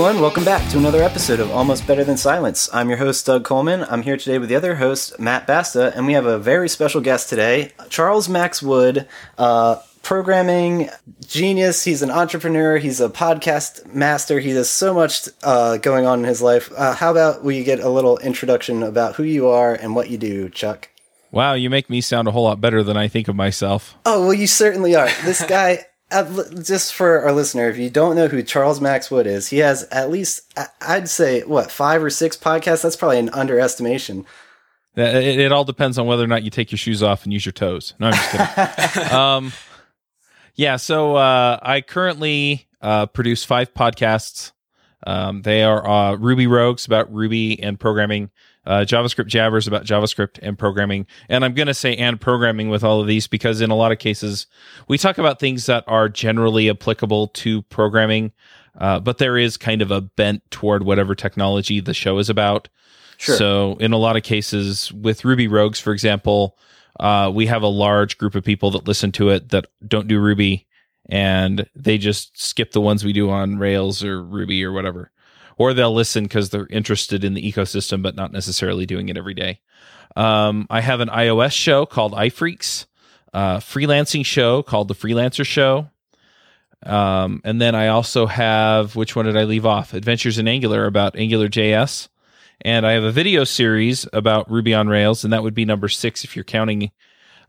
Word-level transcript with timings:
Everyone, 0.00 0.22
welcome 0.22 0.46
back 0.46 0.66
to 0.70 0.78
another 0.78 1.02
episode 1.02 1.40
of 1.40 1.50
Almost 1.50 1.86
Better 1.86 2.04
Than 2.04 2.16
Silence. 2.16 2.70
I'm 2.72 2.88
your 2.88 2.96
host, 2.96 3.26
Doug 3.26 3.44
Coleman. 3.44 3.84
I'm 3.86 4.00
here 4.00 4.16
today 4.16 4.38
with 4.38 4.48
the 4.48 4.56
other 4.56 4.76
host, 4.76 5.20
Matt 5.20 5.46
Basta, 5.46 5.94
and 5.94 6.06
we 6.06 6.14
have 6.14 6.24
a 6.24 6.38
very 6.38 6.70
special 6.70 7.02
guest 7.02 7.28
today, 7.28 7.72
Charles 7.90 8.26
Max 8.26 8.62
Wood, 8.62 9.06
uh, 9.36 9.76
programming 10.02 10.88
genius. 11.26 11.84
He's 11.84 12.00
an 12.00 12.10
entrepreneur, 12.10 12.78
he's 12.78 12.98
a 13.02 13.10
podcast 13.10 13.92
master, 13.92 14.40
he 14.40 14.54
does 14.54 14.70
so 14.70 14.94
much 14.94 15.28
uh, 15.42 15.76
going 15.76 16.06
on 16.06 16.20
in 16.20 16.24
his 16.24 16.40
life. 16.40 16.72
Uh, 16.74 16.94
how 16.94 17.10
about 17.10 17.44
we 17.44 17.62
get 17.62 17.80
a 17.80 17.90
little 17.90 18.16
introduction 18.20 18.82
about 18.82 19.16
who 19.16 19.22
you 19.22 19.48
are 19.48 19.74
and 19.74 19.94
what 19.94 20.08
you 20.08 20.16
do, 20.16 20.48
Chuck? 20.48 20.88
Wow, 21.30 21.52
you 21.52 21.68
make 21.68 21.90
me 21.90 22.00
sound 22.00 22.26
a 22.26 22.30
whole 22.30 22.44
lot 22.44 22.58
better 22.58 22.82
than 22.82 22.96
I 22.96 23.06
think 23.06 23.28
of 23.28 23.36
myself. 23.36 23.98
Oh, 24.06 24.22
well, 24.22 24.34
you 24.34 24.46
certainly 24.46 24.96
are. 24.96 25.10
This 25.24 25.44
guy. 25.46 25.84
Uh, 26.10 26.44
just 26.62 26.94
for 26.94 27.22
our 27.22 27.32
listener, 27.32 27.68
if 27.68 27.78
you 27.78 27.88
don't 27.88 28.16
know 28.16 28.26
who 28.26 28.42
Charles 28.42 28.80
Max 28.80 29.10
Wood 29.10 29.26
is, 29.26 29.48
he 29.48 29.58
has 29.58 29.84
at 29.84 30.10
least, 30.10 30.52
I'd 30.80 31.08
say, 31.08 31.42
what, 31.42 31.70
five 31.70 32.02
or 32.02 32.10
six 32.10 32.36
podcasts? 32.36 32.82
That's 32.82 32.96
probably 32.96 33.20
an 33.20 33.30
underestimation. 33.30 34.26
It, 34.96 35.38
it 35.38 35.52
all 35.52 35.64
depends 35.64 35.98
on 35.98 36.06
whether 36.06 36.24
or 36.24 36.26
not 36.26 36.42
you 36.42 36.50
take 36.50 36.72
your 36.72 36.78
shoes 36.78 37.02
off 37.02 37.24
and 37.24 37.32
use 37.32 37.46
your 37.46 37.52
toes. 37.52 37.94
No, 38.00 38.08
I'm 38.08 38.14
just 38.14 38.92
kidding. 38.92 39.12
um, 39.12 39.52
yeah, 40.56 40.76
so 40.76 41.14
uh, 41.14 41.58
I 41.62 41.80
currently 41.80 42.66
uh, 42.80 43.06
produce 43.06 43.44
five 43.44 43.72
podcasts. 43.72 44.52
Um, 45.06 45.42
they 45.42 45.62
are 45.62 45.88
uh, 45.88 46.16
Ruby 46.16 46.46
Rogues 46.46 46.86
about 46.86 47.12
Ruby 47.12 47.62
and 47.62 47.78
programming 47.78 48.30
uh, 48.66 48.80
JavaScript 48.80 49.26
Jabbers 49.26 49.66
about 49.66 49.84
JavaScript 49.84 50.38
and 50.42 50.58
programming. 50.58 51.06
And 51.28 51.44
I'm 51.44 51.54
going 51.54 51.68
to 51.68 51.74
say 51.74 51.96
and 51.96 52.20
programming 52.20 52.68
with 52.68 52.84
all 52.84 53.00
of 53.00 53.06
these 53.06 53.26
because 53.26 53.60
in 53.60 53.70
a 53.70 53.76
lot 53.76 53.92
of 53.92 53.98
cases, 53.98 54.46
we 54.88 54.98
talk 54.98 55.18
about 55.18 55.40
things 55.40 55.66
that 55.66 55.84
are 55.86 56.08
generally 56.08 56.68
applicable 56.68 57.28
to 57.28 57.62
programming, 57.62 58.32
uh, 58.78 59.00
but 59.00 59.18
there 59.18 59.38
is 59.38 59.56
kind 59.56 59.82
of 59.82 59.90
a 59.90 60.00
bent 60.00 60.48
toward 60.50 60.84
whatever 60.84 61.14
technology 61.14 61.80
the 61.80 61.94
show 61.94 62.18
is 62.18 62.28
about. 62.28 62.68
Sure. 63.16 63.36
So 63.36 63.76
in 63.80 63.92
a 63.92 63.98
lot 63.98 64.16
of 64.16 64.22
cases, 64.22 64.92
with 64.92 65.24
Ruby 65.24 65.48
Rogues, 65.48 65.80
for 65.80 65.92
example, 65.92 66.56
uh, 66.98 67.30
we 67.32 67.46
have 67.46 67.62
a 67.62 67.68
large 67.68 68.18
group 68.18 68.34
of 68.34 68.44
people 68.44 68.70
that 68.72 68.86
listen 68.86 69.12
to 69.12 69.30
it 69.30 69.50
that 69.50 69.66
don't 69.86 70.08
do 70.08 70.18
Ruby 70.18 70.66
and 71.06 71.66
they 71.74 71.98
just 71.98 72.40
skip 72.40 72.72
the 72.72 72.80
ones 72.80 73.04
we 73.04 73.12
do 73.12 73.30
on 73.30 73.58
Rails 73.58 74.04
or 74.04 74.22
Ruby 74.22 74.64
or 74.64 74.72
whatever 74.72 75.10
or 75.60 75.74
they'll 75.74 75.92
listen 75.92 76.24
because 76.24 76.48
they're 76.48 76.66
interested 76.68 77.22
in 77.22 77.34
the 77.34 77.52
ecosystem, 77.52 78.00
but 78.00 78.16
not 78.16 78.32
necessarily 78.32 78.86
doing 78.86 79.10
it 79.10 79.18
every 79.18 79.34
day. 79.34 79.60
Um, 80.16 80.66
I 80.70 80.80
have 80.80 81.00
an 81.00 81.10
iOS 81.10 81.52
show 81.52 81.84
called 81.84 82.14
iPhreaks, 82.14 82.86
a 83.34 83.58
freelancing 83.58 84.24
show 84.24 84.62
called 84.62 84.88
The 84.88 84.94
Freelancer 84.94 85.44
Show. 85.44 85.90
Um, 86.82 87.42
and 87.44 87.60
then 87.60 87.74
I 87.74 87.88
also 87.88 88.24
have, 88.24 88.96
which 88.96 89.14
one 89.14 89.26
did 89.26 89.36
I 89.36 89.44
leave 89.44 89.66
off? 89.66 89.92
Adventures 89.92 90.38
in 90.38 90.48
Angular 90.48 90.86
about 90.86 91.14
Angular 91.14 91.48
JS. 91.48 92.08
And 92.62 92.86
I 92.86 92.92
have 92.92 93.04
a 93.04 93.12
video 93.12 93.44
series 93.44 94.08
about 94.14 94.50
Ruby 94.50 94.72
on 94.72 94.88
Rails, 94.88 95.24
and 95.24 95.32
that 95.34 95.42
would 95.42 95.54
be 95.54 95.66
number 95.66 95.88
six 95.88 96.24
if 96.24 96.36
you're 96.36 96.42
counting. 96.42 96.90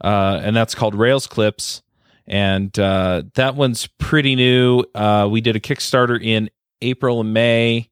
Uh, 0.04 0.38
and 0.44 0.54
that's 0.54 0.76
called 0.76 0.96
Rails 0.96 1.28
Clips. 1.28 1.82
And 2.28 2.78
uh, 2.78 3.24
that 3.36 3.56
one's 3.56 3.88
pretty 3.88 4.36
new. 4.36 4.84
Uh, 4.94 5.30
we 5.32 5.40
did 5.40 5.56
a 5.56 5.62
Kickstarter 5.62 6.22
in 6.22 6.50
April 6.82 7.22
and 7.22 7.34
May 7.34 7.88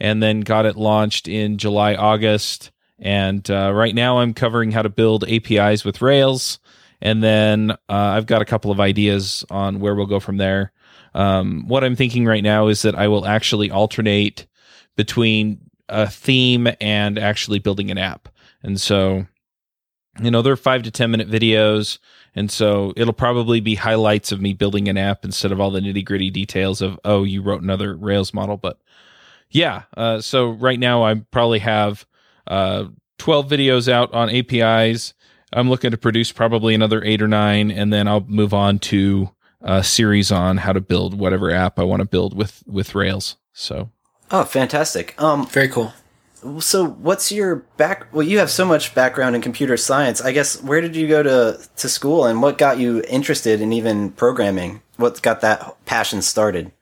and 0.00 0.22
then 0.22 0.40
got 0.40 0.66
it 0.66 0.76
launched 0.76 1.28
in 1.28 1.58
July, 1.58 1.94
August. 1.94 2.70
And 2.98 3.48
uh, 3.50 3.72
right 3.72 3.94
now 3.94 4.18
I'm 4.18 4.34
covering 4.34 4.72
how 4.72 4.82
to 4.82 4.88
build 4.88 5.28
APIs 5.28 5.84
with 5.84 6.02
Rails. 6.02 6.58
And 7.00 7.22
then 7.22 7.70
uh, 7.70 7.76
I've 7.88 8.26
got 8.26 8.42
a 8.42 8.46
couple 8.46 8.70
of 8.70 8.80
ideas 8.80 9.44
on 9.50 9.80
where 9.80 9.94
we'll 9.94 10.06
go 10.06 10.20
from 10.20 10.36
there. 10.36 10.72
Um, 11.14 11.66
what 11.68 11.84
I'm 11.84 11.96
thinking 11.96 12.26
right 12.26 12.42
now 12.42 12.68
is 12.68 12.82
that 12.82 12.94
I 12.94 13.08
will 13.08 13.26
actually 13.26 13.70
alternate 13.70 14.46
between 14.96 15.60
a 15.88 16.08
theme 16.08 16.68
and 16.80 17.18
actually 17.18 17.60
building 17.60 17.90
an 17.90 17.98
app. 17.98 18.28
And 18.62 18.80
so, 18.80 19.26
you 20.20 20.30
know, 20.30 20.42
they're 20.42 20.56
five 20.56 20.82
to 20.82 20.90
10 20.90 21.10
minute 21.10 21.30
videos. 21.30 21.98
And 22.34 22.50
so 22.50 22.92
it'll 22.96 23.12
probably 23.12 23.60
be 23.60 23.76
highlights 23.76 24.32
of 24.32 24.40
me 24.40 24.52
building 24.52 24.88
an 24.88 24.98
app 24.98 25.24
instead 25.24 25.52
of 25.52 25.60
all 25.60 25.70
the 25.70 25.80
nitty 25.80 26.04
gritty 26.04 26.30
details 26.30 26.82
of, 26.82 26.98
oh, 27.04 27.24
you 27.24 27.42
wrote 27.42 27.62
another 27.62 27.94
Rails 27.96 28.34
model. 28.34 28.56
But 28.56 28.78
yeah. 29.50 29.82
Uh, 29.96 30.20
so 30.20 30.50
right 30.50 30.78
now 30.78 31.04
I 31.04 31.14
probably 31.30 31.60
have 31.60 32.06
uh, 32.46 32.86
12 33.18 33.48
videos 33.48 33.90
out 33.90 34.12
on 34.12 34.30
APIs. 34.30 35.14
I'm 35.52 35.70
looking 35.70 35.90
to 35.90 35.96
produce 35.96 36.32
probably 36.32 36.74
another 36.74 37.02
eight 37.04 37.22
or 37.22 37.28
nine, 37.28 37.70
and 37.70 37.92
then 37.92 38.06
I'll 38.06 38.24
move 38.26 38.52
on 38.52 38.78
to 38.80 39.30
a 39.60 39.82
series 39.82 40.30
on 40.30 40.58
how 40.58 40.72
to 40.72 40.80
build 40.80 41.18
whatever 41.18 41.50
app 41.50 41.78
I 41.78 41.84
want 41.84 42.00
to 42.00 42.08
build 42.08 42.36
with 42.36 42.62
with 42.66 42.94
Rails. 42.94 43.36
So. 43.52 43.90
Oh, 44.30 44.44
fantastic! 44.44 45.20
Um, 45.20 45.46
very 45.46 45.68
cool. 45.68 45.94
So, 46.60 46.86
what's 46.86 47.32
your 47.32 47.56
back? 47.78 48.12
Well, 48.12 48.26
you 48.26 48.38
have 48.38 48.50
so 48.50 48.64
much 48.64 48.94
background 48.94 49.34
in 49.34 49.42
computer 49.42 49.76
science. 49.76 50.20
I 50.20 50.32
guess 50.32 50.62
where 50.62 50.80
did 50.80 50.94
you 50.94 51.08
go 51.08 51.22
to 51.22 51.58
to 51.76 51.88
school, 51.88 52.26
and 52.26 52.42
what 52.42 52.58
got 52.58 52.78
you 52.78 53.02
interested 53.08 53.62
in 53.62 53.72
even 53.72 54.10
programming? 54.12 54.82
What 54.96 55.20
got 55.22 55.40
that 55.40 55.82
passion 55.86 56.20
started? 56.20 56.72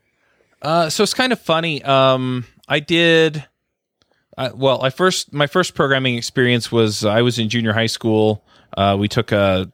Uh, 0.60 0.90
so 0.90 1.04
it's 1.04 1.14
kind 1.14 1.32
of 1.32 1.40
funny. 1.40 1.82
Um, 1.84 2.44
I 2.68 2.80
did. 2.80 3.44
Uh, 4.36 4.50
well, 4.54 4.82
I 4.82 4.90
first 4.90 5.32
my 5.32 5.46
first 5.46 5.74
programming 5.74 6.16
experience 6.16 6.70
was 6.70 7.04
I 7.04 7.22
was 7.22 7.38
in 7.38 7.48
junior 7.48 7.72
high 7.72 7.86
school. 7.86 8.44
Uh, 8.76 8.96
we 8.98 9.08
took 9.08 9.32
a. 9.32 9.72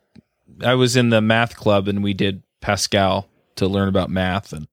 I 0.65 0.75
was 0.75 0.97
in 0.97 1.11
the 1.11 1.21
math 1.21 1.57
club 1.57 1.89
and 1.89 2.03
we 2.03 2.15
did 2.15 2.43
Pascal 2.61 3.29
to 3.57 3.67
learn 3.67 3.89
about 3.89 4.11
math 4.11 4.53
and 4.53 4.69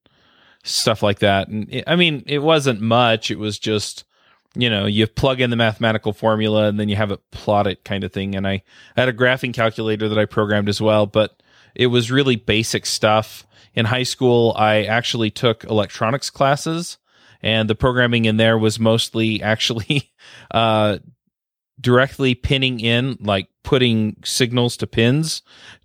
stuff 0.62 1.02
like 1.02 1.20
that. 1.20 1.48
And 1.48 1.72
it, 1.72 1.84
I 1.86 1.96
mean, 1.96 2.22
it 2.26 2.38
wasn't 2.40 2.80
much. 2.80 3.30
It 3.30 3.38
was 3.38 3.58
just 3.58 4.04
you 4.54 4.68
know 4.68 4.86
you 4.86 5.06
plug 5.06 5.40
in 5.40 5.50
the 5.50 5.56
mathematical 5.56 6.12
formula 6.12 6.66
and 6.68 6.78
then 6.78 6.88
you 6.88 6.96
have 6.96 7.10
it 7.10 7.20
plot 7.30 7.66
it 7.66 7.84
kind 7.84 8.04
of 8.04 8.12
thing. 8.12 8.36
And 8.36 8.46
I, 8.46 8.62
I 8.96 9.00
had 9.00 9.08
a 9.08 9.12
graphing 9.12 9.54
calculator 9.54 10.08
that 10.08 10.18
I 10.18 10.26
programmed 10.26 10.68
as 10.68 10.80
well, 10.80 11.06
but 11.06 11.42
it 11.74 11.86
was 11.86 12.10
really 12.10 12.36
basic 12.36 12.86
stuff. 12.86 13.46
In 13.72 13.86
high 13.86 14.02
school, 14.02 14.52
I 14.56 14.82
actually 14.82 15.30
took 15.30 15.62
electronics 15.62 16.28
classes 16.28 16.98
and 17.42 17.68
the 17.68 17.74
programming 17.74 18.24
in 18.26 18.36
there 18.36 18.58
was 18.58 18.78
mostly 18.78 19.42
actually 19.42 20.12
uh, 20.50 20.98
directly 21.80 22.34
pinning 22.34 22.80
in, 22.80 23.16
like 23.20 23.48
putting 23.62 24.16
signals 24.24 24.76
to 24.78 24.86
pins 24.86 25.42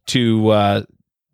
to 0.08 0.50
uh, 0.50 0.84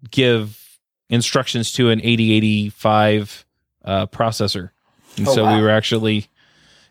give 0.09 0.80
instructions 1.09 1.72
to 1.74 1.90
an 1.90 2.00
8085 2.00 3.46
uh, 3.84 4.08
processor. 4.08 4.72
And 5.18 5.28
oh, 5.28 5.36
so 5.36 5.44
wow. 5.44 5.56
we 5.56 5.62
were 5.62 5.70
actually, 5.70 6.28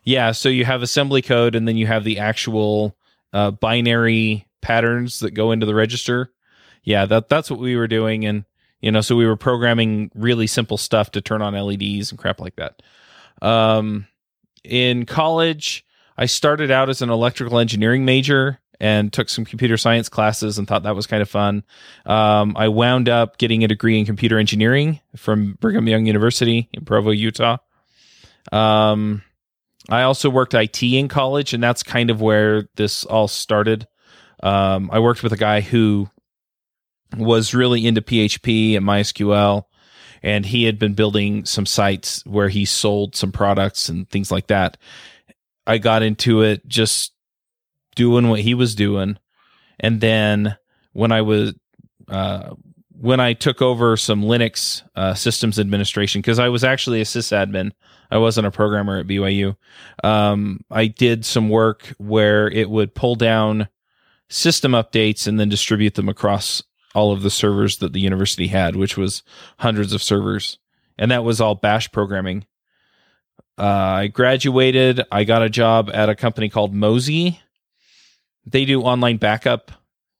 yeah. 0.05 0.33
So 0.33 0.49
you 0.49 0.65
have 0.65 0.83
assembly 0.83 1.23
code, 1.23 1.55
and 1.55 1.67
then 1.67 1.77
you 1.77 1.87
have 1.87 2.05
the 2.05 2.19
actual 2.19 2.97
uh, 3.33 3.51
binary 3.51 4.47
patterns 4.61 5.21
that 5.21 5.31
go 5.33 5.53
into 5.53 5.67
the 5.67 5.75
register. 5.75 6.31
Yeah, 6.83 7.07
that 7.07 7.29
that's 7.29 7.51
what 7.51 7.61
we 7.61 7.77
were 7.77 7.89
doing, 7.89 8.27
and 8.27 8.45
you 8.81 8.91
know, 8.91 9.01
so 9.01 9.17
we 9.17 9.27
were 9.27 9.37
programming 9.37 10.11
really 10.15 10.47
simple 10.47 10.77
stuff 10.77 11.11
to 11.13 11.21
turn 11.21 11.43
on 11.43 11.55
LEDs 11.55 12.11
and 12.11 12.19
crap 12.19 12.41
like 12.41 12.57
that. 12.57 12.83
Um, 13.43 14.07
in 14.65 15.07
college, 15.07 15.85
I 16.17 16.27
started 16.27 16.71
out 16.71 16.91
as 16.91 17.03
an 17.03 17.11
electrical 17.11 17.59
engineering 17.59 18.05
major 18.05 18.61
and 18.81 19.13
took 19.13 19.29
some 19.29 19.45
computer 19.45 19.77
science 19.77 20.09
classes 20.09 20.59
and 20.59 20.67
thought 20.67 20.85
that 20.85 20.97
was 20.97 21.07
kind 21.07 21.23
of 21.23 21.29
fun. 21.29 21.63
Um, 22.07 22.57
I 22.57 22.69
wound 22.69 23.09
up 23.09 23.37
getting 23.39 23.63
a 23.63 23.69
degree 23.69 23.99
in 23.99 24.07
computer 24.07 24.39
engineering 24.39 25.01
from 25.17 25.59
Brigham 25.61 25.87
Young 25.87 26.07
University 26.07 26.69
in 26.73 26.85
Provo, 26.85 27.11
Utah. 27.11 27.59
Um, 28.53 29.23
I 29.89 30.03
also 30.03 30.31
worked 30.31 30.55
IT 30.55 30.83
in 30.83 31.09
college, 31.09 31.53
and 31.53 31.63
that's 31.63 31.83
kind 31.83 32.11
of 32.11 32.21
where 32.21 32.69
this 32.77 33.05
all 33.05 33.29
started. 33.29 33.87
Um, 34.43 34.89
I 34.93 34.99
worked 35.01 35.23
with 35.23 35.33
a 35.33 35.39
guy 35.39 35.61
who 35.61 36.09
was 37.17 37.55
really 37.55 37.87
into 37.87 38.01
PHP 38.01 38.77
and 38.77 38.87
MySQL 38.87 39.65
and 40.23 40.47
he 40.47 40.65
had 40.65 40.79
been 40.79 40.95
building 40.95 41.45
some 41.45 41.67
sites 41.67 42.25
where 42.27 42.49
he 42.49 42.65
sold 42.65 43.17
some 43.17 43.33
products 43.33 43.89
and 43.89 44.09
things 44.11 44.31
like 44.31 44.49
that. 44.49 44.77
I 45.67 45.79
got 45.79 46.03
into 46.03 46.43
it 46.43 46.67
just 46.67 47.13
doing 47.95 48.29
what 48.29 48.41
he 48.41 48.55
was 48.55 48.75
doing, 48.75 49.19
and 49.79 50.01
then 50.01 50.57
when 50.93 51.13
I 51.13 51.23
was 51.23 51.55
uh, 52.09 52.55
when 53.01 53.19
I 53.19 53.33
took 53.33 53.63
over 53.63 53.97
some 53.97 54.23
Linux 54.23 54.83
uh, 54.95 55.15
systems 55.15 55.59
administration 55.59 56.21
because 56.21 56.39
I 56.39 56.49
was 56.49 56.65
actually 56.65 57.01
a 57.01 57.05
sysadmin. 57.05 57.73
I 58.11 58.19
wasn't 58.19 58.47
a 58.47 58.51
programmer 58.51 58.99
at 58.99 59.07
BYU. 59.07 59.57
Um, 60.05 60.65
I 60.71 60.89
did 60.89 61.25
some 61.25 61.49
work 61.49 61.95
where 61.99 62.49
it 62.51 62.69
would 62.69 62.95
pull 62.95 63.15
down 63.15 63.69
system 64.29 64.73
updates 64.73 65.27
and 65.27 65.41
then 65.41 65.49
distribute 65.49 65.95
them 65.95 66.09
across 66.09 66.63
all 66.95 67.13
of 67.13 67.23
the 67.23 67.31
servers 67.31 67.79
that 67.79 67.93
the 67.93 68.01
university 68.01 68.49
had, 68.49 68.77
which 68.77 68.97
was 68.97 69.23
hundreds 69.59 69.93
of 69.93 70.03
servers. 70.03 70.59
And 70.99 71.11
that 71.11 71.25
was 71.25 71.41
all 71.41 71.55
bash 71.55 71.91
programming. 71.93 72.47
Uh, 73.59 73.65
I 73.65 74.07
graduated. 74.09 75.03
I 75.13 75.25
got 75.25 75.43
a 75.43 75.51
job 75.51 75.91
at 75.93 76.09
a 76.09 76.15
company 76.15 76.49
called 76.49 76.75
Mozy. 76.75 77.41
They 78.47 78.65
do 78.65 78.83
online 78.83 79.19
backup. 79.19 79.71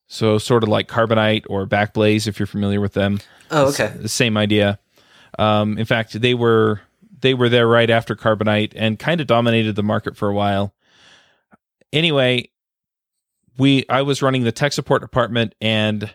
So, 0.07 0.39
sort 0.39 0.63
of 0.63 0.69
like 0.69 0.89
Carbonite 0.89 1.45
or 1.49 1.67
Backblaze, 1.67 2.27
if 2.27 2.39
you're 2.39 2.47
familiar 2.47 2.81
with 2.81 2.95
them. 2.95 3.21
Oh, 3.51 3.69
okay. 3.69 3.95
The 3.97 4.09
same 4.09 4.37
idea. 4.37 4.81
Um, 5.39 5.79
in 5.79 5.87
fact, 5.87 6.21
they 6.21 6.35
were 6.35 6.81
they 7.21 7.35
were 7.35 7.49
there 7.49 7.69
right 7.69 7.89
after 7.89 8.17
Carbonite 8.17 8.73
and 8.75 8.99
kind 8.99 9.21
of 9.21 9.27
dominated 9.27 9.77
the 9.77 9.83
market 9.83 10.17
for 10.17 10.29
a 10.29 10.35
while. 10.35 10.75
Anyway, 11.93 12.51
we 13.57 13.85
I 13.89 14.03
was 14.03 14.23
running 14.23 14.43
the 14.43 14.53
tech 14.53 14.73
support 14.73 15.03
department 15.03 15.55
and 15.61 16.11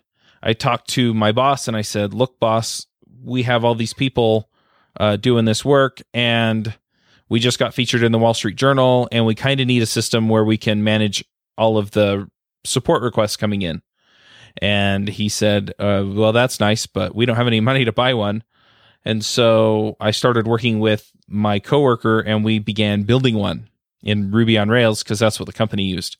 I 0.45 0.53
talked 0.53 0.89
to 0.91 1.13
my 1.13 1.31
boss 1.31 1.67
and 1.67 1.75
I 1.75 1.81
said, 1.81 2.13
"Look, 2.13 2.39
boss, 2.39 2.85
we 3.23 3.43
have 3.43 3.65
all 3.65 3.75
these 3.75 3.93
people 3.93 4.49
uh, 4.99 5.17
doing 5.17 5.45
this 5.45 5.65
work 5.65 6.01
and 6.13 6.73
we 7.27 7.39
just 7.39 7.59
got 7.59 7.73
featured 7.73 8.03
in 8.03 8.11
the 8.11 8.19
Wall 8.19 8.35
Street 8.35 8.55
Journal 8.55 9.09
and 9.11 9.25
we 9.25 9.35
kind 9.35 9.59
of 9.59 9.67
need 9.67 9.81
a 9.81 9.87
system 9.87 10.29
where 10.29 10.45
we 10.45 10.57
can 10.57 10.83
manage 10.83 11.25
all 11.57 11.77
of 11.77 11.91
the 11.91 12.29
support 12.63 13.01
requests 13.01 13.35
coming 13.35 13.61
in." 13.61 13.81
And 14.61 15.09
he 15.09 15.27
said, 15.27 15.73
uh, 15.79 16.05
"Well, 16.07 16.31
that's 16.31 16.61
nice, 16.61 16.85
but 16.85 17.13
we 17.13 17.25
don't 17.25 17.35
have 17.35 17.47
any 17.47 17.59
money 17.59 17.83
to 17.83 17.91
buy 17.91 18.13
one." 18.13 18.43
And 19.05 19.23
so 19.23 19.95
I 19.99 20.11
started 20.11 20.47
working 20.47 20.79
with 20.79 21.11
my 21.27 21.59
coworker 21.59 22.19
and 22.19 22.43
we 22.43 22.59
began 22.59 23.03
building 23.03 23.35
one 23.35 23.69
in 24.01 24.31
Ruby 24.31 24.57
on 24.57 24.69
Rails 24.69 25.03
because 25.03 25.19
that's 25.19 25.39
what 25.39 25.45
the 25.45 25.53
company 25.53 25.83
used. 25.83 26.17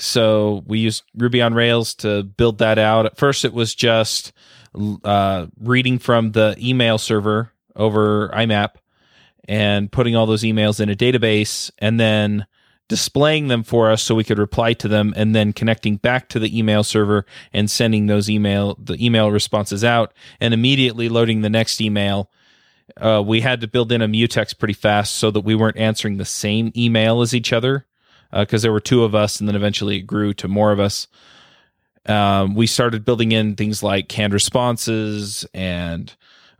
So 0.00 0.62
we 0.66 0.78
used 0.78 1.04
Ruby 1.16 1.42
on 1.42 1.54
Rails 1.54 1.94
to 1.96 2.22
build 2.22 2.58
that 2.58 2.78
out. 2.78 3.06
At 3.06 3.16
first, 3.16 3.44
it 3.44 3.52
was 3.52 3.74
just 3.74 4.32
uh, 5.04 5.46
reading 5.58 5.98
from 5.98 6.32
the 6.32 6.56
email 6.58 6.98
server 6.98 7.52
over 7.76 8.28
IMAP 8.30 8.70
and 9.48 9.90
putting 9.90 10.16
all 10.16 10.26
those 10.26 10.42
emails 10.42 10.80
in 10.80 10.88
a 10.88 10.94
database 10.94 11.70
and 11.78 11.98
then 11.98 12.46
displaying 12.88 13.48
them 13.48 13.62
for 13.62 13.90
us 13.90 14.02
so 14.02 14.14
we 14.14 14.24
could 14.24 14.38
reply 14.38 14.72
to 14.72 14.88
them 14.88 15.14
and 15.16 15.34
then 15.34 15.52
connecting 15.52 15.96
back 15.96 16.28
to 16.28 16.38
the 16.40 16.58
email 16.58 16.82
server 16.82 17.24
and 17.52 17.70
sending 17.70 18.06
those 18.06 18.28
email 18.28 18.76
the 18.82 19.04
email 19.04 19.30
responses 19.30 19.84
out 19.84 20.12
and 20.40 20.52
immediately 20.52 21.08
loading 21.08 21.40
the 21.40 21.48
next 21.48 21.80
email 21.80 22.28
uh, 22.96 23.22
we 23.24 23.40
had 23.40 23.60
to 23.60 23.68
build 23.68 23.92
in 23.92 24.02
a 24.02 24.08
mutex 24.08 24.58
pretty 24.58 24.74
fast 24.74 25.14
so 25.14 25.30
that 25.30 25.42
we 25.42 25.54
weren't 25.54 25.76
answering 25.76 26.16
the 26.16 26.24
same 26.24 26.72
email 26.76 27.20
as 27.20 27.32
each 27.32 27.52
other 27.52 27.86
because 28.32 28.62
uh, 28.62 28.66
there 28.66 28.72
were 28.72 28.80
two 28.80 29.04
of 29.04 29.14
us 29.14 29.40
and 29.40 29.48
then 29.48 29.56
eventually 29.56 29.96
it 29.96 30.02
grew 30.02 30.32
to 30.34 30.48
more 30.48 30.72
of 30.72 30.80
us 30.80 31.06
um, 32.06 32.54
we 32.54 32.66
started 32.66 33.04
building 33.04 33.32
in 33.32 33.56
things 33.56 33.82
like 33.82 34.08
canned 34.08 34.32
responses 34.32 35.46
and 35.54 36.14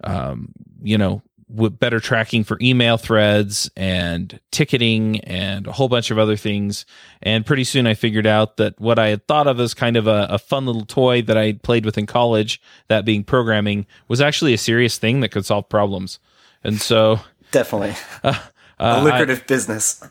um, 0.05 0.53
you 0.83 0.99
know 0.99 1.23
with 1.53 1.79
better 1.79 1.99
tracking 1.99 2.45
for 2.45 2.57
email 2.61 2.97
threads 2.97 3.71
and 3.77 4.39
ticketing 4.51 5.21
and 5.21 5.67
a 5.67 5.73
whole 5.73 5.89
bunch 5.89 6.11
of 6.11 6.19
other 6.19 6.37
things. 6.37 6.87
And 7.23 7.45
pretty 7.45 7.65
soon 7.65 7.87
I 7.87 7.95
figured 7.95 8.27
out 8.27 8.57
that 8.59 8.79
what 8.81 8.99
I 8.99 9.09
had 9.09 9.27
thought 9.27 9.47
of 9.47 9.59
as 9.59 9.75
kind 9.75 9.97
of 9.97 10.07
a, 10.07 10.29
a 10.31 10.39
fun 10.39 10.67
little 10.67 10.85
toy 10.85 11.23
that 11.23 11.37
I 11.37 11.55
played 11.55 11.85
with 11.85 11.99
in 11.99 12.07
college, 12.07 12.61
that 12.89 13.05
being 13.05 13.25
programming, 13.25 13.87
was 14.07 14.21
actually 14.21 14.55
a 14.55 14.59
serious 14.59 14.97
thing 14.99 15.21
that 15.21 15.31
could 15.31 15.45
solve 15.45 15.69
problems. 15.69 16.21
And 16.63 16.81
so. 16.81 17.21
Definitely. 17.51 17.95
Uh, 18.23 18.35
uh, 18.79 19.01
a 19.01 19.05
lucrative 19.05 19.41
I, 19.41 19.47
business. 19.47 20.07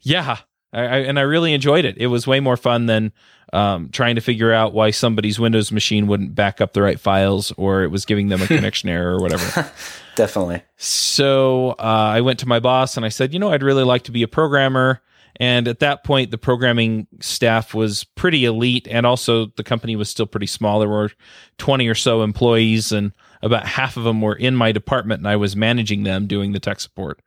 Yeah. 0.00 0.38
I, 0.74 0.80
I, 0.80 0.98
and 0.98 1.18
I 1.18 1.22
really 1.22 1.54
enjoyed 1.54 1.84
it. 1.84 1.96
It 1.98 2.08
was 2.08 2.26
way 2.26 2.40
more 2.40 2.56
fun 2.56 2.86
than 2.86 3.12
um, 3.52 3.88
trying 3.90 4.16
to 4.16 4.20
figure 4.20 4.52
out 4.52 4.74
why 4.74 4.90
somebody's 4.90 5.38
Windows 5.38 5.70
machine 5.70 6.06
wouldn't 6.06 6.34
back 6.34 6.60
up 6.60 6.72
the 6.72 6.82
right 6.82 6.98
files 6.98 7.52
or 7.56 7.82
it 7.84 7.88
was 7.88 8.04
giving 8.04 8.28
them 8.28 8.42
a 8.42 8.46
connection 8.46 8.88
error 8.88 9.14
or 9.14 9.20
whatever. 9.20 9.70
Definitely. 10.16 10.62
So 10.76 11.70
uh, 11.78 12.12
I 12.14 12.20
went 12.20 12.40
to 12.40 12.48
my 12.48 12.60
boss 12.60 12.96
and 12.96 13.06
I 13.06 13.08
said, 13.08 13.32
you 13.32 13.38
know, 13.38 13.50
I'd 13.50 13.62
really 13.62 13.84
like 13.84 14.04
to 14.04 14.12
be 14.12 14.22
a 14.22 14.28
programmer. 14.28 15.00
And 15.40 15.66
at 15.66 15.80
that 15.80 16.04
point, 16.04 16.30
the 16.30 16.38
programming 16.38 17.08
staff 17.20 17.74
was 17.74 18.04
pretty 18.04 18.44
elite, 18.44 18.86
and 18.88 19.04
also 19.04 19.46
the 19.46 19.64
company 19.64 19.96
was 19.96 20.08
still 20.08 20.26
pretty 20.26 20.46
small. 20.46 20.78
There 20.78 20.88
were 20.88 21.10
20 21.58 21.88
or 21.88 21.96
so 21.96 22.22
employees, 22.22 22.92
and 22.92 23.12
about 23.42 23.66
half 23.66 23.96
of 23.96 24.04
them 24.04 24.20
were 24.20 24.36
in 24.36 24.54
my 24.54 24.70
department, 24.70 25.18
and 25.18 25.28
I 25.28 25.34
was 25.34 25.56
managing 25.56 26.04
them 26.04 26.28
doing 26.28 26.52
the 26.52 26.60
tech 26.60 26.78
support. 26.78 27.20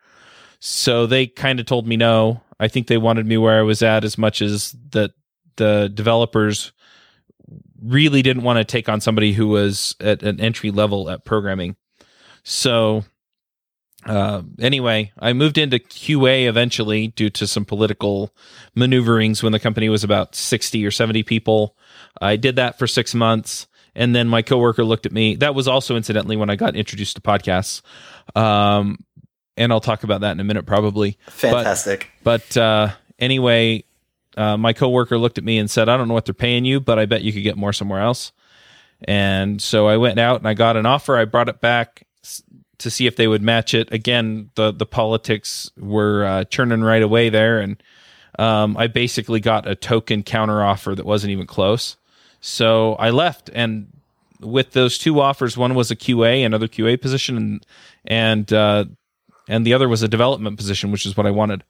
So 0.60 1.06
they 1.06 1.28
kind 1.28 1.60
of 1.60 1.66
told 1.66 1.86
me 1.86 1.98
no. 1.98 2.42
I 2.60 2.68
think 2.68 2.88
they 2.88 2.98
wanted 2.98 3.26
me 3.26 3.38
where 3.38 3.60
I 3.60 3.64
was 3.64 3.82
at 3.82 4.04
as 4.04 4.18
much 4.18 4.42
as 4.42 4.76
that 4.92 5.12
the 5.58 5.92
developers 5.94 6.72
really 7.82 8.22
didn't 8.22 8.44
want 8.44 8.58
to 8.58 8.64
take 8.64 8.90
on 8.90 9.02
somebody 9.02 9.34
who 9.34 9.48
was 9.48 9.96
at 10.00 10.24
an 10.24 10.40
entry 10.42 10.72
level 10.72 11.10
at 11.10 11.26
programming. 11.26 11.76
So 12.44 13.04
uh, 14.06 14.42
anyway, 14.60 15.12
I 15.20 15.34
moved 15.34 15.58
into 15.58 15.80
QA 15.80 16.48
eventually 16.48 17.08
due 17.08 17.30
to 17.32 17.46
some 17.46 17.66
political 17.66 18.34
maneuverings 18.76 19.44
when 19.44 19.52
the 19.52 19.60
company 19.60 19.90
was 19.90 20.04
about 20.04 20.34
60 20.34 20.86
or 20.86 20.92
70 20.92 21.24
people. 21.24 21.76
I 22.22 22.38
did 22.38 22.56
that 22.56 22.80
for 22.80 22.88
six 22.88 23.14
months. 23.14 23.68
And 23.96 24.16
then 24.16 24.28
my 24.28 24.44
coworker 24.44 24.86
looked 24.86 25.08
at 25.08 25.12
me. 25.12 25.36
That 25.38 25.56
was 25.56 25.68
also 25.68 25.96
incidentally 25.96 26.38
when 26.38 26.52
I 26.52 26.56
got 26.56 26.76
introduced 26.76 27.16
to 27.16 27.22
podcasts. 27.22 27.82
Um, 28.36 29.04
and 29.58 29.72
I'll 29.72 29.82
talk 29.82 30.04
about 30.04 30.22
that 30.22 30.32
in 30.32 30.40
a 30.40 30.44
minute, 30.44 30.66
probably. 30.66 31.18
Fantastic. 31.28 32.10
But, 32.24 32.44
but 32.56 32.58
uh, 32.58 32.90
anyway, 33.20 33.84
uh, 34.38 34.56
my 34.56 34.74
coworker 34.74 35.18
looked 35.18 35.38
at 35.38 35.44
me 35.44 35.58
and 35.58 35.70
said, 35.70 35.90
I 35.90 35.98
don't 35.98 36.08
know 36.08 36.14
what 36.14 36.26
they're 36.26 36.34
paying 36.34 36.64
you, 36.64 36.80
but 36.80 37.00
I 37.00 37.06
bet 37.06 37.24
you 37.24 37.34
could 37.34 37.44
get 37.44 37.58
more 37.58 37.74
somewhere 37.74 38.02
else. 38.02 38.32
And 39.02 39.62
so 39.62 39.88
I 39.88 39.98
went 39.98 40.20
out 40.20 40.40
and 40.40 40.48
I 40.48 40.54
got 40.54 40.78
an 40.78 40.86
offer. 40.86 41.18
I 41.18 41.26
brought 41.26 41.50
it 41.50 41.60
back 41.60 42.08
to 42.80 42.92
see 42.92 43.08
if 43.08 43.16
they 43.16 43.28
would 43.28 43.42
match 43.42 43.74
it. 43.74 43.92
Again, 43.92 44.50
the 44.56 44.72
the 44.72 44.86
politics 44.86 45.72
were 45.78 46.26
uh, 46.26 46.44
churning 46.46 46.82
right 46.82 47.02
away 47.02 47.30
there, 47.30 47.60
and 47.60 47.82
um, 48.40 48.78
I 48.78 48.88
basically 48.88 49.40
got 49.40 49.68
a 49.68 49.76
token 49.76 50.24
counter 50.24 50.64
offer 50.64 50.96
that 50.96 51.06
wasn't 51.06 51.32
even 51.32 51.48
close. 51.48 51.98
So 52.40 52.94
I 52.96 53.10
left, 53.10 53.50
and 53.54 53.88
with 54.40 54.72
those 54.72 54.98
two 54.98 55.20
offers, 55.20 55.58
one 55.58 55.76
was 55.76 55.92
a 55.92 55.96
QA, 55.96 56.46
another 56.46 56.68
QA 56.68 57.02
position, 57.02 57.38
and 57.38 57.66
and 58.06 58.54
uh, 58.54 58.86
and 59.48 59.66
the 59.66 59.74
other 59.74 59.88
was 59.88 60.04
a 60.04 60.08
development 60.08 60.58
position, 60.58 60.92
which 60.92 61.06
is 61.06 61.16
what 61.16 61.26
I 61.26 61.32
wanted. 61.32 61.64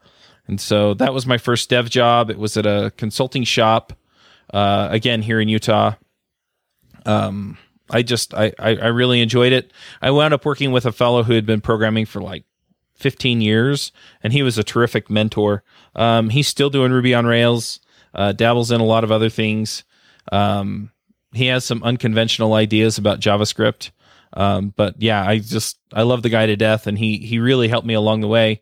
And 0.47 0.59
so 0.59 0.93
that 0.95 1.13
was 1.13 1.27
my 1.27 1.37
first 1.37 1.69
dev 1.69 1.89
job. 1.89 2.29
It 2.29 2.39
was 2.39 2.55
at 2.57 2.65
a 2.65 2.91
consulting 2.97 3.43
shop, 3.43 3.93
uh, 4.53 4.87
again 4.91 5.21
here 5.21 5.39
in 5.39 5.49
Utah. 5.49 5.93
Um, 7.05 7.57
I 7.89 8.01
just 8.01 8.33
I, 8.33 8.53
I, 8.59 8.75
I 8.75 8.87
really 8.87 9.21
enjoyed 9.21 9.53
it. 9.53 9.71
I 10.01 10.11
wound 10.11 10.33
up 10.33 10.45
working 10.45 10.71
with 10.71 10.85
a 10.85 10.91
fellow 10.91 11.23
who 11.23 11.33
had 11.33 11.45
been 11.45 11.61
programming 11.61 12.05
for 12.05 12.21
like 12.21 12.43
15 12.95 13.41
years, 13.41 13.91
and 14.23 14.33
he 14.33 14.43
was 14.43 14.57
a 14.57 14.63
terrific 14.63 15.09
mentor. 15.09 15.63
Um, 15.95 16.29
he's 16.29 16.47
still 16.47 16.69
doing 16.69 16.91
Ruby 16.91 17.13
on 17.13 17.25
Rails, 17.25 17.79
uh, 18.13 18.31
dabbles 18.33 18.71
in 18.71 18.81
a 18.81 18.85
lot 18.85 19.03
of 19.03 19.11
other 19.11 19.29
things. 19.29 19.83
Um, 20.31 20.91
he 21.33 21.47
has 21.47 21.63
some 21.63 21.83
unconventional 21.83 22.53
ideas 22.53 22.97
about 22.97 23.19
JavaScript. 23.19 23.91
Um, 24.37 24.71
but 24.75 25.01
yeah, 25.01 25.27
I 25.27 25.39
just 25.39 25.79
I 25.91 26.03
love 26.03 26.21
the 26.21 26.29
guy 26.29 26.45
to 26.45 26.55
death, 26.55 26.87
and 26.87 26.97
he 26.97 27.17
he 27.17 27.39
really 27.39 27.67
helped 27.67 27.87
me 27.87 27.95
along 27.95 28.21
the 28.21 28.27
way. 28.27 28.61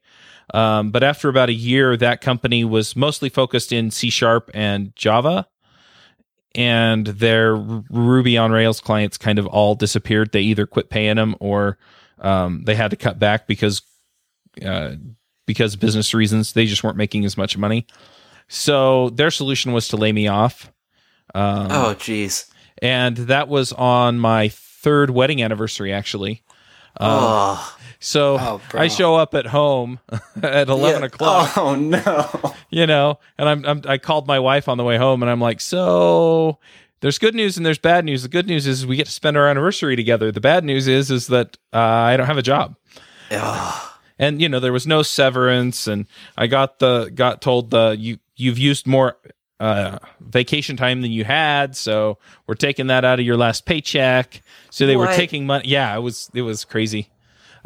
Um, 0.53 0.91
but 0.91 1.03
after 1.03 1.29
about 1.29 1.49
a 1.49 1.53
year, 1.53 1.97
that 1.97 2.21
company 2.21 2.63
was 2.63 2.95
mostly 2.95 3.29
focused 3.29 3.71
in 3.71 3.91
C 3.91 4.09
sharp 4.09 4.49
and 4.53 4.95
Java 4.95 5.47
and 6.55 7.05
their 7.05 7.55
Ruby 7.55 8.37
on 8.37 8.51
Rails 8.51 8.79
clients 8.79 9.17
kind 9.17 9.37
of 9.37 9.45
all 9.47 9.75
disappeared. 9.75 10.31
They 10.31 10.41
either 10.41 10.65
quit 10.65 10.89
paying 10.89 11.17
them 11.17 11.35
or 11.39 11.77
um, 12.19 12.63
they 12.63 12.75
had 12.75 12.91
to 12.91 12.97
cut 12.97 13.19
back 13.19 13.45
because 13.45 13.81
uh, 14.65 14.95
because 15.45 15.75
business 15.75 16.13
reasons. 16.13 16.53
They 16.53 16.65
just 16.65 16.83
weren't 16.83 16.97
making 16.97 17.25
as 17.25 17.37
much 17.37 17.57
money. 17.57 17.85
So 18.47 19.09
their 19.09 19.31
solution 19.31 19.73
was 19.73 19.89
to 19.89 19.97
lay 19.97 20.11
me 20.11 20.27
off. 20.27 20.71
Um, 21.33 21.67
oh, 21.69 21.95
jeez. 21.97 22.49
And 22.81 23.17
that 23.17 23.47
was 23.47 23.73
on 23.73 24.19
my 24.19 24.49
third 24.85 25.09
wedding 25.09 25.41
anniversary, 25.41 25.91
actually. 25.91 26.43
Um, 26.97 27.09
oh. 27.11 27.77
So 27.99 28.37
oh, 28.39 28.61
I 28.75 28.87
show 28.87 29.15
up 29.15 29.33
at 29.33 29.47
home 29.47 29.99
at 30.43 30.69
eleven 30.69 31.01
yeah. 31.01 31.07
o'clock. 31.07 31.57
Oh 31.57 31.73
no! 31.75 32.53
You 32.69 32.85
know, 32.85 33.19
and 33.37 33.49
I'm, 33.49 33.65
I'm 33.65 33.81
I 33.87 33.97
called 33.97 34.27
my 34.27 34.37
wife 34.37 34.69
on 34.69 34.77
the 34.77 34.83
way 34.83 34.97
home, 34.97 35.23
and 35.23 35.29
I'm 35.29 35.41
like, 35.41 35.59
so 35.59 36.59
there's 36.99 37.17
good 37.17 37.33
news 37.33 37.57
and 37.57 37.65
there's 37.65 37.79
bad 37.79 38.05
news. 38.05 38.21
The 38.21 38.29
good 38.29 38.47
news 38.47 38.67
is 38.67 38.85
we 38.85 38.95
get 38.95 39.07
to 39.07 39.11
spend 39.11 39.37
our 39.37 39.47
anniversary 39.47 39.95
together. 39.95 40.31
The 40.31 40.41
bad 40.41 40.63
news 40.63 40.87
is 40.87 41.09
is 41.09 41.27
that 41.27 41.57
uh, 41.73 41.79
I 41.79 42.15
don't 42.15 42.27
have 42.27 42.37
a 42.37 42.43
job. 42.43 42.75
And 44.19 44.39
you 44.39 44.47
know 44.47 44.59
there 44.59 44.73
was 44.73 44.85
no 44.85 45.01
severance, 45.01 45.87
and 45.87 46.05
I 46.37 46.45
got 46.45 46.77
the 46.77 47.09
got 47.09 47.41
told 47.41 47.71
the 47.71 47.95
you 47.97 48.19
you've 48.35 48.59
used 48.59 48.85
more 48.85 49.17
uh, 49.59 49.99
vacation 50.19 50.77
time 50.77 51.01
than 51.01 51.11
you 51.11 51.23
had, 51.23 51.75
so 51.75 52.17
we're 52.47 52.55
taking 52.55 52.87
that 52.87 53.05
out 53.05 53.19
of 53.19 53.25
your 53.25 53.37
last 53.37 53.65
paycheck. 53.65 54.41
So 54.69 54.85
they 54.85 54.95
what? 54.95 55.09
were 55.09 55.15
taking 55.15 55.45
money. 55.45 55.67
Yeah, 55.67 55.95
it 55.95 56.01
was 56.01 56.29
it 56.33 56.41
was 56.41 56.65
crazy. 56.65 57.09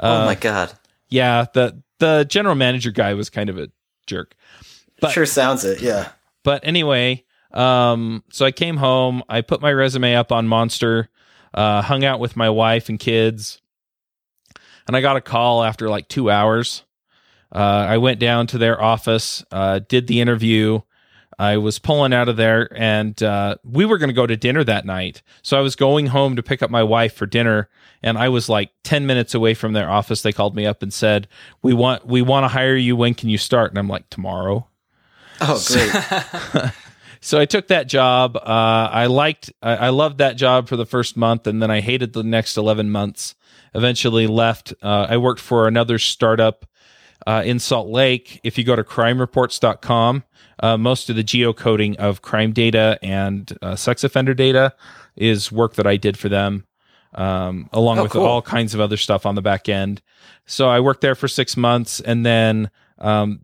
Uh, 0.02 0.22
oh 0.22 0.26
my 0.26 0.36
god. 0.36 0.74
Yeah, 1.10 1.46
the 1.54 1.82
the 2.00 2.26
general 2.30 2.56
manager 2.56 2.92
guy 2.92 3.14
was 3.14 3.30
kind 3.30 3.50
of 3.50 3.58
a 3.58 3.70
jerk. 4.08 4.36
But, 5.02 5.12
sure 5.12 5.26
sounds 5.26 5.64
it, 5.66 5.82
yeah. 5.82 6.10
But 6.44 6.62
anyway, 6.66 7.24
um, 7.54 8.24
so 8.32 8.46
I 8.46 8.52
came 8.52 8.78
home, 8.78 9.24
I 9.30 9.42
put 9.42 9.62
my 9.62 9.72
resume 9.72 10.16
up 10.16 10.32
on 10.32 10.48
Monster, 10.48 11.10
uh, 11.54 11.82
hung 11.82 12.04
out 12.04 12.20
with 12.20 12.36
my 12.36 12.50
wife 12.50 12.90
and 12.90 13.00
kids, 13.00 13.62
and 14.88 14.96
I 14.96 15.02
got 15.02 15.18
a 15.18 15.22
call 15.22 15.64
after 15.64 15.90
like 15.90 16.08
two 16.08 16.30
hours. 16.30 16.84
Uh, 17.52 17.88
I 17.90 17.98
went 17.98 18.20
down 18.20 18.48
to 18.48 18.58
their 18.58 18.82
office, 18.82 19.44
uh, 19.52 19.80
did 19.88 20.08
the 20.08 20.22
interview. 20.22 20.82
I 21.40 21.56
was 21.56 21.80
pulling 21.80 22.14
out 22.14 22.28
of 22.28 22.36
there 22.36 22.68
and 22.76 23.22
uh, 23.24 23.56
we 23.64 23.86
were 23.86 23.98
going 23.98 24.10
to 24.10 24.14
go 24.14 24.28
to 24.28 24.36
dinner 24.36 24.62
that 24.66 24.86
night. 24.86 25.22
So 25.42 25.58
I 25.58 25.62
was 25.62 25.78
going 25.78 26.08
home 26.08 26.36
to 26.36 26.44
pick 26.44 26.62
up 26.62 26.70
my 26.70 26.84
wife 26.84 27.14
for 27.14 27.26
dinner 27.26 27.70
and 28.04 28.18
I 28.18 28.28
was 28.28 28.50
like 28.50 28.72
10 28.84 29.08
minutes 29.08 29.34
away 29.34 29.54
from 29.54 29.72
their 29.72 29.90
office. 29.90 30.22
They 30.22 30.34
called 30.34 30.54
me 30.54 30.66
up 30.66 30.84
and 30.84 30.94
said, 30.94 31.28
"We 31.62 31.74
want 31.74 32.06
we 32.06 32.22
want 32.22 32.44
to 32.44 32.50
hire 32.50 32.76
you. 32.76 32.96
When 32.96 33.14
can 33.14 33.30
you 33.30 33.38
start?" 33.38 33.72
And 33.72 33.80
I'm 33.80 33.88
like, 33.88 34.10
"Tomorrow." 34.10 34.68
Oh, 35.42 35.64
great. 35.68 36.72
so 37.22 37.40
I 37.40 37.46
took 37.46 37.68
that 37.68 37.88
job. 37.88 38.36
Uh, 38.36 38.90
I 38.92 39.06
liked, 39.06 39.52
I, 39.62 39.76
I, 39.76 39.90
loved 39.90 40.18
that 40.18 40.36
job 40.36 40.68
for 40.68 40.76
the 40.76 40.86
first 40.86 41.16
month, 41.16 41.48
and 41.48 41.62
then 41.62 41.72
I 41.72 41.80
hated 41.80 42.14
the 42.14 42.24
next 42.24 42.58
eleven 42.58 42.90
months. 42.90 43.36
Eventually 43.74 44.28
left. 44.28 44.74
Uh, 44.82 45.08
I 45.10 45.18
worked 45.18 45.40
for 45.40 45.68
another 45.68 46.00
startup 46.00 46.66
uh, 47.28 47.44
in 47.46 47.60
Salt 47.60 47.88
Lake. 47.88 48.40
If 48.44 48.58
you 48.58 48.64
go 48.64 48.76
to 48.76 48.84
crimereports.com, 48.84 50.24
uh, 50.60 50.78
most 50.78 51.10
of 51.10 51.16
the 51.16 51.24
geocoding 51.24 51.96
of 51.98 52.22
crime 52.22 52.52
data 52.52 53.00
and 53.02 53.58
uh, 53.62 53.76
sex 53.76 54.04
offender 54.04 54.34
data 54.34 54.74
is 55.16 55.52
work 55.52 55.76
that 55.76 55.88
I 55.88 55.98
did 55.98 56.18
for 56.18 56.30
them, 56.30 56.66
um, 57.14 57.70
along 57.74 58.00
oh, 58.00 58.04
with 58.04 58.12
cool. 58.14 58.26
all 58.26 58.42
kinds 58.42 58.74
of 58.74 58.82
other 58.82 58.98
stuff 58.98 59.26
on 59.26 59.36
the 59.36 59.42
back 59.42 59.70
end. 59.70 60.02
So 60.46 60.70
I 60.70 60.80
worked 60.80 61.02
there 61.02 61.16
for 61.16 61.28
six 61.28 61.56
months, 61.56 62.00
and 62.00 62.26
then 62.26 62.70
um, 62.98 63.44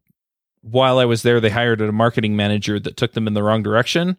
while 0.62 0.98
I 0.98 1.06
was 1.06 1.22
there, 1.22 1.40
they 1.40 1.50
hired 1.50 1.82
a 1.82 1.92
marketing 1.92 2.36
manager 2.36 2.80
that 2.80 2.98
took 2.98 3.14
them 3.14 3.28
in 3.28 3.34
the 3.34 3.44
wrong 3.44 3.64
direction 3.64 4.18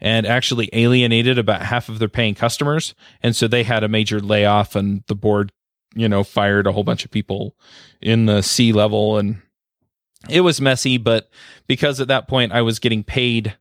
and 0.00 0.26
actually 0.26 0.70
alienated 0.72 1.38
about 1.38 1.62
half 1.62 1.88
of 1.88 1.98
their 1.98 2.08
paying 2.08 2.34
customers. 2.34 2.94
And 3.20 3.34
so 3.34 3.48
they 3.48 3.64
had 3.64 3.82
a 3.82 3.88
major 3.88 4.20
layoff, 4.20 4.76
and 4.76 5.02
the 5.08 5.16
board, 5.16 5.52
you 5.94 6.08
know, 6.08 6.22
fired 6.22 6.66
a 6.66 6.72
whole 6.72 6.84
bunch 6.84 7.04
of 7.04 7.10
people 7.10 7.56
in 8.00 8.26
the 8.26 8.42
C 8.42 8.72
level. 8.72 9.18
And 9.18 9.42
it 10.28 10.40
was 10.40 10.60
messy, 10.60 10.98
but 10.98 11.30
because 11.66 12.00
at 12.00 12.08
that 12.08 12.28
point 12.28 12.52
I 12.52 12.62
was 12.62 12.78
getting 12.78 13.04
paid, 13.04 13.56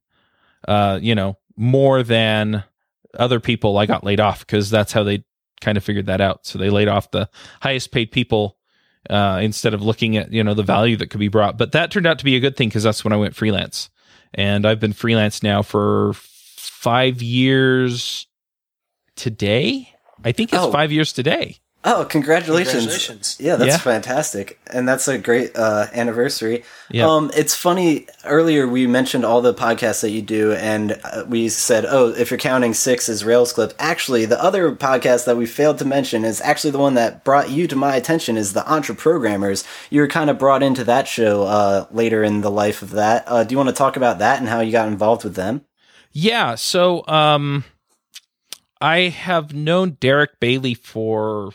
uh, 0.68 1.00
you 1.02 1.16
know, 1.16 1.38
more 1.56 2.04
than 2.04 2.64
other 3.18 3.40
people, 3.40 3.78
I 3.78 3.86
got 3.86 4.04
laid 4.04 4.20
off 4.20 4.40
because 4.40 4.70
that's 4.70 4.92
how 4.92 5.04
they 5.04 5.24
kind 5.62 5.78
of 5.78 5.84
figured 5.84 6.08
that 6.08 6.22
out. 6.22 6.46
So 6.46 6.58
they 6.60 6.70
laid 6.70 6.88
off 6.88 7.12
the 7.12 7.30
highest 7.62 7.92
paid 7.92 8.12
people 8.12 8.58
uh, 9.10 9.40
instead 9.42 9.74
of 9.74 9.82
looking 9.82 10.18
at 10.18 10.32
you 10.32 10.44
know 10.44 10.54
the 10.54 10.64
value 10.64 10.98
that 10.98 11.10
could 11.10 11.20
be 11.20 11.28
brought. 11.28 11.58
But 11.58 11.72
that 11.74 11.92
turned 11.92 12.08
out 12.08 12.20
to 12.20 12.26
be 12.26 12.36
a 12.36 12.40
good 12.40 12.56
thing 12.56 12.70
because 12.70 12.84
that's 12.84 13.04
when 13.04 13.14
I 13.14 13.18
went 13.18 13.36
freelance, 13.36 13.90
and 14.34 14.66
I've 14.66 14.80
been 14.80 14.94
freelance 14.94 15.44
now 15.44 15.62
for 15.62 16.14
five 16.14 17.22
years 17.22 18.28
today. 19.16 19.94
I 20.24 20.32
think 20.32 20.54
it's 20.54 20.64
oh. 20.64 20.72
five 20.72 20.92
years 20.92 21.14
today. 21.14 21.58
Oh, 21.90 22.04
congratulations. 22.04 22.84
congratulations. 22.84 23.38
Yeah, 23.40 23.56
that's 23.56 23.76
yeah. 23.76 23.78
fantastic. 23.78 24.60
And 24.68 24.86
that's 24.86 25.08
a 25.08 25.18
great 25.18 25.56
uh, 25.56 25.88
anniversary. 25.94 26.66
Yeah. 26.92 27.08
Um, 27.08 27.32
it's 27.34 27.56
funny, 27.56 28.08
earlier 28.26 28.68
we 28.68 28.88
mentioned 28.88 29.24
all 29.24 29.42
the 29.42 29.54
podcasts 29.54 30.02
that 30.02 30.10
you 30.10 30.22
do, 30.22 30.52
and 30.52 31.00
uh, 31.06 31.24
we 31.30 31.48
said, 31.48 31.86
oh, 31.88 32.10
if 32.10 32.30
you're 32.30 32.38
counting 32.38 32.74
six 32.74 33.08
as 33.08 33.24
Rails 33.24 33.54
Clip. 33.54 33.74
Actually, 33.80 34.26
the 34.26 34.42
other 34.44 34.76
podcast 34.76 35.24
that 35.28 35.38
we 35.38 35.46
failed 35.46 35.78
to 35.78 35.86
mention 35.86 36.26
is 36.26 36.42
actually 36.42 36.72
the 36.72 36.78
one 36.78 36.96
that 36.96 37.24
brought 37.24 37.52
you 37.52 37.68
to 37.68 37.76
my 37.78 37.96
attention 37.96 38.36
is 38.36 38.52
the 38.52 38.64
Entreprogrammers. 38.64 39.66
You 39.90 40.02
were 40.02 40.10
kind 40.10 40.30
of 40.30 40.38
brought 40.38 40.64
into 40.64 40.84
that 40.84 41.08
show 41.08 41.44
uh, 41.44 41.88
later 41.90 42.22
in 42.22 42.42
the 42.42 42.52
life 42.52 42.82
of 42.82 42.92
that. 42.92 43.24
Uh, 43.28 43.46
do 43.46 43.54
you 43.54 43.58
want 43.58 43.70
to 43.70 43.76
talk 43.76 43.96
about 43.96 44.20
that 44.20 44.40
and 44.40 44.50
how 44.50 44.60
you 44.60 44.74
got 44.74 44.90
involved 44.90 45.24
with 45.24 45.36
them? 45.36 45.62
Yeah, 46.12 46.56
so 46.56 47.08
um, 47.08 47.64
I 48.82 49.04
have 49.04 49.54
known 49.54 49.98
Derick 50.02 50.42
Bailey 50.42 50.74
for 50.74 51.52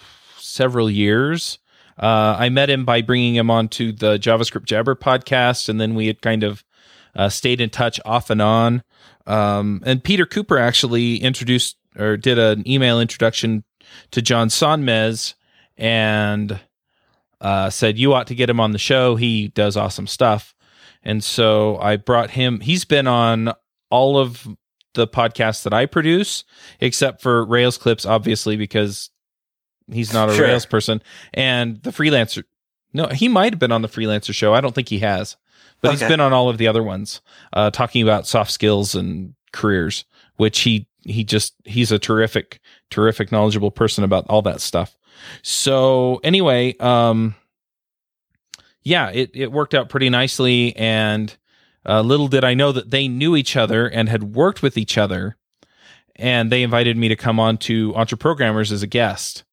several 0.52 0.90
years. 0.90 1.58
Uh, 1.98 2.36
I 2.38 2.48
met 2.48 2.70
him 2.70 2.84
by 2.84 3.02
bringing 3.02 3.34
him 3.34 3.50
onto 3.50 3.92
the 3.92 4.18
JavaScript 4.18 4.64
Jabber 4.64 4.94
podcast, 4.94 5.68
and 5.68 5.80
then 5.80 5.94
we 5.94 6.06
had 6.06 6.22
kind 6.22 6.42
of 6.42 6.64
uh, 7.14 7.28
stayed 7.28 7.60
in 7.60 7.70
touch 7.70 8.00
off 8.04 8.30
and 8.30 8.40
on. 8.40 8.82
Um, 9.26 9.82
and 9.84 10.02
Peter 10.02 10.26
Cooper 10.26 10.58
actually 10.58 11.16
introduced 11.16 11.76
or 11.96 12.16
did 12.16 12.38
an 12.38 12.68
email 12.68 13.00
introduction 13.00 13.64
to 14.10 14.22
John 14.22 14.48
Sonmez 14.48 15.34
and 15.76 16.60
uh, 17.40 17.70
said, 17.70 17.98
You 17.98 18.14
ought 18.14 18.26
to 18.28 18.34
get 18.34 18.50
him 18.50 18.60
on 18.60 18.72
the 18.72 18.78
show. 18.78 19.16
He 19.16 19.48
does 19.48 19.76
awesome 19.76 20.06
stuff. 20.06 20.54
And 21.02 21.22
so 21.22 21.78
I 21.78 21.96
brought 21.96 22.30
him, 22.30 22.60
he's 22.60 22.84
been 22.84 23.06
on 23.06 23.52
all 23.90 24.16
of 24.16 24.46
the 24.94 25.08
podcasts 25.08 25.64
that 25.64 25.72
I 25.72 25.86
produce, 25.86 26.44
except 26.80 27.22
for 27.22 27.44
Rails 27.44 27.78
Clips, 27.78 28.06
obviously, 28.06 28.56
because 28.56 29.10
He's 29.90 30.12
not 30.12 30.30
a 30.30 30.34
sure. 30.34 30.46
Rails 30.46 30.66
person. 30.66 31.02
And 31.34 31.82
the 31.82 31.90
freelancer, 31.90 32.44
no, 32.92 33.08
he 33.08 33.28
might 33.28 33.52
have 33.52 33.58
been 33.58 33.72
on 33.72 33.82
the 33.82 33.88
freelancer 33.88 34.34
show. 34.34 34.54
I 34.54 34.60
don't 34.60 34.74
think 34.74 34.88
he 34.88 34.98
has, 35.00 35.36
but 35.80 35.88
okay. 35.88 35.98
he's 35.98 36.08
been 36.08 36.20
on 36.20 36.32
all 36.32 36.48
of 36.48 36.58
the 36.58 36.68
other 36.68 36.82
ones, 36.82 37.20
uh, 37.52 37.70
talking 37.70 38.02
about 38.02 38.26
soft 38.26 38.50
skills 38.50 38.94
and 38.94 39.34
careers, 39.52 40.04
which 40.36 40.60
he, 40.60 40.86
he 41.04 41.24
just, 41.24 41.54
he's 41.64 41.90
a 41.90 41.98
terrific, 41.98 42.60
terrific, 42.90 43.32
knowledgeable 43.32 43.70
person 43.70 44.04
about 44.04 44.26
all 44.28 44.42
that 44.42 44.60
stuff. 44.60 44.96
So 45.42 46.20
anyway, 46.22 46.76
um, 46.78 47.34
yeah, 48.82 49.10
it, 49.10 49.30
it 49.34 49.52
worked 49.52 49.74
out 49.74 49.88
pretty 49.88 50.10
nicely. 50.10 50.76
And, 50.76 51.36
uh, 51.84 52.02
little 52.02 52.28
did 52.28 52.44
I 52.44 52.54
know 52.54 52.72
that 52.72 52.90
they 52.90 53.08
knew 53.08 53.36
each 53.36 53.56
other 53.56 53.86
and 53.88 54.08
had 54.08 54.34
worked 54.34 54.62
with 54.62 54.76
each 54.78 54.96
other. 54.96 55.36
And 56.16 56.52
they 56.52 56.62
invited 56.62 56.98
me 56.98 57.08
to 57.08 57.16
come 57.16 57.40
on 57.40 57.56
to 57.58 57.92
Entreprogrammers 57.94 58.70
as 58.70 58.82
a 58.82 58.86
guest. 58.86 59.44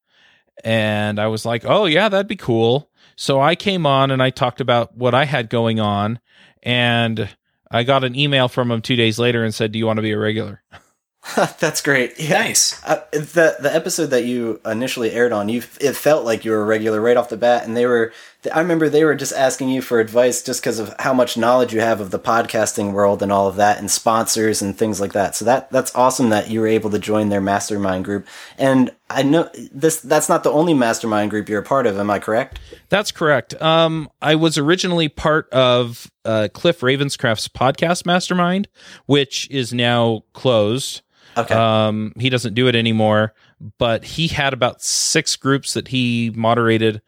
And 0.64 1.20
I 1.20 1.28
was 1.28 1.46
like, 1.46 1.64
oh, 1.66 1.86
yeah, 1.86 2.10
that'd 2.10 2.28
be 2.28 2.36
cool. 2.36 2.90
So 3.16 3.42
I 3.42 3.56
came 3.56 3.86
on 3.86 4.12
and 4.12 4.22
I 4.22 4.30
talked 4.30 4.62
about 4.62 4.96
what 4.96 5.14
I 5.14 5.26
had 5.26 5.50
going 5.50 5.80
on. 5.80 6.20
And 6.64 7.30
I 7.72 7.84
got 7.84 8.04
an 8.04 8.16
email 8.16 8.48
from 8.48 8.72
him 8.72 8.82
two 8.82 8.96
days 8.96 9.20
later 9.20 9.44
and 9.44 9.54
said, 9.54 9.72
do 9.72 9.80
you 9.80 9.86
want 9.86 9.98
to 9.98 10.04
be 10.04 10.12
a 10.12 10.20
regular? 10.20 10.62
That's 11.60 11.82
great. 11.82 12.20
Yeah. 12.20 12.40
Nice. 12.40 12.82
Uh, 12.84 13.02
the 13.12 13.58
the 13.60 13.74
episode 13.74 14.08
that 14.08 14.26
you 14.26 14.62
initially 14.66 15.12
aired 15.12 15.32
on, 15.32 15.50
you 15.50 15.62
it 15.82 15.94
felt 15.94 16.26
like 16.26 16.46
you 16.46 16.52
were 16.52 16.62
a 16.62 16.66
regular 16.66 17.02
right 17.02 17.18
off 17.18 17.30
the 17.30 17.38
bat, 17.38 17.66
and 17.66 17.76
they 17.76 17.86
were. 17.86 18.14
I 18.54 18.60
remember 18.60 18.88
they 18.88 19.04
were 19.04 19.16
just 19.16 19.34
asking 19.34 19.70
you 19.70 19.82
for 19.82 20.00
advice 20.00 20.42
just 20.42 20.62
because 20.62 20.80
of 20.80 20.96
how 21.00 21.14
much 21.14 21.36
knowledge 21.36 21.74
you 21.74 21.82
have 21.82 22.00
of 22.00 22.12
the 22.12 22.20
podcasting 22.20 22.94
world 22.94 23.22
and 23.22 23.34
all 23.34 23.48
of 23.48 23.58
that, 23.58 23.80
and 23.80 23.92
sponsors 23.92 24.62
and 24.62 24.78
things 24.78 25.02
like 25.02 25.12
that. 25.14 25.36
So 25.36 25.44
that 25.46 25.70
that's 25.72 25.94
awesome 25.94 26.30
that 26.30 26.50
you 26.50 26.62
were 26.62 26.68
able 26.68 26.90
to 26.92 27.00
join 27.00 27.30
their 27.30 27.42
mastermind 27.42 28.06
group. 28.06 28.28
And 28.58 28.92
I 29.10 29.24
know 29.24 29.50
this 29.72 30.00
that's 30.00 30.30
not 30.30 30.44
the 30.44 30.52
only 30.52 30.74
mastermind 30.74 31.32
group 31.32 31.50
you're 31.50 31.62
a 31.62 31.66
part 31.66 31.86
of. 31.86 32.00
Am 32.00 32.10
I 32.10 32.20
correct? 32.20 32.60
That's 32.88 33.12
correct. 33.12 33.62
Um, 33.62 34.10
I 34.22 34.36
was 34.36 34.58
originally 34.58 35.10
part 35.10 35.50
of 35.50 36.10
uh, 36.24 36.48
Cliff 36.54 36.80
Ravenscraft's 36.80 37.50
podcast 37.50 38.06
mastermind, 38.06 38.70
which 39.06 39.50
is 39.52 39.74
now 39.74 40.24
closed. 40.32 41.02
Okay. 41.38 41.54
Um, 41.54 42.14
he 42.20 42.30
doesn't 42.30 42.54
do 42.54 42.68
it 42.68 42.76
anymore, 42.76 43.34
but 43.78 44.04
he 44.04 44.28
had 44.28 44.54
about 44.54 44.82
six 44.82 45.36
groups 45.36 45.74
that 45.74 45.90
he 45.90 46.32
moderated, 46.36 47.02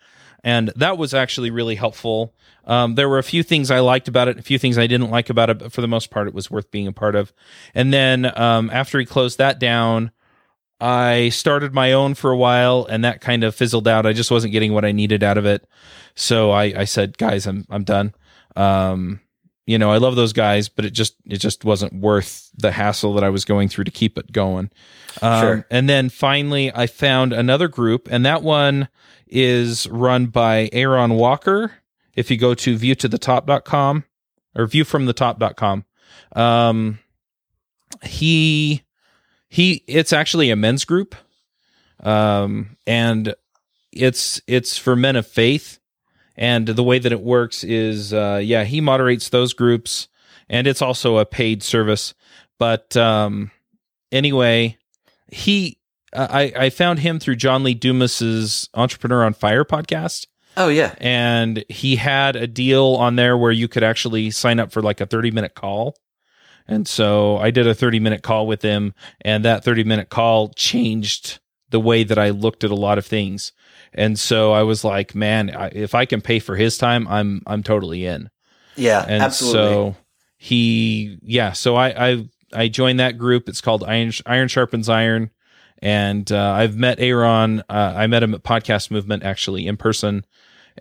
and 0.43 0.71
that 0.75 0.97
was 0.97 1.13
actually 1.13 1.51
really 1.51 1.75
helpful. 1.75 2.33
Um, 2.65 2.95
there 2.95 3.09
were 3.09 3.17
a 3.17 3.23
few 3.23 3.43
things 3.43 3.71
I 3.71 3.79
liked 3.79 4.07
about 4.07 4.27
it, 4.27 4.37
a 4.37 4.43
few 4.43 4.59
things 4.59 4.77
I 4.77 4.87
didn't 4.87 5.09
like 5.09 5.29
about 5.29 5.49
it, 5.49 5.59
but 5.59 5.71
for 5.71 5.81
the 5.81 5.87
most 5.87 6.09
part, 6.11 6.27
it 6.27 6.33
was 6.33 6.51
worth 6.51 6.69
being 6.71 6.87
a 6.87 6.93
part 6.93 7.15
of. 7.15 7.33
And 7.73 7.93
then 7.93 8.31
um, 8.39 8.69
after 8.71 8.99
he 8.99 9.05
closed 9.05 9.37
that 9.37 9.59
down, 9.59 10.11
I 10.79 11.29
started 11.29 11.73
my 11.73 11.93
own 11.93 12.15
for 12.15 12.31
a 12.31 12.37
while, 12.37 12.87
and 12.89 13.03
that 13.05 13.21
kind 13.21 13.43
of 13.43 13.53
fizzled 13.53 13.87
out. 13.87 14.07
I 14.07 14.13
just 14.13 14.31
wasn't 14.31 14.51
getting 14.51 14.73
what 14.73 14.83
I 14.83 14.91
needed 14.91 15.21
out 15.21 15.37
of 15.37 15.45
it, 15.45 15.67
so 16.15 16.49
I, 16.49 16.63
I 16.75 16.85
said, 16.85 17.19
"Guys, 17.19 17.45
I'm 17.45 17.65
I'm 17.69 17.83
done." 17.83 18.15
Um, 18.55 19.19
you 19.67 19.77
know, 19.77 19.91
I 19.91 19.97
love 19.97 20.15
those 20.15 20.33
guys, 20.33 20.69
but 20.69 20.83
it 20.83 20.89
just 20.89 21.15
it 21.25 21.37
just 21.37 21.63
wasn't 21.63 21.93
worth 21.93 22.49
the 22.57 22.71
hassle 22.71 23.13
that 23.13 23.23
I 23.23 23.29
was 23.29 23.45
going 23.45 23.69
through 23.69 23.83
to 23.83 23.91
keep 23.91 24.17
it 24.17 24.31
going. 24.31 24.71
Um, 25.21 25.41
sure. 25.41 25.67
And 25.69 25.87
then 25.87 26.09
finally, 26.09 26.73
I 26.73 26.87
found 26.87 27.31
another 27.31 27.67
group, 27.67 28.07
and 28.09 28.25
that 28.25 28.41
one 28.41 28.89
is 29.31 29.87
run 29.87 30.27
by 30.27 30.69
Aaron 30.73 31.13
Walker. 31.13 31.71
If 32.15 32.29
you 32.29 32.37
go 32.37 32.53
to 32.53 32.77
viewtothetop.com 32.77 34.03
or 34.55 34.67
viewfromthetop.com, 34.67 35.85
um, 36.35 36.99
he 38.03 38.83
he 39.49 39.83
it's 39.87 40.13
actually 40.13 40.49
a 40.49 40.55
men's 40.55 40.85
group, 40.85 41.15
um, 42.01 42.77
and 42.85 43.33
it's 43.91 44.41
it's 44.47 44.77
for 44.77 44.95
men 44.95 45.15
of 45.15 45.25
faith 45.25 45.79
and 46.41 46.65
the 46.67 46.83
way 46.83 46.99
that 46.99 47.11
it 47.11 47.21
works 47.21 47.63
is, 47.63 48.13
uh, 48.13 48.41
yeah, 48.43 48.63
he 48.63 48.81
moderates 48.81 49.29
those 49.29 49.53
groups, 49.53 50.07
and 50.49 50.65
it's 50.65 50.81
also 50.81 51.17
a 51.17 51.25
paid 51.25 51.61
service. 51.61 52.13
But 52.57 52.95
um, 52.97 53.51
anyway, 54.11 54.77
he 55.27 55.77
Uh, 56.13 56.27
I, 56.29 56.53
I 56.55 56.69
found 56.69 56.99
him 56.99 57.19
through 57.19 57.37
John 57.37 57.63
Lee 57.63 57.73
Dumas's 57.73 58.69
Entrepreneur 58.73 59.23
on 59.23 59.33
Fire 59.33 59.63
podcast. 59.63 60.27
Oh 60.57 60.67
yeah, 60.67 60.95
and 60.97 61.63
he 61.69 61.95
had 61.95 62.35
a 62.35 62.47
deal 62.47 62.95
on 62.99 63.15
there 63.15 63.37
where 63.37 63.53
you 63.53 63.67
could 63.67 63.83
actually 63.83 64.31
sign 64.31 64.59
up 64.59 64.71
for 64.71 64.81
like 64.81 64.99
a 64.99 65.05
thirty 65.05 65.31
minute 65.31 65.55
call. 65.55 65.95
And 66.67 66.87
so 66.87 67.37
I 67.37 67.51
did 67.51 67.67
a 67.67 67.73
30 67.73 67.99
minute 67.99 68.21
call 68.21 68.47
with 68.47 68.61
him, 68.61 68.93
and 69.21 69.43
that 69.43 69.63
30 69.63 69.83
minute 69.83 70.09
call 70.09 70.49
changed 70.49 71.39
the 71.69 71.79
way 71.79 72.03
that 72.03 72.19
I 72.19 72.29
looked 72.29 72.63
at 72.63 72.71
a 72.71 72.75
lot 72.75 72.97
of 72.97 73.05
things. 73.05 73.51
And 73.93 74.17
so 74.17 74.51
I 74.51 74.63
was 74.63 74.83
like, 74.83 75.15
man, 75.15 75.49
if 75.73 75.95
I 75.95 76.05
can 76.05 76.21
pay 76.21 76.39
for 76.39 76.55
his 76.55 76.77
time, 76.77 77.07
I'm 77.07 77.41
I'm 77.45 77.63
totally 77.63 78.05
in. 78.05 78.29
Yeah, 78.75 79.03
and 79.05 79.21
absolutely. 79.21 79.61
so 79.61 79.95
he 80.37 81.17
yeah 81.21 81.51
so 81.51 81.75
I 81.75 82.11
I 82.11 82.29
I 82.53 82.67
joined 82.69 82.99
that 82.99 83.17
group. 83.17 83.49
It's 83.49 83.61
called 83.61 83.83
Iron 83.83 84.11
Iron 84.25 84.47
Sharpens 84.47 84.87
Iron, 84.87 85.29
and 85.81 86.31
uh, 86.31 86.51
I've 86.51 86.75
met 86.75 86.99
Aaron. 86.99 87.61
Uh, 87.69 87.93
I 87.95 88.07
met 88.07 88.23
him 88.23 88.33
at 88.33 88.43
Podcast 88.43 88.91
Movement 88.91 89.23
actually 89.23 89.67
in 89.67 89.77
person, 89.77 90.25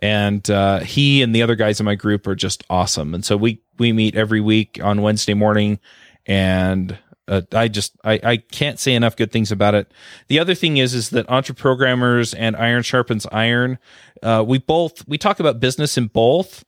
and 0.01 0.47
uh, 0.49 0.79
he 0.79 1.21
and 1.21 1.33
the 1.33 1.41
other 1.41 1.55
guys 1.55 1.79
in 1.79 1.85
my 1.85 1.95
group 1.95 2.27
are 2.27 2.35
just 2.35 2.63
awesome. 2.69 3.13
And 3.13 3.25
so 3.25 3.35
we 3.37 3.61
we 3.77 3.93
meet 3.93 4.15
every 4.15 4.41
week 4.41 4.79
on 4.83 5.01
Wednesday 5.01 5.33
morning, 5.33 5.79
and 6.25 6.97
uh, 7.31 7.41
I 7.53 7.69
just 7.69 7.95
I, 8.03 8.19
I 8.23 8.37
can't 8.37 8.77
say 8.77 8.93
enough 8.93 9.15
good 9.15 9.31
things 9.31 9.53
about 9.53 9.73
it. 9.73 9.91
The 10.27 10.37
other 10.37 10.53
thing 10.53 10.77
is 10.77 10.93
is 10.93 11.11
that 11.11 11.25
Entreprogrammers 11.27 12.35
and 12.37 12.57
Iron 12.57 12.83
Sharpens 12.83 13.25
Iron, 13.31 13.79
uh, 14.21 14.43
we 14.45 14.59
both 14.59 15.07
we 15.07 15.17
talk 15.17 15.39
about 15.39 15.61
business 15.61 15.97
in 15.97 16.07
both, 16.07 16.65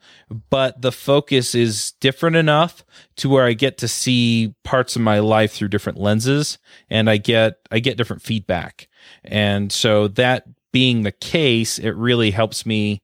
but 0.50 0.82
the 0.82 0.94
focus 0.94 1.54
is 1.54 1.92
different 2.00 2.38
enough 2.38 2.86
to 3.18 3.28
where 3.28 3.46
I 3.46 3.52
get 3.54 3.78
to 3.80 3.90
see 3.90 4.56
parts 4.64 4.96
of 4.96 5.02
my 5.02 5.20
life 5.20 5.52
through 5.52 5.68
different 5.68 6.00
lenses, 6.00 6.58
and 6.90 7.10
I 7.10 7.18
get 7.18 7.60
I 7.70 7.80
get 7.80 7.98
different 7.98 8.22
feedback, 8.22 8.88
and 9.26 9.70
so 9.70 10.08
that 10.08 10.46
being 10.72 11.04
the 11.04 11.12
case, 11.12 11.78
it 11.78 11.92
really 11.92 12.32
helps 12.32 12.66
me 12.66 13.02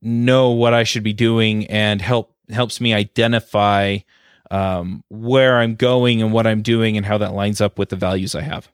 know 0.00 0.50
what 0.50 0.74
I 0.74 0.84
should 0.84 1.02
be 1.02 1.12
doing 1.12 1.66
and 1.66 2.00
help 2.00 2.36
helps 2.50 2.80
me 2.80 2.94
identify 2.94 3.98
um, 4.50 5.04
where 5.08 5.58
I'm 5.58 5.74
going 5.74 6.22
and 6.22 6.32
what 6.32 6.46
I'm 6.46 6.62
doing 6.62 6.96
and 6.96 7.06
how 7.06 7.18
that 7.18 7.34
lines 7.34 7.60
up 7.60 7.78
with 7.78 7.88
the 7.88 7.96
values 7.96 8.34
I 8.34 8.42
have. 8.42 8.68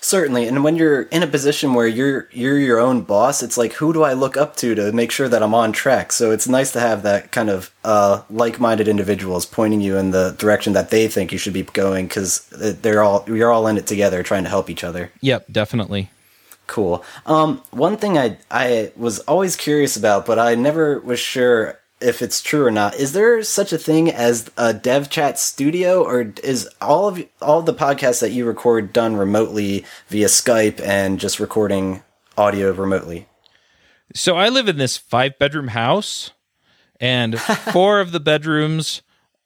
Certainly, 0.00 0.46
and 0.48 0.64
when 0.64 0.76
you're 0.76 1.02
in 1.02 1.22
a 1.22 1.26
position 1.26 1.74
where 1.74 1.86
you're 1.86 2.28
you're 2.32 2.58
your 2.58 2.78
own 2.78 3.02
boss, 3.02 3.42
it's 3.42 3.56
like 3.56 3.74
who 3.74 3.92
do 3.92 4.02
I 4.02 4.12
look 4.12 4.36
up 4.36 4.56
to 4.56 4.74
to 4.74 4.92
make 4.92 5.10
sure 5.10 5.28
that 5.28 5.42
I'm 5.42 5.54
on 5.54 5.72
track? 5.72 6.12
So 6.12 6.30
it's 6.30 6.48
nice 6.48 6.72
to 6.72 6.80
have 6.80 7.02
that 7.02 7.32
kind 7.32 7.50
of 7.50 7.72
uh, 7.84 8.22
like-minded 8.30 8.88
individuals 8.88 9.44
pointing 9.46 9.80
you 9.80 9.96
in 9.96 10.10
the 10.10 10.34
direction 10.38 10.72
that 10.72 10.90
they 10.90 11.08
think 11.08 11.32
you 11.32 11.38
should 11.38 11.52
be 11.52 11.62
going 11.62 12.06
because 12.06 12.40
they're 12.50 13.02
all 13.02 13.24
you're 13.26 13.52
all 13.52 13.66
in 13.66 13.76
it 13.76 13.86
together, 13.86 14.22
trying 14.22 14.44
to 14.44 14.48
help 14.50 14.70
each 14.70 14.84
other. 14.84 15.10
Yep, 15.20 15.46
definitely. 15.50 16.10
Cool. 16.66 17.04
Um, 17.26 17.62
one 17.70 17.96
thing 17.96 18.18
I 18.18 18.38
I 18.50 18.92
was 18.96 19.20
always 19.20 19.56
curious 19.56 19.96
about, 19.96 20.26
but 20.26 20.38
I 20.38 20.54
never 20.54 21.00
was 21.00 21.18
sure 21.18 21.78
if 22.00 22.22
it's 22.22 22.42
true 22.42 22.64
or 22.64 22.70
not. 22.70 22.94
Is 22.96 23.12
there 23.12 23.42
such 23.42 23.72
a 23.72 23.78
thing 23.78 24.10
as 24.10 24.50
a 24.56 24.72
dev 24.72 25.10
chat 25.10 25.38
studio, 25.38 26.02
or 26.02 26.32
is 26.42 26.68
all 26.80 27.08
of 27.08 27.24
all 27.40 27.60
of 27.60 27.66
the 27.66 27.74
podcasts 27.74 28.20
that 28.20 28.32
you 28.32 28.44
record 28.44 28.92
done 28.92 29.16
remotely 29.16 29.84
via 30.08 30.26
Skype 30.26 30.80
and 30.80 31.18
just 31.18 31.40
recording 31.40 32.02
audio 32.36 32.72
remotely? 32.72 33.28
So 34.14 34.36
I 34.36 34.48
live 34.48 34.68
in 34.68 34.78
this 34.78 34.96
five 34.96 35.38
bedroom 35.38 35.68
house, 35.68 36.30
and 37.00 37.38
four 37.72 38.00
of 38.00 38.12
the 38.12 38.20
bedrooms 38.20 39.02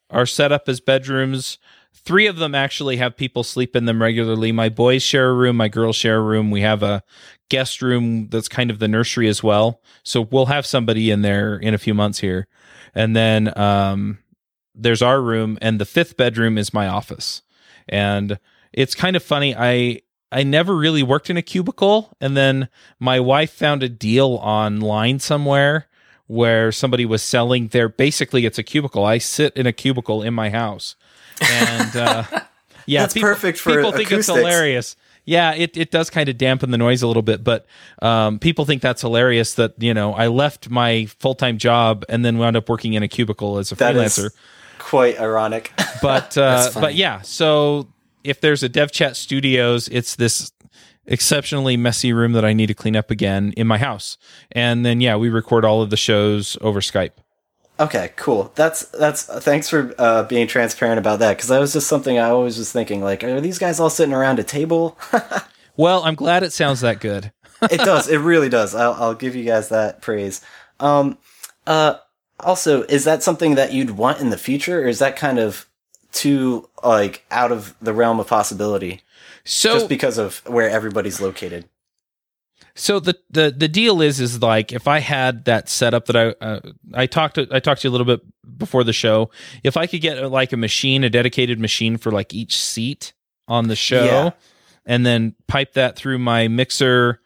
are 0.09 0.25
set 0.25 0.51
up 0.51 0.69
as 0.69 0.79
bedrooms. 0.79 1.57
Three 1.93 2.27
of 2.27 2.35
them 2.35 2.53
actually 2.53 2.97
have 2.97 3.15
people 3.15 3.43
sleep 3.43 3.75
in 3.75 3.85
them 3.85 4.01
regularly. 4.01 4.51
My 4.51 4.69
boys 4.69 5.01
share 5.01 5.29
a 5.29 5.33
room, 5.33 5.57
my 5.57 5.69
girls 5.69 5.95
share 5.95 6.17
a 6.17 6.23
room. 6.23 6.51
We 6.51 6.61
have 6.61 6.83
a 6.83 7.03
guest 7.53 7.83
room 7.83 8.29
that's 8.29 8.47
kind 8.47 8.71
of 8.71 8.79
the 8.79 8.87
nursery 8.87 9.27
as 9.27 9.43
well. 9.43 9.79
So 10.01 10.21
we'll 10.21 10.47
have 10.47 10.65
somebody 10.65 11.11
in 11.11 11.21
there 11.21 11.55
in 11.55 11.75
a 11.75 11.77
few 11.77 11.93
months 11.93 12.17
here. 12.17 12.47
And 12.95 13.15
then 13.15 13.55
um, 13.55 14.17
there's 14.73 15.03
our 15.03 15.21
room, 15.21 15.59
and 15.61 15.79
the 15.79 15.85
fifth 15.85 16.17
bedroom 16.17 16.57
is 16.57 16.73
my 16.73 16.87
office. 16.87 17.43
And 17.87 18.39
it's 18.71 18.95
kind 18.95 19.15
of 19.15 19.21
funny. 19.21 19.55
I 19.55 20.01
I 20.31 20.41
never 20.41 20.75
really 20.75 21.03
worked 21.03 21.29
in 21.29 21.37
a 21.37 21.43
cubicle, 21.43 22.17
and 22.19 22.35
then 22.35 22.69
my 22.99 23.19
wife 23.19 23.51
found 23.51 23.83
a 23.83 23.89
deal 23.89 24.39
online 24.41 25.19
somewhere 25.19 25.87
where 26.25 26.71
somebody 26.71 27.05
was 27.05 27.21
selling 27.21 27.67
their 27.67 27.87
basically 27.87 28.47
it's 28.47 28.57
a 28.57 28.63
cubicle. 28.63 29.05
I 29.05 29.19
sit 29.19 29.55
in 29.55 29.67
a 29.67 29.73
cubicle 29.73 30.23
in 30.23 30.33
my 30.33 30.49
house, 30.49 30.95
and 31.39 31.95
uh, 31.95 32.23
yeah, 32.87 33.01
that's 33.01 33.13
people, 33.13 33.29
perfect 33.29 33.59
for 33.59 33.75
people 33.75 33.91
think 33.91 34.11
it's 34.11 34.25
hilarious. 34.25 34.95
Yeah, 35.25 35.53
it, 35.53 35.77
it 35.77 35.89
does 35.89 36.09
kind 36.09 36.27
of 36.27 36.37
dampen 36.37 36.71
the 36.71 36.77
noise 36.77 37.01
a 37.01 37.07
little 37.07 37.21
bit, 37.21 37.43
but 37.43 37.65
um, 38.01 38.39
people 38.39 38.65
think 38.65 38.81
that's 38.81 39.01
hilarious 39.01 39.53
that, 39.55 39.73
you 39.81 39.93
know, 39.93 40.13
I 40.13 40.27
left 40.27 40.69
my 40.69 41.05
full 41.19 41.33
time 41.35 41.57
job 41.57 42.03
and 42.09 42.25
then 42.25 42.37
wound 42.37 42.57
up 42.57 42.67
working 42.67 42.93
in 42.93 43.03
a 43.03 43.07
cubicle 43.07 43.57
as 43.57 43.71
a 43.71 43.75
That 43.75 43.95
freelancer. 43.95 44.31
quite 44.79 45.19
ironic. 45.19 45.71
But 46.01 46.37
uh, 46.37 46.69
but 46.73 46.95
yeah, 46.95 47.21
so 47.21 47.87
if 48.25 48.41
there's 48.41 48.63
a 48.63 48.67
Dev 48.69 48.91
Chat 48.91 49.15
Studios, 49.15 49.87
it's 49.87 50.17
this 50.17 50.51
exceptionally 51.05 51.77
messy 51.77 52.11
room 52.11 52.33
that 52.33 52.43
I 52.43 52.51
need 52.53 52.67
to 52.67 52.73
clean 52.73 52.95
up 52.95 53.09
again 53.11 53.53
in 53.55 53.67
my 53.67 53.77
house. 53.77 54.17
And 54.51 54.85
then 54.85 54.99
yeah, 54.99 55.15
we 55.15 55.29
record 55.29 55.63
all 55.63 55.81
of 55.81 55.89
the 55.89 55.97
shows 55.97 56.57
over 56.59 56.81
Skype. 56.81 57.11
Okay, 57.79 58.11
cool. 58.15 58.51
That's 58.55 58.85
that's 58.85 59.23
thanks 59.23 59.67
for 59.69 59.93
uh, 59.97 60.23
being 60.23 60.47
transparent 60.47 60.99
about 60.99 61.19
that 61.19 61.37
because 61.37 61.49
that 61.49 61.59
was 61.59 61.73
just 61.73 61.87
something 61.87 62.19
I 62.19 62.29
always 62.29 62.57
was 62.57 62.71
thinking. 62.71 63.01
Like, 63.03 63.23
are 63.23 63.41
these 63.41 63.57
guys 63.57 63.79
all 63.79 63.89
sitting 63.89 64.13
around 64.13 64.39
a 64.39 64.43
table? 64.43 64.97
Well, 65.75 66.03
I'm 66.03 66.15
glad 66.15 66.43
it 66.43 66.53
sounds 66.53 66.81
that 66.81 66.99
good. 66.99 67.31
it 67.63 67.77
does. 67.79 68.07
It 68.07 68.17
really 68.19 68.49
does. 68.49 68.75
I'll, 68.75 68.93
I'll 68.93 69.15
give 69.15 69.35
you 69.35 69.43
guys 69.43 69.69
that 69.69 70.01
praise. 70.01 70.41
Um, 70.79 71.17
uh, 71.65 71.95
also, 72.39 72.83
is 72.83 73.05
that 73.05 73.23
something 73.23 73.55
that 73.55 73.73
you'd 73.73 73.91
want 73.91 74.19
in 74.19 74.29
the 74.29 74.37
future, 74.37 74.81
or 74.83 74.87
is 74.87 74.99
that 74.99 75.15
kind 75.15 75.39
of 75.39 75.65
too 76.11 76.69
like 76.83 77.25
out 77.31 77.51
of 77.51 77.73
the 77.81 77.91
realm 77.91 78.19
of 78.19 78.27
possibility 78.27 79.01
So 79.45 79.73
just 79.73 79.89
because 79.89 80.19
of 80.19 80.47
where 80.47 80.69
everybody's 80.69 81.19
located? 81.19 81.67
So 82.75 82.99
the, 82.99 83.15
the 83.29 83.53
the 83.55 83.67
deal 83.67 84.01
is 84.01 84.19
is 84.19 84.41
like 84.41 84.71
if 84.73 84.87
I 84.87 84.99
had 84.99 85.45
that 85.45 85.69
setup 85.69 86.05
that 86.07 86.15
I 86.15 86.29
uh, 86.43 86.59
I 86.93 87.05
talked 87.05 87.35
to 87.35 87.47
I 87.51 87.59
talked 87.59 87.81
to 87.81 87.87
you 87.87 87.91
a 87.91 87.95
little 87.95 88.05
bit 88.07 88.21
before 88.57 88.83
the 88.83 88.93
show. 88.93 89.29
If 89.63 89.77
I 89.77 89.85
could 89.85 90.01
get 90.01 90.17
uh, 90.23 90.27
like 90.27 90.53
a 90.53 90.57
machine, 90.57 91.03
a 91.03 91.09
dedicated 91.09 91.59
machine 91.59 91.97
for 91.97 92.11
like 92.11 92.33
each 92.33 92.57
seat 92.57 93.13
on 93.47 93.67
the 93.67 93.75
show, 93.75 94.05
Yeah. 94.05 94.29
and 94.87 95.05
then 95.05 95.35
pipe 95.47 95.73
that 95.73 95.95
through 95.95 96.17
my 96.17 96.47
mixer, 96.47 97.19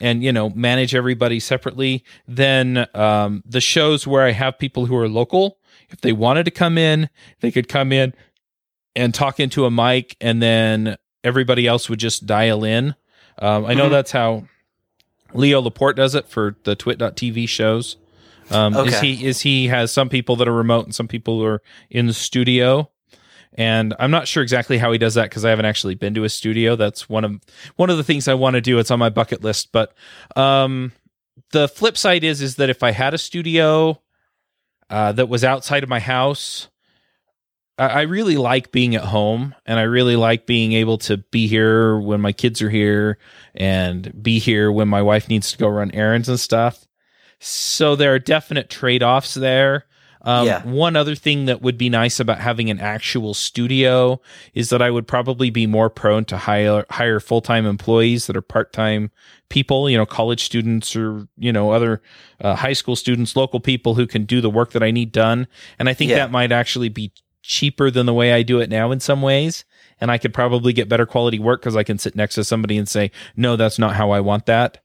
and 0.00 0.22
you 0.22 0.32
know 0.32 0.50
manage 0.50 0.94
everybody 0.94 1.40
separately, 1.40 2.04
then 2.28 2.86
um, 2.94 3.42
the 3.46 3.60
shows 3.62 4.06
where 4.06 4.26
I 4.26 4.32
have 4.32 4.58
people 4.58 4.84
who 4.84 4.96
are 4.96 5.08
local, 5.08 5.56
if 5.88 6.02
they 6.02 6.12
wanted 6.12 6.44
to 6.44 6.50
come 6.50 6.76
in, 6.76 7.08
they 7.40 7.50
could 7.50 7.68
come 7.68 7.90
in 7.90 8.12
and 8.94 9.14
talk 9.14 9.40
into 9.40 9.64
a 9.64 9.70
mic, 9.70 10.14
and 10.20 10.42
then 10.42 10.96
everybody 11.24 11.66
else 11.66 11.88
would 11.88 12.00
just 12.00 12.26
dial 12.26 12.64
in. 12.64 12.94
Um, 13.38 13.64
I 13.64 13.72
know 13.72 13.86
Mhm. 13.88 13.92
that's 13.92 14.10
how 14.10 14.44
Leo 15.32 15.60
Laporte 15.60 15.96
does 15.96 16.14
it 16.14 16.28
for 16.28 16.56
the 16.64 16.74
Twit.tv 16.74 17.48
shows. 17.48 17.96
Um, 18.50 18.74
Is 18.74 19.00
he 19.00 19.24
is 19.24 19.40
he 19.42 19.68
has 19.68 19.92
some 19.92 20.08
people 20.08 20.34
that 20.36 20.48
are 20.48 20.52
remote 20.52 20.84
and 20.84 20.94
some 20.94 21.06
people 21.06 21.38
who 21.38 21.44
are 21.44 21.62
in 21.88 22.06
the 22.06 22.12
studio. 22.12 22.90
And 23.54 23.94
I'm 23.98 24.10
not 24.10 24.28
sure 24.28 24.42
exactly 24.42 24.78
how 24.78 24.92
he 24.92 24.98
does 24.98 25.14
that 25.14 25.24
because 25.24 25.44
I 25.44 25.50
haven't 25.50 25.66
actually 25.66 25.94
been 25.94 26.14
to 26.14 26.22
his 26.22 26.34
studio. 26.34 26.76
That's 26.76 27.08
one 27.08 27.24
of 27.24 27.40
one 27.76 27.90
of 27.90 27.96
the 27.96 28.04
things 28.04 28.28
I 28.28 28.34
want 28.34 28.54
to 28.54 28.60
do. 28.60 28.78
It's 28.78 28.90
on 28.90 28.98
my 28.98 29.08
bucket 29.08 29.42
list. 29.42 29.70
But 29.72 29.94
um, 30.36 30.92
the 31.52 31.68
flip 31.68 31.96
side 31.96 32.24
is 32.24 32.40
is 32.40 32.56
that 32.56 32.70
if 32.70 32.82
I 32.82 32.90
had 32.92 33.14
a 33.14 33.18
studio 33.18 34.00
uh, 34.88 35.12
that 35.12 35.28
was 35.28 35.44
outside 35.44 35.82
of 35.82 35.88
my 35.88 36.00
house, 36.00 36.68
I, 37.80 37.86
I 37.86 38.00
really 38.02 38.36
like 38.36 38.70
being 38.72 38.94
at 38.94 39.04
home, 39.04 39.54
and 39.66 39.78
I 39.78 39.82
really 39.84 40.16
like 40.16 40.46
being 40.46 40.72
able 40.72 40.98
to 40.98 41.16
be 41.16 41.46
here 41.48 41.98
when 41.98 42.20
my 42.20 42.32
kids 42.32 42.60
are 42.62 42.70
here, 42.70 43.18
and 43.54 44.22
be 44.22 44.38
here 44.38 44.70
when 44.70 44.88
my 44.88 45.02
wife 45.02 45.28
needs 45.28 45.50
to 45.52 45.58
go 45.58 45.68
run 45.68 45.90
errands 45.92 46.28
and 46.28 46.38
stuff. 46.38 46.86
So 47.38 47.96
there 47.96 48.12
are 48.14 48.18
definite 48.18 48.68
trade 48.68 49.02
offs 49.02 49.34
there. 49.34 49.86
Um, 50.22 50.46
Yeah. 50.46 50.62
One 50.64 50.96
other 50.96 51.14
thing 51.14 51.46
that 51.46 51.62
would 51.62 51.78
be 51.78 51.88
nice 51.88 52.20
about 52.20 52.40
having 52.40 52.68
an 52.68 52.78
actual 52.78 53.32
studio 53.32 54.20
is 54.52 54.68
that 54.68 54.82
I 54.82 54.90
would 54.90 55.08
probably 55.08 55.48
be 55.48 55.66
more 55.66 55.88
prone 55.88 56.26
to 56.26 56.36
hire 56.36 56.84
hire 56.90 57.20
full 57.20 57.40
time 57.40 57.64
employees 57.64 58.26
that 58.26 58.36
are 58.36 58.42
part 58.42 58.74
time 58.74 59.10
people, 59.48 59.88
you 59.88 59.96
know, 59.96 60.04
college 60.04 60.44
students 60.44 60.94
or 60.94 61.26
you 61.38 61.50
know 61.52 61.70
other 61.70 62.02
uh, 62.42 62.54
high 62.56 62.74
school 62.74 62.96
students, 62.96 63.34
local 63.34 63.60
people 63.60 63.94
who 63.94 64.06
can 64.06 64.24
do 64.26 64.42
the 64.42 64.50
work 64.50 64.72
that 64.72 64.82
I 64.82 64.90
need 64.90 65.10
done. 65.10 65.46
And 65.78 65.88
I 65.88 65.94
think 65.94 66.10
Yeah. 66.10 66.16
that 66.18 66.30
might 66.30 66.52
actually 66.52 66.90
be 66.90 67.12
cheaper 67.50 67.90
than 67.90 68.06
the 68.06 68.14
way 68.14 68.32
I 68.32 68.42
do 68.42 68.60
it 68.60 68.70
now 68.70 68.92
in 68.92 69.00
some 69.00 69.20
ways. 69.20 69.64
And 70.00 70.10
I 70.10 70.16
could 70.16 70.32
probably 70.32 70.72
get 70.72 70.88
better 70.88 71.04
quality 71.04 71.38
work 71.38 71.60
because 71.60 71.76
I 71.76 71.82
can 71.82 71.98
sit 71.98 72.14
next 72.14 72.36
to 72.36 72.44
somebody 72.44 72.78
and 72.78 72.88
say, 72.88 73.10
"No, 73.36 73.56
that's 73.56 73.78
not 73.78 73.96
how 73.96 74.12
I 74.12 74.20
want 74.20 74.46
that." 74.46 74.78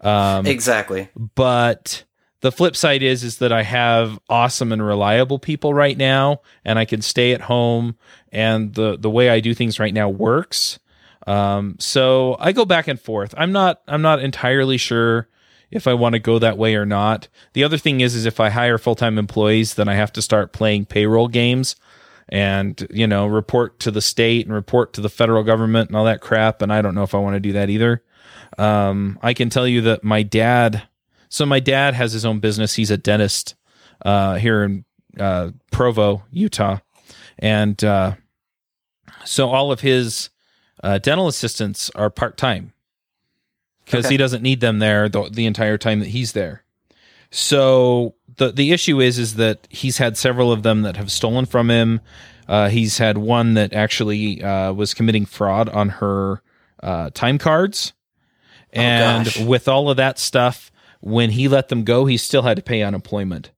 Um, 0.00 0.46
Exactly. 0.46 1.08
but 1.34 2.04
the 2.40 2.50
flip 2.52 2.74
side 2.74 3.02
is 3.02 3.22
is 3.22 3.38
that 3.38 3.52
I 3.52 3.64
have 3.64 4.18
awesome 4.28 4.72
and 4.72 4.84
reliable 4.84 5.38
people 5.38 5.74
right 5.74 5.98
now, 5.98 6.40
and 6.64 6.78
I 6.78 6.84
can 6.86 7.02
stay 7.02 7.32
at 7.32 7.42
home, 7.42 7.96
and 8.30 8.72
the 8.74 8.96
the 8.96 9.10
way 9.10 9.28
I 9.28 9.40
do 9.40 9.52
things 9.52 9.78
right 9.78 9.92
now 9.92 10.08
works. 10.08 10.78
Um, 11.26 11.76
so 11.78 12.36
I 12.40 12.52
go 12.52 12.64
back 12.64 12.88
and 12.88 12.98
forth. 12.98 13.34
I'm 13.36 13.52
not 13.52 13.82
I'm 13.86 14.02
not 14.02 14.20
entirely 14.20 14.76
sure 14.78 15.28
if 15.70 15.86
I 15.86 15.94
want 15.94 16.14
to 16.14 16.18
go 16.18 16.38
that 16.38 16.56
way 16.56 16.76
or 16.76 16.86
not. 16.86 17.28
The 17.52 17.64
other 17.64 17.78
thing 17.78 18.00
is 18.00 18.14
is 18.14 18.26
if 18.26 18.40
I 18.40 18.48
hire 18.48 18.78
full 18.78 18.94
time 18.94 19.18
employees, 19.18 19.74
then 19.74 19.88
I 19.88 19.94
have 19.96 20.12
to 20.14 20.22
start 20.22 20.52
playing 20.52 20.86
payroll 20.86 21.28
games 21.28 21.76
and 22.28 22.86
you 22.90 23.06
know 23.06 23.26
report 23.26 23.78
to 23.80 23.90
the 23.90 24.00
state 24.00 24.46
and 24.46 24.54
report 24.54 24.92
to 24.94 25.00
the 25.00 25.08
federal 25.08 25.42
government 25.42 25.88
and 25.90 25.96
all 25.96 26.04
that 26.04 26.20
crap. 26.20 26.62
And 26.62 26.72
I 26.72 26.82
don't 26.82 26.94
know 26.94 27.02
if 27.02 27.14
I 27.14 27.18
want 27.18 27.34
to 27.34 27.40
do 27.40 27.52
that 27.54 27.70
either. 27.70 28.02
Um, 28.58 29.18
I 29.22 29.34
can 29.34 29.50
tell 29.50 29.66
you 29.66 29.80
that 29.82 30.04
my 30.04 30.22
dad. 30.22 30.82
So 31.28 31.46
my 31.46 31.60
dad 31.60 31.94
has 31.94 32.12
his 32.12 32.24
own 32.26 32.40
business. 32.40 32.74
He's 32.74 32.90
a 32.90 32.98
dentist 32.98 33.54
uh, 34.04 34.34
here 34.36 34.62
in 34.64 34.84
uh, 35.18 35.50
Provo, 35.70 36.24
Utah, 36.30 36.78
and 37.38 37.82
uh, 37.82 38.14
so 39.24 39.48
all 39.48 39.72
of 39.72 39.80
his 39.80 40.28
uh, 40.82 40.98
dental 40.98 41.28
assistants 41.28 41.90
are 41.94 42.10
part 42.10 42.36
time 42.36 42.72
because 43.84 44.04
Okay. 44.06 44.14
he 44.14 44.16
doesn't 44.18 44.42
need 44.42 44.60
them 44.60 44.78
there 44.78 45.08
the, 45.08 45.28
the 45.30 45.46
entire 45.46 45.78
time 45.78 46.00
that 46.00 46.08
he's 46.08 46.32
there. 46.32 46.64
So 47.30 48.14
the 48.36 48.52
the 48.52 48.72
issue 48.72 49.00
is 49.00 49.18
is 49.18 49.34
that 49.36 49.66
he's 49.70 49.98
had 49.98 50.16
several 50.16 50.52
of 50.52 50.62
them 50.62 50.82
that 50.82 50.96
have 50.96 51.10
stolen 51.10 51.46
from 51.46 51.70
him. 51.70 52.00
Uh, 52.48 52.68
he's 52.68 52.98
had 52.98 53.18
one 53.18 53.54
that 53.54 53.72
actually 53.72 54.42
uh, 54.42 54.72
was 54.72 54.94
committing 54.94 55.24
fraud 55.24 55.68
on 55.68 55.88
her 55.88 56.42
uh, 56.82 57.10
time 57.10 57.38
cards, 57.38 57.92
and 58.72 59.26
gosh. 59.26 59.40
with 59.40 59.68
all 59.68 59.90
of 59.90 59.96
that 59.96 60.18
stuff, 60.18 60.70
when 61.00 61.30
he 61.30 61.48
let 61.48 61.68
them 61.68 61.84
go, 61.84 62.06
he 62.06 62.16
still 62.16 62.42
had 62.42 62.56
to 62.56 62.62
pay 62.62 62.82
unemployment. 62.82 63.50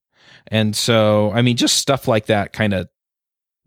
And 0.48 0.76
so, 0.76 1.32
I 1.32 1.42
mean, 1.42 1.56
just 1.56 1.76
stuff 1.76 2.06
like 2.06 2.26
that 2.26 2.52
kind 2.52 2.74
of 2.74 2.88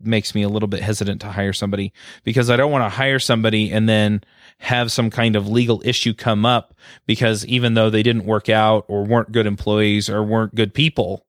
makes 0.00 0.34
me 0.34 0.42
a 0.42 0.48
little 0.48 0.68
bit 0.68 0.80
hesitant 0.80 1.20
to 1.22 1.28
hire 1.28 1.52
somebody 1.52 1.92
because 2.22 2.50
I 2.50 2.56
don't 2.56 2.70
want 2.70 2.84
to 2.84 2.96
hire 2.96 3.18
somebody 3.18 3.72
and 3.72 3.88
then 3.88 4.22
have 4.58 4.90
some 4.90 5.10
kind 5.10 5.36
of 5.36 5.48
legal 5.48 5.80
issue 5.84 6.12
come 6.12 6.44
up 6.44 6.74
because 7.06 7.46
even 7.46 7.74
though 7.74 7.90
they 7.90 8.02
didn't 8.02 8.24
work 8.24 8.48
out 8.48 8.84
or 8.88 9.04
weren't 9.04 9.32
good 9.32 9.46
employees 9.46 10.10
or 10.10 10.22
weren't 10.22 10.54
good 10.54 10.74
people, 10.74 11.24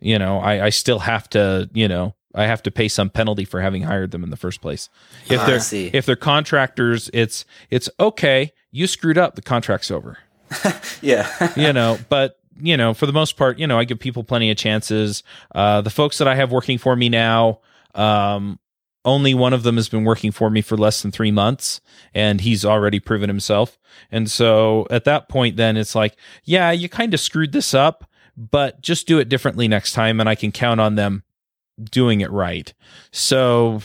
you 0.00 0.18
know, 0.18 0.38
I, 0.38 0.66
I 0.66 0.68
still 0.70 0.98
have 1.00 1.28
to, 1.30 1.70
you 1.72 1.88
know, 1.88 2.14
I 2.34 2.46
have 2.46 2.62
to 2.64 2.70
pay 2.70 2.88
some 2.88 3.10
penalty 3.10 3.44
for 3.44 3.60
having 3.60 3.82
hired 3.82 4.10
them 4.10 4.24
in 4.24 4.30
the 4.30 4.36
first 4.36 4.60
place. 4.60 4.88
If 5.28 5.40
I 5.40 5.46
they're 5.46 5.60
if 5.94 6.04
they're 6.04 6.16
contractors, 6.16 7.08
it's 7.12 7.44
it's 7.70 7.88
okay. 7.98 8.52
You 8.72 8.86
screwed 8.86 9.16
up. 9.16 9.36
The 9.36 9.42
contract's 9.42 9.90
over 9.90 10.18
Yeah. 11.00 11.52
you 11.56 11.72
know, 11.72 11.98
but 12.08 12.38
you 12.60 12.76
know, 12.76 12.94
for 12.94 13.06
the 13.06 13.12
most 13.12 13.36
part, 13.36 13.58
you 13.58 13.66
know, 13.66 13.78
I 13.78 13.84
give 13.84 13.98
people 13.98 14.24
plenty 14.24 14.50
of 14.50 14.56
chances. 14.56 15.22
Uh, 15.54 15.80
the 15.80 15.90
folks 15.90 16.18
that 16.18 16.28
I 16.28 16.34
have 16.34 16.52
working 16.52 16.78
for 16.78 16.94
me 16.94 17.08
now, 17.08 17.60
um, 17.94 18.58
only 19.04 19.34
one 19.34 19.52
of 19.52 19.62
them 19.62 19.76
has 19.76 19.88
been 19.88 20.04
working 20.04 20.32
for 20.32 20.48
me 20.50 20.60
for 20.62 20.76
less 20.76 21.02
than 21.02 21.10
three 21.10 21.30
months, 21.30 21.80
and 22.14 22.40
he's 22.40 22.64
already 22.64 23.00
proven 23.00 23.28
himself. 23.28 23.78
And 24.10 24.30
so 24.30 24.86
at 24.90 25.04
that 25.04 25.28
point, 25.28 25.56
then 25.56 25.76
it's 25.76 25.94
like, 25.94 26.16
yeah, 26.44 26.70
you 26.70 26.88
kind 26.88 27.12
of 27.14 27.20
screwed 27.20 27.52
this 27.52 27.74
up, 27.74 28.08
but 28.36 28.80
just 28.80 29.06
do 29.06 29.18
it 29.18 29.28
differently 29.28 29.68
next 29.68 29.92
time, 29.92 30.20
and 30.20 30.28
I 30.28 30.34
can 30.34 30.52
count 30.52 30.80
on 30.80 30.94
them 30.94 31.22
doing 31.90 32.20
it 32.20 32.30
right. 32.30 32.72
So, 33.12 33.82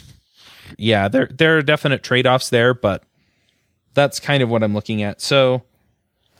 yeah, 0.78 1.08
there 1.08 1.28
there 1.32 1.58
are 1.58 1.62
definite 1.62 2.04
trade 2.04 2.26
offs 2.28 2.50
there, 2.50 2.74
but 2.74 3.04
that's 3.94 4.20
kind 4.20 4.42
of 4.44 4.50
what 4.50 4.64
I'm 4.64 4.74
looking 4.74 5.02
at. 5.04 5.20
So 5.22 5.64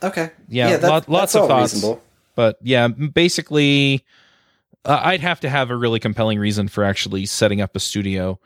okay. 0.02 0.30
Yeah, 0.48 0.76
that- 0.78 0.88
lot- 0.88 1.08
lots 1.08 1.34
of 1.34 1.48
thoughts. 1.48 1.74
reasonable. 1.74 2.02
but 2.34 2.58
yeah, 2.62 2.88
basically, 2.88 4.04
uh, 4.84 5.00
I'd 5.04 5.20
have 5.20 5.40
to 5.40 5.50
have 5.50 5.70
a 5.70 5.76
really 5.76 6.00
compelling 6.00 6.38
reason 6.38 6.68
for 6.68 6.84
actually 6.84 7.26
setting 7.26 7.60
up 7.60 7.76
a 7.76 7.80
studio. 7.80 8.38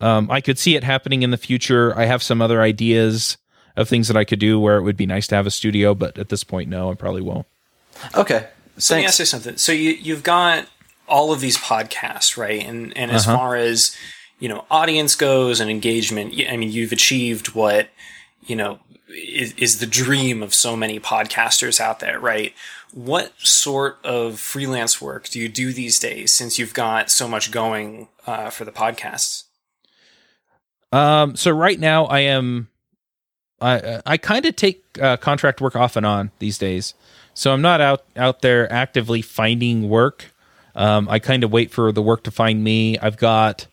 Um, 0.00 0.30
I 0.30 0.40
could 0.40 0.58
see 0.58 0.76
it 0.76 0.84
happening 0.84 1.22
in 1.22 1.30
the 1.30 1.36
future. 1.36 1.96
I 1.98 2.04
have 2.06 2.22
some 2.22 2.40
other 2.42 2.60
ideas 2.62 3.36
of 3.76 3.88
things 3.88 4.08
that 4.08 4.16
I 4.16 4.24
could 4.24 4.38
do 4.38 4.58
where 4.60 4.76
it 4.76 4.82
would 4.82 4.96
be 4.96 5.06
nice 5.06 5.26
to 5.28 5.34
have 5.36 5.46
a 5.46 5.50
studio, 5.50 5.94
but 5.94 6.18
at 6.18 6.28
this 6.28 6.44
point, 6.44 6.68
no, 6.68 6.90
I 6.90 6.94
probably 6.94 7.22
won't. 7.22 7.46
Okay. 8.16 8.46
So 8.78 8.94
let 8.94 8.98
me 8.98 9.02
Thanks. 9.04 9.08
ask 9.14 9.18
you 9.20 9.24
something. 9.24 9.56
So 9.56 9.72
you 9.72 9.90
you've 9.90 10.22
got 10.22 10.66
all 11.08 11.32
of 11.32 11.40
these 11.40 11.56
podcasts, 11.58 12.36
right? 12.36 12.64
And 12.64 12.96
and 12.96 13.10
as 13.10 13.26
Uh-huh. 13.26 13.36
far 13.36 13.56
as 13.56 13.96
you 14.40 14.48
know, 14.48 14.64
audience 14.70 15.16
goes 15.16 15.58
and 15.58 15.68
engagement. 15.68 16.32
I 16.48 16.56
mean, 16.56 16.70
you've 16.70 16.92
achieved 16.92 17.54
what 17.54 17.88
you 18.46 18.54
know 18.54 18.78
is, 19.08 19.52
is 19.54 19.78
the 19.80 19.86
dream 19.86 20.42
of 20.44 20.54
so 20.54 20.76
many 20.76 21.00
podcasters 21.00 21.80
out 21.80 21.98
there, 21.98 22.20
right? 22.20 22.54
What 22.94 23.32
sort 23.38 23.98
of 24.04 24.38
freelance 24.38 25.00
work 25.00 25.28
do 25.28 25.40
you 25.40 25.48
do 25.48 25.72
these 25.72 25.98
days 25.98 26.32
since 26.32 26.58
you've 26.58 26.72
got 26.74 27.10
so 27.10 27.26
much 27.26 27.50
going 27.50 28.08
uh, 28.26 28.50
for 28.50 28.64
the 28.64 28.70
podcasts? 28.72 29.44
Um, 30.92 31.36
so 31.36 31.50
right 31.50 31.78
now, 31.78 32.06
I 32.06 32.20
am, 32.20 32.68
I 33.60 34.00
I 34.06 34.16
kind 34.16 34.46
of 34.46 34.56
take 34.56 34.82
uh, 35.00 35.16
contract 35.16 35.60
work 35.60 35.76
off 35.76 35.96
and 35.96 36.06
on 36.06 36.30
these 36.38 36.58
days. 36.58 36.94
So 37.34 37.52
I'm 37.52 37.62
not 37.62 37.80
out 37.80 38.04
out 38.16 38.42
there 38.42 38.72
actively 38.72 39.22
finding 39.22 39.88
work. 39.88 40.32
Um, 40.74 41.08
I 41.08 41.18
kind 41.18 41.44
of 41.44 41.52
wait 41.52 41.70
for 41.70 41.92
the 41.92 42.02
work 42.02 42.24
to 42.24 42.30
find 42.30 42.62
me. 42.64 42.98
I've 42.98 43.16
got 43.16 43.66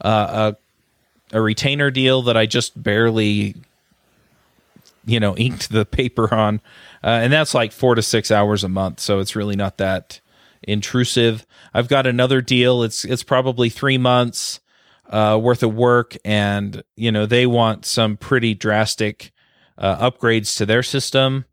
uh, 0.00 0.54
a 1.32 1.36
a 1.36 1.40
retainer 1.40 1.90
deal 1.90 2.22
that 2.22 2.36
I 2.36 2.46
just 2.46 2.80
barely, 2.82 3.56
you 5.04 5.20
know, 5.20 5.36
inked 5.36 5.70
the 5.70 5.84
paper 5.86 6.34
on, 6.34 6.60
uh, 7.02 7.08
and 7.08 7.32
that's 7.32 7.54
like 7.54 7.72
four 7.72 7.94
to 7.94 8.02
six 8.02 8.30
hours 8.30 8.64
a 8.64 8.68
month. 8.68 9.00
So 9.00 9.20
it's 9.20 9.36
really 9.36 9.56
not 9.56 9.78
that 9.78 10.20
intrusive. 10.62 11.46
I've 11.72 11.88
got 11.88 12.06
another 12.06 12.40
deal. 12.40 12.82
It's 12.82 13.04
it's 13.04 13.22
probably 13.22 13.68
three 13.68 13.98
months 13.98 14.60
uh, 15.10 15.38
worth 15.40 15.62
of 15.62 15.74
work, 15.74 16.16
and 16.24 16.82
you 16.96 17.12
know 17.12 17.26
they 17.26 17.46
want 17.46 17.84
some 17.86 18.16
pretty 18.16 18.54
drastic 18.54 19.32
uh, 19.78 20.10
upgrades 20.10 20.56
to 20.58 20.66
their 20.66 20.82
system. 20.82 21.44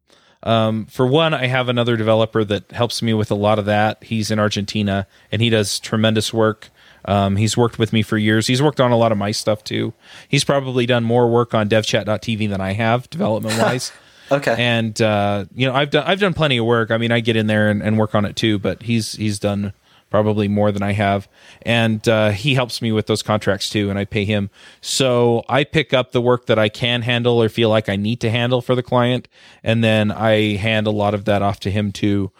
Um, 0.43 0.87
for 0.87 1.07
one, 1.07 1.33
I 1.33 1.47
have 1.47 1.69
another 1.69 1.95
developer 1.95 2.43
that 2.43 2.71
helps 2.71 3.01
me 3.01 3.13
with 3.13 3.31
a 3.31 3.35
lot 3.35 3.59
of 3.59 3.65
that. 3.65 4.03
He's 4.03 4.29
in 4.29 4.39
Argentina, 4.39 5.07
and 5.31 5.41
he 5.41 5.49
does 5.49 5.79
tremendous 5.79 6.33
work. 6.33 6.69
Um, 7.05 7.35
he's 7.35 7.57
worked 7.57 7.79
with 7.79 7.93
me 7.93 8.01
for 8.01 8.17
years. 8.17 8.47
He's 8.47 8.61
worked 8.61 8.79
on 8.79 8.91
a 8.91 8.97
lot 8.97 9.11
of 9.11 9.17
my 9.17 9.31
stuff 9.31 9.63
too. 9.63 9.93
He's 10.27 10.43
probably 10.43 10.85
done 10.85 11.03
more 11.03 11.29
work 11.29 11.53
on 11.53 11.69
DevChat.tv 11.69 12.49
than 12.49 12.61
I 12.61 12.73
have, 12.73 13.09
development 13.09 13.57
wise. 13.59 13.91
Okay. 14.31 14.55
and 14.57 14.99
uh, 15.01 15.45
you 15.53 15.67
know, 15.67 15.75
I've 15.75 15.89
done 15.89 16.05
I've 16.07 16.19
done 16.19 16.33
plenty 16.33 16.57
of 16.57 16.65
work. 16.65 16.91
I 16.91 16.97
mean, 16.97 17.11
I 17.11 17.19
get 17.19 17.35
in 17.35 17.47
there 17.47 17.69
and, 17.69 17.83
and 17.83 17.99
work 17.99 18.15
on 18.15 18.23
it 18.25 18.35
too, 18.37 18.57
but 18.57 18.81
he's 18.81 19.11
he's 19.11 19.37
done 19.37 19.73
probably 20.13 20.47
more 20.47 20.71
than 20.71 20.83
I 20.83 20.91
have, 20.91 21.27
and 21.63 22.07
uh, 22.07 22.29
he 22.29 22.53
helps 22.53 22.83
me 22.83 22.91
with 22.91 23.07
those 23.07 23.23
contracts 23.23 23.67
too, 23.67 23.89
and 23.89 23.97
I 23.97 24.05
pay 24.05 24.25
him. 24.25 24.51
So 24.79 25.43
I 25.49 25.63
pick 25.63 25.91
up 25.91 26.11
the 26.11 26.21
work 26.21 26.45
that 26.45 26.59
I 26.59 26.69
can 26.69 27.01
handle 27.01 27.41
or 27.41 27.49
feel 27.49 27.69
like 27.69 27.89
I 27.89 27.95
need 27.95 28.21
to 28.21 28.29
handle 28.29 28.61
for 28.61 28.75
the 28.75 28.83
client, 28.83 29.27
and 29.63 29.83
then 29.83 30.11
I 30.11 30.57
hand 30.57 30.85
a 30.85 30.91
lot 30.91 31.15
of 31.15 31.25
that 31.25 31.41
off 31.41 31.59
to 31.61 31.71
him 31.71 31.91
too, 31.91 32.31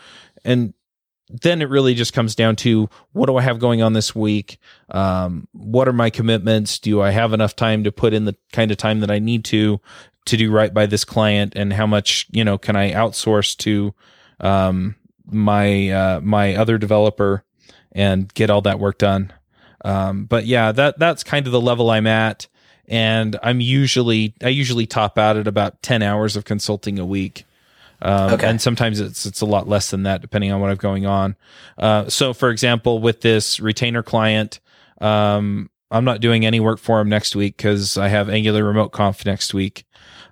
and 0.45 0.75
then 1.27 1.63
it 1.63 1.69
really 1.69 1.95
just 1.95 2.13
comes 2.13 2.35
down 2.35 2.57
to 2.57 2.91
what 3.11 3.25
do 3.25 3.37
I 3.37 3.41
have 3.41 3.57
going 3.57 3.81
on 3.81 3.93
this 3.93 4.13
week? 4.13 4.59
Um, 4.89 5.47
what 5.53 5.87
are 5.87 5.93
my 5.93 6.11
commitments? 6.11 6.77
Do 6.77 7.01
I 7.01 7.09
have 7.09 7.33
enough 7.33 7.55
time 7.55 7.83
to 7.85 7.91
put 7.91 8.13
in 8.13 8.25
the 8.25 8.35
kind 8.51 8.69
of 8.69 8.77
time 8.77 8.99
that 8.99 9.09
I 9.09 9.17
need 9.17 9.45
to 9.45 9.81
to 10.27 10.37
do 10.37 10.51
right 10.51 10.71
by 10.71 10.85
this 10.85 11.03
client? 11.03 11.53
And 11.55 11.73
how 11.73 11.87
much 11.87 12.27
you 12.29 12.43
know 12.43 12.59
can 12.59 12.75
I 12.75 12.91
outsource 12.91 13.57
to 13.57 13.95
um, 14.41 14.93
my 15.25 15.89
uh, 15.89 16.21
my 16.21 16.55
other 16.55 16.77
developer 16.77 17.43
and 17.93 18.33
get 18.33 18.49
all 18.49 18.61
that 18.61 18.79
work 18.79 18.97
done? 18.97 19.31
Um, 19.85 20.25
but 20.25 20.45
yeah, 20.45 20.71
that 20.71 20.99
that's 20.99 21.23
kind 21.23 21.45
of 21.45 21.51
the 21.51 21.61
level 21.61 21.89
I'm 21.89 22.07
at, 22.07 22.47
and 22.87 23.37
I'm 23.43 23.61
usually 23.61 24.33
I 24.43 24.49
usually 24.49 24.85
top 24.85 25.17
out 25.17 25.37
at 25.37 25.47
about 25.47 25.81
ten 25.81 26.01
hours 26.01 26.35
of 26.35 26.45
consulting 26.45 26.99
a 26.99 27.05
week. 27.05 27.45
Um, 28.01 28.33
Okay. 28.33 28.47
And 28.47 28.61
sometimes 28.61 28.99
it's 28.99 29.25
it's 29.25 29.41
a 29.41 29.45
lot 29.45 29.67
less 29.67 29.91
than 29.91 30.03
that, 30.03 30.21
depending 30.21 30.51
on 30.51 30.59
what 30.59 30.69
I've 30.69 30.77
going 30.77 31.05
on. 31.05 31.35
Uh, 31.77 32.09
so, 32.09 32.33
for 32.33 32.49
example, 32.49 32.99
with 32.99 33.21
this 33.21 33.59
retainer 33.59 34.03
client, 34.03 34.59
um, 34.99 35.69
I'm 35.91 36.05
not 36.05 36.21
doing 36.21 36.45
any 36.45 36.59
work 36.59 36.79
for 36.79 36.99
him 36.99 37.09
next 37.09 37.35
week 37.35 37.55
because 37.57 37.97
I 37.97 38.07
have 38.07 38.29
Angular 38.29 38.63
Remote 38.63 38.89
Conf 38.93 39.25
next 39.25 39.53
week, 39.53 39.85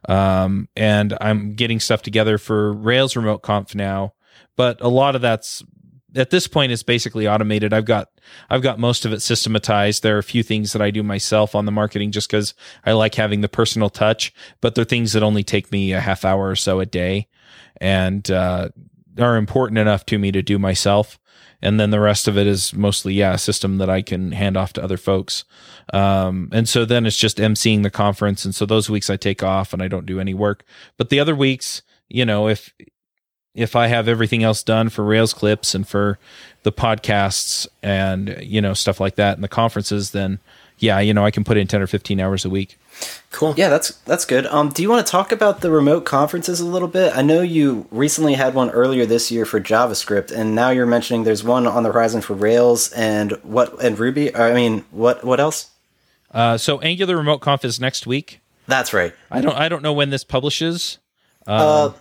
um, 0.10 0.68
and 0.76 1.16
I'm 1.22 1.54
getting 1.56 1.80
stuff 1.80 2.02
together 2.02 2.38
for 2.38 2.74
Rails 2.74 3.16
Remote 3.16 3.42
Conf 3.42 3.76
now. 3.76 4.14
But 4.58 4.82
a 4.82 4.88
lot 4.88 5.16
of 5.16 5.22
that's 5.22 5.64
at 6.16 6.30
this 6.30 6.48
point 6.48 6.72
it's 6.72 6.84
basically 6.84 7.28
automated. 7.28 7.74
I've 7.74 7.86
got 7.86 8.10
I've 8.50 8.62
got 8.62 8.80
most 8.80 9.06
of 9.06 9.14
it 9.14 9.22
systematized. 9.22 10.04
There 10.04 10.16
are 10.16 10.20
a 10.20 10.24
few 10.24 10.44
things 10.44 10.74
that 10.74 10.82
I 10.82 10.92
do 10.92 11.04
myself 11.04 11.56
on 11.56 11.66
the 11.66 11.72
marketing 11.72 12.12
just 12.12 12.30
because 12.30 12.54
I 12.86 12.94
like 12.94 13.16
having 13.16 13.42
the 13.42 13.50
personal 13.50 13.90
touch, 13.90 14.34
but 14.60 14.76
they're 14.76 14.84
things 14.84 15.14
that 15.14 15.24
only 15.24 15.44
take 15.44 15.72
me 15.72 15.94
a 15.94 16.00
half 16.00 16.26
hour 16.26 16.50
or 16.50 16.56
so 16.56 16.80
a 16.80 16.86
day, 16.86 17.28
and 17.80 18.30
uh, 18.30 18.70
are 19.20 19.38
important 19.38 19.78
enough 19.78 20.06
to 20.08 20.18
me 20.18 20.32
to 20.32 20.42
do 20.42 20.60
myself. 20.60 21.18
And 21.64 21.80
then 21.80 21.92
the 21.92 22.00
rest 22.00 22.28
of 22.28 22.40
it 22.40 22.48
is 22.48 22.74
mostly 22.74 23.14
yeah 23.14 23.34
a 23.34 23.38
system 23.38 23.78
that 23.78 23.90
I 23.90 24.02
can 24.02 24.32
hand 24.32 24.58
off 24.58 24.74
to 24.74 24.84
other 24.84 24.98
folks. 24.98 25.46
Um, 25.94 26.50
and 26.52 26.68
so 26.68 26.86
then 26.86 27.06
it's 27.06 27.18
just 27.18 27.38
emceeing 27.38 27.84
the 27.84 27.90
conference, 27.90 28.46
and 28.46 28.54
so 28.54 28.66
those 28.66 28.90
weeks 28.90 29.10
I 29.10 29.18
take 29.18 29.44
off 29.44 29.74
and 29.74 29.82
I 29.82 29.88
don't 29.88 30.06
do 30.06 30.20
any 30.20 30.34
work. 30.34 30.64
But 30.98 31.10
the 31.10 31.20
other 31.20 31.36
weeks, 31.36 31.84
you 32.10 32.26
know, 32.26 32.48
if 32.48 32.74
if 33.54 33.76
I 33.76 33.88
have 33.88 34.08
everything 34.08 34.44
else 34.44 34.64
done 34.64 34.90
for 34.90 35.04
Rails 35.04 35.34
clips 35.34 35.76
and 35.76 35.88
for 35.88 36.18
the 36.64 36.72
podcasts 36.72 37.68
and 37.82 38.38
you 38.42 38.62
know 38.62 38.74
stuff 38.74 39.00
like 39.00 39.16
that 39.16 39.36
and 39.36 39.44
the 39.44 39.50
conferences, 39.50 40.12
then 40.12 40.40
yeah, 40.78 41.00
you 41.00 41.14
know 41.14 41.26
I 41.26 41.32
can 41.32 41.44
put 41.44 41.58
in 41.58 41.68
ten 41.68 41.82
or 41.82 41.88
fifteen 41.88 42.20
hours 42.20 42.46
a 42.46 42.50
week. 42.50 42.78
Cool. 43.32 43.54
Yeah, 43.58 43.70
that's 43.70 43.92
that's 44.00 44.26
good. 44.26 44.46
Um, 44.48 44.70
do 44.70 44.82
you 44.82 44.90
want 44.90 45.06
to 45.06 45.12
talk 45.12 45.32
about 45.32 45.62
the 45.62 45.72
remote 45.72 46.06
conferences 46.06 46.60
a 46.60 46.66
little 46.66 46.88
bit? 46.88 47.16
I 47.16 47.22
know 47.22 47.42
you 47.42 47.88
recently 47.92 48.34
had 48.34 48.54
one 48.54 48.70
earlier 48.72 49.06
this 49.06 49.32
year 49.32 49.46
for 49.46 49.60
JavaScript, 49.60 50.32
and 50.32 50.56
now 50.56 50.70
you're 50.70 50.86
mentioning 50.86 51.24
there's 51.24 51.44
one 51.44 51.68
on 51.68 51.84
the 51.84 51.92
horizon 51.92 52.22
for 52.22 52.34
Rails 52.34 52.92
and 52.94 53.32
what 53.44 53.82
and 53.84 53.98
Ruby. 53.98 54.36
I 54.36 54.54
mean, 54.54 54.86
what 54.92 55.24
what 55.24 55.40
else? 55.40 55.70
Uh, 56.32 56.58
so 56.58 56.80
Angular 56.80 57.18
Remote 57.18 57.40
Conf 57.40 57.66
is 57.66 57.80
next 57.80 58.08
week. 58.08 58.40
That's 58.68 58.94
right. 58.94 59.14
I 59.30 59.42
don't 59.42 59.56
I 59.56 59.70
don't 59.70 59.84
know 59.84 59.94
when 59.94 60.10
this 60.10 60.24
publishes. 60.24 60.98
Uh, 61.48 61.92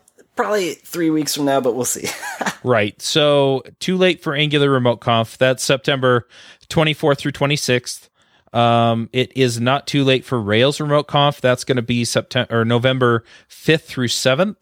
probably 0.42 0.74
three 0.74 1.11
weeks 1.11 1.35
from 1.35 1.44
now, 1.44 1.61
but 1.61 1.74
we'll 1.74 1.85
see. 1.85 2.09
Right. 2.62 3.00
So 3.00 3.62
too 3.79 3.96
late 3.96 4.22
for 4.22 4.35
Angular 4.35 4.68
Remote 4.68 5.00
Conf. 5.00 5.38
That's 5.38 5.62
September 5.64 6.29
24th 6.68 7.16
through 7.16 7.33
26th. 7.33 8.11
Um, 8.53 9.09
it 9.14 9.35
is 9.35 9.59
not 9.59 9.87
too 9.87 10.05
late 10.05 10.26
for 10.26 10.38
Rails 10.38 10.79
Remote 10.79 11.05
Conf. 11.05 11.40
That's 11.40 11.64
going 11.64 11.76
to 11.76 11.83
be 11.83 12.05
September 12.05 12.61
or 12.61 12.66
November 12.66 13.24
5th 13.48 13.85
through 13.85 14.09
7th. 14.09 14.57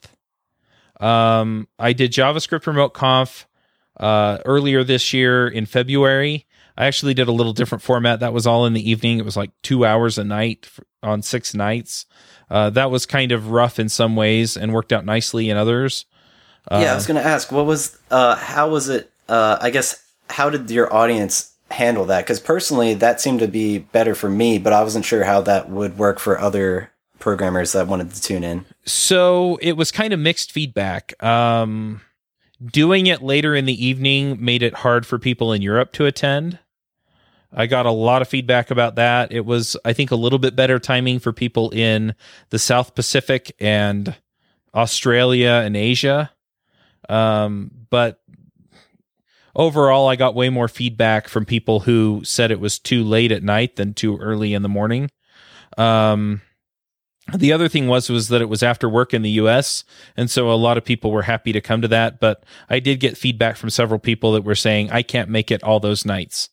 Um, 1.01 1.67
I 1.77 1.93
did 1.93 2.13
JavaScript 2.13 2.69
Remote 2.69 2.95
Conf 2.95 3.49
uh, 3.99 4.39
earlier 4.45 4.85
this 4.85 5.13
year 5.13 5.49
in 5.49 5.67
February. 5.67 6.47
I 6.77 6.87
actually 6.87 7.15
did 7.15 7.27
a 7.27 7.33
little 7.33 7.53
different 7.53 7.83
format. 7.83 8.21
That 8.21 8.33
was 8.33 8.47
all 8.47 8.65
in 8.65 8.75
the 8.75 8.89
evening. 8.89 9.19
It 9.19 9.25
was 9.25 9.37
like 9.37 9.51
two 9.63 9.85
hours 9.85 10.19
a 10.19 10.25
night 10.25 10.67
for, 10.67 10.85
on 11.03 11.23
six 11.23 11.53
nights. 11.53 12.07
Uh, 12.51 12.71
that 12.71 12.91
was 12.91 13.07
kind 13.07 13.33
of 13.33 13.51
rough 13.51 13.79
in 13.79 13.89
some 13.89 14.17
ways 14.17 14.57
and 14.57 14.73
worked 14.73 14.93
out 14.93 15.05
nicely 15.05 15.51
in 15.51 15.57
others. 15.57 16.07
Uh, 16.71 16.81
yeah, 16.83 16.93
I 16.93 16.95
was 16.95 17.07
going 17.07 17.21
to 17.21 17.27
ask, 17.27 17.51
what 17.53 17.67
was, 17.67 17.99
uh, 18.11 18.37
how 18.37 18.69
was 18.71 18.89
it? 18.89 19.11
Uh, 19.29 19.59
I 19.61 19.71
guess, 19.71 20.03
how 20.31 20.51
did 20.51 20.71
your 20.71 20.93
audience 20.93 21.53
handle 21.71 22.07
that? 22.07 22.25
Because 22.25 22.41
personally, 22.41 22.95
that 22.95 23.21
seemed 23.21 23.41
to 23.41 23.49
be 23.49 23.79
better 23.79 24.15
for 24.15 24.31
me, 24.31 24.59
but 24.59 24.73
I 24.73 24.83
wasn't 24.83 25.05
sure 25.05 25.25
how 25.25 25.41
that 25.43 25.69
would 25.69 25.99
work 25.99 26.19
for 26.19 26.39
other 26.39 26.91
programmers 27.19 27.73
that 27.73 27.87
wanted 27.87 28.13
to 28.13 28.23
tune 28.23 28.45
in. 28.45 28.65
So 28.85 29.59
it 29.61 29.73
was 29.73 29.91
kind 29.91 30.13
of 30.13 30.21
mixed 30.21 30.53
feedback. 30.53 31.23
Um, 31.23 32.01
doing 32.65 33.07
it 33.07 33.23
later 33.23 33.55
in 33.55 33.67
the 33.67 33.85
evening 33.85 34.43
made 34.45 34.63
it 34.63 34.75
hard 34.75 35.07
for 35.07 35.19
people 35.19 35.53
in 35.53 35.63
Europe 35.63 35.93
to 35.93 36.07
attend. 36.07 36.59
I 37.53 37.67
got 37.67 37.87
a 37.87 37.91
lot 37.91 38.23
of 38.23 38.29
feedback 38.29 38.71
about 38.71 38.97
that. 38.97 39.33
It 39.33 39.45
was, 39.47 39.77
I 39.85 39.93
think, 39.93 40.11
a 40.11 40.17
little 40.17 40.39
bit 40.39 40.55
better 40.55 40.79
timing 40.79 41.19
for 41.19 41.33
people 41.33 41.71
in 41.71 42.15
the 42.51 42.59
South 42.59 42.95
Pacific 42.95 43.55
and 43.59 44.15
Australia 44.75 45.63
and 45.65 45.77
Asia. 45.77 46.31
Um, 47.09 47.71
but 47.89 48.21
overall, 49.57 50.09
I 50.09 50.17
got 50.17 50.35
way 50.35 50.51
more 50.51 50.69
feedback 50.69 51.27
from 51.27 51.47
people 51.47 51.81
who 51.81 52.21
said 52.25 52.51
it 52.51 52.61
was 52.61 52.79
too 52.79 53.03
late 53.03 53.33
at 53.33 53.43
night 53.43 53.77
than 53.77 53.95
too 53.95 54.19
early 54.19 54.53
in 54.53 54.63
the 54.63 54.69
morning. 54.69 55.11
Um, 55.79 56.43
the 57.35 57.53
other 57.53 57.69
thing 57.69 57.89
was 57.89 58.09
was 58.09 58.29
that 58.29 58.41
it 58.41 58.49
was 58.49 58.63
after 58.63 58.89
work 58.89 59.13
in 59.13 59.23
the 59.23 59.31
US 59.33 59.85
and 60.17 60.31
so 60.31 60.51
a 60.51 60.55
lot 60.55 60.79
of 60.79 60.85
people 60.85 61.11
were 61.11 61.23
happy 61.23 61.53
to 61.53 61.61
come 61.61 61.83
to 61.83 61.89
that 61.89 62.21
but 62.21 62.43
I 62.71 62.81
did 62.81 63.01
get 63.01 63.19
feedback 63.19 63.57
from 63.57 63.69
several 63.69 64.01
people 64.01 64.33
that 64.33 64.45
were 64.45 64.55
saying 64.55 64.91
I 64.91 65.03
can't 65.03 65.29
make 65.29 65.51
it 65.51 65.63
all 65.63 65.79
those 65.79 66.07
nights. 66.07 66.49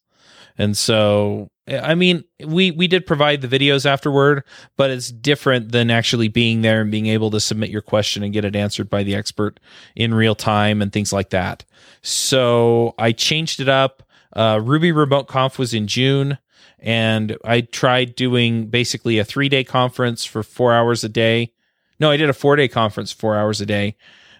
And 0.57 0.77
so 0.77 1.49
I 1.67 1.95
mean 1.95 2.23
we 2.45 2.71
we 2.71 2.87
did 2.87 3.05
provide 3.05 3.41
the 3.41 3.47
videos 3.47 3.85
afterward 3.85 4.43
but 4.77 4.91
it's 4.91 5.11
different 5.11 5.71
than 5.71 5.89
actually 5.89 6.27
being 6.27 6.61
there 6.61 6.81
and 6.81 6.91
being 6.91 7.07
able 7.07 7.31
to 7.31 7.39
submit 7.39 7.69
your 7.69 7.81
question 7.81 8.23
and 8.23 8.33
get 8.33 8.45
it 8.45 8.55
answered 8.55 8.89
by 8.89 9.03
the 9.03 9.15
expert 9.15 9.59
in 9.95 10.13
real 10.13 10.35
time 10.35 10.81
and 10.81 10.93
things 10.93 11.11
like 11.11 11.31
that. 11.31 11.65
So 12.01 12.93
I 12.97 13.11
changed 13.11 13.59
it 13.59 13.69
up. 13.69 14.03
Uh, 14.33 14.59
Ruby 14.63 14.91
Remote 14.91 15.27
Conf 15.27 15.57
was 15.57 15.73
in 15.73 15.87
June 15.87 16.37
and 16.79 17.35
I 17.43 17.61
tried 17.61 18.15
doing 18.15 18.67
basically 18.67 19.17
a 19.17 19.25
three 19.25 19.49
day 19.49 19.63
conference 19.63 20.23
for 20.23 20.43
four 20.43 20.73
hours 20.73 21.03
a 21.03 21.09
day. 21.09 21.53
No, 21.99 22.11
I 22.11 22.17
did 22.17 22.29
a 22.29 22.33
four 22.33 22.55
day 22.55 22.67
conference, 22.67 23.11
four 23.11 23.35
hours 23.35 23.59
a 23.59 23.65
day. 23.65 23.95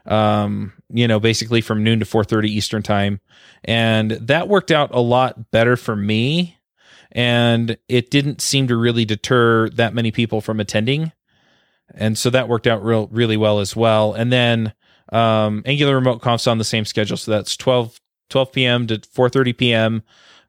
Um, 0.05 0.73
you 0.89 1.07
know, 1.07 1.19
basically 1.19 1.61
from 1.61 1.83
noon 1.83 1.99
to 1.99 2.05
four 2.05 2.23
thirty 2.23 2.49
Eastern 2.49 2.83
time, 2.83 3.19
and 3.63 4.11
that 4.11 4.47
worked 4.47 4.71
out 4.71 4.93
a 4.93 4.99
lot 4.99 5.51
better 5.51 5.75
for 5.75 5.95
me. 5.95 6.57
And 7.11 7.77
it 7.87 8.11
didn't 8.11 8.41
seem 8.41 8.67
to 8.67 8.75
really 8.75 9.05
deter 9.05 9.69
that 9.69 9.93
many 9.93 10.11
people 10.11 10.41
from 10.41 10.59
attending, 10.59 11.11
and 11.93 12.17
so 12.17 12.29
that 12.29 12.49
worked 12.49 12.67
out 12.67 12.83
real 12.83 13.07
really 13.07 13.37
well 13.37 13.59
as 13.59 13.75
well. 13.75 14.13
And 14.13 14.31
then 14.31 14.73
um, 15.11 15.63
Angular 15.65 15.95
Remote 15.95 16.21
Conf's 16.21 16.47
on 16.47 16.57
the 16.57 16.63
same 16.63 16.85
schedule, 16.85 17.17
so 17.17 17.31
that's 17.31 17.55
12, 17.55 17.99
12 18.29 18.51
p.m. 18.51 18.87
to 18.87 19.01
four 19.11 19.29
thirty 19.29 19.53
p.m. 19.53 20.03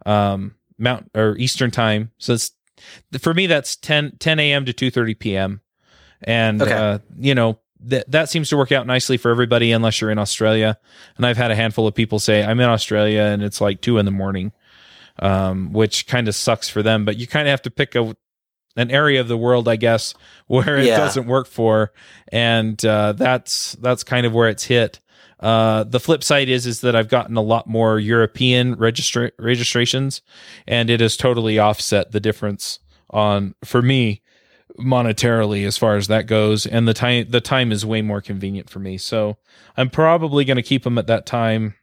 Um, 0.04 0.56
Mount 0.78 1.10
or 1.14 1.36
Eastern 1.36 1.70
time. 1.70 2.10
So 2.18 2.34
it's 2.34 2.52
for 3.18 3.34
me 3.34 3.46
that's 3.46 3.76
10 3.76 4.16
10 4.18 4.40
a.m. 4.40 4.64
to 4.66 4.72
2:30 4.72 5.18
p.m. 5.18 5.60
And 6.22 6.62
okay. 6.62 6.72
uh, 6.72 6.98
you 7.18 7.34
know 7.34 7.58
that 7.80 8.10
that 8.10 8.28
seems 8.28 8.48
to 8.50 8.56
work 8.56 8.72
out 8.72 8.86
nicely 8.86 9.16
for 9.16 9.30
everybody 9.30 9.72
unless 9.72 10.00
you're 10.00 10.10
in 10.10 10.18
Australia. 10.18 10.78
And 11.16 11.26
I've 11.26 11.36
had 11.36 11.50
a 11.50 11.56
handful 11.56 11.86
of 11.86 11.94
people 11.94 12.18
say 12.18 12.44
I'm 12.44 12.60
in 12.60 12.68
Australia 12.68 13.22
and 13.22 13.42
it's 13.42 13.60
like 13.60 13.80
two 13.80 13.98
in 13.98 14.04
the 14.04 14.12
morning, 14.12 14.52
um, 15.18 15.72
which 15.72 16.06
kind 16.06 16.28
of 16.28 16.34
sucks 16.34 16.68
for 16.68 16.82
them. 16.82 17.04
But 17.04 17.16
you 17.16 17.26
kind 17.26 17.48
of 17.48 17.50
have 17.50 17.62
to 17.62 17.70
pick 17.70 17.94
a 17.94 18.16
an 18.78 18.90
area 18.90 19.20
of 19.20 19.28
the 19.28 19.38
world, 19.38 19.68
I 19.68 19.76
guess, 19.76 20.14
where 20.46 20.76
it 20.76 20.86
yeah. 20.86 20.98
doesn't 20.98 21.26
work 21.26 21.46
for, 21.46 21.92
and 22.28 22.82
uh, 22.84 23.12
that's 23.12 23.72
that's 23.74 24.04
kind 24.04 24.26
of 24.26 24.32
where 24.32 24.48
it's 24.48 24.64
hit. 24.64 25.00
Uh, 25.38 25.84
the 25.84 26.00
flip 26.00 26.24
side 26.24 26.48
is 26.48 26.66
is 26.66 26.80
that 26.80 26.96
I've 26.96 27.08
gotten 27.08 27.36
a 27.36 27.42
lot 27.42 27.66
more 27.66 27.98
European 27.98 28.76
registra- 28.76 29.32
registrations, 29.38 30.22
and 30.66 30.88
it 30.88 31.00
has 31.00 31.16
totally 31.16 31.58
offset 31.58 32.12
the 32.12 32.20
difference 32.20 32.78
on 33.10 33.54
for 33.64 33.82
me 33.82 34.22
monetarily 34.78 35.66
as 35.66 35.78
far 35.78 35.96
as 35.96 36.06
that 36.08 36.26
goes. 36.26 36.66
And 36.66 36.86
the 36.86 36.94
time 36.94 37.26
the 37.30 37.40
time 37.40 37.72
is 37.72 37.86
way 37.86 38.02
more 38.02 38.20
convenient 38.20 38.70
for 38.70 38.78
me, 38.78 38.98
so 38.98 39.38
I'm 39.76 39.90
probably 39.90 40.44
going 40.44 40.56
to 40.56 40.62
keep 40.62 40.84
them 40.84 40.98
at 40.98 41.06
that 41.06 41.26
time. 41.26 41.74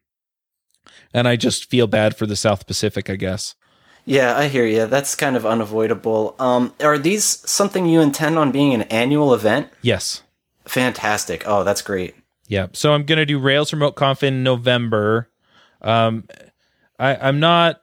And 1.13 1.27
I 1.27 1.35
just 1.35 1.69
feel 1.69 1.87
bad 1.87 2.15
for 2.15 2.25
the 2.25 2.35
South 2.35 2.65
Pacific, 2.65 3.09
I 3.09 3.15
guess. 3.15 3.55
Yeah, 4.05 4.35
I 4.35 4.47
hear 4.47 4.65
you. 4.65 4.85
That's 4.87 5.15
kind 5.15 5.37
of 5.37 5.45
unavoidable. 5.45 6.35
Um, 6.39 6.73
are 6.81 6.97
these 6.97 7.23
something 7.49 7.85
you 7.85 8.01
intend 8.01 8.37
on 8.37 8.51
being 8.51 8.73
an 8.73 8.81
annual 8.83 9.33
event? 9.33 9.69
Yes. 9.81 10.23
Fantastic. 10.65 11.43
Oh, 11.45 11.63
that's 11.63 11.81
great. 11.81 12.15
Yeah. 12.47 12.67
So 12.73 12.93
I'm 12.93 13.05
gonna 13.05 13.25
do 13.25 13.39
Rails 13.39 13.71
Remote 13.71 13.95
Conf 13.95 14.23
in 14.23 14.43
November. 14.43 15.29
Um, 15.81 16.27
I, 16.99 17.15
I'm 17.15 17.39
not. 17.39 17.81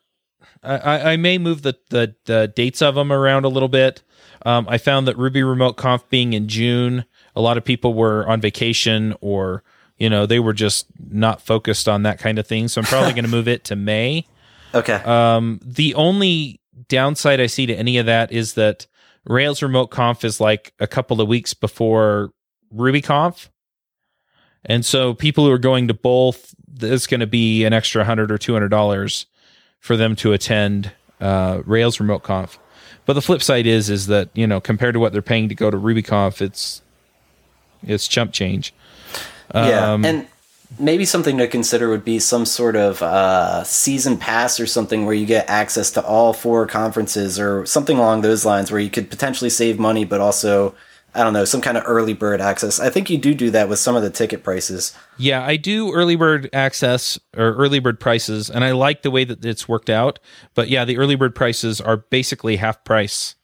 I, 0.62 1.12
I 1.12 1.16
may 1.16 1.38
move 1.38 1.62
the, 1.62 1.78
the 1.88 2.14
the 2.26 2.52
dates 2.54 2.82
of 2.82 2.94
them 2.94 3.10
around 3.10 3.44
a 3.44 3.48
little 3.48 3.68
bit. 3.68 4.02
Um, 4.46 4.66
I 4.68 4.78
found 4.78 5.06
that 5.06 5.18
Ruby 5.18 5.42
Remote 5.42 5.76
Conf 5.76 6.08
being 6.08 6.32
in 6.32 6.48
June, 6.48 7.04
a 7.36 7.40
lot 7.40 7.58
of 7.58 7.64
people 7.64 7.94
were 7.94 8.26
on 8.28 8.40
vacation 8.40 9.14
or 9.20 9.62
you 9.98 10.08
know 10.08 10.26
they 10.26 10.40
were 10.40 10.54
just 10.54 10.86
not 11.10 11.42
focused 11.42 11.88
on 11.88 12.04
that 12.04 12.18
kind 12.18 12.38
of 12.38 12.46
thing. 12.46 12.68
So 12.68 12.80
I'm 12.80 12.86
probably 12.86 13.12
going 13.14 13.24
to 13.24 13.30
move 13.30 13.48
it 13.48 13.64
to 13.64 13.76
May. 13.76 14.26
Okay. 14.74 14.94
Um, 14.94 15.60
the 15.64 15.94
only 15.94 16.60
downside 16.88 17.40
I 17.40 17.46
see 17.46 17.66
to 17.66 17.74
any 17.74 17.98
of 17.98 18.06
that 18.06 18.32
is 18.32 18.54
that 18.54 18.86
Rails 19.24 19.62
Remote 19.62 19.88
Conf 19.88 20.24
is 20.24 20.40
like 20.40 20.72
a 20.78 20.86
couple 20.86 21.20
of 21.20 21.28
weeks 21.28 21.54
before 21.54 22.32
RubyConf. 22.74 23.48
And 24.64 24.84
so 24.84 25.14
people 25.14 25.46
who 25.46 25.52
are 25.52 25.58
going 25.58 25.88
to 25.88 25.94
both, 25.94 26.54
it's 26.80 27.06
going 27.06 27.20
to 27.20 27.26
be 27.26 27.64
an 27.64 27.72
extra 27.72 28.04
hundred 28.04 28.30
or 28.30 28.38
two 28.38 28.52
hundred 28.52 28.68
dollars 28.68 29.26
for 29.78 29.96
them 29.96 30.14
to 30.16 30.32
attend 30.32 30.92
uh, 31.20 31.62
Rails 31.64 32.00
Remote 32.00 32.22
Conf. 32.22 32.58
But 33.10 33.14
the 33.14 33.22
flip 33.22 33.42
side 33.42 33.66
is 33.66 33.90
is 33.90 34.06
that 34.06 34.28
you 34.34 34.46
know 34.46 34.60
compared 34.60 34.94
to 34.94 35.00
what 35.00 35.12
they're 35.12 35.20
paying 35.20 35.48
to 35.48 35.54
go 35.56 35.68
to 35.68 35.76
RubyConf, 35.76 36.40
it's 36.40 36.80
it's 37.82 38.06
chump 38.06 38.32
change. 38.32 38.72
Yeah, 39.52 39.94
um, 39.94 40.04
and 40.04 40.28
maybe 40.78 41.04
something 41.04 41.36
to 41.38 41.48
consider 41.48 41.88
would 41.88 42.04
be 42.04 42.20
some 42.20 42.46
sort 42.46 42.76
of 42.76 43.02
uh, 43.02 43.64
season 43.64 44.16
pass 44.16 44.60
or 44.60 44.66
something 44.68 45.06
where 45.06 45.14
you 45.16 45.26
get 45.26 45.50
access 45.50 45.90
to 45.90 46.04
all 46.04 46.32
four 46.32 46.68
conferences 46.68 47.40
or 47.40 47.66
something 47.66 47.98
along 47.98 48.20
those 48.20 48.44
lines, 48.44 48.70
where 48.70 48.78
you 48.78 48.90
could 48.90 49.10
potentially 49.10 49.50
save 49.50 49.80
money, 49.80 50.04
but 50.04 50.20
also 50.20 50.72
I 51.14 51.24
don't 51.24 51.32
know, 51.32 51.44
some 51.44 51.60
kind 51.60 51.76
of 51.76 51.84
early 51.86 52.14
bird 52.14 52.40
access. 52.40 52.78
I 52.78 52.90
think 52.90 53.10
you 53.10 53.18
do 53.18 53.34
do 53.34 53.50
that 53.50 53.68
with 53.68 53.78
some 53.78 53.96
of 53.96 54.02
the 54.02 54.10
ticket 54.10 54.44
prices. 54.44 54.96
Yeah, 55.18 55.44
I 55.44 55.56
do 55.56 55.92
early 55.92 56.16
bird 56.16 56.48
access 56.52 57.18
or 57.36 57.54
early 57.54 57.80
bird 57.80 57.98
prices, 57.98 58.48
and 58.48 58.64
I 58.64 58.72
like 58.72 59.02
the 59.02 59.10
way 59.10 59.24
that 59.24 59.44
it's 59.44 59.68
worked 59.68 59.90
out. 59.90 60.18
But 60.54 60.68
yeah, 60.68 60.84
the 60.84 60.98
early 60.98 61.16
bird 61.16 61.34
prices 61.34 61.80
are 61.80 61.96
basically 61.96 62.56
half 62.56 62.84
price 62.84 63.34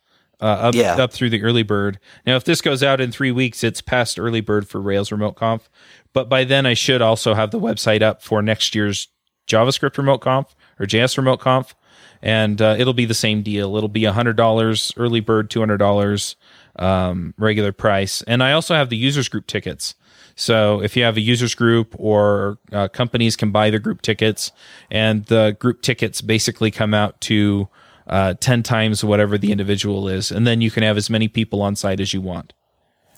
uh, 0.41 0.45
up, 0.45 0.75
yeah. 0.75 0.95
up 0.95 1.13
through 1.13 1.31
the 1.31 1.43
early 1.43 1.63
bird. 1.63 1.99
Now, 2.27 2.37
if 2.37 2.45
this 2.45 2.61
goes 2.61 2.83
out 2.83 3.01
in 3.01 3.11
three 3.11 3.33
weeks, 3.33 3.65
it's 3.65 3.81
past 3.81 4.19
early 4.19 4.41
bird 4.41 4.69
for 4.69 4.81
Rails 4.81 5.11
Remote 5.11 5.37
Conf. 5.37 5.69
But 6.13 6.29
by 6.29 6.45
then, 6.45 6.67
I 6.67 6.75
should 6.75 7.03
also 7.03 7.35
have 7.35 7.51
the 7.51 7.61
website 7.61 8.03
up 8.03 8.23
for 8.23 8.43
next 8.43 8.75
year's 8.75 9.09
JavaScript 9.47 9.97
Remote 9.99 10.19
Conf 10.19 10.55
or 10.79 10.87
JS 10.87 11.17
Remote 11.17 11.41
Conf. 11.41 11.75
And 12.23 12.61
uh, 12.63 12.77
it'll 12.79 12.95
be 12.95 13.05
the 13.05 13.15
same 13.15 13.43
deal. 13.43 13.77
It'll 13.77 13.89
be 13.89 14.03
$100 14.03 14.93
early 14.97 15.21
bird, 15.21 15.51
$200 15.51 16.35
um, 16.79 17.35
regular 17.39 17.73
price. 17.73 18.23
And 18.23 18.43
I 18.43 18.53
also 18.53 18.75
have 18.75 18.91
the 18.91 18.97
users 18.97 19.29
group 19.29 19.47
tickets. 19.47 19.95
So 20.35 20.83
if 20.83 20.97
you 20.97 21.05
have 21.05 21.17
a 21.17 21.21
users 21.21 21.55
group 21.55 21.95
or 21.99 22.59
uh, 22.73 22.89
companies 22.89 23.37
can 23.37 23.51
buy 23.51 23.71
the 23.71 23.79
group 23.79 24.03
tickets, 24.03 24.53
and 24.91 25.25
the 25.27 25.57
group 25.59 25.81
tickets 25.81 26.21
basically 26.21 26.71
come 26.71 26.93
out 26.93 27.21
to 27.23 27.69
uh, 28.07 28.35
10 28.35 28.63
times 28.63 29.03
whatever 29.03 29.39
the 29.39 29.51
individual 29.51 30.09
is. 30.09 30.31
And 30.31 30.47
then 30.47 30.61
you 30.61 30.71
can 30.71 30.83
have 30.83 30.97
as 30.97 31.09
many 31.09 31.29
people 31.29 31.63
on 31.63 31.75
site 31.75 32.01
as 32.01 32.13
you 32.13 32.21
want. 32.21 32.53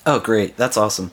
Oh, 0.06 0.20
great. 0.20 0.56
That's 0.56 0.76
awesome. 0.76 1.10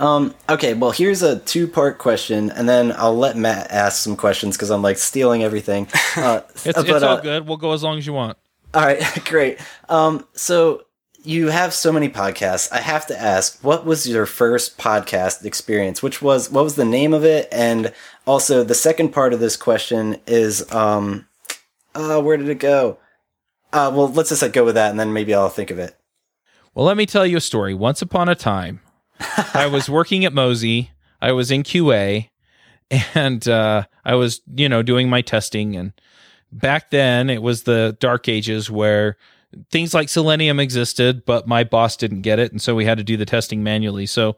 Um, 0.00 0.34
okay, 0.48 0.74
well, 0.74 0.92
here's 0.92 1.22
a 1.22 1.40
two 1.40 1.66
part 1.66 1.98
question, 1.98 2.50
and 2.52 2.68
then 2.68 2.92
I'll 2.96 3.16
let 3.16 3.36
Matt 3.36 3.70
ask 3.70 4.00
some 4.00 4.16
questions 4.16 4.56
because 4.56 4.70
I'm 4.70 4.82
like 4.82 4.96
stealing 4.96 5.42
everything. 5.42 5.88
Uh, 6.16 6.40
it's, 6.48 6.64
but, 6.64 6.88
it's 6.88 7.02
all 7.04 7.18
uh, 7.18 7.20
good. 7.20 7.46
We'll 7.46 7.58
go 7.58 7.72
as 7.72 7.84
long 7.84 7.96
as 7.96 8.04
you 8.04 8.12
want. 8.12 8.36
All 8.74 8.82
right, 8.82 9.00
great. 9.24 9.60
Um, 9.88 10.26
so 10.32 10.82
you 11.24 11.48
have 11.48 11.74
so 11.74 11.92
many 11.92 12.08
podcasts. 12.08 12.70
I 12.72 12.78
have 12.78 13.06
to 13.08 13.20
ask, 13.20 13.62
what 13.62 13.84
was 13.84 14.08
your 14.08 14.26
first 14.26 14.78
podcast 14.78 15.44
experience? 15.44 16.02
Which 16.02 16.22
was 16.22 16.50
what 16.50 16.64
was 16.64 16.76
the 16.76 16.84
name 16.84 17.12
of 17.12 17.24
it? 17.24 17.48
And 17.50 17.92
also, 18.26 18.62
the 18.62 18.74
second 18.74 19.10
part 19.10 19.32
of 19.32 19.40
this 19.40 19.56
question 19.56 20.18
is, 20.26 20.70
um, 20.72 21.26
uh, 21.94 22.20
where 22.20 22.36
did 22.36 22.48
it 22.48 22.60
go? 22.60 22.98
Uh, 23.72 23.90
well, 23.94 24.08
let's 24.08 24.30
just 24.30 24.42
like, 24.42 24.52
go 24.52 24.64
with 24.64 24.76
that, 24.76 24.90
and 24.90 24.98
then 24.98 25.12
maybe 25.12 25.34
I'll 25.34 25.48
think 25.48 25.70
of 25.70 25.78
it. 25.78 25.96
Well, 26.74 26.86
let 26.86 26.96
me 26.96 27.06
tell 27.06 27.26
you 27.26 27.36
a 27.36 27.40
story. 27.40 27.74
Once 27.74 28.00
upon 28.00 28.28
a 28.28 28.34
time, 28.34 28.80
I 29.52 29.66
was 29.66 29.90
working 29.90 30.24
at 30.24 30.32
Mozy. 30.32 30.90
I 31.20 31.32
was 31.32 31.50
in 31.50 31.64
QA, 31.64 32.30
and 33.14 33.46
uh, 33.48 33.84
I 34.04 34.14
was, 34.14 34.40
you 34.54 34.68
know, 34.68 34.82
doing 34.82 35.10
my 35.10 35.20
testing. 35.20 35.76
And 35.76 35.92
back 36.52 36.90
then, 36.90 37.28
it 37.28 37.42
was 37.42 37.64
the 37.64 37.96
dark 38.00 38.28
ages 38.28 38.70
where 38.70 39.16
things 39.70 39.94
like 39.94 40.08
Selenium 40.08 40.60
existed, 40.60 41.24
but 41.24 41.46
my 41.46 41.64
boss 41.64 41.96
didn't 41.96 42.22
get 42.22 42.38
it, 42.38 42.52
and 42.52 42.60
so 42.60 42.74
we 42.74 42.84
had 42.84 42.98
to 42.98 43.04
do 43.04 43.16
the 43.16 43.26
testing 43.26 43.62
manually. 43.62 44.06
So 44.06 44.36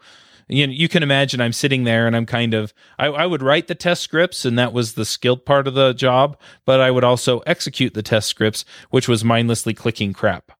you 0.50 0.66
know, 0.66 0.72
you 0.72 0.88
can 0.88 1.02
imagine 1.02 1.40
I'm 1.40 1.52
sitting 1.52 1.84
there 1.84 2.06
and 2.06 2.16
I'm 2.16 2.26
kind 2.26 2.54
of 2.54 2.74
I, 2.98 3.06
I, 3.06 3.26
would 3.26 3.40
write 3.40 3.68
the 3.68 3.74
test 3.76 4.02
scripts 4.02 4.44
and 4.44 4.58
that 4.58 4.72
was 4.72 4.94
the 4.94 5.04
skilled 5.04 5.44
part 5.46 5.68
of 5.68 5.74
the 5.74 5.92
job, 5.92 6.36
but 6.64 6.80
I 6.80 6.90
would 6.90 7.04
also 7.04 7.38
execute 7.40 7.94
the 7.94 8.02
test 8.02 8.28
scripts, 8.28 8.64
which 8.90 9.06
was 9.06 9.24
mindlessly 9.24 9.74
clicking 9.74 10.12
crap. 10.12 10.50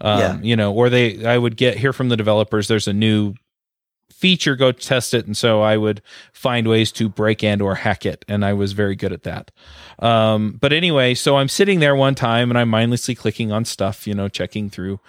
Um, 0.00 0.20
yeah. 0.20 0.38
you 0.42 0.56
know, 0.56 0.72
or 0.72 0.90
they 0.90 1.24
I 1.26 1.38
would 1.38 1.56
get 1.56 1.78
hear 1.78 1.92
from 1.92 2.08
the 2.08 2.16
developers 2.16 2.68
there's 2.68 2.86
a 2.86 2.92
new 2.92 3.34
feature, 4.10 4.56
go 4.56 4.72
test 4.72 5.14
it, 5.14 5.26
and 5.26 5.36
so 5.36 5.62
I 5.62 5.76
would 5.76 6.02
find 6.32 6.68
ways 6.68 6.90
to 6.92 7.08
break 7.08 7.44
and 7.44 7.60
or 7.60 7.76
hack 7.76 8.06
it, 8.06 8.24
and 8.28 8.44
I 8.44 8.52
was 8.52 8.72
very 8.72 8.96
good 8.96 9.12
at 9.12 9.24
that. 9.24 9.50
Um, 9.98 10.58
but 10.60 10.72
anyway, 10.72 11.14
so 11.14 11.36
I'm 11.36 11.48
sitting 11.48 11.80
there 11.80 11.96
one 11.96 12.14
time 12.14 12.50
and 12.50 12.58
I'm 12.58 12.68
mindlessly 12.68 13.14
clicking 13.14 13.52
on 13.52 13.64
stuff, 13.64 14.06
you 14.06 14.14
know, 14.14 14.28
checking 14.28 14.70
through 14.70 15.00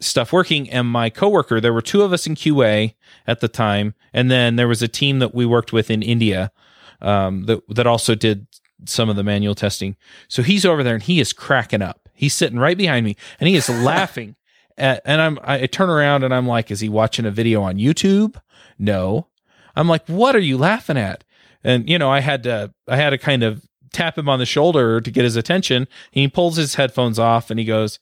stuff 0.00 0.32
working 0.32 0.68
and 0.68 0.86
my 0.86 1.08
coworker 1.08 1.60
there 1.60 1.72
were 1.72 1.80
two 1.80 2.02
of 2.02 2.12
us 2.12 2.26
in 2.26 2.34
qa 2.34 2.92
at 3.26 3.40
the 3.40 3.48
time 3.48 3.94
and 4.12 4.30
then 4.30 4.56
there 4.56 4.68
was 4.68 4.82
a 4.82 4.88
team 4.88 5.18
that 5.20 5.34
we 5.34 5.46
worked 5.46 5.72
with 5.72 5.88
in 5.88 6.02
india 6.02 6.52
um, 7.00 7.44
that, 7.44 7.62
that 7.68 7.86
also 7.86 8.14
did 8.14 8.46
some 8.86 9.08
of 9.08 9.16
the 9.16 9.22
manual 9.22 9.54
testing. 9.54 9.96
So 10.28 10.42
he's 10.42 10.64
over 10.64 10.82
there 10.82 10.94
and 10.94 11.02
he 11.02 11.20
is 11.20 11.32
cracking 11.32 11.82
up. 11.82 12.08
He's 12.14 12.34
sitting 12.34 12.58
right 12.58 12.76
behind 12.76 13.04
me 13.04 13.16
and 13.40 13.48
he 13.48 13.56
is 13.56 13.68
laughing 13.84 14.36
and 14.76 15.20
i'm 15.20 15.38
I 15.42 15.66
turn 15.66 15.90
around 15.90 16.24
and 16.24 16.34
i'm 16.34 16.46
like 16.46 16.70
is 16.70 16.80
he 16.80 16.88
watching 16.88 17.26
a 17.26 17.30
video 17.30 17.62
on 17.62 17.76
youtube 17.76 18.40
no 18.78 19.28
i'm 19.76 19.88
like 19.88 20.06
what 20.08 20.34
are 20.34 20.40
you 20.40 20.58
laughing 20.58 20.96
at 20.96 21.24
and 21.62 21.88
you 21.88 21.98
know 21.98 22.10
i 22.10 22.20
had 22.20 22.42
to 22.44 22.72
i 22.88 22.96
had 22.96 23.10
to 23.10 23.18
kind 23.18 23.42
of 23.42 23.64
tap 23.92 24.18
him 24.18 24.28
on 24.28 24.40
the 24.40 24.46
shoulder 24.46 25.00
to 25.00 25.10
get 25.10 25.24
his 25.24 25.36
attention 25.36 25.86
he 26.10 26.26
pulls 26.26 26.56
his 26.56 26.74
headphones 26.74 27.18
off 27.18 27.50
and 27.50 27.60
he 27.60 27.64
goes 27.64 27.98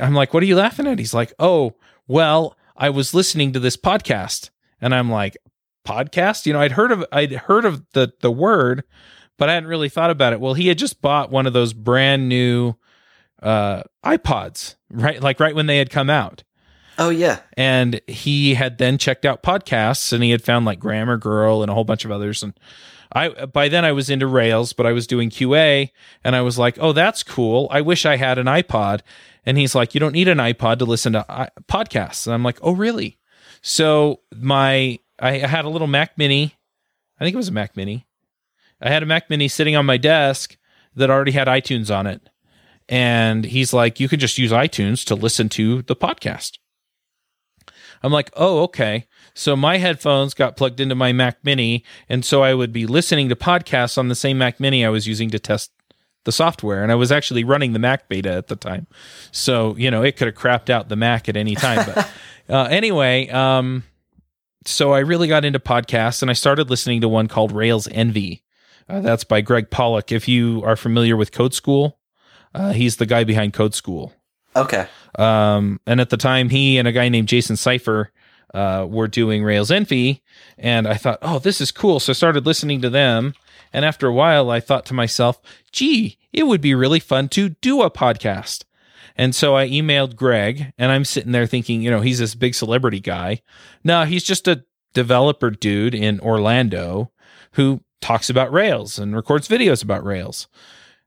I'm 0.00 0.14
like, 0.14 0.34
what 0.34 0.42
are 0.42 0.46
you 0.46 0.56
laughing 0.56 0.86
at? 0.86 0.98
He's 0.98 1.14
like, 1.14 1.32
oh, 1.38 1.74
well, 2.06 2.56
I 2.76 2.90
was 2.90 3.14
listening 3.14 3.52
to 3.52 3.60
this 3.60 3.76
podcast. 3.76 4.50
And 4.80 4.94
I'm 4.94 5.10
like, 5.10 5.36
podcast? 5.86 6.46
You 6.46 6.52
know, 6.52 6.60
I'd 6.60 6.72
heard 6.72 6.92
of 6.92 7.04
I'd 7.12 7.32
heard 7.32 7.64
of 7.64 7.84
the 7.92 8.12
the 8.20 8.30
word, 8.30 8.84
but 9.38 9.48
I 9.48 9.54
hadn't 9.54 9.68
really 9.68 9.88
thought 9.88 10.10
about 10.10 10.32
it. 10.32 10.40
Well, 10.40 10.54
he 10.54 10.68
had 10.68 10.78
just 10.78 11.00
bought 11.00 11.30
one 11.30 11.46
of 11.46 11.52
those 11.52 11.72
brand 11.72 12.28
new 12.28 12.74
uh 13.42 13.82
iPods, 14.04 14.76
right? 14.90 15.20
Like 15.20 15.40
right 15.40 15.54
when 15.54 15.66
they 15.66 15.78
had 15.78 15.90
come 15.90 16.10
out. 16.10 16.42
Oh 16.98 17.10
yeah. 17.10 17.40
And 17.56 18.00
he 18.06 18.54
had 18.54 18.78
then 18.78 18.98
checked 18.98 19.24
out 19.24 19.42
podcasts 19.42 20.12
and 20.12 20.22
he 20.22 20.30
had 20.30 20.42
found 20.42 20.66
like 20.66 20.78
Grammar 20.78 21.16
Girl 21.16 21.62
and 21.62 21.70
a 21.70 21.74
whole 21.74 21.84
bunch 21.84 22.04
of 22.04 22.10
others 22.10 22.42
and 22.42 22.52
I 23.12 23.28
by 23.46 23.68
then 23.68 23.84
I 23.84 23.92
was 23.92 24.08
into 24.08 24.26
Rails, 24.26 24.72
but 24.72 24.86
I 24.86 24.92
was 24.92 25.06
doing 25.06 25.30
QA 25.30 25.90
and 26.22 26.36
I 26.36 26.42
was 26.42 26.58
like, 26.58 26.78
"Oh, 26.80 26.92
that's 26.92 27.22
cool. 27.22 27.68
I 27.70 27.80
wish 27.80 28.06
I 28.06 28.16
had 28.16 28.38
an 28.38 28.46
iPod." 28.46 29.00
And 29.44 29.58
he's 29.58 29.74
like, 29.74 29.94
"You 29.94 30.00
don't 30.00 30.12
need 30.12 30.28
an 30.28 30.38
iPod 30.38 30.78
to 30.78 30.84
listen 30.84 31.14
to 31.14 31.28
uh, 31.30 31.46
podcasts." 31.68 32.26
And 32.26 32.34
I'm 32.34 32.44
like, 32.44 32.58
"Oh, 32.62 32.72
really?" 32.72 33.18
So 33.62 34.20
my 34.34 34.98
I 35.18 35.38
had 35.38 35.64
a 35.64 35.68
little 35.68 35.88
Mac 35.88 36.16
Mini. 36.16 36.54
I 37.18 37.24
think 37.24 37.34
it 37.34 37.38
was 37.38 37.48
a 37.48 37.52
Mac 37.52 37.76
Mini. 37.76 38.06
I 38.80 38.90
had 38.90 39.02
a 39.02 39.06
Mac 39.06 39.28
Mini 39.28 39.48
sitting 39.48 39.76
on 39.76 39.86
my 39.86 39.96
desk 39.96 40.56
that 40.94 41.10
already 41.10 41.32
had 41.32 41.48
iTunes 41.48 41.94
on 41.94 42.06
it. 42.06 42.28
And 42.90 43.44
he's 43.44 43.72
like, 43.72 44.00
"You 44.00 44.08
can 44.08 44.18
just 44.18 44.36
use 44.36 44.50
iTunes 44.50 45.04
to 45.06 45.14
listen 45.14 45.48
to 45.50 45.82
the 45.82 45.96
podcast." 45.96 46.58
I'm 48.02 48.12
like, 48.12 48.30
"Oh, 48.36 48.62
okay." 48.64 49.06
So 49.34 49.54
my 49.54 49.78
headphones 49.78 50.34
got 50.34 50.56
plugged 50.56 50.80
into 50.80 50.96
my 50.96 51.12
Mac 51.12 51.38
Mini, 51.44 51.84
and 52.08 52.24
so 52.24 52.42
I 52.42 52.52
would 52.52 52.72
be 52.72 52.86
listening 52.86 53.28
to 53.28 53.36
podcasts 53.36 53.96
on 53.96 54.08
the 54.08 54.14
same 54.14 54.38
Mac 54.38 54.58
Mini 54.58 54.84
I 54.84 54.88
was 54.88 55.06
using 55.06 55.30
to 55.30 55.38
test 55.38 55.70
the 56.24 56.32
software. 56.32 56.82
And 56.82 56.90
I 56.90 56.96
was 56.96 57.12
actually 57.12 57.44
running 57.44 57.72
the 57.72 57.78
Mac 57.78 58.08
beta 58.08 58.32
at 58.32 58.48
the 58.48 58.56
time, 58.56 58.88
so 59.30 59.76
you 59.76 59.90
know 59.90 60.02
it 60.02 60.16
could 60.16 60.26
have 60.26 60.36
crapped 60.36 60.68
out 60.68 60.88
the 60.88 60.96
Mac 60.96 61.28
at 61.28 61.36
any 61.36 61.54
time. 61.54 61.86
But 61.86 62.10
uh, 62.48 62.64
anyway, 62.64 63.28
um, 63.28 63.84
so 64.66 64.92
I 64.92 64.98
really 64.98 65.28
got 65.28 65.44
into 65.44 65.60
podcasts, 65.60 66.22
and 66.22 66.30
I 66.30 66.34
started 66.34 66.70
listening 66.70 67.02
to 67.02 67.08
one 67.08 67.28
called 67.28 67.52
Rails 67.52 67.86
Envy. 67.88 68.42
Uh, 68.88 69.00
that's 69.00 69.22
by 69.22 69.40
Gregg 69.40 69.70
Pollack. 69.70 70.10
If 70.10 70.26
you 70.26 70.62
are 70.64 70.74
familiar 70.74 71.16
with 71.16 71.30
Code 71.30 71.54
School, 71.54 71.99
uh, 72.54 72.72
he's 72.72 72.96
the 72.96 73.06
guy 73.06 73.24
behind 73.24 73.52
Code 73.52 73.74
School. 73.74 74.12
Okay. 74.56 74.86
Um, 75.18 75.80
and 75.86 76.00
at 76.00 76.10
the 76.10 76.16
time, 76.16 76.48
he 76.48 76.78
and 76.78 76.88
a 76.88 76.92
guy 76.92 77.08
named 77.08 77.28
Jason 77.28 77.56
Seifer 77.56 78.08
uh, 78.54 78.86
were 78.88 79.08
doing 79.08 79.44
Rails 79.44 79.70
Envy, 79.70 80.22
and 80.58 80.88
I 80.88 80.94
thought, 80.94 81.18
oh, 81.22 81.38
this 81.38 81.60
is 81.60 81.70
cool. 81.70 82.00
So 82.00 82.10
I 82.10 82.14
started 82.14 82.46
listening 82.46 82.80
to 82.82 82.90
them, 82.90 83.34
and 83.72 83.84
after 83.84 84.08
a 84.08 84.12
while, 84.12 84.50
I 84.50 84.60
thought 84.60 84.86
to 84.86 84.94
myself, 84.94 85.40
gee, 85.72 86.18
it 86.32 86.44
would 86.44 86.60
be 86.60 86.74
really 86.74 87.00
fun 87.00 87.28
to 87.30 87.50
do 87.50 87.82
a 87.82 87.90
podcast. 87.90 88.64
And 89.16 89.34
so 89.34 89.56
I 89.56 89.68
emailed 89.68 90.16
Gregg, 90.16 90.72
and 90.78 90.90
I'm 90.90 91.04
sitting 91.04 91.32
there 91.32 91.46
thinking, 91.46 91.82
you 91.82 91.90
know, 91.90 92.00
he's 92.00 92.18
this 92.18 92.34
big 92.34 92.54
celebrity 92.54 93.00
guy. 93.00 93.42
No, 93.84 94.04
he's 94.04 94.24
just 94.24 94.48
a 94.48 94.64
developer 94.94 95.50
dude 95.50 95.94
in 95.94 96.20
Orlando 96.20 97.12
who 97.52 97.80
talks 98.00 98.30
about 98.30 98.52
Rails 98.52 98.98
and 98.98 99.14
records 99.14 99.46
videos 99.46 99.82
about 99.82 100.04
Rails. 100.04 100.48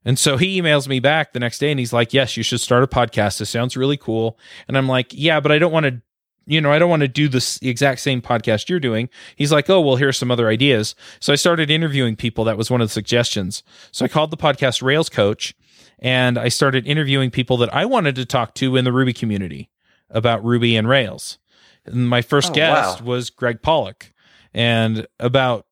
And 0.06 0.20
so 0.20 0.38
he 0.38 0.60
emails 0.62 0.88
me 0.88 1.00
back 1.00 1.34
the 1.34 1.40
next 1.40 1.60
day 1.60 1.72
and 1.72 1.80
he's 1.80 1.94
like, 1.94 2.14
Yes, 2.14 2.36
you 2.38 2.44
should 2.44 2.62
start 2.62 2.84
a 2.84 2.88
podcast. 2.88 3.40
This 3.40 3.50
sounds 3.50 3.78
really 3.78 3.98
cool. 3.98 4.38
And 4.68 4.78
I'm 4.78 4.88
like, 4.88 5.14
Yeah, 5.14 5.40
but 5.40 5.52
I 5.52 5.60
don't 5.60 5.72
want 5.72 5.86
to 5.86 6.02
you 6.46 6.60
know, 6.60 6.72
I 6.72 6.80
don't 6.80 6.90
want 6.90 7.02
to 7.02 7.08
do 7.08 7.30
this 7.30 7.58
exact 7.62 8.02
same 8.02 8.22
podcast 8.22 8.68
you're 8.68 8.80
doing. 8.80 9.10
He's 9.36 9.52
like, 9.52 9.70
oh, 9.70 9.80
well, 9.80 9.96
here's 9.96 10.18
some 10.18 10.32
other 10.32 10.50
ideas. 10.50 10.94
So 11.20 11.32
I 11.32 11.38
started 11.38 11.72
interviewing 11.72 12.16
people. 12.16 12.44
That 12.44 12.58
was 12.58 12.70
one 12.70 12.82
of 12.82 12.90
the 12.90 12.94
suggestions. 12.94 13.64
So 13.92 14.04
I 14.04 14.10
called 14.10 14.30
the 14.30 14.38
podcast 14.38 14.82
Rails 14.82 15.08
Coach 15.10 15.56
and 16.00 16.38
I 16.38 16.50
started 16.50 16.86
interviewing 16.86 17.32
people 17.32 17.58
that 17.58 17.74
I 17.74 17.86
wanted 17.86 18.16
to 18.16 18.26
talk 18.26 18.56
to 18.56 18.76
in 18.76 18.84
the 18.84 18.92
Ruby 18.92 19.14
community 19.14 19.70
about 20.10 20.44
Ruby 20.44 20.76
and 20.76 20.88
Rails. 20.88 21.38
And 21.86 22.10
my 22.10 22.22
first 22.22 22.52
oh, 22.52 22.56
guest 22.56 23.02
wow. 23.02 23.08
was 23.08 23.30
Gregg 23.30 23.62
Pollack. 23.62 24.14
And 24.54 25.08
about 25.20 25.66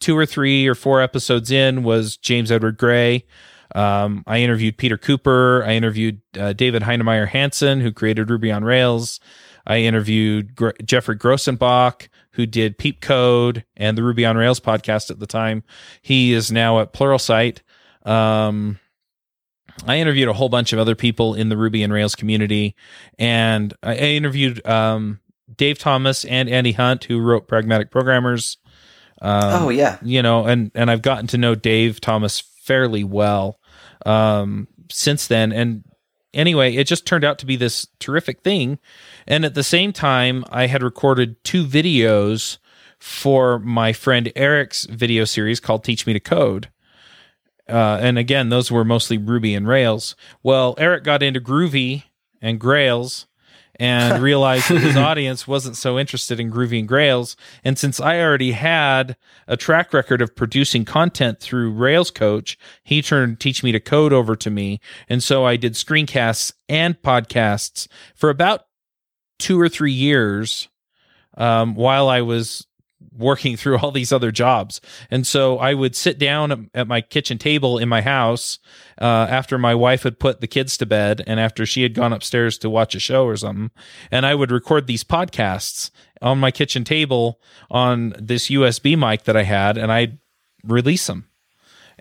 two 0.00 0.16
or 0.16 0.26
three 0.26 0.66
or 0.66 0.74
four 0.74 1.00
episodes 1.00 1.50
in 1.50 1.82
was 1.82 2.16
James 2.16 2.50
Edward 2.50 2.78
Gray. 2.78 3.24
Um, 3.74 4.22
I 4.26 4.38
interviewed 4.38 4.78
Peter 4.78 4.96
Cooper. 4.96 5.64
I 5.64 5.74
interviewed 5.74 6.20
uh, 6.38 6.52
David 6.52 6.82
Heinemeier 6.82 7.28
Hansson, 7.28 7.80
who 7.80 7.92
created 7.92 8.30
Ruby 8.30 8.52
on 8.52 8.64
Rails. 8.64 9.20
I 9.66 9.78
interviewed 9.78 10.54
Gr- 10.54 10.70
Geoffrey 10.84 11.16
Grosenbach, 11.16 12.08
who 12.32 12.46
did 12.46 12.78
PeepCode 12.78 13.64
and 13.76 13.98
the 13.98 14.02
Ruby 14.02 14.24
on 14.24 14.36
Rails 14.36 14.60
podcast 14.60 15.10
at 15.10 15.18
the 15.18 15.26
time. 15.26 15.64
He 16.02 16.32
is 16.32 16.52
now 16.52 16.80
at 16.80 16.92
Pluralsight. 16.92 17.60
Um, 18.04 18.78
I 19.86 19.98
interviewed 19.98 20.28
a 20.28 20.32
whole 20.32 20.48
bunch 20.48 20.72
of 20.72 20.78
other 20.78 20.94
people 20.94 21.34
in 21.34 21.48
the 21.48 21.56
Ruby 21.56 21.82
and 21.82 21.92
Rails 21.92 22.14
community, 22.14 22.76
and 23.18 23.74
I 23.82 23.96
interviewed 23.96 24.66
um, 24.66 25.20
Dave 25.54 25.78
Thomas 25.78 26.24
and 26.24 26.48
Andy 26.48 26.72
Hunt, 26.72 27.04
who 27.04 27.20
wrote 27.20 27.48
Pragmatic 27.48 27.90
Programmers. 27.90 28.58
Um, 29.20 29.64
oh 29.64 29.68
yeah, 29.70 29.98
you 30.02 30.22
know, 30.22 30.46
and 30.46 30.70
and 30.74 30.90
I've 30.90 31.02
gotten 31.02 31.26
to 31.28 31.38
know 31.38 31.54
Dave 31.54 32.00
Thomas 32.00 32.42
fairly 32.66 33.04
well 33.04 33.58
um, 34.04 34.68
since 34.90 35.26
then, 35.26 35.52
and 35.52 35.84
anyway, 36.36 36.74
it 36.74 36.86
just 36.86 37.06
turned 37.06 37.24
out 37.24 37.38
to 37.38 37.46
be 37.46 37.56
this 37.56 37.88
terrific 37.98 38.42
thing. 38.42 38.78
And 39.26 39.44
at 39.44 39.54
the 39.54 39.62
same 39.62 39.92
time, 39.92 40.44
I 40.50 40.66
had 40.66 40.82
recorded 40.82 41.42
two 41.42 41.64
videos 41.64 42.58
for 42.98 43.58
my 43.58 43.92
friend 43.92 44.30
Eric's 44.36 44.84
video 44.84 45.24
series 45.24 45.60
called 45.60 45.84
Teach 45.84 46.06
Me 46.06 46.12
to 46.12 46.20
Code. 46.20 46.68
Uh, 47.68 47.98
and 48.00 48.16
again, 48.16 48.48
those 48.48 48.70
were 48.70 48.84
mostly 48.84 49.18
Ruby 49.18 49.54
and 49.54 49.66
Rails. 49.66 50.14
Well, 50.42 50.74
Eric 50.78 51.02
got 51.02 51.22
into 51.22 51.40
Groovy 51.40 52.04
and 52.40 52.60
Grails 52.60 53.26
and 53.78 54.22
realized 54.22 54.70
that 54.70 54.80
his 54.80 54.96
audience 54.96 55.46
wasn't 55.46 55.76
so 55.76 55.98
interested 55.98 56.40
in 56.40 56.50
Groovy 56.50 56.78
and 56.78 56.88
Grails. 56.88 57.36
And 57.64 57.78
since 57.78 58.00
I 58.00 58.20
already 58.20 58.52
had 58.52 59.16
a 59.46 59.56
track 59.56 59.92
record 59.92 60.20
of 60.20 60.34
producing 60.34 60.84
content 60.84 61.40
through 61.40 61.72
Rails 61.72 62.10
Coach, 62.10 62.58
he 62.82 63.02
turned 63.02 63.40
Teach 63.40 63.62
Me 63.62 63.72
to 63.72 63.80
Code 63.80 64.12
over 64.12 64.36
to 64.36 64.50
me. 64.50 64.80
And 65.08 65.22
so 65.22 65.44
I 65.44 65.56
did 65.56 65.74
screencasts 65.74 66.52
and 66.68 67.00
podcasts 67.00 67.88
for 68.14 68.30
about 68.30 68.62
two 69.38 69.60
or 69.60 69.68
three 69.68 69.92
years 69.92 70.68
um, 71.36 71.74
while 71.74 72.08
I 72.08 72.22
was 72.22 72.66
working 73.18 73.56
through 73.56 73.78
all 73.78 73.90
these 73.90 74.12
other 74.12 74.30
jobs. 74.30 74.80
And 75.10 75.26
so 75.26 75.58
I 75.58 75.74
would 75.74 75.96
sit 75.96 76.18
down 76.18 76.70
at 76.74 76.88
my 76.88 77.00
kitchen 77.00 77.38
table 77.38 77.78
in 77.78 77.88
my 77.88 78.02
house 78.02 78.58
uh, 79.00 79.26
after 79.28 79.58
my 79.58 79.74
wife 79.74 80.02
had 80.02 80.18
put 80.18 80.40
the 80.40 80.46
kids 80.46 80.76
to 80.78 80.86
bed 80.86 81.22
and 81.26 81.40
after 81.40 81.66
she 81.66 81.82
had 81.82 81.94
gone 81.94 82.12
upstairs 82.12 82.58
to 82.58 82.70
watch 82.70 82.94
a 82.94 83.00
show 83.00 83.24
or 83.24 83.36
something. 83.36 83.70
And 84.10 84.26
I 84.26 84.34
would 84.34 84.50
record 84.50 84.86
these 84.86 85.04
podcasts 85.04 85.90
on 86.22 86.38
my 86.38 86.50
kitchen 86.50 86.84
table 86.84 87.40
on 87.70 88.14
this 88.18 88.48
USB 88.48 88.98
mic 88.98 89.24
that 89.24 89.36
I 89.36 89.42
had 89.42 89.76
and 89.76 89.92
I'd 89.92 90.18
release 90.64 91.06
them. 91.06 91.28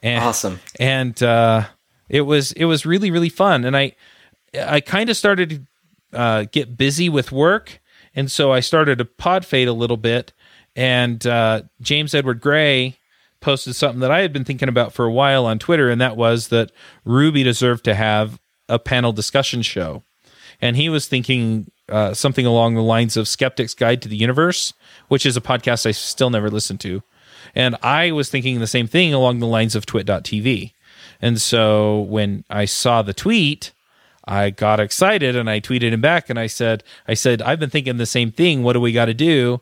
And, 0.04 0.24
Awesome. 0.24 0.60
And 0.80 1.22
uh, 1.24 1.66
it 2.10 2.22
was 2.22 2.52
it 2.54 2.66
was 2.66 2.86
really 2.86 3.12
really 3.12 3.30
fun. 3.30 3.66
And 3.66 3.76
I 3.76 3.96
I 4.54 4.80
kind 4.82 5.10
of 5.10 5.18
started 5.18 5.50
to 5.50 6.18
uh, 6.18 6.46
get 6.52 6.78
busy 6.78 7.10
with 7.10 7.32
work, 7.32 7.82
and 8.14 8.32
so 8.32 8.52
I 8.52 8.60
started 8.60 9.00
to 9.00 9.06
pod 9.06 9.46
fade 9.46 9.68
a 9.68 9.74
little 9.74 9.98
bit. 9.98 10.34
And 10.76 11.26
uh, 11.26 11.64
James 11.82 12.14
Edward 12.14 12.42
Gray 12.42 12.98
posted 13.40 13.76
something 13.76 14.00
that 14.02 14.12
I 14.12 14.22
had 14.22 14.34
been 14.34 14.44
thinking 14.44 14.70
about 14.70 14.92
for 14.92 15.06
a 15.06 15.12
while 15.12 15.46
on 15.46 15.60
Twitter, 15.60 15.90
and 15.90 16.02
that 16.02 16.18
was 16.18 16.50
that 16.50 16.72
Ruby 17.06 17.44
deserved 17.44 17.86
to 17.86 17.96
have 17.96 18.40
a 18.68 18.80
panel 18.80 19.14
discussion 19.14 19.62
show. 19.62 20.04
And 20.62 20.76
he 20.76 20.90
was 20.90 21.08
thinking 21.08 21.72
uh, 21.90 22.14
something 22.14 22.46
along 22.46 22.76
the 22.76 22.82
lines 22.82 23.18
of 23.18 23.28
Skeptic's 23.28 23.74
Guide 23.74 24.02
to 24.02 24.10
the 24.10 24.18
Universe, 24.18 24.74
which 25.08 25.26
is 25.26 25.38
a 25.38 25.42
podcast 25.42 25.86
I 25.86 25.92
still 25.92 26.30
never 26.30 26.50
listened 26.50 26.80
to. 26.82 27.04
And 27.54 27.76
I 27.82 28.12
was 28.12 28.30
thinking 28.30 28.60
the 28.60 28.68
same 28.68 28.88
thing 28.88 29.14
along 29.14 29.40
the 29.40 29.48
lines 29.48 29.76
of 29.76 29.86
twit.tv. 29.86 30.74
And 31.22 31.40
so 31.40 32.02
when 32.02 32.44
I 32.50 32.66
saw 32.66 33.02
the 33.02 33.14
tweet, 33.14 33.72
I 34.28 34.50
got 34.50 34.80
excited 34.80 35.36
and 35.36 35.50
I 35.50 35.60
tweeted 35.60 35.92
him 35.92 36.02
back 36.02 36.30
and 36.30 36.40
I 36.40 36.48
said, 36.48 36.84
I 37.08 37.14
said, 37.14 37.42
I've 37.42 37.60
been 37.60 37.70
thinking 37.70 37.98
the 37.98 38.06
same 38.06 38.32
thing. 38.32 38.64
What 38.64 38.74
do 38.74 38.82
we 38.82 38.92
got 38.92 39.06
to 39.06 39.14
do? 39.14 39.62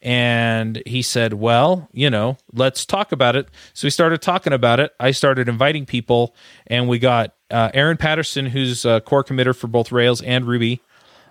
And 0.00 0.80
he 0.86 1.02
said, 1.02 1.34
Well, 1.34 1.88
you 1.92 2.10
know, 2.10 2.36
let's 2.52 2.84
talk 2.86 3.12
about 3.12 3.36
it. 3.36 3.48
So 3.74 3.86
we 3.86 3.90
started 3.90 4.22
talking 4.22 4.52
about 4.52 4.80
it. 4.80 4.92
I 5.00 5.10
started 5.10 5.48
inviting 5.48 5.86
people, 5.86 6.34
and 6.66 6.88
we 6.88 6.98
got 6.98 7.34
uh, 7.50 7.70
Aaron 7.74 7.96
Patterson, 7.96 8.46
who's 8.46 8.84
a 8.84 9.00
core 9.00 9.24
committer 9.24 9.54
for 9.56 9.66
both 9.66 9.90
Rails 9.90 10.22
and 10.22 10.44
Ruby. 10.44 10.80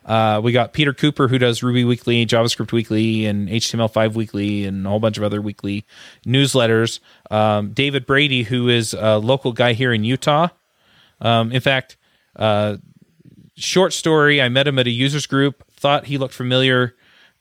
Uh, 0.08 0.40
we 0.42 0.54
got 0.54 0.72
Peter 0.72 0.94
Cooper, 0.94 1.28
who 1.28 1.38
does 1.38 1.62
Ruby 1.62 1.84
Weekly, 1.84 2.26
JavaScript 2.26 2.72
Weekly, 2.72 3.26
and 3.26 3.50
HTML5 3.50 4.14
Weekly, 4.14 4.66
and 4.66 4.86
a 4.86 4.90
whole 4.90 5.02
bunch 5.02 5.18
of 5.18 5.24
other 5.24 5.42
weekly 5.42 5.86
newsletters. 6.26 7.02
Um, 7.30 7.74
David 7.74 8.06
Brady, 8.06 8.44
who 8.44 8.70
is 8.70 8.94
a 8.94 9.18
local 9.18 9.52
guy 9.52 9.74
here 9.74 9.92
in 9.92 10.06
Utah. 10.06 10.48
Um, 11.20 11.52
in 11.52 11.60
fact, 11.60 11.98
uh, 12.38 12.78
short 13.58 13.92
story 13.92 14.42
I 14.42 14.48
met 14.48 14.68
him 14.68 14.80
at 14.80 14.88
a 14.88 14.92
users 14.92 15.26
group, 15.26 15.64
thought 15.72 16.06
he 16.06 16.18
looked 16.18 16.34
familiar, 16.34 16.96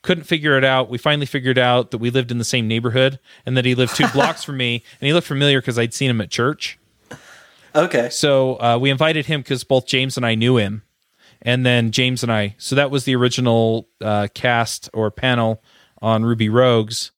couldn't 0.07 0.23
figure 0.23 0.57
it 0.57 0.63
out. 0.63 0.89
We 0.89 0.97
finally 0.97 1.25
figured 1.25 1.57
out 1.57 1.91
that 1.91 1.97
we 1.97 2.09
lived 2.09 2.31
in 2.31 2.37
the 2.37 2.45
same 2.45 2.65
neighborhood 2.65 3.19
and 3.45 3.57
that 3.57 3.65
he 3.65 3.75
lived 3.75 3.93
two 3.93 4.07
blocks 4.13 4.41
from 4.41 4.55
me, 4.55 4.81
and 5.01 5.05
he 5.05 5.11
looked 5.11 5.27
familiar 5.27 5.59
because 5.59 5.77
I'd 5.77 5.93
seen 5.93 6.09
him 6.09 6.21
at 6.21 6.31
church. 6.31 6.79
Okay. 7.75 8.07
So 8.09 8.55
uh, 8.61 8.77
we 8.79 8.89
invited 8.89 9.25
him 9.25 9.41
because 9.41 9.65
both 9.65 9.85
James 9.85 10.15
and 10.15 10.25
I 10.25 10.35
knew 10.35 10.55
him, 10.55 10.83
and 11.41 11.65
then 11.65 11.91
James 11.91 12.23
and 12.23 12.31
I. 12.31 12.55
So 12.57 12.73
that 12.75 12.89
was 12.89 13.03
the 13.03 13.17
original 13.17 13.89
uh, 13.99 14.29
cast 14.33 14.89
or 14.93 15.11
panel 15.11 15.61
on 16.01 16.23
Ruby 16.23 16.47
Rogues, 16.47 17.11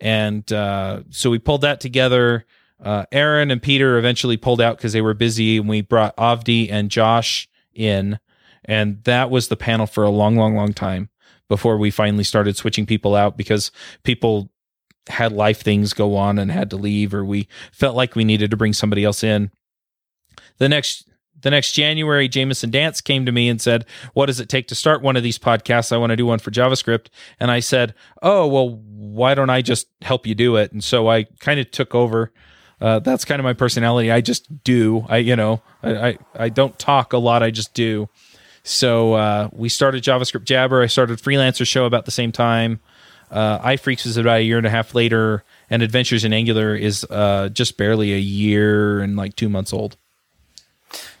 and 0.00 0.50
uh, 0.52 1.02
so 1.10 1.30
we 1.30 1.40
pulled 1.40 1.62
that 1.62 1.80
together. 1.80 2.46
Uh, 2.80 3.04
Aaron 3.10 3.50
and 3.50 3.60
Peter 3.60 3.98
eventually 3.98 4.36
pulled 4.36 4.60
out 4.60 4.76
because 4.76 4.92
they 4.92 5.02
were 5.02 5.12
busy, 5.12 5.56
and 5.56 5.68
we 5.68 5.80
brought 5.80 6.16
Avdi 6.16 6.70
and 6.70 6.88
Josh 6.88 7.48
in, 7.74 8.20
and 8.64 9.02
that 9.02 9.28
was 9.28 9.48
the 9.48 9.56
panel 9.56 9.88
for 9.88 10.04
a 10.04 10.10
long, 10.10 10.36
long, 10.36 10.54
long 10.54 10.72
time 10.72 11.08
before 11.48 11.78
we 11.78 11.90
finally 11.90 12.24
started 12.24 12.56
switching 12.56 12.86
people 12.86 13.14
out 13.14 13.36
because 13.36 13.70
people 14.02 14.50
had 15.08 15.32
life 15.32 15.62
things 15.62 15.94
go 15.94 16.16
on 16.16 16.38
and 16.38 16.50
had 16.50 16.70
to 16.70 16.76
leave, 16.76 17.14
or 17.14 17.24
we 17.24 17.48
felt 17.72 17.96
like 17.96 18.14
we 18.14 18.24
needed 18.24 18.50
to 18.50 18.56
bring 18.56 18.72
somebody 18.72 19.04
else 19.04 19.24
in 19.24 19.50
the 20.58 20.68
next 20.68 21.04
the 21.40 21.50
next 21.50 21.72
January, 21.72 22.28
Jamison 22.28 22.68
Dance 22.70 23.00
came 23.00 23.24
to 23.24 23.30
me 23.30 23.48
and 23.48 23.60
said, 23.60 23.84
"What 24.12 24.26
does 24.26 24.40
it 24.40 24.48
take 24.48 24.66
to 24.68 24.74
start 24.74 25.02
one 25.02 25.16
of 25.16 25.22
these 25.22 25.38
podcasts? 25.38 25.92
I 25.92 25.96
want 25.96 26.10
to 26.10 26.16
do 26.16 26.26
one 26.26 26.40
for 26.40 26.50
JavaScript." 26.50 27.06
And 27.38 27.50
I 27.50 27.60
said, 27.60 27.94
"Oh, 28.22 28.46
well, 28.46 28.70
why 28.70 29.34
don't 29.34 29.50
I 29.50 29.62
just 29.62 29.86
help 30.02 30.26
you 30.26 30.34
do 30.34 30.56
it?" 30.56 30.72
And 30.72 30.82
so 30.82 31.08
I 31.08 31.24
kind 31.40 31.60
of 31.60 31.70
took 31.70 31.94
over. 31.94 32.32
Uh, 32.80 32.98
that's 32.98 33.24
kind 33.24 33.40
of 33.40 33.44
my 33.44 33.52
personality. 33.52 34.10
I 34.10 34.20
just 34.20 34.64
do. 34.64 35.06
I 35.08 35.18
you 35.18 35.36
know 35.36 35.62
I, 35.82 36.08
I 36.08 36.18
I 36.34 36.48
don't 36.48 36.78
talk 36.78 37.12
a 37.12 37.18
lot. 37.18 37.42
I 37.42 37.50
just 37.50 37.72
do. 37.72 38.08
So 38.68 39.14
uh, 39.14 39.48
we 39.52 39.70
started 39.70 40.04
JavaScript 40.04 40.44
Jabber. 40.44 40.82
I 40.82 40.88
started 40.88 41.18
Freelancer 41.18 41.66
Show 41.66 41.86
about 41.86 42.04
the 42.04 42.10
same 42.10 42.32
time. 42.32 42.80
Uh, 43.30 43.58
iPhreaks 43.60 44.04
is 44.04 44.18
about 44.18 44.40
a 44.40 44.42
year 44.42 44.58
and 44.58 44.66
a 44.66 44.70
half 44.70 44.94
later, 44.94 45.42
and 45.70 45.82
Adventures 45.82 46.22
in 46.22 46.34
Angular 46.34 46.74
is 46.74 47.04
uh, 47.08 47.48
just 47.48 47.78
barely 47.78 48.12
a 48.12 48.18
year 48.18 49.00
and 49.00 49.16
like 49.16 49.36
two 49.36 49.48
months 49.48 49.72
old. 49.72 49.96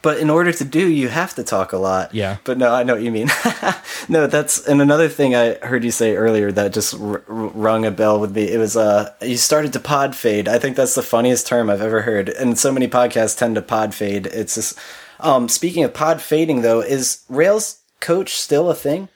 But 0.02 0.18
in 0.18 0.28
order 0.28 0.52
to 0.52 0.64
do, 0.64 0.88
you 0.88 1.08
have 1.08 1.34
to 1.36 1.42
talk 1.42 1.72
a 1.72 1.78
lot. 1.78 2.14
Yeah. 2.14 2.36
But 2.44 2.58
no, 2.58 2.72
I 2.72 2.82
know 2.82 2.94
what 2.94 3.02
you 3.02 3.10
mean. 3.10 3.28
no, 4.08 4.26
that's 4.26 4.66
and 4.66 4.82
another 4.82 5.08
thing 5.08 5.34
I 5.34 5.54
heard 5.54 5.84
you 5.84 5.90
say 5.90 6.16
earlier 6.16 6.52
that 6.52 6.74
just 6.74 6.94
r- 7.00 7.22
rung 7.28 7.86
a 7.86 7.90
bell 7.90 8.20
with 8.20 8.34
me. 8.34 8.44
It 8.44 8.58
was 8.58 8.76
uh, 8.76 9.14
you 9.22 9.38
started 9.38 9.72
to 9.72 9.80
pod 9.80 10.14
fade. 10.14 10.48
I 10.48 10.58
think 10.58 10.76
that's 10.76 10.94
the 10.94 11.02
funniest 11.02 11.46
term 11.46 11.70
I've 11.70 11.82
ever 11.82 12.02
heard. 12.02 12.28
And 12.28 12.58
so 12.58 12.72
many 12.72 12.88
podcasts 12.88 13.36
tend 13.38 13.54
to 13.54 13.62
pod 13.62 13.94
fade. 13.94 14.26
It's 14.26 14.54
just. 14.54 14.78
Um, 15.20 15.48
speaking 15.48 15.84
of 15.84 15.94
pod 15.94 16.20
fading, 16.20 16.62
though, 16.62 16.80
is 16.80 17.24
Rails 17.28 17.80
Coach 18.00 18.34
still 18.34 18.70
a 18.70 18.74
thing? 18.74 19.08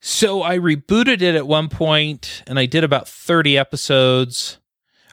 So 0.00 0.42
I 0.42 0.58
rebooted 0.58 1.22
it 1.22 1.34
at 1.34 1.46
one 1.46 1.68
point, 1.68 2.42
and 2.46 2.58
I 2.58 2.66
did 2.66 2.84
about 2.84 3.08
thirty 3.08 3.56
episodes. 3.56 4.58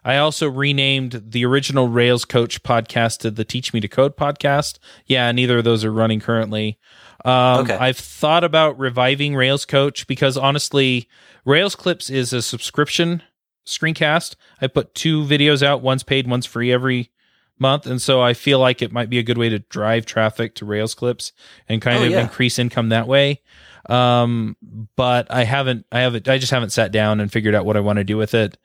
I 0.04 0.18
also 0.18 0.50
renamed 0.50 1.22
the 1.28 1.46
original 1.46 1.88
Rails 1.90 2.24
Coach 2.26 2.64
podcast 2.64 3.20
to 3.20 3.32
the 3.32 3.44
Teach 3.44 3.74
Me 3.74 3.80
to 3.82 3.88
Code 3.88 4.16
podcast. 4.18 4.80
Yeah, 5.06 5.32
neither 5.32 5.58
of 5.60 5.66
those 5.66 5.84
are 5.84 5.92
running 5.92 6.20
currently. 6.22 6.80
Um, 7.26 7.60
Okay. 7.62 7.76
I've 7.76 7.98
thought 7.98 8.46
about 8.46 8.80
reviving 8.80 9.36
Rails 9.36 9.66
Coach 9.66 10.08
because 10.08 10.38
honestly, 10.38 11.08
Rails 11.46 11.76
Clips 11.76 12.10
is 12.10 12.32
a 12.32 12.42
subscription 12.42 13.22
screencast. 13.66 14.36
I 14.62 14.68
put 14.68 14.96
two 14.96 15.24
videos 15.24 15.62
out, 15.62 15.82
one's 15.82 16.04
paid, 16.04 16.28
one's 16.28 16.46
free 16.46 16.72
every 16.72 17.12
month. 17.60 17.86
And 17.86 18.02
so 18.02 18.22
I 18.22 18.34
feel 18.34 18.60
like 18.60 18.82
it 18.82 18.92
might 18.92 19.10
be 19.10 19.20
a 19.20 19.24
good 19.24 19.38
way 19.38 19.50
to 19.50 19.60
drive 19.60 20.06
traffic 20.06 20.56
to 20.56 20.66
Rails 20.66 20.94
Clips 20.94 21.32
and 21.68 21.82
kind 21.82 22.00
Oh, 22.00 22.06
of 22.06 22.12
yeah. 22.12 22.22
increase 22.22 22.58
income 22.60 22.90
that 22.90 23.08
way. 23.08 23.42
Um, 23.88 24.56
but 24.96 25.32
I 25.32 25.46
haven't, 25.46 25.86
I 25.92 26.02
haven't, 26.02 26.28
I 26.28 26.38
just 26.38 26.52
haven't 26.52 26.70
sat 26.72 26.92
down 26.92 27.20
and 27.20 27.32
figured 27.32 27.56
out 27.56 27.66
what 27.66 27.78
I 27.78 27.80
want 27.80 27.98
to 27.98 28.04
do 28.04 28.18
with 28.18 28.34
it. 28.34 28.58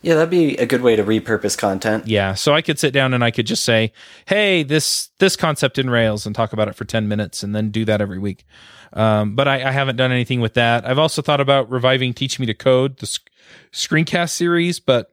Yeah, 0.00 0.14
that'd 0.14 0.30
be 0.30 0.56
a 0.58 0.66
good 0.66 0.82
way 0.82 0.94
to 0.96 1.02
repurpose 1.02 1.58
content. 1.58 2.06
Yeah, 2.06 2.34
so 2.34 2.54
I 2.54 2.62
could 2.62 2.78
sit 2.78 2.92
down 2.92 3.14
and 3.14 3.24
I 3.24 3.32
could 3.32 3.46
just 3.46 3.64
say, 3.64 3.92
"Hey, 4.26 4.62
this 4.62 5.08
this 5.18 5.34
concept 5.34 5.76
in 5.76 5.90
Rails," 5.90 6.24
and 6.24 6.36
talk 6.36 6.52
about 6.52 6.68
it 6.68 6.76
for 6.76 6.84
ten 6.84 7.08
minutes, 7.08 7.42
and 7.42 7.52
then 7.52 7.70
do 7.70 7.84
that 7.84 8.00
every 8.00 8.20
week. 8.20 8.44
Um, 8.92 9.34
but 9.34 9.48
I, 9.48 9.56
I 9.68 9.72
haven't 9.72 9.96
done 9.96 10.12
anything 10.12 10.40
with 10.40 10.54
that. 10.54 10.86
I've 10.88 11.00
also 11.00 11.20
thought 11.20 11.40
about 11.40 11.68
reviving 11.68 12.14
"Teach 12.14 12.38
Me 12.38 12.46
to 12.46 12.54
Code," 12.54 12.98
the 12.98 13.06
sc- 13.06 13.28
screencast 13.72 14.30
series, 14.30 14.78
but 14.78 15.12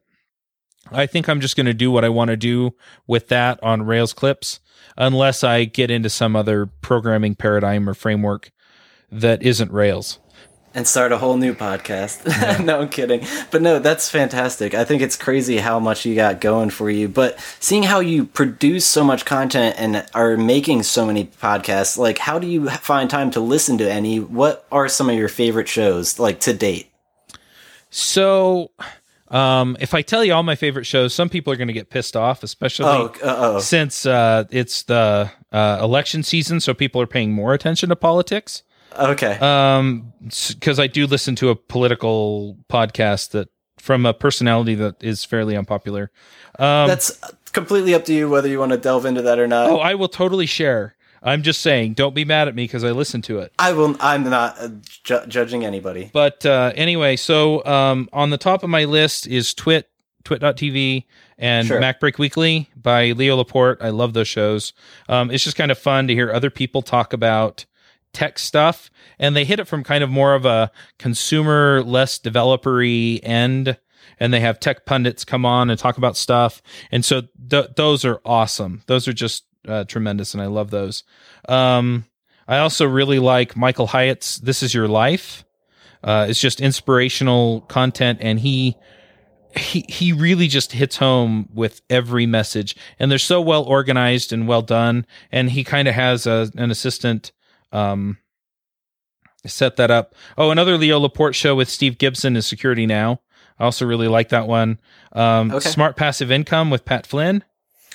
I 0.92 1.06
think 1.06 1.28
I'm 1.28 1.40
just 1.40 1.56
going 1.56 1.66
to 1.66 1.74
do 1.74 1.90
what 1.90 2.04
I 2.04 2.08
want 2.08 2.28
to 2.28 2.36
do 2.36 2.74
with 3.06 3.28
that 3.28 3.62
on 3.62 3.82
Rails 3.82 4.12
clips, 4.12 4.60
unless 4.96 5.42
I 5.44 5.64
get 5.64 5.90
into 5.90 6.08
some 6.10 6.36
other 6.36 6.66
programming 6.66 7.34
paradigm 7.34 7.88
or 7.88 7.94
framework 7.94 8.50
that 9.10 9.42
isn't 9.42 9.72
Rails. 9.72 10.18
and 10.74 10.86
start 10.86 11.10
a 11.10 11.16
whole 11.16 11.38
new 11.38 11.54
podcast. 11.54 12.24
no, 12.64 12.80
I'm 12.82 12.88
kidding. 12.90 13.24
But 13.50 13.62
no, 13.62 13.78
that's 13.78 14.10
fantastic. 14.10 14.74
I 14.74 14.84
think 14.84 15.00
it's 15.00 15.16
crazy 15.16 15.56
how 15.56 15.80
much 15.80 16.04
you 16.04 16.14
got 16.14 16.40
going 16.40 16.68
for 16.68 16.90
you. 16.90 17.08
But 17.08 17.40
seeing 17.60 17.82
how 17.84 18.00
you 18.00 18.26
produce 18.26 18.84
so 18.86 19.02
much 19.02 19.24
content 19.24 19.76
and 19.78 20.06
are 20.12 20.36
making 20.36 20.82
so 20.82 21.06
many 21.06 21.24
podcasts, 21.24 21.96
like 21.96 22.18
how 22.18 22.38
do 22.38 22.46
you 22.46 22.68
find 22.68 23.08
time 23.08 23.30
to 23.30 23.40
listen 23.40 23.78
to 23.78 23.90
any? 23.90 24.20
What 24.20 24.66
are 24.70 24.86
some 24.86 25.08
of 25.08 25.16
your 25.16 25.28
favorite 25.28 25.68
shows, 25.68 26.18
like 26.18 26.40
to 26.40 26.52
date? 26.52 26.90
So, 27.88 28.70
um, 29.28 29.76
if 29.80 29.94
I 29.94 30.02
tell 30.02 30.24
you 30.24 30.32
all 30.32 30.42
my 30.42 30.54
favorite 30.54 30.84
shows, 30.84 31.14
some 31.14 31.28
people 31.28 31.52
are 31.52 31.56
going 31.56 31.68
to 31.68 31.74
get 31.74 31.90
pissed 31.90 32.16
off, 32.16 32.42
especially 32.42 33.10
Oh, 33.22 33.58
since 33.60 34.06
uh, 34.06 34.44
it's 34.50 34.84
the 34.84 35.30
uh, 35.52 35.78
election 35.82 36.22
season, 36.22 36.60
so 36.60 36.74
people 36.74 37.00
are 37.00 37.06
paying 37.06 37.32
more 37.32 37.54
attention 37.54 37.88
to 37.88 37.96
politics. 37.96 38.62
Okay. 38.98 39.36
Um, 39.40 40.12
because 40.48 40.78
I 40.78 40.86
do 40.86 41.06
listen 41.06 41.36
to 41.36 41.50
a 41.50 41.56
political 41.56 42.56
podcast 42.70 43.30
that 43.32 43.48
from 43.78 44.06
a 44.06 44.14
personality 44.14 44.74
that 44.76 45.02
is 45.02 45.24
fairly 45.24 45.56
unpopular. 45.56 46.10
Um, 46.58 46.88
that's 46.88 47.20
completely 47.52 47.94
up 47.94 48.04
to 48.06 48.14
you 48.14 48.28
whether 48.28 48.48
you 48.48 48.58
want 48.58 48.72
to 48.72 48.78
delve 48.78 49.04
into 49.06 49.22
that 49.22 49.38
or 49.38 49.46
not. 49.46 49.68
oh, 49.70 49.78
I 49.78 49.94
will 49.94 50.08
totally 50.08 50.46
share. 50.46 50.95
I'm 51.26 51.42
just 51.42 51.60
saying, 51.60 51.94
don't 51.94 52.14
be 52.14 52.24
mad 52.24 52.46
at 52.48 52.54
me 52.54 52.64
because 52.64 52.84
I 52.84 52.92
listen 52.92 53.20
to 53.22 53.40
it. 53.40 53.52
I 53.58 53.72
will. 53.72 53.96
I'm 54.00 54.22
not 54.24 54.56
uh, 54.58 54.68
ju- 55.04 55.26
judging 55.26 55.64
anybody. 55.64 56.08
But 56.12 56.46
uh, 56.46 56.72
anyway, 56.76 57.16
so 57.16 57.64
um, 57.66 58.08
on 58.12 58.30
the 58.30 58.38
top 58.38 58.62
of 58.62 58.70
my 58.70 58.84
list 58.84 59.26
is 59.26 59.52
Twit, 59.52 59.90
Twit.tv, 60.24 61.04
and 61.36 61.66
Sure. 61.66 61.80
MacBreak 61.80 62.18
Weekly 62.18 62.70
by 62.76 63.10
Leo 63.12 63.36
Laporte. 63.36 63.78
I 63.82 63.90
love 63.90 64.12
those 64.12 64.28
shows. 64.28 64.72
Um, 65.08 65.30
it's 65.30 65.42
just 65.44 65.56
kind 65.56 65.70
of 65.72 65.78
fun 65.78 66.06
to 66.06 66.14
hear 66.14 66.32
other 66.32 66.48
people 66.50 66.80
talk 66.80 67.12
about 67.12 67.64
tech 68.12 68.38
stuff, 68.38 68.88
and 69.18 69.34
they 69.34 69.44
hit 69.44 69.58
it 69.60 69.66
from 69.66 69.82
kind 69.84 70.02
of 70.04 70.08
more 70.08 70.34
of 70.34 70.46
a 70.46 70.70
consumer, 70.98 71.82
less 71.82 72.18
developery 72.18 73.20
end. 73.22 73.78
And 74.18 74.32
they 74.32 74.40
have 74.40 74.60
tech 74.60 74.86
pundits 74.86 75.24
come 75.24 75.44
on 75.44 75.68
and 75.68 75.78
talk 75.78 75.98
about 75.98 76.16
stuff, 76.16 76.62
and 76.90 77.04
so 77.04 77.22
th- 77.50 77.70
those 77.76 78.04
are 78.04 78.20
awesome. 78.24 78.82
Those 78.86 79.06
are 79.08 79.12
just 79.12 79.44
uh, 79.66 79.84
tremendous, 79.84 80.34
and 80.34 80.42
I 80.42 80.46
love 80.46 80.70
those. 80.70 81.02
Um, 81.48 82.04
I 82.48 82.58
also 82.58 82.86
really 82.86 83.18
like 83.18 83.56
Michael 83.56 83.88
Hyatt's 83.88 84.38
"This 84.38 84.62
Is 84.62 84.74
Your 84.74 84.88
Life." 84.88 85.44
Uh, 86.04 86.26
it's 86.28 86.40
just 86.40 86.60
inspirational 86.60 87.62
content, 87.62 88.18
and 88.22 88.40
he 88.40 88.76
he 89.56 89.84
he 89.88 90.12
really 90.12 90.46
just 90.48 90.72
hits 90.72 90.96
home 90.98 91.48
with 91.52 91.82
every 91.90 92.26
message, 92.26 92.76
and 92.98 93.10
they're 93.10 93.18
so 93.18 93.40
well 93.40 93.64
organized 93.64 94.32
and 94.32 94.46
well 94.46 94.62
done. 94.62 95.06
And 95.32 95.50
he 95.50 95.64
kind 95.64 95.88
of 95.88 95.94
has 95.94 96.26
a, 96.26 96.50
an 96.56 96.70
assistant 96.70 97.32
um, 97.72 98.18
set 99.44 99.76
that 99.76 99.90
up. 99.90 100.14
Oh, 100.38 100.50
another 100.50 100.76
Leo 100.78 100.98
Laporte 101.00 101.34
show 101.34 101.54
with 101.54 101.68
Steve 101.68 101.98
Gibson 101.98 102.36
is 102.36 102.46
Security 102.46 102.86
Now. 102.86 103.20
I 103.58 103.64
also 103.64 103.86
really 103.86 104.08
like 104.08 104.28
that 104.28 104.46
one. 104.46 104.78
Um, 105.12 105.50
Okay. 105.50 105.70
Smart 105.70 105.96
Passive 105.96 106.30
Income 106.30 106.70
with 106.70 106.84
Pat 106.84 107.06
Flynn. 107.06 107.42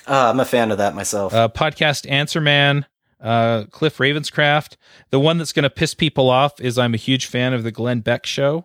Uh, 0.06 0.30
I'm 0.30 0.40
a 0.40 0.44
fan 0.44 0.70
of 0.70 0.78
that 0.78 0.94
myself. 0.94 1.32
Uh, 1.32 1.48
podcast 1.48 2.10
Answer 2.10 2.40
Man. 2.40 2.86
Uh, 3.20 3.64
Cliff 3.70 3.98
Ravenscraft. 3.98 4.76
The 5.10 5.20
one 5.20 5.38
that's 5.38 5.52
going 5.52 5.62
to 5.62 5.70
piss 5.70 5.94
people 5.94 6.28
off 6.28 6.60
is 6.60 6.76
I'm 6.76 6.92
a 6.92 6.96
huge 6.96 7.26
fan 7.26 7.52
of 7.54 7.62
the 7.62 7.70
Glenn 7.70 8.00
Beck 8.00 8.26
show. 8.26 8.64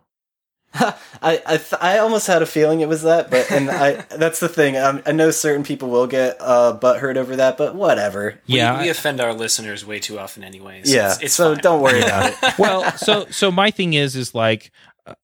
I 0.73 0.95
I, 1.21 1.57
th- 1.57 1.81
I 1.81 1.99
almost 1.99 2.27
had 2.27 2.41
a 2.41 2.45
feeling 2.45 2.81
it 2.81 2.89
was 2.89 3.03
that, 3.03 3.29
but 3.29 3.49
and 3.51 3.69
I 3.69 3.93
that's 4.17 4.39
the 4.39 4.49
thing. 4.49 4.75
Um, 4.75 5.01
I 5.05 5.11
know 5.11 5.31
certain 5.31 5.63
people 5.63 5.89
will 5.89 6.07
get 6.07 6.38
uh, 6.39 6.77
butthurt 6.79 7.17
over 7.17 7.35
that, 7.38 7.57
but 7.57 7.75
whatever. 7.75 8.39
Yeah, 8.45 8.77
we, 8.77 8.85
we 8.85 8.89
offend 8.89 9.21
our 9.21 9.33
listeners 9.33 9.85
way 9.85 9.99
too 9.99 10.19
often, 10.19 10.43
anyways. 10.43 10.93
yeah, 10.93 11.13
it's, 11.13 11.21
it's 11.21 11.33
so 11.33 11.53
fine. 11.53 11.63
don't 11.63 11.81
worry 11.81 12.01
about 12.01 12.31
it. 12.31 12.53
well, 12.59 12.91
so 12.97 13.25
so 13.29 13.51
my 13.51 13.71
thing 13.71 13.93
is 13.93 14.15
is 14.15 14.35
like 14.35 14.71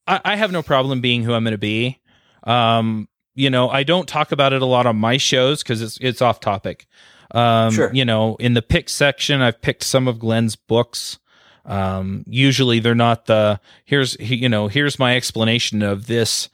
I, 0.08 0.22
I 0.24 0.36
have 0.36 0.52
no 0.52 0.64
problem 0.64 1.02
being 1.02 1.24
who 1.24 1.34
I'm 1.34 1.44
going 1.44 1.52
to 1.52 1.58
be. 1.58 2.00
Um, 2.44 3.08
you 3.36 3.50
know, 3.50 3.70
I 3.70 3.84
don't 3.84 4.08
talk 4.08 4.32
about 4.32 4.54
it 4.54 4.62
a 4.62 4.66
lot 4.66 4.86
on 4.86 4.96
my 4.98 5.18
shows 5.18 5.64
because 5.64 5.82
it's 5.82 5.98
it's 6.02 6.22
off 6.22 6.40
topic. 6.40 6.88
Um, 7.32 7.72
Sure. 7.72 7.92
You 7.94 8.06
know, 8.06 8.36
in 8.36 8.54
the 8.54 8.62
pick 8.62 8.90
section, 8.90 9.42
I've 9.42 9.62
picked 9.62 9.84
some 9.84 10.08
of 10.08 10.20
Glenn's 10.20 10.56
books. 10.56 11.20
Um, 11.66 12.24
usually 12.28 12.80
they're 12.80 12.94
not 12.94 13.26
the 13.26 13.60
here's 13.86 14.18
you 14.20 14.50
know 14.50 14.68
here's 14.68 15.00
my 15.00 15.16
explanation 15.16 15.82
of 15.82 16.08
this 16.08 16.50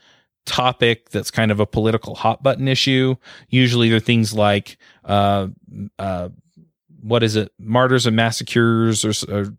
topic 0.45 1.09
that's 1.09 1.31
kind 1.31 1.51
of 1.51 1.59
a 1.59 1.65
political 1.65 2.15
hot 2.15 2.41
button 2.43 2.67
issue. 2.67 3.15
Usually 3.49 3.89
they're 3.89 3.99
things 3.99 4.33
like 4.33 4.77
uh 5.05 5.47
uh 5.97 6.29
what 7.01 7.23
is 7.23 7.35
it 7.35 7.51
martyrs 7.59 8.05
and 8.05 8.15
massacres 8.15 9.05
or, 9.05 9.33
or 9.33 9.53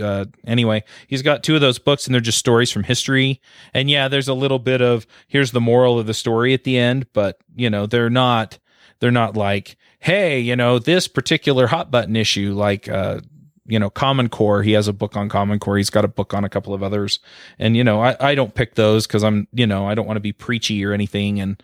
uh, 0.00 0.26
anyway, 0.46 0.84
he's 1.06 1.22
got 1.22 1.42
two 1.42 1.54
of 1.54 1.60
those 1.60 1.78
books 1.78 2.06
and 2.06 2.14
they're 2.14 2.20
just 2.20 2.38
stories 2.38 2.70
from 2.70 2.84
history. 2.84 3.40
And 3.74 3.90
yeah, 3.90 4.08
there's 4.08 4.28
a 4.28 4.34
little 4.34 4.58
bit 4.58 4.80
of 4.80 5.06
here's 5.28 5.52
the 5.52 5.60
moral 5.60 5.98
of 5.98 6.06
the 6.06 6.14
story 6.14 6.54
at 6.54 6.64
the 6.64 6.78
end, 6.78 7.06
but 7.12 7.38
you 7.54 7.70
know, 7.70 7.86
they're 7.86 8.10
not 8.10 8.58
they're 9.00 9.10
not 9.10 9.36
like, 9.36 9.76
hey, 10.00 10.40
you 10.40 10.56
know, 10.56 10.78
this 10.78 11.08
particular 11.08 11.66
hot 11.66 11.90
button 11.90 12.16
issue 12.16 12.54
like 12.54 12.88
uh 12.88 13.20
you 13.68 13.78
know, 13.78 13.90
Common 13.90 14.28
Core. 14.28 14.62
He 14.62 14.72
has 14.72 14.88
a 14.88 14.92
book 14.92 15.16
on 15.16 15.28
Common 15.28 15.58
Core. 15.58 15.76
He's 15.76 15.90
got 15.90 16.04
a 16.04 16.08
book 16.08 16.32
on 16.34 16.44
a 16.44 16.48
couple 16.48 16.72
of 16.72 16.82
others. 16.82 17.18
And, 17.58 17.76
you 17.76 17.82
know, 17.82 18.00
I, 18.00 18.16
I 18.20 18.34
don't 18.34 18.54
pick 18.54 18.74
those 18.76 19.06
because 19.06 19.24
I'm, 19.24 19.48
you 19.52 19.66
know, 19.66 19.86
I 19.86 19.94
don't 19.94 20.06
want 20.06 20.16
to 20.16 20.20
be 20.20 20.32
preachy 20.32 20.84
or 20.84 20.92
anything. 20.92 21.40
And 21.40 21.62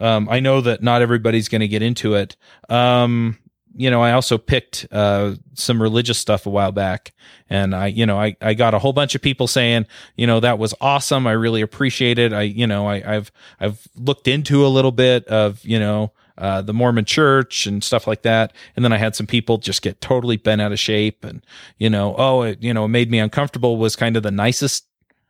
um, 0.00 0.28
I 0.28 0.40
know 0.40 0.60
that 0.60 0.82
not 0.82 1.02
everybody's 1.02 1.48
going 1.48 1.60
to 1.60 1.68
get 1.68 1.82
into 1.82 2.14
it. 2.14 2.36
Um, 2.68 3.38
you 3.76 3.90
know, 3.90 4.02
I 4.02 4.12
also 4.12 4.38
picked 4.38 4.86
uh, 4.90 5.34
some 5.54 5.82
religious 5.82 6.18
stuff 6.18 6.46
a 6.46 6.50
while 6.50 6.72
back, 6.72 7.12
and 7.50 7.74
I, 7.74 7.88
you 7.88 8.06
know, 8.06 8.18
I, 8.18 8.36
I 8.40 8.54
got 8.54 8.74
a 8.74 8.78
whole 8.78 8.92
bunch 8.92 9.14
of 9.14 9.22
people 9.22 9.46
saying, 9.46 9.86
you 10.16 10.26
know, 10.26 10.40
that 10.40 10.58
was 10.58 10.74
awesome. 10.80 11.26
I 11.26 11.32
really 11.32 11.60
appreciate 11.60 12.18
it. 12.18 12.32
I, 12.32 12.42
you 12.42 12.66
know, 12.66 12.86
I, 12.86 13.16
I've 13.16 13.32
I've 13.58 13.86
looked 13.96 14.28
into 14.28 14.64
a 14.64 14.68
little 14.68 14.92
bit 14.92 15.26
of, 15.26 15.64
you 15.64 15.78
know, 15.78 16.12
uh, 16.38 16.62
the 16.62 16.74
Mormon 16.74 17.04
Church 17.04 17.66
and 17.66 17.82
stuff 17.82 18.06
like 18.06 18.22
that, 18.22 18.52
and 18.76 18.84
then 18.84 18.92
I 18.92 18.98
had 18.98 19.14
some 19.16 19.26
people 19.26 19.58
just 19.58 19.82
get 19.82 20.00
totally 20.00 20.36
bent 20.36 20.60
out 20.60 20.72
of 20.72 20.78
shape, 20.78 21.24
and 21.24 21.44
you 21.78 21.90
know, 21.90 22.14
oh, 22.16 22.42
it, 22.42 22.62
you 22.62 22.74
know, 22.74 22.84
it 22.84 22.88
made 22.88 23.10
me 23.10 23.18
uncomfortable. 23.18 23.76
Was 23.76 23.96
kind 23.96 24.16
of 24.16 24.22
the 24.22 24.30
nicest 24.30 24.86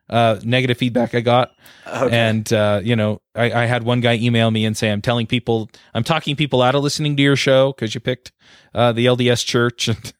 uh, 0.09 0.39
negative 0.45 0.79
feedback 0.79 1.15
I 1.15 1.21
got. 1.21 1.53
Okay. 1.87 2.17
And 2.17 2.53
uh, 2.53 2.81
you 2.83 2.97
know, 2.97 3.21
I, 3.35 3.53
I 3.53 3.67
had 3.67 3.83
one 3.83 4.01
guy 4.01 4.15
email 4.15 4.51
me 4.51 4.65
and 4.65 4.77
say, 4.77 4.91
"I'm 4.91 5.03
telling 5.03 5.27
people, 5.27 5.71
I'm 5.95 6.05
talking 6.05 6.37
people 6.37 6.63
out 6.63 6.75
of 6.75 6.83
listening 6.83 7.17
to 7.17 7.23
your 7.23 7.37
show 7.37 7.73
because 7.73 7.95
you 7.95 8.01
picked 8.01 8.33
uh, 8.75 8.93
the 8.93 9.07
LDS 9.07 9.45
Church." 9.45 9.89
And 10.05 10.13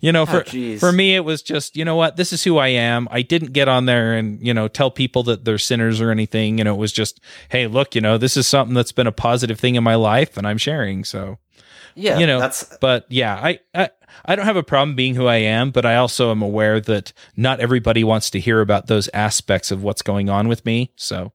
you 0.00 0.10
know, 0.10 0.26
for 0.26 0.40
jeez. 0.42 0.80
for 0.80 0.90
me, 0.90 1.14
it 1.14 1.24
was 1.24 1.42
just, 1.42 1.76
you 1.76 1.84
know 1.84 1.94
what, 1.94 2.16
this 2.16 2.32
is 2.32 2.42
who 2.42 2.58
I 2.58 2.68
am. 2.68 3.06
I 3.10 3.22
didn't 3.22 3.52
get 3.52 3.68
on 3.68 3.86
there 3.86 4.14
and 4.14 4.44
you 4.44 4.52
know 4.52 4.66
tell 4.66 4.90
people 4.90 5.22
that 5.24 5.44
they're 5.44 5.58
sinners 5.58 6.00
or 6.00 6.10
anything. 6.10 6.58
You 6.58 6.64
know, 6.64 6.74
it 6.74 6.78
was 6.78 6.92
just, 6.92 7.20
hey, 7.50 7.68
look, 7.68 7.94
you 7.94 8.00
know, 8.00 8.18
this 8.18 8.36
is 8.36 8.48
something 8.48 8.74
that's 8.74 8.90
been 8.90 9.06
a 9.06 9.12
positive 9.12 9.60
thing 9.60 9.76
in 9.76 9.84
my 9.84 9.94
life, 9.94 10.36
and 10.36 10.44
I'm 10.44 10.58
sharing. 10.58 11.04
So 11.04 11.38
yeah, 11.94 12.18
you 12.18 12.26
know, 12.26 12.40
that's 12.40 12.76
but 12.80 13.06
yeah, 13.08 13.34
I, 13.34 13.60
I 13.74 13.90
I 14.24 14.36
don't 14.36 14.46
have 14.46 14.56
a 14.56 14.62
problem 14.62 14.94
being 14.96 15.14
who 15.14 15.26
I 15.26 15.36
am, 15.36 15.70
but 15.70 15.84
I 15.84 15.96
also 15.96 16.30
am 16.30 16.42
aware 16.42 16.80
that 16.80 17.12
not 17.36 17.60
everybody 17.60 18.04
wants 18.04 18.30
to 18.30 18.40
hear 18.40 18.60
about 18.60 18.86
those 18.86 19.08
aspects 19.14 19.70
of 19.70 19.82
what's 19.82 20.02
going 20.02 20.28
on 20.28 20.48
with 20.48 20.64
me. 20.64 20.92
So 20.96 21.32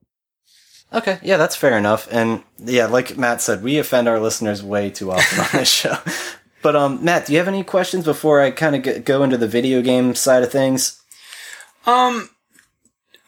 okay. 0.92 1.18
Yeah, 1.22 1.36
that's 1.36 1.56
fair 1.56 1.76
enough. 1.76 2.08
And 2.10 2.42
yeah, 2.58 2.86
like 2.86 3.16
Matt 3.16 3.40
said, 3.40 3.62
we 3.62 3.78
offend 3.78 4.08
our 4.08 4.20
listeners 4.20 4.62
way 4.62 4.90
too 4.90 5.12
often 5.12 5.40
on 5.40 5.48
this 5.52 5.68
show. 5.72 5.96
But 6.62 6.74
um, 6.76 7.04
Matt, 7.04 7.26
do 7.26 7.32
you 7.32 7.38
have 7.38 7.48
any 7.48 7.62
questions 7.62 8.04
before 8.04 8.40
I 8.40 8.50
kind 8.50 8.86
of 8.86 9.04
go 9.04 9.22
into 9.22 9.36
the 9.36 9.48
video 9.48 9.82
game 9.82 10.14
side 10.14 10.42
of 10.42 10.50
things? 10.50 11.00
Um, 11.86 12.30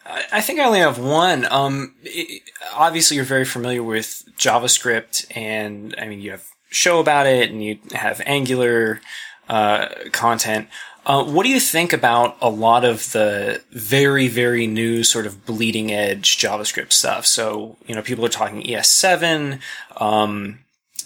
I 0.05 0.25
I 0.33 0.41
think 0.41 0.59
I 0.59 0.65
only 0.65 0.79
have 0.79 0.99
one. 0.99 1.45
Um, 1.51 1.95
i 2.05 2.41
obviously, 2.75 3.15
you're 3.15 3.25
very 3.25 3.45
familiar 3.45 3.83
with 3.83 4.25
JavaScript, 4.37 5.25
and 5.35 5.95
I 5.97 6.07
mean, 6.07 6.19
you 6.19 6.31
have 6.31 6.45
show 6.69 6.99
about 6.99 7.27
it, 7.27 7.51
and 7.51 7.63
you 7.63 7.79
have 7.93 8.21
Angular 8.25 9.01
uh, 9.47 9.89
content. 10.11 10.67
Uh, 11.05 11.23
what 11.23 11.43
do 11.43 11.49
you 11.49 11.59
think 11.59 11.91
about 11.91 12.37
a 12.41 12.49
lot 12.49 12.85
of 12.85 13.11
the 13.13 13.61
very, 13.71 14.27
very 14.27 14.67
new 14.67 15.03
sort 15.03 15.25
of 15.25 15.45
bleeding 15.45 15.91
edge 15.91 16.37
JavaScript 16.37 16.91
stuff? 16.91 17.25
So, 17.25 17.77
you 17.87 17.95
know, 17.95 18.01
people 18.01 18.25
are 18.25 18.29
talking 18.29 18.61
ES7, 18.61 19.59
um, 19.97 20.59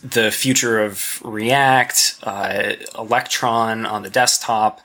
the 0.04 0.32
future 0.32 0.82
of 0.82 1.22
React, 1.24 2.16
uh, 2.24 2.74
Electron 2.98 3.86
on 3.86 4.04
the 4.04 4.10
desktop. 4.10 4.82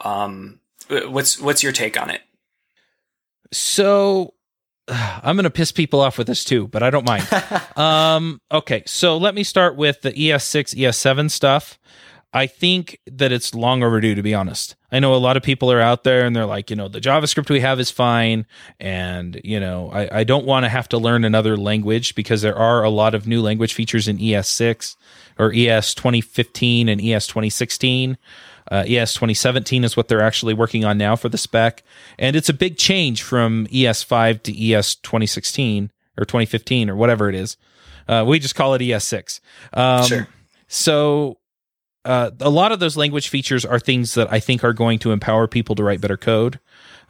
Um, 0.00 0.58
what's 0.88 1.40
what's 1.40 1.62
your 1.62 1.72
take 1.72 2.00
on 2.00 2.10
it? 2.10 2.22
So 3.52 4.34
I'm 4.88 5.36
going 5.36 5.44
to 5.44 5.50
piss 5.50 5.72
people 5.72 6.00
off 6.00 6.18
with 6.18 6.26
this 6.26 6.44
too, 6.44 6.68
but 6.68 6.82
I 6.82 6.90
don't 6.90 7.06
mind. 7.06 7.26
um, 7.76 8.40
okay, 8.52 8.82
so 8.86 9.16
let 9.16 9.34
me 9.34 9.42
start 9.42 9.76
with 9.76 10.02
the 10.02 10.10
E 10.10 10.28
ES6, 10.28 10.74
ES7 10.76 11.30
stuff. 11.30 11.78
I 12.32 12.46
think 12.46 13.00
that 13.06 13.32
it's 13.32 13.54
long 13.54 13.82
overdue, 13.82 14.14
to 14.14 14.22
be 14.22 14.34
honest. 14.34 14.76
I 14.92 14.98
know 14.98 15.14
a 15.14 15.16
lot 15.16 15.38
of 15.38 15.42
people 15.42 15.72
are 15.72 15.80
out 15.80 16.04
there 16.04 16.26
and 16.26 16.36
they're 16.36 16.44
like, 16.44 16.68
you 16.68 16.76
know, 16.76 16.86
the 16.86 17.00
JavaScript 17.00 17.48
we 17.48 17.60
have 17.60 17.80
is 17.80 17.90
fine. 17.90 18.44
And, 18.78 19.40
you 19.42 19.58
know, 19.58 19.90
I, 19.90 20.20
I 20.20 20.24
don't 20.24 20.44
want 20.44 20.64
to 20.64 20.68
have 20.68 20.88
to 20.90 20.98
learn 20.98 21.24
another 21.24 21.56
language 21.56 22.14
because 22.14 22.42
there 22.42 22.56
are 22.56 22.82
a 22.82 22.90
lot 22.90 23.14
of 23.14 23.26
new 23.26 23.40
language 23.40 23.72
features 23.72 24.06
in 24.06 24.18
ES6 24.18 24.96
or 25.38 25.50
ES 25.54 25.94
2015 25.94 26.88
and 26.88 27.00
ES 27.00 27.26
2016. 27.26 28.18
Uh, 28.70 28.84
ES 28.86 29.14
2017 29.14 29.84
is 29.84 29.96
what 29.96 30.08
they're 30.08 30.20
actually 30.20 30.54
working 30.54 30.84
on 30.84 30.98
now 30.98 31.16
for 31.16 31.28
the 31.28 31.38
spec. 31.38 31.82
And 32.18 32.34
it's 32.36 32.48
a 32.48 32.54
big 32.54 32.76
change 32.76 33.22
from 33.22 33.66
ES5 33.68 34.42
to 34.44 34.72
ES 34.72 34.96
2016 34.96 35.90
or 36.18 36.24
2015 36.24 36.90
or 36.90 36.96
whatever 36.96 37.28
it 37.28 37.34
is. 37.34 37.56
Uh, 38.08 38.24
we 38.26 38.38
just 38.38 38.54
call 38.54 38.74
it 38.74 38.80
ES6. 38.80 39.40
Um, 39.72 40.04
Sure. 40.06 40.28
So 40.68 41.38
uh, 42.04 42.30
a 42.40 42.50
lot 42.50 42.72
of 42.72 42.80
those 42.80 42.96
language 42.96 43.28
features 43.28 43.64
are 43.64 43.78
things 43.78 44.14
that 44.14 44.32
I 44.32 44.40
think 44.40 44.64
are 44.64 44.72
going 44.72 44.98
to 45.00 45.12
empower 45.12 45.46
people 45.46 45.74
to 45.76 45.84
write 45.84 46.00
better 46.00 46.16
code. 46.16 46.58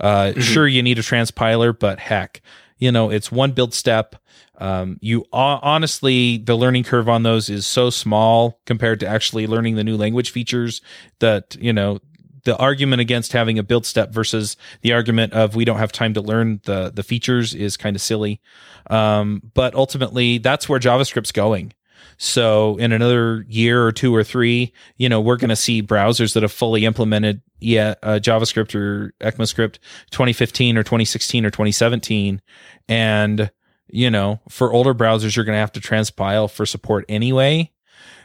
Uh, 0.01 0.33
Sure, 0.41 0.67
you 0.67 0.83
need 0.83 0.99
a 0.99 1.03
transpiler, 1.03 1.79
but 1.79 1.99
heck, 1.99 2.43
you 2.79 2.93
know, 2.93 3.11
it's 3.11 3.33
one 3.33 3.53
build 3.53 3.75
step. 3.75 4.17
Um, 4.59 4.99
you 5.01 5.25
honestly, 5.33 6.39
the 6.39 6.57
learning 6.57 6.85
curve 6.85 7.09
on 7.09 7.23
those 7.23 7.51
is 7.51 7.67
so 7.67 7.91
small 7.91 8.61
compared 8.65 9.01
to 9.01 9.07
actually 9.07 9.47
learning 9.47 9.77
the 9.77 9.85
new 9.85 9.97
language 9.97 10.31
features 10.31 10.81
that, 11.19 11.57
you 11.61 11.73
know, 11.73 11.99
the 12.45 12.57
argument 12.57 13.01
against 13.01 13.33
having 13.33 13.59
a 13.59 13.63
build 13.63 13.85
step 13.85 14.13
versus 14.13 14.57
the 14.81 14.93
argument 14.93 15.33
of 15.33 15.57
we 15.57 15.65
don't 15.65 15.79
have 15.79 15.93
time 15.93 16.15
to 16.15 16.21
learn 16.21 16.61
the, 16.65 16.91
the 16.95 17.03
features 17.03 17.55
is 17.55 17.77
kind 17.77 17.97
of 17.97 18.01
silly. 18.01 18.41
Um, 18.89 19.43
but 19.53 19.75
ultimately 19.75 20.39
that's 20.39 20.69
where 20.69 20.79
JavaScript's 20.79 21.33
going. 21.33 21.73
So 22.19 22.77
in 22.77 22.93
another 22.93 23.45
year 23.49 23.85
or 23.85 23.93
two 23.93 24.15
or 24.15 24.25
three, 24.25 24.73
you 24.97 25.09
know, 25.09 25.21
we're 25.21 25.37
going 25.37 25.51
to 25.51 25.57
see 25.57 25.83
browsers 25.83 26.35
that 26.35 26.43
have 26.43 26.53
fully 26.53 26.85
implemented 26.85 27.43
yeah, 27.61 27.95
uh, 28.03 28.19
JavaScript 28.21 28.75
or 28.75 29.15
ECMAScript 29.21 29.79
2015 30.11 30.77
or 30.77 30.83
2016 30.83 31.45
or 31.45 31.51
2017. 31.51 32.41
And, 32.89 33.51
you 33.89 34.11
know, 34.11 34.41
for 34.49 34.73
older 34.73 34.95
browsers, 34.95 35.37
you're 35.37 35.45
going 35.45 35.57
to 35.57 35.61
have 35.61 35.73
to 35.73 35.81
transpile 35.81 36.51
for 36.51 36.67
support 36.67 37.05
anyway. 37.09 37.73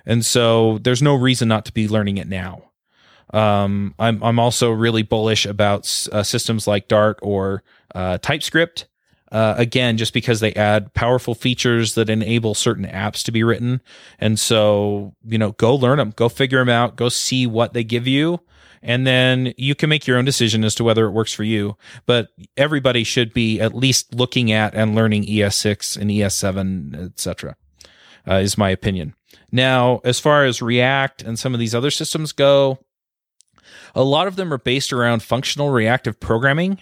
And 0.05 0.25
so 0.25 0.79
there's 0.79 1.01
no 1.01 1.15
reason 1.15 1.47
not 1.47 1.65
to 1.65 1.73
be 1.73 1.87
learning 1.87 2.17
it 2.17 2.27
now. 2.27 2.71
Um, 3.33 3.95
I'm 3.97 4.21
I'm 4.23 4.39
also 4.39 4.71
really 4.71 5.03
bullish 5.03 5.45
about 5.45 5.83
uh, 6.11 6.23
systems 6.23 6.67
like 6.67 6.89
Dart 6.89 7.17
or 7.21 7.63
uh, 7.95 8.17
TypeScript. 8.17 8.87
Uh, 9.31 9.55
again, 9.57 9.95
just 9.97 10.13
because 10.13 10.41
they 10.41 10.53
add 10.53 10.93
powerful 10.93 11.33
features 11.33 11.95
that 11.95 12.09
enable 12.09 12.53
certain 12.53 12.85
apps 12.85 13.23
to 13.23 13.31
be 13.31 13.43
written, 13.43 13.81
and 14.19 14.37
so 14.39 15.15
you 15.25 15.37
know, 15.37 15.53
go 15.53 15.73
learn 15.73 15.97
them, 15.97 16.13
go 16.15 16.27
figure 16.27 16.59
them 16.59 16.69
out, 16.69 16.97
go 16.97 17.07
see 17.07 17.47
what 17.47 17.73
they 17.73 17.83
give 17.83 18.07
you, 18.07 18.41
and 18.81 19.05
then 19.05 19.53
you 19.57 19.75
can 19.75 19.89
make 19.89 20.07
your 20.07 20.17
own 20.17 20.25
decision 20.25 20.63
as 20.63 20.75
to 20.75 20.83
whether 20.83 21.05
it 21.05 21.11
works 21.11 21.33
for 21.33 21.43
you. 21.43 21.77
But 22.05 22.29
everybody 22.57 23.03
should 23.03 23.33
be 23.33 23.59
at 23.59 23.75
least 23.75 24.13
looking 24.13 24.51
at 24.51 24.73
and 24.73 24.95
learning 24.95 25.25
ES6 25.25 25.97
and 25.97 26.09
ES7, 26.09 27.05
etc. 27.05 27.55
Uh, 28.27 28.35
is 28.35 28.57
my 28.57 28.69
opinion. 28.69 29.15
Now, 29.51 30.01
as 30.03 30.19
far 30.19 30.45
as 30.45 30.61
React 30.61 31.23
and 31.23 31.37
some 31.37 31.53
of 31.53 31.59
these 31.59 31.75
other 31.75 31.91
systems 31.91 32.31
go, 32.31 32.79
a 33.93 34.03
lot 34.03 34.27
of 34.27 34.35
them 34.35 34.53
are 34.53 34.57
based 34.57 34.93
around 34.93 35.23
functional 35.23 35.69
reactive 35.69 36.19
programming, 36.19 36.79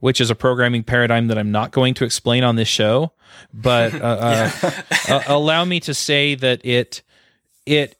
which 0.00 0.20
is 0.20 0.30
a 0.30 0.34
programming 0.34 0.82
paradigm 0.82 1.28
that 1.28 1.38
I'm 1.38 1.50
not 1.50 1.72
going 1.72 1.94
to 1.94 2.04
explain 2.04 2.44
on 2.44 2.56
this 2.56 2.68
show. 2.68 3.12
But 3.52 3.94
uh, 3.94 4.50
uh, 5.08 5.22
allow 5.26 5.64
me 5.64 5.80
to 5.80 5.94
say 5.94 6.34
that 6.36 6.64
it 6.64 7.02
it 7.66 7.96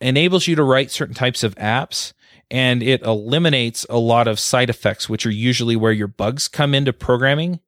enables 0.00 0.46
you 0.46 0.56
to 0.56 0.62
write 0.62 0.90
certain 0.90 1.14
types 1.14 1.42
of 1.42 1.54
apps 1.56 2.12
and 2.50 2.82
it 2.82 3.02
eliminates 3.02 3.86
a 3.88 3.98
lot 3.98 4.28
of 4.28 4.38
side 4.38 4.70
effects, 4.70 5.08
which 5.08 5.26
are 5.26 5.30
usually 5.30 5.76
where 5.76 5.92
your 5.92 6.08
bugs 6.08 6.48
come 6.48 6.74
into 6.74 6.92
programming. 6.92 7.60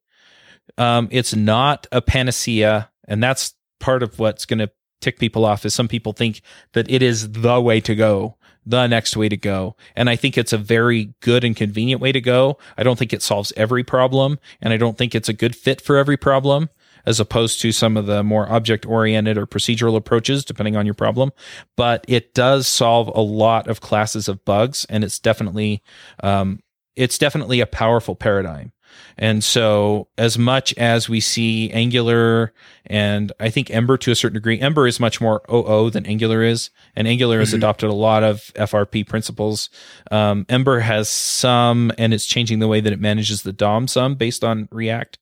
Um, 0.77 1.07
it's 1.11 1.35
not 1.35 1.87
a 1.91 2.01
panacea, 2.01 2.89
and 3.07 3.21
that's 3.23 3.53
part 3.79 4.03
of 4.03 4.19
what's 4.19 4.45
going 4.45 4.59
to 4.59 4.69
tick 5.01 5.19
people 5.19 5.45
off. 5.45 5.65
Is 5.65 5.73
some 5.73 5.87
people 5.87 6.13
think 6.13 6.41
that 6.73 6.89
it 6.89 7.01
is 7.01 7.31
the 7.31 7.59
way 7.59 7.81
to 7.81 7.95
go, 7.95 8.36
the 8.67 8.87
next 8.87 9.15
way 9.15 9.29
to 9.29 9.37
go, 9.37 9.75
and 9.95 10.09
I 10.09 10.15
think 10.15 10.37
it's 10.37 10.53
a 10.53 10.57
very 10.57 11.13
good 11.21 11.43
and 11.43 11.55
convenient 11.55 12.01
way 12.01 12.11
to 12.11 12.21
go. 12.21 12.57
I 12.77 12.83
don't 12.83 12.99
think 12.99 13.13
it 13.13 13.21
solves 13.21 13.53
every 13.55 13.83
problem, 13.83 14.39
and 14.61 14.73
I 14.73 14.77
don't 14.77 14.97
think 14.97 15.15
it's 15.15 15.29
a 15.29 15.33
good 15.33 15.55
fit 15.55 15.81
for 15.81 15.97
every 15.97 16.17
problem 16.17 16.69
as 17.05 17.21
opposed 17.21 17.61
to 17.61 17.71
some 17.71 17.95
of 17.95 18.05
the 18.05 18.21
more 18.21 18.51
object 18.51 18.85
oriented 18.85 19.37
or 19.37 19.47
procedural 19.47 19.95
approaches, 19.95 20.43
depending 20.43 20.75
on 20.75 20.85
your 20.85 20.93
problem. 20.93 21.31
But 21.77 22.03
it 22.07 22.33
does 22.33 22.67
solve 22.67 23.07
a 23.15 23.21
lot 23.21 23.67
of 23.69 23.79
classes 23.79 24.27
of 24.27 24.43
bugs, 24.43 24.85
and 24.89 25.05
it's 25.05 25.17
definitely 25.17 25.81
um, 26.21 26.59
it's 26.97 27.17
definitely 27.17 27.61
a 27.61 27.65
powerful 27.65 28.15
paradigm. 28.15 28.73
And 29.17 29.43
so, 29.43 30.07
as 30.17 30.37
much 30.37 30.73
as 30.75 31.09
we 31.09 31.19
see 31.19 31.71
Angular 31.71 32.53
and 32.85 33.31
I 33.39 33.49
think 33.49 33.69
Ember 33.71 33.97
to 33.97 34.11
a 34.11 34.15
certain 34.15 34.35
degree, 34.35 34.59
Ember 34.59 34.87
is 34.87 34.99
much 34.99 35.19
more 35.19 35.41
OO 35.51 35.89
than 35.89 36.05
Angular 36.05 36.43
is, 36.43 36.69
and 36.95 37.07
Angular 37.07 37.35
mm-hmm. 37.35 37.41
has 37.41 37.53
adopted 37.53 37.89
a 37.89 37.93
lot 37.93 38.23
of 38.23 38.51
FRP 38.55 39.07
principles. 39.07 39.69
Um, 40.11 40.45
Ember 40.49 40.79
has 40.79 41.09
some, 41.09 41.91
and 41.97 42.13
it's 42.13 42.25
changing 42.25 42.59
the 42.59 42.67
way 42.67 42.79
that 42.79 42.93
it 42.93 43.01
manages 43.01 43.43
the 43.43 43.53
DOM 43.53 43.87
some 43.87 44.15
based 44.15 44.43
on 44.43 44.67
React 44.71 45.17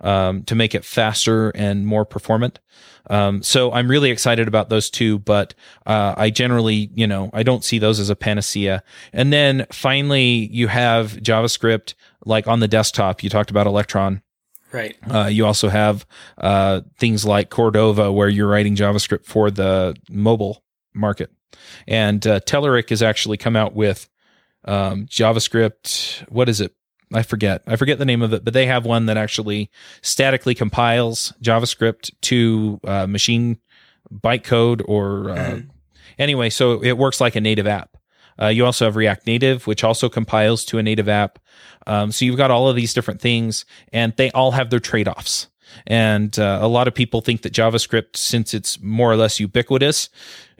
um, 0.00 0.42
to 0.44 0.54
make 0.54 0.74
it 0.74 0.84
faster 0.84 1.50
and 1.50 1.86
more 1.86 2.04
performant. 2.04 2.60
Um, 3.10 3.42
so 3.42 3.70
I'm 3.72 3.88
really 3.88 4.10
excited 4.10 4.48
about 4.48 4.70
those 4.70 4.90
two, 4.90 5.18
but 5.18 5.54
uh, 5.86 6.14
I 6.16 6.30
generally, 6.30 6.90
you 6.94 7.06
know, 7.06 7.30
I 7.32 7.42
don't 7.42 7.62
see 7.62 7.78
those 7.78 8.00
as 8.00 8.10
a 8.10 8.16
panacea. 8.16 8.82
And 9.12 9.32
then 9.32 9.66
finally, 9.70 10.48
you 10.50 10.68
have 10.68 11.12
JavaScript 11.12 11.94
like 12.24 12.48
on 12.48 12.60
the 12.60 12.68
desktop. 12.68 13.22
You 13.22 13.30
talked 13.30 13.50
about 13.50 13.66
Electron. 13.66 14.22
Right. 14.72 14.96
Uh, 15.08 15.26
you 15.26 15.46
also 15.46 15.68
have 15.68 16.04
uh, 16.38 16.80
things 16.98 17.24
like 17.24 17.48
Cordova, 17.48 18.10
where 18.10 18.28
you're 18.28 18.48
writing 18.48 18.74
JavaScript 18.74 19.24
for 19.24 19.50
the 19.50 19.96
mobile 20.10 20.64
market. 20.92 21.30
And 21.86 22.26
uh, 22.26 22.40
Telerik 22.40 22.90
has 22.90 23.02
actually 23.02 23.36
come 23.36 23.54
out 23.54 23.74
with 23.74 24.08
um, 24.64 25.06
JavaScript. 25.06 26.28
What 26.28 26.48
is 26.48 26.60
it? 26.60 26.74
I 27.14 27.22
forget. 27.22 27.62
I 27.66 27.76
forget 27.76 27.98
the 27.98 28.04
name 28.04 28.22
of 28.22 28.32
it, 28.32 28.44
but 28.44 28.54
they 28.54 28.66
have 28.66 28.84
one 28.84 29.06
that 29.06 29.16
actually 29.16 29.70
statically 30.02 30.54
compiles 30.54 31.32
JavaScript 31.42 32.10
to 32.22 32.80
uh, 32.84 33.06
machine 33.06 33.58
bytecode 34.12 34.82
or 34.86 35.30
uh, 35.30 35.36
mm-hmm. 35.36 35.68
anyway. 36.18 36.50
So 36.50 36.82
it 36.82 36.98
works 36.98 37.20
like 37.20 37.36
a 37.36 37.40
native 37.40 37.66
app. 37.66 37.96
Uh, 38.40 38.48
you 38.48 38.66
also 38.66 38.84
have 38.84 38.96
React 38.96 39.26
Native, 39.26 39.66
which 39.66 39.84
also 39.84 40.08
compiles 40.08 40.64
to 40.66 40.78
a 40.78 40.82
native 40.82 41.08
app. 41.08 41.38
Um, 41.86 42.10
so 42.10 42.24
you've 42.24 42.36
got 42.36 42.50
all 42.50 42.68
of 42.68 42.76
these 42.76 42.92
different 42.92 43.20
things, 43.20 43.64
and 43.92 44.12
they 44.16 44.30
all 44.32 44.52
have 44.52 44.70
their 44.70 44.80
trade 44.80 45.06
offs. 45.06 45.48
And 45.86 46.38
uh, 46.38 46.58
a 46.60 46.68
lot 46.68 46.88
of 46.88 46.94
people 46.94 47.20
think 47.20 47.42
that 47.42 47.52
JavaScript, 47.52 48.16
since 48.16 48.54
it's 48.54 48.80
more 48.82 49.10
or 49.10 49.16
less 49.16 49.40
ubiquitous, 49.40 50.08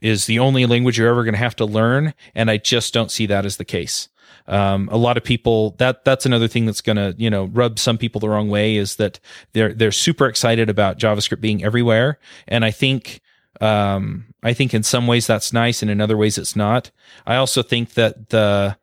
is 0.02 0.26
the 0.26 0.38
only 0.38 0.66
language 0.66 0.98
you're 0.98 1.08
ever 1.08 1.24
going 1.24 1.34
to 1.34 1.38
have 1.38 1.56
to 1.56 1.64
learn. 1.64 2.14
And 2.34 2.50
I 2.50 2.58
just 2.58 2.94
don't 2.94 3.10
see 3.10 3.26
that 3.26 3.44
as 3.44 3.56
the 3.56 3.64
case. 3.64 4.08
Um, 4.46 4.88
a 4.92 4.96
lot 4.96 5.16
of 5.16 5.24
people 5.24 5.70
that 5.78 6.04
that's 6.04 6.26
another 6.26 6.48
thing 6.48 6.66
that's 6.66 6.82
going 6.82 6.96
to 6.96 7.14
you 7.16 7.30
know 7.30 7.46
rub 7.46 7.78
some 7.78 7.96
people 7.96 8.20
the 8.20 8.28
wrong 8.28 8.48
way 8.48 8.76
is 8.76 8.96
that 8.96 9.18
they're 9.52 9.72
they're 9.72 9.92
super 9.92 10.26
excited 10.26 10.68
about 10.68 10.98
JavaScript 10.98 11.40
being 11.40 11.64
everywhere, 11.64 12.18
and 12.46 12.64
I 12.64 12.70
think 12.70 13.20
um, 13.60 14.26
I 14.42 14.52
think 14.52 14.74
in 14.74 14.82
some 14.82 15.06
ways 15.06 15.26
that's 15.26 15.52
nice, 15.52 15.80
and 15.80 15.90
in 15.90 16.00
other 16.00 16.16
ways 16.16 16.36
it's 16.36 16.56
not. 16.56 16.90
I 17.26 17.36
also 17.36 17.62
think 17.62 17.94
that 17.94 18.30
the 18.30 18.76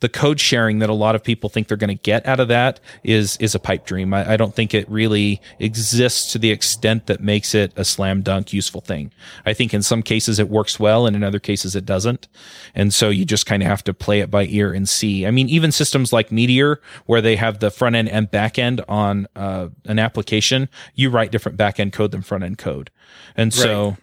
the 0.00 0.08
code 0.08 0.40
sharing 0.40 0.80
that 0.80 0.90
a 0.90 0.94
lot 0.94 1.14
of 1.14 1.22
people 1.22 1.48
think 1.48 1.68
they're 1.68 1.76
going 1.76 1.88
to 1.88 2.02
get 2.02 2.26
out 2.26 2.40
of 2.40 2.48
that 2.48 2.80
is 3.02 3.36
is 3.38 3.54
a 3.54 3.58
pipe 3.58 3.86
dream. 3.86 4.12
I, 4.12 4.32
I, 4.32 4.36
don't 4.36 4.54
think 4.54 4.74
it 4.74 4.88
really 4.90 5.40
exists 5.58 6.32
to 6.32 6.38
the 6.38 6.50
extent 6.50 7.06
that 7.06 7.20
makes 7.20 7.54
it 7.54 7.72
a 7.76 7.84
slam 7.84 8.22
dunk 8.22 8.52
useful 8.52 8.80
thing. 8.80 9.12
I 9.46 9.54
think 9.54 9.72
in 9.72 9.82
some 9.82 10.02
cases 10.02 10.38
it 10.38 10.48
works 10.48 10.78
well, 10.78 11.06
and 11.06 11.14
in 11.14 11.22
other 11.22 11.38
cases 11.38 11.74
it 11.74 11.86
doesn't. 11.86 12.28
And 12.74 12.92
so 12.92 13.08
you 13.08 13.24
just 13.24 13.46
kind 13.46 13.62
of 13.62 13.68
have 13.68 13.84
to 13.84 13.94
play 13.94 14.20
it 14.20 14.30
by 14.30 14.46
ear 14.46 14.72
and 14.72 14.88
see. 14.88 15.26
I 15.26 15.30
mean, 15.30 15.48
even 15.48 15.72
systems 15.72 16.12
like 16.12 16.30
Meteor, 16.30 16.80
where 17.06 17.22
they 17.22 17.36
have 17.36 17.60
the 17.60 17.70
front 17.70 17.96
end 17.96 18.08
and 18.08 18.30
back 18.30 18.58
end 18.58 18.82
on 18.88 19.26
uh, 19.36 19.68
an 19.86 19.98
application, 19.98 20.68
you 20.94 21.08
write 21.08 21.30
different 21.30 21.56
back 21.56 21.78
end 21.78 21.92
code 21.92 22.10
than 22.10 22.22
front 22.22 22.44
end 22.44 22.58
code, 22.58 22.90
and 23.36 23.54
so. 23.54 23.96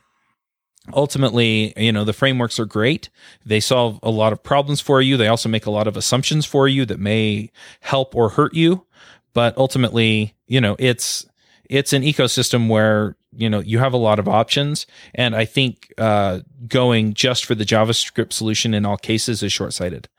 Ultimately, 0.93 1.73
you 1.77 1.91
know, 1.91 2.03
the 2.03 2.13
frameworks 2.13 2.59
are 2.59 2.65
great. 2.65 3.09
They 3.45 3.59
solve 3.59 3.99
a 4.03 4.09
lot 4.09 4.33
of 4.33 4.43
problems 4.43 4.81
for 4.81 5.01
you. 5.01 5.17
They 5.17 5.27
also 5.27 5.49
make 5.49 5.65
a 5.65 5.71
lot 5.71 5.87
of 5.87 5.97
assumptions 5.97 6.45
for 6.45 6.67
you 6.67 6.85
that 6.85 6.99
may 6.99 7.51
help 7.81 8.15
or 8.15 8.29
hurt 8.29 8.53
you. 8.53 8.85
But 9.33 9.57
ultimately, 9.57 10.35
you 10.47 10.59
know, 10.59 10.75
it's 10.79 11.25
it's 11.69 11.93
an 11.93 12.03
ecosystem 12.03 12.67
where 12.67 13.15
you 13.33 13.49
know 13.49 13.59
you 13.59 13.79
have 13.79 13.93
a 13.93 13.97
lot 13.97 14.19
of 14.19 14.27
options 14.27 14.85
and 15.15 15.35
i 15.35 15.45
think 15.45 15.93
uh, 15.97 16.39
going 16.67 17.13
just 17.13 17.45
for 17.45 17.55
the 17.55 17.63
javascript 17.63 18.33
solution 18.33 18.73
in 18.73 18.85
all 18.85 18.97
cases 18.97 19.41
is 19.41 19.53
short-sighted 19.53 20.09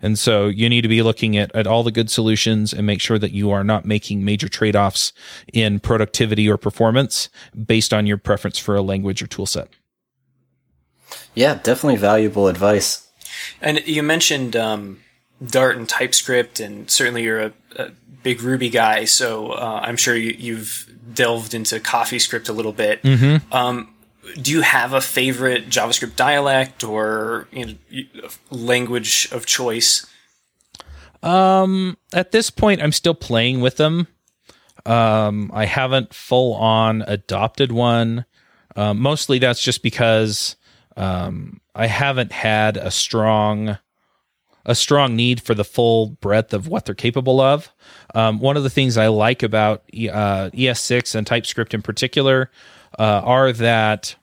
and 0.00 0.18
so 0.18 0.48
you 0.48 0.68
need 0.68 0.80
to 0.80 0.88
be 0.88 1.02
looking 1.02 1.36
at, 1.36 1.54
at 1.54 1.66
all 1.66 1.82
the 1.82 1.92
good 1.92 2.10
solutions 2.10 2.72
and 2.72 2.86
make 2.86 3.00
sure 3.00 3.18
that 3.18 3.32
you 3.32 3.50
are 3.50 3.62
not 3.62 3.84
making 3.84 4.24
major 4.24 4.48
trade-offs 4.48 5.12
in 5.52 5.80
productivity 5.80 6.48
or 6.48 6.56
performance 6.56 7.28
based 7.66 7.92
on 7.92 8.06
your 8.06 8.18
preference 8.18 8.58
for 8.58 8.74
a 8.74 8.82
language 8.82 9.22
or 9.22 9.26
tool 9.26 9.46
set 9.46 9.68
yeah, 11.34 11.54
definitely 11.54 11.96
valuable 11.96 12.48
advice. 12.48 13.08
And 13.60 13.86
you 13.86 14.02
mentioned 14.02 14.56
um, 14.56 15.00
Dart 15.44 15.76
and 15.76 15.88
TypeScript, 15.88 16.60
and 16.60 16.90
certainly 16.90 17.22
you're 17.22 17.40
a, 17.40 17.52
a 17.76 17.90
big 18.22 18.42
Ruby 18.42 18.70
guy, 18.70 19.04
so 19.04 19.52
uh, 19.52 19.80
I'm 19.82 19.96
sure 19.96 20.14
you, 20.16 20.56
have 20.56 20.86
delved 21.14 21.54
into 21.54 21.80
CoffeeScript 21.80 22.48
a 22.48 22.52
little 22.52 22.72
bit. 22.72 23.02
Mm-hmm. 23.02 23.52
Um, 23.52 23.94
do 24.40 24.52
you 24.52 24.60
have 24.62 24.92
a 24.92 25.00
favorite 25.00 25.68
JavaScript 25.68 26.16
dialect 26.16 26.84
or 26.84 27.48
you 27.50 27.66
know, 27.66 28.28
language 28.50 29.28
of 29.32 29.46
choice? 29.46 30.06
Um, 31.22 31.96
at 32.12 32.32
this 32.32 32.50
point, 32.50 32.82
I'm 32.82 32.92
still 32.92 33.14
playing 33.14 33.60
with 33.60 33.76
them. 33.76 34.08
Um, 34.86 35.50
I 35.54 35.66
haven't 35.66 36.14
full 36.14 36.54
on 36.54 37.02
adopted 37.02 37.72
one. 37.72 38.24
Uh, 38.74 38.94
mostly 38.94 39.38
that's 39.38 39.62
just 39.62 39.82
because 39.82 40.56
um, 40.96 41.60
I 41.74 41.86
haven't 41.86 42.32
had 42.32 42.76
a 42.76 42.90
strong 42.90 43.78
a 44.64 44.74
strong 44.76 45.16
need 45.16 45.42
for 45.42 45.54
the 45.54 45.64
full 45.64 46.10
breadth 46.20 46.54
of 46.54 46.68
what 46.68 46.84
they're 46.84 46.94
capable 46.94 47.40
of. 47.40 47.72
Um, 48.14 48.38
one 48.38 48.56
of 48.56 48.62
the 48.62 48.70
things 48.70 48.96
I 48.96 49.08
like 49.08 49.42
about 49.42 49.82
uh, 49.92 50.50
ES6 50.50 51.16
and 51.16 51.26
TypeScript 51.26 51.74
in 51.74 51.82
particular 51.82 52.48
uh, 52.96 53.22
are 53.24 53.52
that 53.52 54.14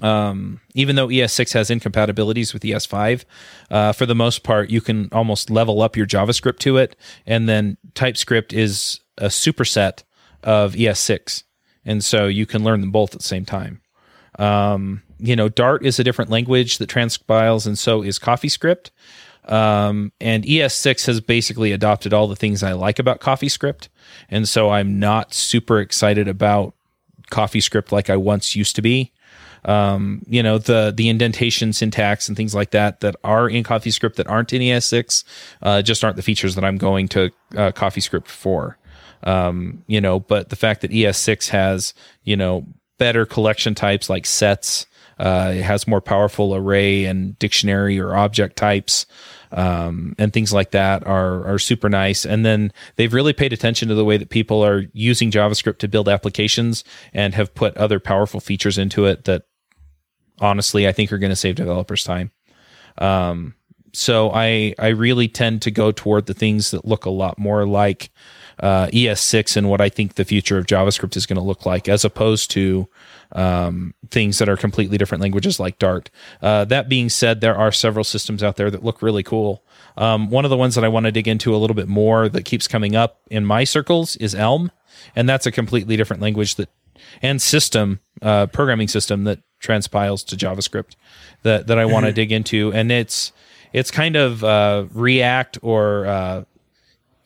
um, 0.00 0.60
even 0.74 0.96
though 0.96 1.08
ES6 1.08 1.52
has 1.52 1.70
incompatibilities 1.70 2.52
with 2.52 2.62
ES5, 2.62 3.24
uh, 3.70 3.92
for 3.92 4.06
the 4.06 4.14
most 4.14 4.42
part, 4.42 4.70
you 4.70 4.80
can 4.80 5.08
almost 5.12 5.50
level 5.50 5.82
up 5.82 5.96
your 5.96 6.06
JavaScript 6.06 6.58
to 6.60 6.78
it. 6.78 6.96
And 7.26 7.48
then 7.48 7.76
TypeScript 7.94 8.52
is 8.52 9.00
a 9.18 9.26
superset 9.26 10.02
of 10.42 10.74
ES6. 10.74 11.44
And 11.84 12.02
so 12.02 12.26
you 12.26 12.46
can 12.46 12.64
learn 12.64 12.80
them 12.80 12.90
both 12.90 13.12
at 13.14 13.20
the 13.20 13.26
same 13.26 13.44
time. 13.44 13.81
Um, 14.38 15.02
you 15.18 15.36
know, 15.36 15.48
Dart 15.48 15.84
is 15.84 15.98
a 15.98 16.04
different 16.04 16.30
language 16.30 16.78
that 16.78 16.88
transpiles, 16.88 17.66
and 17.66 17.78
so 17.78 18.02
is 18.02 18.18
CoffeeScript. 18.18 18.90
Um, 19.44 20.12
and 20.20 20.44
ES6 20.44 21.06
has 21.06 21.20
basically 21.20 21.72
adopted 21.72 22.12
all 22.12 22.28
the 22.28 22.36
things 22.36 22.62
I 22.62 22.72
like 22.72 22.98
about 22.98 23.20
CoffeeScript, 23.20 23.88
and 24.30 24.48
so 24.48 24.70
I'm 24.70 24.98
not 25.00 25.34
super 25.34 25.80
excited 25.80 26.28
about 26.28 26.74
CoffeeScript 27.30 27.92
like 27.92 28.08
I 28.10 28.16
once 28.16 28.54
used 28.56 28.76
to 28.76 28.82
be. 28.82 29.12
um, 29.64 30.22
you 30.28 30.42
know 30.42 30.58
the 30.58 30.92
the 30.94 31.08
indentation 31.08 31.72
syntax 31.72 32.28
and 32.28 32.36
things 32.36 32.54
like 32.54 32.70
that 32.72 33.00
that 33.00 33.14
are 33.22 33.48
in 33.48 33.62
CoffeeScript 33.62 34.16
that 34.16 34.26
aren't 34.26 34.52
in 34.52 34.60
ES6 34.60 35.24
uh, 35.62 35.82
just 35.82 36.02
aren't 36.04 36.16
the 36.16 36.22
features 36.22 36.54
that 36.56 36.64
I'm 36.64 36.78
going 36.78 37.08
to 37.08 37.30
uh, 37.56 37.70
CoffeeScript 37.72 38.26
for. 38.28 38.76
Um, 39.24 39.84
you 39.86 40.00
know, 40.00 40.18
but 40.18 40.48
the 40.48 40.56
fact 40.56 40.80
that 40.80 40.90
ES6 40.90 41.48
has 41.50 41.94
you 42.24 42.36
know 42.36 42.66
better 43.02 43.26
collection 43.26 43.74
types 43.74 44.08
like 44.08 44.24
sets, 44.24 44.86
uh, 45.18 45.54
it 45.56 45.62
has 45.62 45.88
more 45.88 46.00
powerful 46.00 46.54
array 46.54 47.04
and 47.04 47.36
dictionary 47.40 47.98
or 47.98 48.14
object 48.14 48.54
types. 48.54 49.06
Um, 49.50 50.14
and 50.18 50.32
things 50.32 50.52
like 50.52 50.70
that 50.70 51.04
are 51.04 51.44
are 51.52 51.58
super 51.58 51.88
nice. 51.90 52.24
And 52.24 52.46
then 52.46 52.72
they've 52.94 53.12
really 53.12 53.32
paid 53.32 53.52
attention 53.52 53.88
to 53.88 53.96
the 53.96 54.04
way 54.04 54.18
that 54.18 54.30
people 54.30 54.64
are 54.64 54.84
using 54.92 55.32
JavaScript 55.32 55.78
to 55.78 55.88
build 55.88 56.08
applications 56.08 56.84
and 57.12 57.34
have 57.34 57.52
put 57.56 57.76
other 57.76 57.98
powerful 57.98 58.38
features 58.38 58.78
into 58.78 59.06
it 59.06 59.24
that 59.24 59.42
honestly 60.40 60.86
I 60.86 60.92
think 60.92 61.12
are 61.12 61.18
going 61.18 61.30
to 61.30 61.36
save 61.36 61.56
developers 61.56 62.04
time. 62.04 62.30
Um, 62.98 63.54
so 63.92 64.30
I 64.30 64.74
I 64.78 64.88
really 64.88 65.26
tend 65.26 65.62
to 65.62 65.72
go 65.72 65.90
toward 65.90 66.26
the 66.26 66.34
things 66.34 66.70
that 66.70 66.84
look 66.84 67.04
a 67.04 67.10
lot 67.10 67.36
more 67.36 67.66
like 67.66 68.10
uh, 68.62 68.86
ES6 68.86 69.56
and 69.56 69.68
what 69.68 69.80
I 69.80 69.88
think 69.88 70.14
the 70.14 70.24
future 70.24 70.56
of 70.56 70.66
JavaScript 70.66 71.16
is 71.16 71.26
going 71.26 71.36
to 71.36 71.42
look 71.42 71.66
like, 71.66 71.88
as 71.88 72.04
opposed 72.04 72.50
to 72.52 72.88
um, 73.32 73.92
things 74.10 74.38
that 74.38 74.48
are 74.48 74.56
completely 74.56 74.96
different 74.96 75.20
languages 75.20 75.58
like 75.58 75.78
Dart. 75.78 76.10
Uh, 76.40 76.64
that 76.66 76.88
being 76.88 77.08
said, 77.08 77.40
there 77.40 77.56
are 77.56 77.72
several 77.72 78.04
systems 78.04 78.42
out 78.42 78.56
there 78.56 78.70
that 78.70 78.84
look 78.84 79.02
really 79.02 79.24
cool. 79.24 79.64
Um, 79.96 80.30
one 80.30 80.44
of 80.44 80.50
the 80.50 80.56
ones 80.56 80.76
that 80.76 80.84
I 80.84 80.88
want 80.88 81.04
to 81.06 81.12
dig 81.12 81.26
into 81.26 81.54
a 81.54 81.58
little 81.58 81.74
bit 81.74 81.88
more 81.88 82.28
that 82.28 82.44
keeps 82.44 82.68
coming 82.68 82.94
up 82.94 83.20
in 83.30 83.44
my 83.44 83.64
circles 83.64 84.16
is 84.16 84.34
Elm, 84.34 84.70
and 85.16 85.28
that's 85.28 85.44
a 85.44 85.52
completely 85.52 85.96
different 85.96 86.22
language 86.22 86.54
that 86.54 86.68
and 87.20 87.42
system 87.42 87.98
uh, 88.22 88.46
programming 88.46 88.86
system 88.86 89.24
that 89.24 89.40
transpiles 89.58 90.22
to 90.22 90.36
JavaScript 90.36 90.94
that 91.42 91.66
that 91.66 91.78
I 91.78 91.84
want 91.84 92.06
to 92.06 92.12
dig 92.12 92.30
into, 92.30 92.72
and 92.72 92.92
it's 92.92 93.32
it's 93.72 93.90
kind 93.90 94.16
of 94.16 94.44
uh, 94.44 94.86
React 94.92 95.58
or 95.62 96.06
uh, 96.06 96.44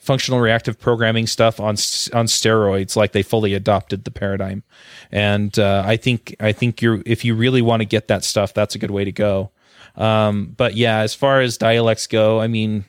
functional 0.06 0.40
reactive 0.40 0.78
programming 0.78 1.26
stuff 1.26 1.58
on 1.60 1.70
on 2.14 2.26
steroids 2.26 2.96
like 2.96 3.12
they 3.12 3.22
fully 3.22 3.52
adopted 3.54 4.04
the 4.04 4.10
paradigm 4.10 4.62
and 5.10 5.58
uh, 5.58 5.82
i 5.84 5.96
think 5.96 6.34
i 6.40 6.52
think 6.52 6.80
you're 6.80 7.02
if 7.04 7.24
you 7.24 7.34
really 7.34 7.60
want 7.60 7.80
to 7.80 7.84
get 7.84 8.08
that 8.08 8.24
stuff 8.24 8.54
that's 8.54 8.74
a 8.74 8.78
good 8.78 8.90
way 8.90 9.04
to 9.04 9.12
go 9.12 9.50
um, 9.96 10.54
but 10.56 10.74
yeah 10.74 10.98
as 11.00 11.14
far 11.14 11.40
as 11.40 11.58
dialects 11.58 12.06
go 12.06 12.40
i 12.40 12.46
mean 12.46 12.84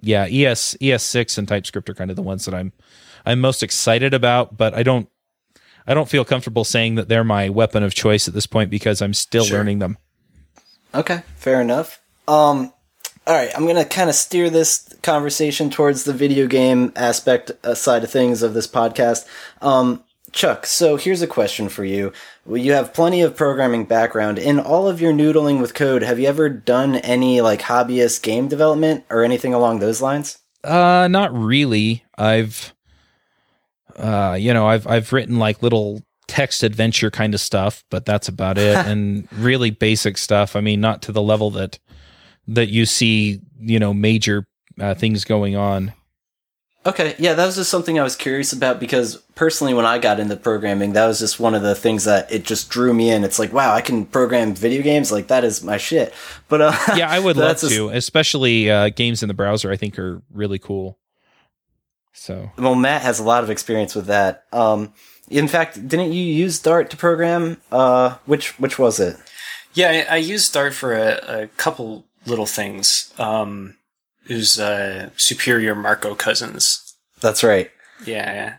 yeah 0.00 0.26
es 0.26 0.76
es6 0.80 1.38
and 1.38 1.48
typescript 1.48 1.88
are 1.88 1.94
kind 1.94 2.10
of 2.10 2.16
the 2.16 2.22
ones 2.22 2.44
that 2.44 2.54
i'm 2.54 2.72
i'm 3.26 3.40
most 3.40 3.62
excited 3.62 4.12
about 4.14 4.56
but 4.56 4.74
i 4.74 4.82
don't 4.82 5.08
i 5.86 5.94
don't 5.94 6.08
feel 6.08 6.24
comfortable 6.24 6.64
saying 6.64 6.94
that 6.96 7.08
they're 7.08 7.24
my 7.24 7.48
weapon 7.48 7.82
of 7.82 7.94
choice 7.94 8.28
at 8.28 8.34
this 8.34 8.46
point 8.46 8.70
because 8.70 9.00
i'm 9.02 9.14
still 9.14 9.44
Sure. 9.44 9.58
learning 9.58 9.78
them 9.80 9.96
Okay, 10.94 11.20
fair 11.36 11.60
enough. 11.60 12.00
Um, 12.26 12.72
all 13.28 13.34
right, 13.34 13.50
I'm 13.54 13.66
gonna 13.66 13.84
kind 13.84 14.08
of 14.08 14.16
steer 14.16 14.48
this 14.48 14.88
conversation 15.02 15.68
towards 15.68 16.04
the 16.04 16.14
video 16.14 16.46
game 16.46 16.92
aspect 16.96 17.52
uh, 17.62 17.74
side 17.74 18.02
of 18.02 18.10
things 18.10 18.42
of 18.42 18.54
this 18.54 18.66
podcast. 18.66 19.26
Um, 19.60 20.02
Chuck, 20.32 20.64
so 20.64 20.96
here's 20.96 21.20
a 21.20 21.26
question 21.26 21.68
for 21.68 21.84
you. 21.84 22.12
Well, 22.46 22.56
you 22.56 22.72
have 22.72 22.94
plenty 22.94 23.20
of 23.20 23.36
programming 23.36 23.84
background. 23.84 24.38
In 24.38 24.58
all 24.58 24.88
of 24.88 25.00
your 25.00 25.12
noodling 25.12 25.60
with 25.60 25.74
code, 25.74 26.02
have 26.02 26.18
you 26.18 26.26
ever 26.26 26.48
done 26.48 26.96
any 26.96 27.42
like 27.42 27.60
hobbyist 27.60 28.22
game 28.22 28.48
development 28.48 29.04
or 29.10 29.22
anything 29.22 29.52
along 29.52 29.80
those 29.80 30.00
lines? 30.00 30.38
Uh, 30.64 31.06
not 31.10 31.30
really. 31.34 32.04
I've, 32.16 32.74
uh, 33.96 34.38
you 34.40 34.54
know, 34.54 34.66
I've 34.66 34.86
I've 34.86 35.12
written 35.12 35.38
like 35.38 35.62
little 35.62 36.02
text 36.28 36.62
adventure 36.62 37.10
kind 37.10 37.34
of 37.34 37.42
stuff, 37.42 37.84
but 37.90 38.06
that's 38.06 38.28
about 38.28 38.56
it. 38.56 38.74
and 38.86 39.28
really 39.32 39.70
basic 39.70 40.16
stuff. 40.16 40.56
I 40.56 40.62
mean, 40.62 40.80
not 40.80 41.02
to 41.02 41.12
the 41.12 41.22
level 41.22 41.50
that 41.50 41.78
that 42.48 42.68
you 42.68 42.86
see, 42.86 43.40
you 43.58 43.78
know, 43.78 43.94
major 43.94 44.44
uh, 44.80 44.94
things 44.94 45.24
going 45.24 45.54
on. 45.56 45.92
Okay, 46.86 47.14
yeah, 47.18 47.34
that 47.34 47.44
was 47.44 47.56
just 47.56 47.70
something 47.70 47.98
I 47.98 48.02
was 48.02 48.16
curious 48.16 48.52
about 48.52 48.80
because 48.80 49.16
personally, 49.34 49.74
when 49.74 49.84
I 49.84 49.98
got 49.98 50.18
into 50.20 50.36
programming, 50.36 50.92
that 50.94 51.06
was 51.06 51.18
just 51.18 51.38
one 51.38 51.54
of 51.54 51.60
the 51.62 51.74
things 51.74 52.04
that 52.04 52.30
it 52.32 52.44
just 52.44 52.70
drew 52.70 52.94
me 52.94 53.10
in. 53.10 53.24
It's 53.24 53.38
like, 53.38 53.52
wow, 53.52 53.74
I 53.74 53.82
can 53.82 54.06
program 54.06 54.54
video 54.54 54.80
games, 54.82 55.12
like 55.12 55.26
that 55.28 55.44
is 55.44 55.62
my 55.62 55.76
shit. 55.76 56.14
But 56.48 56.62
uh, 56.62 56.72
Yeah, 56.96 57.10
I 57.10 57.18
would 57.18 57.36
love 57.36 57.48
that's 57.48 57.60
just- 57.62 57.74
to, 57.74 57.90
especially 57.90 58.70
uh, 58.70 58.88
games 58.90 59.22
in 59.22 59.28
the 59.28 59.34
browser. 59.34 59.70
I 59.70 59.76
think 59.76 59.98
are 59.98 60.22
really 60.32 60.58
cool. 60.58 60.98
So 62.14 62.50
Well, 62.56 62.74
Matt 62.74 63.02
has 63.02 63.18
a 63.18 63.24
lot 63.24 63.44
of 63.44 63.50
experience 63.50 63.94
with 63.94 64.06
that. 64.06 64.44
Um, 64.52 64.92
in 65.28 65.46
fact, 65.46 65.86
didn't 65.88 66.12
you 66.12 66.22
use 66.22 66.58
Dart 66.58 66.88
to 66.90 66.96
program? 66.96 67.58
Uh, 67.70 68.16
which 68.24 68.58
which 68.58 68.78
was 68.78 68.98
it? 68.98 69.16
Yeah, 69.74 70.06
I, 70.08 70.14
I 70.14 70.16
used 70.16 70.52
Dart 70.54 70.72
for 70.74 70.94
a, 70.94 71.42
a 71.42 71.46
couple 71.58 72.06
little 72.28 72.46
things. 72.46 73.12
Um, 73.18 73.76
it 74.28 74.34
was 74.34 74.60
uh, 74.60 75.10
Superior 75.16 75.74
Marco 75.74 76.14
Cousins. 76.14 76.94
That's 77.20 77.42
right. 77.42 77.70
Yeah, 78.04 78.32
yeah. 78.32 78.56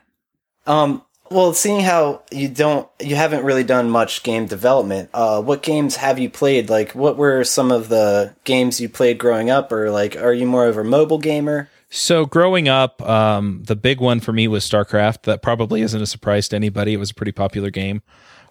Um, 0.68 1.04
well, 1.32 1.54
seeing 1.54 1.82
how 1.82 2.24
you 2.32 2.48
don't, 2.48 2.90
you 3.00 3.16
haven't 3.16 3.46
really 3.46 3.64
done 3.64 3.90
much 3.90 4.24
game 4.24 4.48
development. 4.48 5.10
Uh, 5.14 5.42
what 5.42 5.62
games 5.62 5.96
have 5.98 6.18
you 6.18 6.30
played? 6.30 6.70
Like, 6.70 6.94
what 6.94 7.18
were 7.18 7.44
some 7.44 7.72
of 7.72 7.90
the 7.90 8.36
games 8.44 8.82
you 8.82 8.90
played 8.90 9.20
growing 9.20 9.50
up, 9.50 9.72
or 9.72 9.92
like, 9.92 10.16
are 10.16 10.34
you 10.34 10.48
more 10.48 10.68
of 10.68 10.78
a 10.78 10.84
mobile 10.84 11.20
gamer? 11.20 11.70
So 11.92 12.26
growing 12.26 12.68
up, 12.68 13.02
um, 13.02 13.64
the 13.66 13.76
big 13.76 14.00
one 14.00 14.20
for 14.20 14.32
me 14.32 14.48
was 14.48 14.68
StarCraft. 14.68 15.24
That 15.24 15.42
probably 15.42 15.82
isn't 15.82 16.02
a 16.02 16.06
surprise 16.06 16.48
to 16.50 16.56
anybody. 16.56 16.94
It 16.94 16.98
was 16.98 17.12
a 17.12 17.16
pretty 17.16 17.32
popular 17.32 17.70
game. 17.70 18.02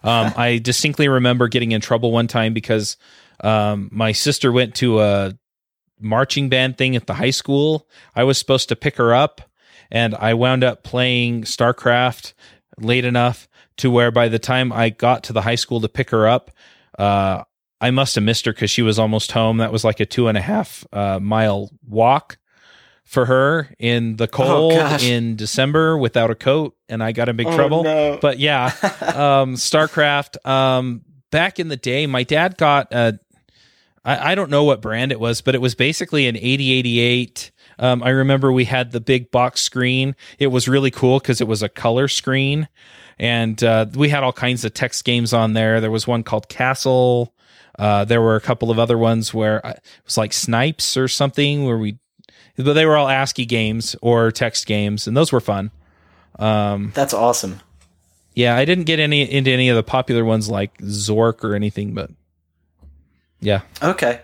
Um, 0.03 0.33
I 0.37 0.57
distinctly 0.57 1.07
remember 1.07 1.47
getting 1.47 1.71
in 1.71 1.81
trouble 1.81 2.11
one 2.11 2.27
time 2.27 2.53
because 2.53 2.97
um, 3.43 3.89
my 3.91 4.11
sister 4.11 4.51
went 4.51 4.75
to 4.75 4.99
a 5.01 5.33
marching 5.99 6.49
band 6.49 6.77
thing 6.77 6.95
at 6.95 7.07
the 7.07 7.13
high 7.15 7.29
school. 7.31 7.87
I 8.15 8.23
was 8.23 8.37
supposed 8.37 8.69
to 8.69 8.75
pick 8.75 8.95
her 8.97 9.13
up, 9.13 9.41
and 9.91 10.15
I 10.15 10.33
wound 10.33 10.63
up 10.63 10.83
playing 10.83 11.43
StarCraft 11.43 12.33
late 12.77 13.05
enough 13.05 13.47
to 13.77 13.89
where 13.91 14.11
by 14.11 14.27
the 14.29 14.39
time 14.39 14.71
I 14.73 14.89
got 14.89 15.23
to 15.25 15.33
the 15.33 15.41
high 15.41 15.55
school 15.55 15.81
to 15.81 15.89
pick 15.89 16.09
her 16.11 16.27
up, 16.27 16.51
uh, 16.97 17.43
I 17.81 17.91
must 17.91 18.15
have 18.15 18.23
missed 18.23 18.45
her 18.45 18.51
because 18.53 18.69
she 18.71 18.81
was 18.81 18.99
almost 18.99 19.31
home. 19.31 19.57
That 19.57 19.71
was 19.71 19.83
like 19.83 19.99
a 19.99 20.05
two 20.05 20.27
and 20.27 20.37
a 20.37 20.41
half 20.41 20.85
uh, 20.91 21.19
mile 21.19 21.69
walk 21.87 22.37
for 23.05 23.25
her 23.25 23.73
in 23.79 24.17
the 24.17 24.27
cold 24.27 24.73
gosh. 24.73 25.03
in 25.03 25.35
December 25.35 25.97
without 25.97 26.29
a 26.29 26.35
coat, 26.35 26.75
and 26.89 27.01
I 27.01 27.11
got 27.13 27.27
in 27.29 27.37
big 27.37 27.47
Oh, 27.47 27.55
trouble. 27.55 27.83
no. 27.83 28.19
But 28.21 28.37
yeah, 28.37 28.65
um, 29.01 29.55
StarCraft. 29.55 30.45
Um, 30.45 31.01
back 31.31 31.59
in 31.59 31.69
the 31.69 31.77
day, 31.77 32.05
my 32.05 32.23
dad 32.23 32.57
got 32.57 32.93
a. 32.93 33.17
I, 34.03 34.31
I 34.31 34.35
don't 34.35 34.49
know 34.49 34.63
what 34.63 34.81
brand 34.81 35.11
it 35.11 35.19
was, 35.19 35.41
but 35.41 35.55
it 35.55 35.61
was 35.61 35.75
basically 35.75 36.27
an 36.27 36.35
8088. 36.35 37.51
Um, 37.79 38.03
I 38.03 38.09
remember 38.09 38.51
we 38.51 38.65
had 38.65 38.91
the 38.91 38.99
big 38.99 39.31
box 39.31 39.61
screen. 39.61 40.15
It 40.37 40.47
was 40.47 40.67
really 40.67 40.91
cool 40.91 41.19
because 41.19 41.41
it 41.41 41.47
was 41.47 41.63
a 41.63 41.69
color 41.69 42.07
screen, 42.07 42.67
and 43.17 43.61
uh, 43.63 43.85
we 43.93 44.09
had 44.09 44.23
all 44.23 44.33
kinds 44.33 44.65
of 44.65 44.73
text 44.73 45.03
games 45.05 45.33
on 45.33 45.53
there. 45.53 45.79
There 45.81 45.91
was 45.91 46.07
one 46.07 46.23
called 46.23 46.49
Castle. 46.49 47.33
Uh, 47.77 48.03
there 48.03 48.21
were 48.21 48.35
a 48.35 48.41
couple 48.41 48.71
of 48.71 48.79
other 48.79 48.97
ones 48.97 49.33
where 49.33 49.65
uh, 49.65 49.71
it 49.71 49.83
was 50.03 50.17
like 50.17 50.33
Snipes 50.33 50.97
or 50.97 51.07
something 51.07 51.65
where 51.65 51.77
we, 51.77 51.97
but 52.57 52.73
they 52.73 52.85
were 52.85 52.97
all 52.97 53.07
ASCII 53.07 53.45
games 53.45 53.95
or 54.01 54.31
text 54.31 54.65
games, 54.65 55.07
and 55.07 55.15
those 55.15 55.31
were 55.31 55.39
fun. 55.39 55.71
Um, 56.37 56.91
That's 56.93 57.13
awesome. 57.13 57.61
yeah, 58.33 58.55
I 58.57 58.65
didn't 58.65 58.83
get 58.85 58.99
any 58.99 59.21
into 59.21 59.51
any 59.51 59.69
of 59.69 59.77
the 59.77 59.83
popular 59.83 60.25
ones 60.25 60.49
like 60.49 60.77
Zork 60.79 61.43
or 61.43 61.55
anything, 61.55 61.93
but 61.93 62.11
yeah. 63.41 63.61
Okay. 63.81 64.21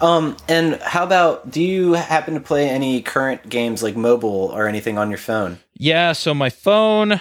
Um, 0.00 0.36
and 0.48 0.74
how 0.82 1.04
about? 1.04 1.50
Do 1.50 1.62
you 1.62 1.92
happen 1.92 2.34
to 2.34 2.40
play 2.40 2.68
any 2.68 3.00
current 3.00 3.48
games 3.48 3.82
like 3.82 3.96
mobile 3.96 4.50
or 4.52 4.66
anything 4.66 4.98
on 4.98 5.08
your 5.08 5.18
phone? 5.18 5.58
Yeah, 5.74 6.12
so 6.12 6.34
my 6.34 6.50
phone, 6.50 7.20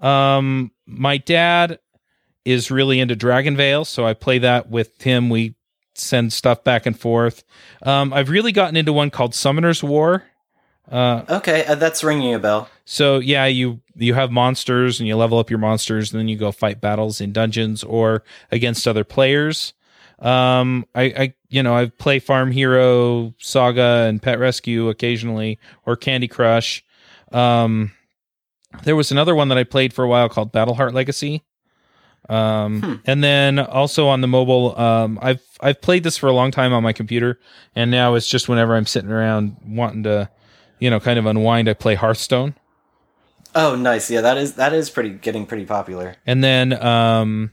um, 0.00 0.72
my 0.86 1.18
dad 1.18 1.78
is 2.44 2.70
really 2.70 2.98
into 3.00 3.14
DragonVale, 3.16 3.86
so 3.86 4.04
I 4.06 4.14
play 4.14 4.38
that 4.38 4.68
with 4.68 5.00
him. 5.02 5.30
We 5.30 5.54
send 5.94 6.32
stuff 6.32 6.64
back 6.64 6.86
and 6.86 6.98
forth. 6.98 7.44
Um, 7.82 8.12
I've 8.12 8.30
really 8.30 8.52
gotten 8.52 8.76
into 8.76 8.92
one 8.92 9.10
called 9.10 9.34
Summoner's 9.34 9.82
War. 9.82 10.24
Uh, 10.90 11.22
Okay, 11.28 11.64
uh, 11.64 11.74
that's 11.74 12.04
ringing 12.04 12.34
a 12.34 12.38
bell. 12.38 12.68
so 12.84 13.18
yeah, 13.18 13.46
you 13.46 13.80
you 13.96 14.14
have 14.14 14.30
monsters 14.30 15.00
and 15.00 15.08
you 15.08 15.16
level 15.16 15.38
up 15.38 15.50
your 15.50 15.58
monsters, 15.58 16.12
and 16.12 16.20
then 16.20 16.28
you 16.28 16.36
go 16.36 16.52
fight 16.52 16.80
battles 16.80 17.20
in 17.20 17.32
dungeons 17.32 17.82
or 17.84 18.22
against 18.50 18.86
other 18.86 19.04
players. 19.04 19.72
Um, 20.18 20.86
I, 20.94 21.02
I 21.02 21.34
you 21.48 21.62
know 21.62 21.76
I 21.76 21.86
play 21.86 22.18
Farm 22.18 22.50
Hero, 22.50 23.34
Saga, 23.38 24.06
and 24.08 24.22
Pet 24.22 24.38
Rescue 24.38 24.88
occasionally, 24.88 25.58
or 25.84 25.96
Candy 25.96 26.28
Crush. 26.28 26.84
Um, 27.32 27.92
there 28.84 28.96
was 28.96 29.10
another 29.12 29.34
one 29.34 29.48
that 29.48 29.58
I 29.58 29.64
played 29.64 29.92
for 29.92 30.04
a 30.04 30.08
while 30.08 30.28
called 30.28 30.52
Battle 30.52 30.74
Heart 30.74 30.94
Legacy. 30.94 31.42
Um, 32.28 33.02
and 33.06 33.22
then 33.22 33.58
also 33.58 34.08
on 34.08 34.20
the 34.20 34.26
mobile, 34.26 34.78
um, 34.78 35.18
I've 35.22 35.42
I've 35.60 35.80
played 35.80 36.02
this 36.02 36.16
for 36.16 36.28
a 36.28 36.32
long 36.32 36.50
time 36.50 36.72
on 36.72 36.82
my 36.82 36.92
computer, 36.92 37.38
and 37.74 37.90
now 37.90 38.14
it's 38.14 38.26
just 38.26 38.48
whenever 38.48 38.74
I'm 38.74 38.86
sitting 38.86 39.10
around 39.10 39.56
wanting 39.64 40.02
to, 40.04 40.30
you 40.80 40.90
know, 40.90 40.98
kind 40.98 41.18
of 41.18 41.26
unwind, 41.26 41.68
I 41.68 41.74
play 41.74 41.94
Hearthstone. 41.94 42.54
Oh, 43.54 43.74
nice. 43.74 44.10
Yeah, 44.10 44.20
that 44.20 44.36
is 44.36 44.54
that 44.54 44.72
is 44.72 44.90
pretty 44.90 45.10
getting 45.10 45.46
pretty 45.46 45.64
popular. 45.64 46.16
And 46.26 46.42
then 46.44 46.72
um, 46.74 47.52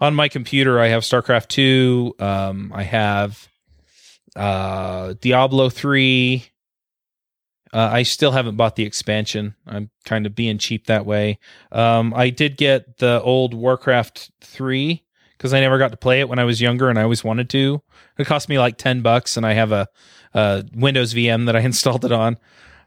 on 0.00 0.14
my 0.14 0.28
computer, 0.28 0.78
I 0.80 0.88
have 0.88 1.02
StarCraft 1.02 1.48
two. 1.48 2.14
Um, 2.18 2.72
I 2.74 2.82
have 2.82 3.48
uh, 4.36 5.14
Diablo 5.20 5.70
three. 5.70 6.44
Uh, 7.72 7.90
I 7.92 8.02
still 8.02 8.32
haven't 8.32 8.56
bought 8.56 8.76
the 8.76 8.84
expansion. 8.84 9.54
I'm 9.66 9.90
kind 10.04 10.24
of 10.24 10.34
being 10.34 10.56
cheap 10.58 10.86
that 10.86 11.04
way. 11.04 11.38
Um, 11.70 12.14
I 12.14 12.30
did 12.30 12.56
get 12.56 12.98
the 12.98 13.20
old 13.20 13.52
Warcraft 13.52 14.30
three 14.40 15.04
because 15.36 15.52
I 15.52 15.60
never 15.60 15.78
got 15.78 15.90
to 15.90 15.96
play 15.96 16.20
it 16.20 16.28
when 16.28 16.38
I 16.38 16.44
was 16.44 16.60
younger, 16.60 16.88
and 16.88 16.98
I 16.98 17.02
always 17.02 17.22
wanted 17.22 17.50
to. 17.50 17.82
It 18.18 18.26
cost 18.26 18.48
me 18.48 18.58
like 18.58 18.78
ten 18.78 19.02
bucks, 19.02 19.36
and 19.36 19.44
I 19.44 19.52
have 19.52 19.72
a, 19.72 19.88
a 20.32 20.64
Windows 20.74 21.12
VM 21.12 21.46
that 21.46 21.56
I 21.56 21.60
installed 21.64 22.04
it 22.04 22.12
on. 22.12 22.38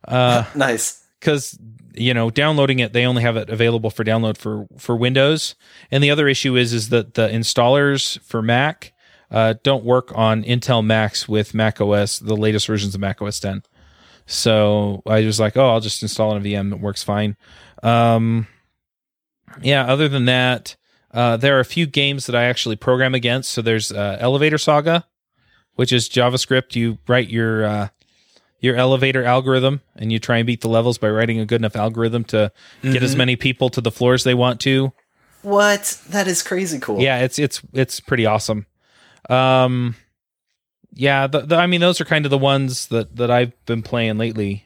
Uh, 0.07 0.45
nice. 0.55 1.00
Because 1.21 1.57
you 1.93 2.13
know, 2.13 2.29
downloading 2.29 2.79
it, 2.79 2.93
they 2.93 3.05
only 3.05 3.21
have 3.21 3.37
it 3.37 3.49
available 3.49 3.89
for 3.89 4.03
download 4.03 4.37
for 4.37 4.67
for 4.77 4.95
Windows. 4.95 5.55
And 5.89 6.03
the 6.03 6.11
other 6.11 6.27
issue 6.27 6.57
is 6.57 6.73
is 6.73 6.89
that 6.89 7.13
the 7.13 7.29
installers 7.29 8.19
for 8.21 8.41
Mac 8.41 8.93
uh, 9.31 9.55
don't 9.63 9.85
work 9.85 10.11
on 10.13 10.43
Intel 10.43 10.85
Macs 10.85 11.27
with 11.27 11.53
Mac 11.53 11.79
OS, 11.79 12.19
the 12.19 12.35
latest 12.35 12.67
versions 12.67 12.93
of 12.93 13.01
Mac 13.01 13.21
OS 13.21 13.39
10. 13.39 13.63
So 14.25 15.01
I 15.05 15.23
was 15.25 15.39
like, 15.39 15.55
oh, 15.57 15.69
I'll 15.69 15.79
just 15.79 16.03
install 16.03 16.31
it 16.31 16.35
on 16.35 16.41
a 16.41 16.43
VM. 16.43 16.73
It 16.73 16.81
works 16.81 17.01
fine. 17.01 17.37
Um, 17.81 18.47
yeah. 19.61 19.85
Other 19.85 20.09
than 20.09 20.25
that, 20.25 20.75
uh, 21.13 21.37
there 21.37 21.57
are 21.57 21.61
a 21.61 21.65
few 21.65 21.85
games 21.85 22.25
that 22.25 22.35
I 22.35 22.43
actually 22.43 22.75
program 22.75 23.15
against. 23.15 23.49
So 23.51 23.61
there's 23.61 23.91
uh, 23.91 24.17
Elevator 24.19 24.57
Saga, 24.57 25.05
which 25.75 25.91
is 25.93 26.09
JavaScript. 26.09 26.75
You 26.75 26.97
write 27.07 27.29
your 27.29 27.65
uh, 27.65 27.87
your 28.61 28.75
elevator 28.75 29.23
algorithm, 29.23 29.81
and 29.95 30.11
you 30.11 30.19
try 30.19 30.37
and 30.37 30.47
beat 30.47 30.61
the 30.61 30.69
levels 30.69 30.97
by 30.97 31.09
writing 31.09 31.39
a 31.39 31.45
good 31.45 31.59
enough 31.59 31.75
algorithm 31.75 32.23
to 32.25 32.51
mm-hmm. 32.81 32.93
get 32.93 33.03
as 33.03 33.11
mm-hmm. 33.11 33.17
many 33.17 33.35
people 33.35 33.69
to 33.71 33.81
the 33.81 33.91
floors 33.91 34.23
they 34.23 34.35
want 34.35 34.61
to. 34.61 34.93
What? 35.41 35.99
That 36.09 36.27
is 36.27 36.43
crazy 36.43 36.79
cool. 36.79 37.01
Yeah, 37.01 37.19
it's 37.19 37.39
it's 37.39 37.61
it's 37.73 37.99
pretty 37.99 38.25
awesome. 38.25 38.67
Um, 39.29 39.95
yeah, 40.93 41.27
the, 41.27 41.41
the, 41.41 41.55
I 41.55 41.67
mean, 41.67 41.81
those 41.81 41.99
are 41.99 42.05
kind 42.05 42.25
of 42.25 42.31
the 42.31 42.37
ones 42.37 42.87
that 42.87 43.15
that 43.15 43.31
I've 43.31 43.53
been 43.65 43.81
playing 43.81 44.17
lately. 44.17 44.65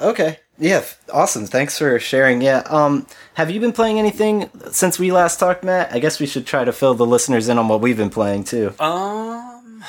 Okay. 0.00 0.38
Yeah, 0.56 0.84
awesome. 1.12 1.46
Thanks 1.46 1.78
for 1.78 1.98
sharing. 1.98 2.40
Yeah. 2.40 2.62
Um, 2.66 3.08
have 3.34 3.50
you 3.50 3.58
been 3.58 3.72
playing 3.72 3.98
anything 3.98 4.50
since 4.70 5.00
we 5.00 5.10
last 5.10 5.40
talked, 5.40 5.64
Matt? 5.64 5.92
I 5.92 5.98
guess 5.98 6.20
we 6.20 6.26
should 6.26 6.46
try 6.46 6.64
to 6.64 6.72
fill 6.72 6.94
the 6.94 7.06
listeners 7.06 7.48
in 7.48 7.58
on 7.58 7.66
what 7.66 7.80
we've 7.80 7.96
been 7.96 8.10
playing 8.10 8.44
too. 8.44 8.72
Um, 8.78 9.84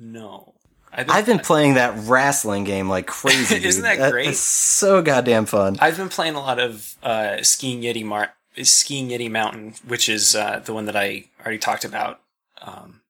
no. 0.00 0.55
I've 0.96 1.06
been, 1.06 1.16
I've 1.16 1.26
been 1.26 1.38
playing 1.40 1.74
that 1.74 1.94
wrestling 2.08 2.64
game 2.64 2.88
like 2.88 3.06
crazy. 3.06 3.62
Isn't 3.62 3.82
that, 3.82 3.98
that 3.98 4.12
great? 4.12 4.34
so 4.34 5.02
goddamn 5.02 5.44
fun. 5.44 5.76
I've 5.78 5.98
been 5.98 6.08
playing 6.08 6.34
a 6.34 6.40
lot 6.40 6.58
of 6.58 6.96
uh, 7.02 7.42
skiing 7.42 7.82
Yeti 7.82 8.02
Mar- 8.02 8.32
skiing 8.62 9.08
Yeti 9.08 9.30
Mountain, 9.30 9.74
which 9.86 10.08
is 10.08 10.34
uh, 10.34 10.60
the 10.64 10.72
one 10.72 10.86
that 10.86 10.96
I 10.96 11.26
already 11.40 11.58
talked 11.58 11.84
about. 11.84 12.20
Um, 12.62 13.02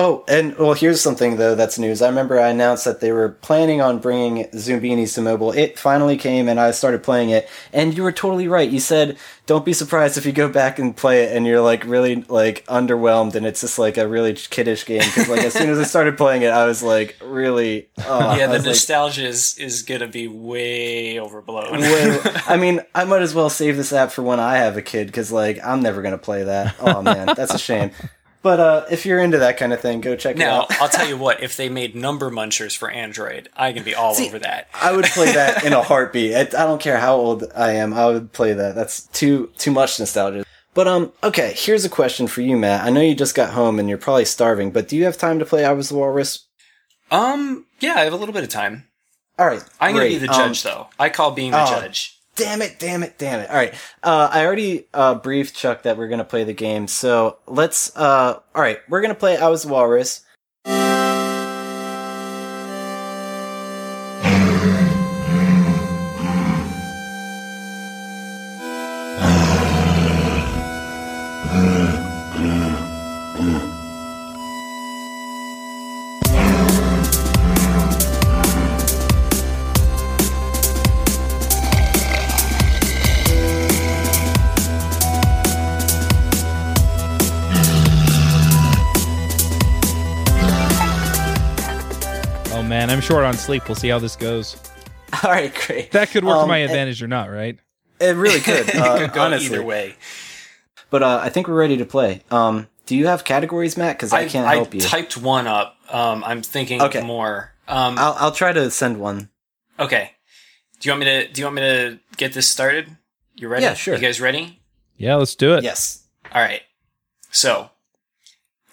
Oh, 0.00 0.22
and 0.28 0.56
well, 0.56 0.74
here's 0.74 1.00
something 1.00 1.38
though 1.38 1.56
that's 1.56 1.76
news. 1.76 2.02
I 2.02 2.08
remember 2.08 2.38
I 2.38 2.50
announced 2.50 2.84
that 2.84 3.00
they 3.00 3.10
were 3.10 3.30
planning 3.30 3.80
on 3.80 3.98
bringing 3.98 4.44
Zoombinis 4.50 5.16
to 5.16 5.22
mobile. 5.22 5.50
It 5.50 5.76
finally 5.76 6.16
came, 6.16 6.48
and 6.48 6.60
I 6.60 6.70
started 6.70 7.02
playing 7.02 7.30
it. 7.30 7.48
And 7.72 7.96
you 7.96 8.04
were 8.04 8.12
totally 8.12 8.46
right. 8.46 8.70
You 8.70 8.78
said, 8.78 9.18
"Don't 9.46 9.64
be 9.64 9.72
surprised 9.72 10.16
if 10.16 10.24
you 10.24 10.30
go 10.30 10.48
back 10.48 10.78
and 10.78 10.96
play 10.96 11.24
it, 11.24 11.36
and 11.36 11.44
you're 11.44 11.60
like 11.60 11.84
really 11.84 12.22
like 12.28 12.64
underwhelmed, 12.66 13.34
and 13.34 13.44
it's 13.44 13.60
just 13.60 13.76
like 13.76 13.98
a 13.98 14.06
really 14.06 14.34
kiddish 14.34 14.86
game." 14.86 15.00
Because 15.00 15.28
like 15.28 15.42
as 15.42 15.52
soon 15.52 15.68
as 15.68 15.80
I 15.80 15.82
started 15.82 16.16
playing 16.16 16.42
it, 16.42 16.52
I 16.52 16.64
was 16.66 16.80
like 16.80 17.16
really, 17.20 17.88
oh, 18.06 18.36
yeah. 18.36 18.46
The 18.46 18.60
nostalgia 18.60 19.22
like, 19.22 19.30
is 19.30 19.58
is 19.58 19.82
gonna 19.82 20.06
be 20.06 20.28
way 20.28 21.18
overblown. 21.18 21.80
way, 21.80 22.20
I 22.46 22.56
mean, 22.56 22.82
I 22.94 23.02
might 23.02 23.22
as 23.22 23.34
well 23.34 23.50
save 23.50 23.76
this 23.76 23.92
app 23.92 24.12
for 24.12 24.22
when 24.22 24.38
I 24.38 24.58
have 24.58 24.76
a 24.76 24.82
kid 24.82 25.08
because 25.08 25.32
like 25.32 25.58
I'm 25.64 25.82
never 25.82 26.02
gonna 26.02 26.18
play 26.18 26.44
that. 26.44 26.76
Oh 26.78 27.02
man, 27.02 27.34
that's 27.34 27.52
a 27.52 27.58
shame. 27.58 27.90
But 28.42 28.60
uh, 28.60 28.84
if 28.90 29.04
you're 29.04 29.20
into 29.20 29.38
that 29.38 29.56
kind 29.56 29.72
of 29.72 29.80
thing, 29.80 30.00
go 30.00 30.14
check 30.14 30.36
now, 30.36 30.62
it 30.62 30.70
out. 30.72 30.80
I'll 30.80 30.88
tell 30.88 31.08
you 31.08 31.16
what, 31.16 31.42
if 31.42 31.56
they 31.56 31.68
made 31.68 31.94
number 31.94 32.30
munchers 32.30 32.76
for 32.76 32.90
Android, 32.90 33.48
I 33.56 33.72
can 33.72 33.82
be 33.82 33.94
all 33.94 34.14
See, 34.14 34.28
over 34.28 34.38
that. 34.38 34.68
I 34.74 34.92
would 34.92 35.06
play 35.06 35.32
that 35.32 35.64
in 35.64 35.72
a 35.72 35.82
heartbeat. 35.82 36.34
I, 36.34 36.40
I 36.40 36.64
don't 36.66 36.80
care 36.80 36.98
how 36.98 37.16
old 37.16 37.44
I 37.54 37.72
am. 37.72 37.92
I 37.92 38.06
would 38.06 38.32
play 38.32 38.52
that. 38.52 38.74
That's 38.74 39.06
too 39.08 39.50
too 39.58 39.72
much 39.72 39.98
nostalgia. 39.98 40.44
But 40.74 40.86
um, 40.86 41.12
okay. 41.24 41.54
Here's 41.56 41.84
a 41.84 41.88
question 41.88 42.28
for 42.28 42.40
you, 42.40 42.56
Matt. 42.56 42.84
I 42.84 42.90
know 42.90 43.00
you 43.00 43.14
just 43.14 43.34
got 43.34 43.52
home 43.52 43.78
and 43.80 43.88
you're 43.88 43.98
probably 43.98 44.24
starving, 44.24 44.70
but 44.70 44.88
do 44.88 44.96
you 44.96 45.04
have 45.04 45.16
time 45.16 45.40
to 45.40 45.44
play 45.44 45.64
I 45.64 45.72
Was 45.72 45.88
the 45.88 45.96
Walrus? 45.96 46.46
Um, 47.10 47.66
yeah, 47.80 47.94
I 47.94 48.00
have 48.00 48.12
a 48.12 48.16
little 48.16 48.34
bit 48.34 48.44
of 48.44 48.50
time. 48.50 48.84
All 49.38 49.46
right, 49.46 49.64
I'm 49.80 49.94
great. 49.94 50.10
gonna 50.10 50.20
be 50.20 50.26
the 50.26 50.32
judge, 50.32 50.66
um, 50.66 50.72
though. 50.72 50.86
I 50.98 51.08
call 51.08 51.30
being 51.30 51.52
the 51.52 51.62
oh, 51.62 51.66
judge 51.66 52.17
damn 52.38 52.62
it, 52.62 52.78
damn 52.78 53.02
it, 53.02 53.18
damn 53.18 53.40
it. 53.40 53.50
All 53.50 53.56
right. 53.56 53.74
Uh, 54.02 54.30
I 54.32 54.46
already 54.46 54.86
uh, 54.94 55.16
briefed 55.16 55.54
Chuck 55.54 55.82
that 55.82 55.98
we're 55.98 56.08
going 56.08 56.18
to 56.18 56.24
play 56.24 56.44
the 56.44 56.54
game. 56.54 56.86
So 56.86 57.38
let's, 57.46 57.94
uh, 57.96 58.40
all 58.54 58.62
right, 58.62 58.78
we're 58.88 59.00
going 59.00 59.14
to 59.14 59.18
play 59.18 59.36
I 59.36 59.48
Was 59.48 59.66
Walrus. 59.66 60.24
Short 93.08 93.24
on 93.24 93.32
sleep. 93.32 93.66
We'll 93.66 93.74
see 93.74 93.88
how 93.88 93.98
this 93.98 94.16
goes. 94.16 94.56
All 95.24 95.30
right, 95.30 95.52
great. 95.66 95.92
That 95.92 96.10
could 96.10 96.24
work 96.24 96.36
um, 96.36 96.42
to 96.42 96.46
my 96.46 96.58
advantage 96.58 97.02
or 97.02 97.08
not, 97.08 97.30
right? 97.30 97.58
It 98.00 98.14
really 98.16 98.40
could. 98.40 98.68
Uh, 98.74 98.98
could 98.98 99.12
go 99.14 99.22
honestly. 99.22 99.46
either 99.46 99.62
way. 99.62 99.96
But 100.90 101.02
uh, 101.02 101.20
I 101.22 101.30
think 101.30 101.48
we're 101.48 101.58
ready 101.58 101.78
to 101.78 101.86
play. 101.86 102.22
Um, 102.30 102.68
do 102.84 102.94
you 102.94 103.06
have 103.06 103.24
categories, 103.24 103.78
Matt? 103.78 103.96
Because 103.96 104.12
I, 104.12 104.20
I, 104.20 104.28
can't 104.28 104.46
help 104.46 104.74
you. 104.74 104.80
I 104.80 104.82
you. 104.82 104.88
typed 104.88 105.16
one 105.16 105.46
up. 105.46 105.76
Um, 105.88 106.22
I'm 106.22 106.42
thinking 106.42 106.82
okay. 106.82 107.00
more. 107.00 107.54
Um, 107.66 107.98
I'll 107.98 108.14
I'll 108.18 108.32
try 108.32 108.52
to 108.52 108.70
send 108.70 109.00
one. 109.00 109.30
Okay. 109.80 110.12
Do 110.78 110.88
you 110.88 110.92
want 110.92 111.00
me 111.00 111.06
to 111.06 111.32
Do 111.32 111.40
you 111.40 111.46
want 111.46 111.56
me 111.56 111.62
to 111.62 111.98
get 112.18 112.34
this 112.34 112.48
started? 112.48 112.94
You 113.36 113.48
ready? 113.48 113.64
Yeah, 113.64 113.74
sure. 113.74 113.94
You 113.94 114.00
guys 114.00 114.20
ready? 114.20 114.60
Yeah, 114.98 115.16
let's 115.16 115.34
do 115.34 115.54
it. 115.54 115.64
Yes. 115.64 116.06
All 116.32 116.42
right. 116.42 116.62
So, 117.30 117.70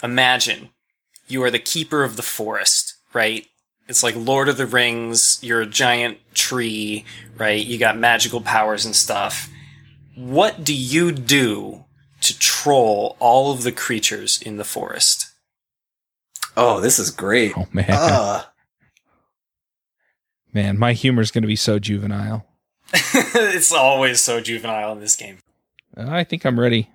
imagine 0.03 0.69
you 1.27 1.41
are 1.43 1.51
the 1.51 1.59
keeper 1.59 2.03
of 2.03 2.17
the 2.17 2.21
forest, 2.21 2.95
right? 3.13 3.47
It's 3.87 4.03
like 4.03 4.15
Lord 4.15 4.49
of 4.49 4.57
the 4.57 4.65
Rings, 4.65 5.39
you're 5.41 5.61
a 5.61 5.67
giant 5.67 6.17
tree, 6.33 7.05
right? 7.37 7.63
You 7.63 7.77
got 7.77 7.97
magical 7.97 8.41
powers 8.41 8.85
and 8.85 8.95
stuff. 8.95 9.49
What 10.15 10.63
do 10.63 10.73
you 10.73 11.11
do 11.11 11.85
to 12.21 12.39
troll 12.39 13.15
all 13.19 13.51
of 13.51 13.63
the 13.63 13.71
creatures 13.71 14.41
in 14.41 14.57
the 14.57 14.63
forest? 14.63 15.31
Oh, 16.57 16.79
this 16.79 16.99
is 16.99 17.11
great. 17.11 17.53
Oh 17.55 17.67
man. 17.71 17.85
Uh. 17.89 18.43
Man, 20.53 20.79
my 20.79 20.93
humor 20.93 21.21
is 21.21 21.31
going 21.31 21.41
to 21.41 21.49
be 21.49 21.57
so 21.57 21.79
juvenile. 21.79 22.45
it's 22.93 23.73
always 23.73 24.21
so 24.21 24.39
juvenile 24.39 24.93
in 24.93 25.01
this 25.01 25.17
game. 25.17 25.39
I 25.97 26.23
think 26.23 26.45
I'm 26.45 26.57
ready. 26.57 26.89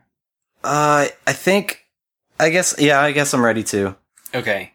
Uh, 0.65 1.09
I 1.27 1.33
think, 1.35 1.85
I 2.39 2.49
guess, 2.49 2.75
yeah, 2.79 3.03
I 3.03 3.13
guess 3.13 3.35
I'm 3.35 3.45
ready 3.45 3.63
too. 3.63 3.97
Okay. 4.35 4.73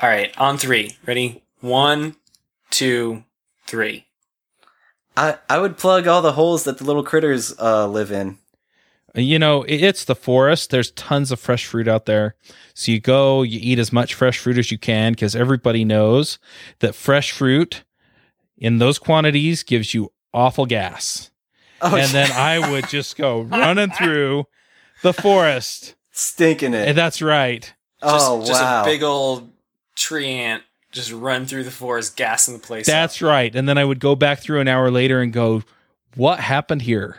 All 0.00 0.08
right, 0.08 0.32
on 0.38 0.58
three. 0.58 0.96
Ready? 1.06 1.42
One, 1.60 2.14
two, 2.70 3.24
three. 3.66 4.06
I 5.16 5.38
I 5.48 5.58
would 5.58 5.76
plug 5.76 6.06
all 6.06 6.22
the 6.22 6.32
holes 6.32 6.64
that 6.64 6.78
the 6.78 6.84
little 6.84 7.02
critters 7.02 7.52
uh, 7.58 7.88
live 7.88 8.12
in. 8.12 8.38
You 9.14 9.38
know, 9.38 9.64
it's 9.66 10.04
the 10.04 10.14
forest. 10.14 10.70
There's 10.70 10.92
tons 10.92 11.32
of 11.32 11.40
fresh 11.40 11.66
fruit 11.66 11.88
out 11.88 12.06
there. 12.06 12.36
So 12.74 12.92
you 12.92 13.00
go, 13.00 13.42
you 13.42 13.58
eat 13.60 13.80
as 13.80 13.92
much 13.92 14.14
fresh 14.14 14.38
fruit 14.38 14.58
as 14.58 14.70
you 14.70 14.78
can 14.78 15.12
because 15.12 15.34
everybody 15.34 15.84
knows 15.84 16.38
that 16.78 16.94
fresh 16.94 17.32
fruit 17.32 17.82
in 18.56 18.78
those 18.78 18.98
quantities 18.98 19.64
gives 19.64 19.94
you 19.94 20.12
awful 20.32 20.66
gas. 20.66 21.32
Oh, 21.80 21.96
and 21.96 22.10
then 22.10 22.30
I 22.30 22.70
would 22.70 22.88
just 22.88 23.16
go 23.16 23.40
running 23.40 23.90
through 23.90 24.44
the 25.02 25.12
forest, 25.12 25.96
stinking 26.12 26.74
it. 26.74 26.88
And 26.88 26.98
that's 26.98 27.20
right. 27.20 27.62
Just, 28.00 28.26
oh 28.28 28.36
wow! 28.36 28.44
Just 28.44 28.62
a 28.62 28.82
big 28.84 29.02
old 29.02 29.50
tree 29.98 30.28
ant 30.28 30.62
just 30.90 31.12
run 31.12 31.44
through 31.44 31.64
the 31.64 31.70
forest, 31.70 32.16
gassing 32.16 32.54
the 32.54 32.60
place. 32.60 32.86
That's 32.86 33.20
up. 33.22 33.28
right. 33.28 33.54
And 33.54 33.68
then 33.68 33.76
I 33.76 33.84
would 33.84 34.00
go 34.00 34.14
back 34.14 34.40
through 34.40 34.60
an 34.60 34.68
hour 34.68 34.90
later 34.90 35.20
and 35.20 35.32
go, 35.32 35.62
"What 36.14 36.40
happened 36.40 36.82
here?" 36.82 37.16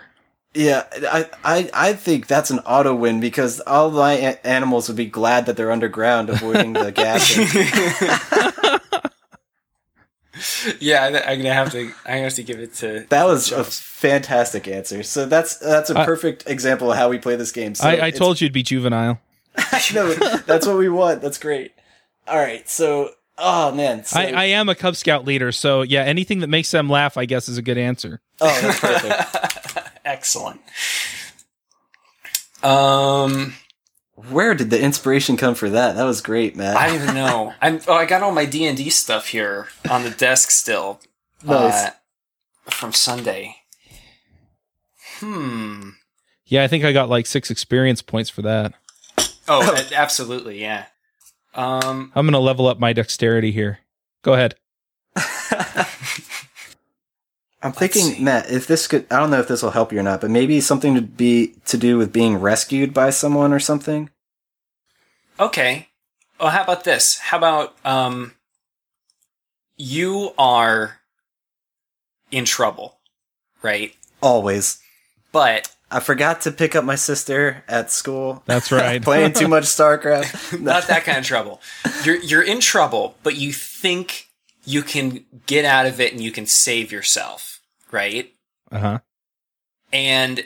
Yeah, 0.55 0.85
I, 0.91 1.29
I, 1.43 1.69
I 1.73 1.93
think 1.93 2.25
that's 2.25 2.49
an 2.49 2.59
auto 2.59 2.95
win 2.95 3.19
because 3.19 3.59
all 3.61 3.91
my 3.91 4.13
a- 4.13 4.47
animals 4.47 4.87
would 4.87 4.97
be 4.97 5.05
glad 5.05 5.45
that 5.45 5.55
they're 5.55 5.71
underground, 5.71 6.29
avoiding 6.31 6.73
the 6.73 6.91
gassing. 6.95 7.45
yeah, 10.79 11.03
I- 11.03 11.31
I'm 11.31 11.37
gonna 11.39 11.53
have 11.53 11.71
to. 11.73 11.79
I'm 11.79 11.93
gonna 12.05 12.21
have 12.23 12.33
to 12.35 12.43
give 12.43 12.59
it 12.59 12.73
to. 12.75 13.05
That 13.09 13.25
was 13.25 13.51
a 13.51 13.63
fantastic 13.63 14.67
answer. 14.67 15.03
So 15.03 15.27
that's 15.27 15.57
that's 15.57 15.91
a 15.91 15.99
I- 15.99 16.05
perfect 16.05 16.49
example 16.49 16.91
of 16.91 16.97
how 16.97 17.09
we 17.09 17.19
play 17.19 17.35
this 17.35 17.51
game. 17.51 17.75
So 17.75 17.87
I, 17.87 18.07
I 18.07 18.11
told 18.11 18.41
you 18.41 18.45
it'd 18.45 18.53
be 18.53 18.63
juvenile. 18.63 19.19
no, 19.93 20.13
that's 20.47 20.65
what 20.65 20.77
we 20.77 20.89
want. 20.89 21.21
That's 21.21 21.37
great. 21.37 21.73
All 22.29 22.37
right, 22.37 22.67
so 22.69 23.11
oh 23.37 23.73
man, 23.73 24.03
so, 24.03 24.19
I, 24.19 24.25
I 24.25 24.43
am 24.45 24.69
a 24.69 24.75
Cub 24.75 24.95
Scout 24.95 25.25
leader, 25.25 25.51
so 25.51 25.81
yeah, 25.81 26.03
anything 26.03 26.39
that 26.39 26.47
makes 26.47 26.69
them 26.71 26.89
laugh, 26.89 27.17
I 27.17 27.25
guess, 27.25 27.49
is 27.49 27.57
a 27.57 27.61
good 27.61 27.77
answer. 27.77 28.21
oh 28.41 28.61
that's 28.61 28.79
perfect. 28.79 29.91
Excellent. 30.05 30.61
Um, 32.63 33.53
Where 34.15 34.53
did 34.53 34.69
the 34.69 34.81
inspiration 34.81 35.37
come 35.37 35.55
for 35.55 35.69
that? 35.69 35.95
That 35.95 36.03
was 36.03 36.21
great, 36.21 36.55
man. 36.55 36.75
I 36.75 36.87
don't 36.87 37.01
even 37.01 37.15
know. 37.15 37.53
I'm. 37.61 37.79
Oh, 37.87 37.93
I 37.93 38.05
got 38.05 38.21
all 38.21 38.31
my 38.31 38.45
D 38.45 38.65
and 38.65 38.77
D 38.77 38.89
stuff 38.89 39.29
here 39.29 39.67
on 39.89 40.03
the 40.03 40.09
desk 40.09 40.51
still. 40.51 40.99
Nice. 41.43 41.85
uh, 41.87 41.91
from 42.69 42.93
Sunday. 42.93 43.55
Hmm. 45.19 45.89
Yeah, 46.45 46.63
I 46.63 46.67
think 46.67 46.83
I 46.83 46.91
got 46.91 47.09
like 47.09 47.25
six 47.25 47.51
experience 47.51 48.01
points 48.01 48.29
for 48.29 48.41
that. 48.41 48.73
Oh, 49.47 49.85
absolutely. 49.93 50.61
Yeah. 50.61 50.85
Um. 51.55 52.11
I'm 52.15 52.25
gonna 52.25 52.39
level 52.39 52.67
up 52.67 52.79
my 52.79 52.93
dexterity 52.93 53.51
here. 53.51 53.79
Go 54.21 54.33
ahead. 54.33 54.55
I'm 57.61 57.73
thinking. 57.73 58.23
Matt, 58.23 58.49
if 58.49 58.67
this 58.67 58.87
could, 58.87 59.05
I 59.11 59.19
don't 59.19 59.31
know 59.31 59.39
if 59.39 59.47
this 59.47 59.61
will 59.61 59.71
help 59.71 59.91
you 59.91 59.99
or 59.99 60.03
not, 60.03 60.21
but 60.21 60.29
maybe 60.29 60.61
something 60.61 60.95
to 60.95 61.01
be 61.01 61.55
to 61.65 61.77
do 61.77 61.97
with 61.97 62.13
being 62.13 62.37
rescued 62.37 62.93
by 62.93 63.09
someone 63.09 63.51
or 63.51 63.59
something. 63.59 64.09
Okay. 65.39 65.89
Well, 66.39 66.49
how 66.49 66.63
about 66.63 66.83
this? 66.83 67.17
How 67.19 67.37
about 67.37 67.75
um. 67.85 68.33
You 69.81 70.31
are 70.37 70.99
in 72.31 72.43
trouble, 72.43 72.99
right? 73.61 73.95
Always. 74.21 74.79
But 75.31 75.73
I 75.91 75.99
forgot 75.99 76.41
to 76.41 76.51
pick 76.51 76.75
up 76.75 76.83
my 76.83 76.95
sister 76.95 77.63
at 77.67 77.91
school. 77.91 78.43
That's 78.45 78.71
right. 78.71 79.01
Playing 79.03 79.33
too 79.33 79.47
much 79.47 79.63
StarCraft. 79.63 80.59
not 80.61 80.87
that 80.87 81.03
kind 81.03 81.17
of 81.17 81.25
trouble. 81.25 81.61
You're 82.03 82.17
you're 82.17 82.43
in 82.43 82.59
trouble, 82.59 83.15
but 83.23 83.35
you 83.35 83.51
think 83.51 84.29
you 84.65 84.83
can 84.83 85.25
get 85.47 85.65
out 85.65 85.85
of 85.85 85.99
it 85.99 86.11
and 86.13 86.21
you 86.21 86.31
can 86.31 86.45
save 86.45 86.91
yourself, 86.91 87.59
right? 87.91 88.33
Uh 88.71 88.79
huh. 88.79 88.99
And 89.91 90.45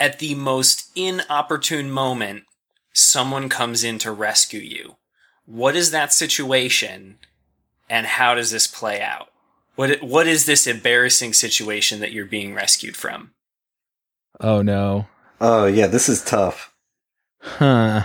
at 0.00 0.18
the 0.18 0.34
most 0.34 0.90
inopportune 0.96 1.90
moment, 1.90 2.44
someone 2.92 3.48
comes 3.48 3.84
in 3.84 3.98
to 4.00 4.10
rescue 4.10 4.60
you. 4.60 4.96
What 5.44 5.76
is 5.76 5.92
that 5.92 6.12
situation 6.12 7.18
and 7.88 8.06
how 8.06 8.34
does 8.34 8.50
this 8.50 8.66
play 8.66 9.00
out? 9.00 9.28
What 9.76 10.02
what 10.02 10.26
is 10.26 10.46
this 10.46 10.66
embarrassing 10.66 11.34
situation 11.34 12.00
that 12.00 12.12
you're 12.12 12.26
being 12.26 12.52
rescued 12.52 12.96
from? 12.96 13.32
Oh 14.40 14.62
no. 14.62 15.06
Oh 15.40 15.66
yeah, 15.66 15.86
this 15.86 16.08
is 16.08 16.22
tough. 16.24 16.72
Huh. 17.40 18.04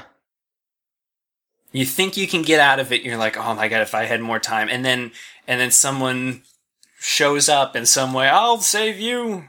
You 1.72 1.86
think 1.86 2.18
you 2.18 2.28
can 2.28 2.42
get 2.42 2.60
out 2.60 2.80
of 2.80 2.92
it, 2.92 3.02
you're 3.04 3.18
like, 3.18 3.38
"Oh 3.38 3.54
my 3.54 3.68
god, 3.70 3.82
if 3.82 3.96
I 3.96 4.04
had 4.06 4.22
more 4.22 4.40
time." 4.40 4.68
And 4.70 4.84
then 4.84 5.12
and 5.48 5.60
then 5.60 5.72
someone 5.72 6.44
shows 7.00 7.48
up 7.50 7.76
in 7.76 7.86
some 7.86 8.14
way, 8.14 8.28
"I'll 8.28 8.60
save 8.60 9.00
you." 9.00 9.46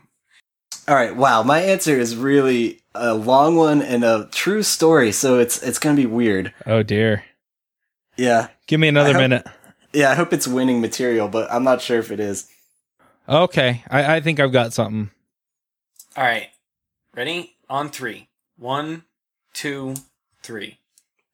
All 0.88 0.94
right, 0.94 1.14
wow, 1.14 1.42
my 1.42 1.60
answer 1.60 1.96
is 1.98 2.16
really 2.16 2.80
a 2.94 3.14
long 3.14 3.56
one 3.56 3.82
and 3.82 4.04
a 4.04 4.28
true 4.32 4.62
story, 4.62 5.12
so 5.12 5.38
it's 5.38 5.62
it's 5.62 5.78
gonna 5.78 5.96
be 5.96 6.06
weird. 6.06 6.52
Oh 6.66 6.82
dear. 6.82 7.24
Yeah, 8.16 8.48
Give 8.66 8.78
me 8.78 8.88
another 8.88 9.12
hope- 9.14 9.20
minute. 9.22 9.46
yeah, 9.92 10.10
I 10.10 10.14
hope 10.14 10.32
it's 10.32 10.46
winning 10.46 10.80
material, 10.80 11.28
but 11.28 11.50
I'm 11.50 11.64
not 11.64 11.80
sure 11.80 11.98
if 11.98 12.10
it 12.12 12.20
is. 12.20 12.46
Okay, 13.28 13.82
I, 13.90 14.16
I 14.16 14.20
think 14.20 14.38
I've 14.38 14.52
got 14.52 14.72
something. 14.74 15.10
All 16.16 16.22
right. 16.24 16.48
Ready? 17.14 17.56
On 17.68 17.90
three. 17.90 18.28
One, 18.56 19.04
two, 19.52 19.96
three. 20.42 20.78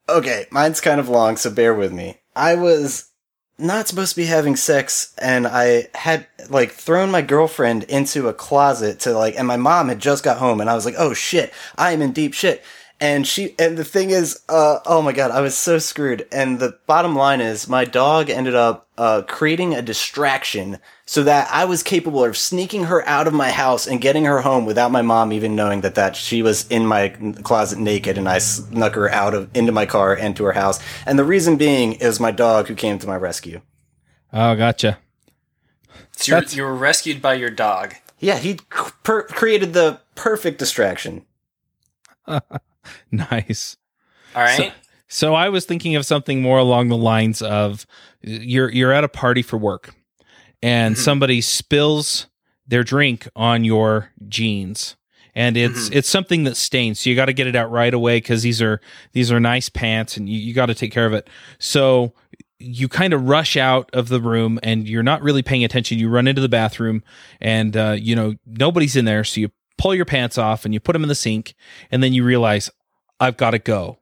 Okay, 0.09 0.47
mine's 0.51 0.81
kind 0.81 0.99
of 0.99 1.09
long, 1.09 1.37
so 1.37 1.51
bear 1.51 1.73
with 1.73 1.93
me. 1.93 2.17
I 2.35 2.57
was 2.57 3.11
not 3.59 3.87
supposed 3.87 4.11
to 4.11 4.21
be 4.21 4.27
having 4.27 4.57
sex, 4.57 5.15
and 5.19 5.47
I 5.47 5.87
had 5.95 6.27
like 6.49 6.73
thrown 6.73 7.13
my 7.13 7.23
girlfriend 7.23 7.85
into 7.85 8.27
a 8.27 8.35
closet 8.35 8.99
to 9.01 9.13
like, 9.13 9.37
and 9.39 9.47
my 9.47 9.57
mom 9.57 9.89
had 9.89 10.01
just 10.01 10.25
got 10.25 10.39
home, 10.39 10.61
and 10.61 10.69
I 10.69 10.75
was 10.75 10.85
like, 10.85 10.97
oh 10.99 11.15
shit, 11.15 11.53
I 11.77 11.93
am 11.93 12.03
in 12.03 12.11
deep 12.11 12.35
shit. 12.35 12.65
And 13.01 13.25
she, 13.25 13.55
and 13.61 13.79
the 13.79 13.85
thing 13.85 14.11
is, 14.11 14.41
uh, 14.49 14.81
oh 14.85 15.01
my 15.01 15.13
god, 15.13 15.31
I 15.31 15.41
was 15.41 15.57
so 15.57 15.79
screwed. 15.79 16.27
And 16.33 16.59
the 16.59 16.77
bottom 16.89 17.15
line 17.15 17.41
is, 17.41 17.69
my 17.69 17.85
dog 17.85 18.31
ended 18.31 18.57
up, 18.57 18.89
uh, 18.99 19.23
creating 19.23 19.75
a 19.75 19.83
distraction 19.83 20.81
so 21.09 21.23
that 21.23 21.49
I 21.51 21.65
was 21.65 21.83
capable 21.83 22.23
of 22.23 22.37
sneaking 22.37 22.85
her 22.85 23.03
out 23.09 23.27
of 23.27 23.33
my 23.33 23.51
house 23.51 23.87
and 23.87 23.99
getting 23.99 24.27
her 24.27 24.43
home 24.43 24.67
without 24.67 24.93
my 24.93 25.01
mom 25.01 25.33
even 25.33 25.57
knowing 25.57 25.81
that, 25.81 25.95
that 25.95 26.15
she 26.15 26.43
was 26.43 26.69
in 26.69 26.85
my 26.85 27.09
closet 27.43 27.79
naked 27.79 28.19
and 28.19 28.29
I 28.29 28.37
snuck 28.37 28.95
her 28.95 29.09
out 29.09 29.33
of, 29.33 29.49
into 29.57 29.73
my 29.73 29.87
car 29.87 30.13
and 30.13 30.37
to 30.37 30.45
her 30.45 30.53
house. 30.53 30.79
And 31.07 31.19
the 31.19 31.25
reason 31.25 31.57
being 31.57 31.95
is 31.95 32.21
my 32.21 32.31
dog 32.31 32.69
who 32.69 32.75
came 32.75 32.99
to 32.99 33.07
my 33.07 33.17
rescue. 33.17 33.63
Oh, 34.35 34.55
gotcha. 34.55 34.99
So 36.13 36.37
you're, 36.37 36.45
you 36.45 36.63
were 36.63 36.77
rescued 36.77 37.23
by 37.23 37.35
your 37.35 37.51
dog. 37.51 37.95
Yeah, 38.19 38.37
he 38.37 38.57
per- 39.03 39.23
created 39.29 39.73
the 39.73 40.03
perfect 40.15 40.59
distraction. 40.59 41.25
Nice. 43.11 43.77
All 44.35 44.43
right. 44.43 44.73
So 45.09 45.35
I 45.35 45.49
was 45.49 45.65
thinking 45.65 45.97
of 45.97 46.07
something 46.07 46.41
more 46.41 46.59
along 46.59 46.89
the 46.89 46.97
lines 46.97 47.43
of 47.43 47.87
you're 48.23 48.71
you're 48.71 48.93
at 48.93 49.05
a 49.05 49.09
party 49.09 49.43
for 49.43 49.59
work 49.59 49.95
and 50.63 50.97
Mhm. 50.97 50.99
somebody 50.99 51.41
spills 51.41 52.27
their 52.67 52.83
drink 52.85 53.29
on 53.37 53.65
your 53.65 54.11
jeans 54.29 54.97
and 55.35 55.57
it's 55.57 55.89
it's 55.91 56.09
something 56.09 56.45
that 56.45 56.57
stains 56.57 56.99
so 57.01 57.09
you 57.11 57.17
got 57.17 57.27
to 57.27 57.33
get 57.33 57.47
it 57.47 57.55
out 57.57 57.71
right 57.71 57.95
away 57.95 58.21
cuz 58.21 58.43
these 58.43 58.61
are 58.61 58.81
these 59.13 59.31
are 59.33 59.39
nice 59.41 59.69
pants 59.69 60.17
and 60.17 60.29
you, 60.29 60.39
you 60.39 60.53
got 60.53 60.67
to 60.67 60.75
take 60.75 60.91
care 60.93 61.07
of 61.07 61.13
it. 61.13 61.29
So 61.59 62.13
you 62.59 62.89
kind 62.89 63.13
of 63.13 63.23
rush 63.29 63.57
out 63.57 63.89
of 63.93 64.09
the 64.09 64.21
room 64.21 64.59
and 64.65 64.89
you're 64.89 65.05
not 65.05 65.23
really 65.23 65.43
paying 65.43 65.63
attention. 65.63 65.97
You 65.99 66.09
run 66.09 66.27
into 66.27 66.41
the 66.41 66.49
bathroom 66.49 67.05
and 67.41 67.77
uh, 67.77 67.97
you 67.99 68.17
know 68.17 68.35
nobody's 68.47 68.97
in 68.97 69.05
there 69.05 69.23
so 69.23 69.41
you 69.41 69.51
pull 69.77 69.95
your 69.95 70.05
pants 70.05 70.37
off 70.39 70.65
and 70.65 70.75
you 70.75 70.81
put 70.81 70.93
them 70.95 71.05
in 71.05 71.09
the 71.09 71.15
sink 71.15 71.55
and 71.93 72.03
then 72.03 72.13
you 72.13 72.25
realize 72.25 72.69
I've 73.21 73.37
got 73.37 73.53
to 73.53 73.59
go 73.61 74.01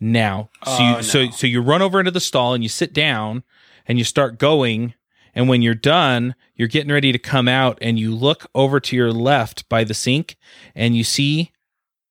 now. 0.00 0.50
So 0.64 0.70
Oh, 0.70 0.96
you 0.98 1.02
so 1.02 1.30
so 1.30 1.46
you 1.46 1.60
run 1.60 1.82
over 1.82 1.98
into 1.98 2.12
the 2.12 2.20
stall 2.20 2.54
and 2.54 2.62
you 2.62 2.68
sit 2.68 2.92
down 2.92 3.42
and 3.86 3.98
you 3.98 4.04
start 4.04 4.38
going 4.38 4.94
and 5.34 5.48
when 5.48 5.62
you're 5.62 5.74
done, 5.74 6.34
you're 6.54 6.68
getting 6.68 6.92
ready 6.92 7.12
to 7.12 7.18
come 7.18 7.48
out 7.48 7.78
and 7.80 7.98
you 7.98 8.14
look 8.14 8.46
over 8.54 8.80
to 8.80 8.96
your 8.96 9.12
left 9.12 9.68
by 9.68 9.84
the 9.84 9.94
sink 9.94 10.36
and 10.74 10.96
you 10.96 11.04
see 11.04 11.52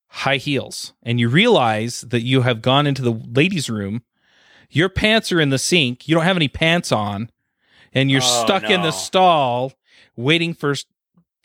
high 0.08 0.38
heels 0.38 0.94
and 1.04 1.20
you 1.20 1.30
realize 1.30 2.02
that 2.02 2.22
you 2.22 2.42
have 2.42 2.62
gone 2.62 2.86
into 2.86 3.02
the 3.02 3.12
ladies 3.12 3.70
room. 3.70 4.04
Your 4.70 4.90
pants 4.90 5.32
are 5.32 5.40
in 5.40 5.50
the 5.50 5.58
sink. 5.58 6.08
You 6.08 6.16
don't 6.16 6.26
have 6.26 6.36
any 6.36 6.48
pants 6.48 6.92
on 6.92 7.30
and 7.94 8.12
you're 8.12 8.22
Oh, 8.24 8.44
stuck 8.44 8.64
in 8.64 8.82
the 8.82 8.92
stall 8.92 9.74
waiting 10.16 10.54
for 10.54 10.76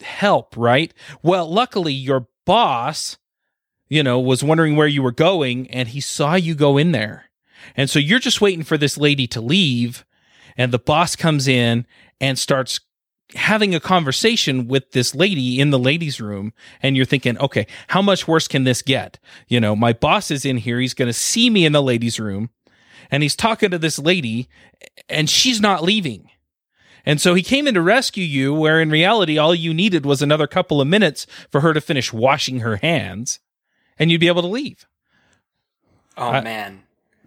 help, 0.01 0.57
right? 0.57 0.93
Well, 1.23 1.51
luckily 1.51 1.93
your 1.93 2.29
boss 2.45 3.19
you 3.89 4.03
know, 4.03 4.21
was 4.21 4.45
wondering 4.45 4.77
where 4.77 4.87
you 4.87 5.03
were 5.03 5.13
going 5.13 5.71
and 5.71 5.89
he 5.89 6.01
saw 6.01 6.35
you 6.35 6.55
go 6.55 6.77
in 6.77 6.93
there. 6.93 7.31
And 7.77 7.89
so 7.89 7.99
you're 7.99 8.19
just 8.19 8.41
waiting 8.41 8.63
for 8.63 8.77
this 8.77 8.99
lady 8.99 9.27
to 9.29 9.41
leave 9.41 10.05
and 10.59 10.73
the 10.73 10.79
boss 10.79 11.17
comes 11.17 11.49
in 11.49 11.87
and 12.21 12.39
starts 12.39 12.81
having 13.35 13.75
a 13.75 13.81
conversation 13.81 14.69
with 14.69 14.91
this 14.93 15.15
lady 15.15 15.61
in 15.61 15.71
the 15.71 15.79
ladies 15.79 16.21
room 16.21 16.53
and 16.83 16.97
you're 16.97 17.07
thinking, 17.07 17.39
"Okay, 17.39 17.67
how 17.89 18.03
much 18.03 18.27
worse 18.27 18.49
can 18.49 18.65
this 18.65 18.83
get?" 18.83 19.19
You 19.49 19.61
know, 19.61 19.77
my 19.77 19.93
boss 19.93 20.31
is 20.31 20.45
in 20.45 20.59
here, 20.59 20.81
he's 20.81 20.95
going 20.95 21.09
to 21.09 21.13
see 21.13 21.49
me 21.49 21.65
in 21.65 21.73
the 21.73 21.83
ladies 21.83 22.19
room 22.19 22.51
and 23.11 23.23
he's 23.23 23.37
talking 23.37 23.71
to 23.71 23.79
this 23.79 23.99
lady 23.99 24.49
and 25.09 25.31
she's 25.31 25.61
not 25.61 25.83
leaving. 25.83 26.31
And 27.07 27.21
so 27.21 27.35
he 27.35 27.43
came 27.43 27.67
in 27.67 27.75
to 27.75 27.81
rescue 27.81 28.25
you, 28.25 28.53
where 28.53 28.83
in 28.83 28.91
reality, 28.91 29.39
all 29.39 29.55
you 29.55 29.73
needed 29.73 30.05
was 30.05 30.21
another 30.21 30.47
couple 30.47 30.81
of 30.81 30.89
minutes 30.89 31.27
for 31.51 31.61
her 31.63 31.73
to 31.73 31.81
finish 31.81 32.13
washing 32.13 32.61
her 32.61 32.77
hands 32.77 33.39
and 33.99 34.11
you'd 34.11 34.21
be 34.21 34.29
able 34.29 34.43
to 34.43 34.49
leave. 34.49 34.87
Oh 36.17 36.31
I- 36.31 36.41
man. 36.41 36.83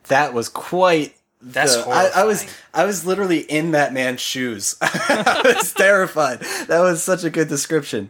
That 0.07 0.33
was 0.33 0.49
quite. 0.49 1.15
That's 1.41 1.75
the- 1.75 1.89
I, 1.89 2.21
I 2.21 2.23
was. 2.23 2.45
I 2.73 2.85
was 2.85 3.05
literally 3.05 3.39
in 3.39 3.71
that 3.71 3.93
man's 3.93 4.21
shoes. 4.21 4.75
I 4.81 5.41
was 5.57 5.73
terrified. 5.73 6.39
That 6.67 6.79
was 6.81 7.03
such 7.03 7.23
a 7.23 7.29
good 7.29 7.47
description. 7.49 8.09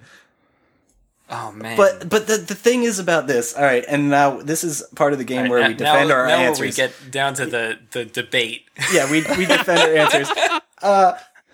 Oh 1.29 1.51
man. 1.53 1.77
But 1.77 2.09
but 2.09 2.27
the 2.27 2.37
the 2.37 2.55
thing 2.55 2.83
is 2.83 2.99
about 2.99 3.25
this. 3.27 3.55
All 3.55 3.63
right, 3.63 3.85
and 3.87 4.09
now 4.09 4.41
this 4.41 4.63
is 4.65 4.83
part 4.95 5.13
of 5.13 5.19
the 5.19 5.23
game 5.25 5.45
All 5.45 5.49
where 5.51 5.61
right, 5.61 5.69
we 5.69 5.73
defend 5.75 6.09
now, 6.09 6.15
our 6.15 6.27
now 6.27 6.37
answers. 6.39 6.59
we 6.59 6.71
get 6.73 6.91
down 7.09 7.33
to 7.35 7.45
the 7.45 7.79
the 7.91 8.03
debate. 8.05 8.65
yeah, 8.91 9.09
we 9.09 9.21
we 9.37 9.45
defend 9.45 9.79
our 9.79 9.95
answers. 9.95 10.29
Uh, 10.81 11.13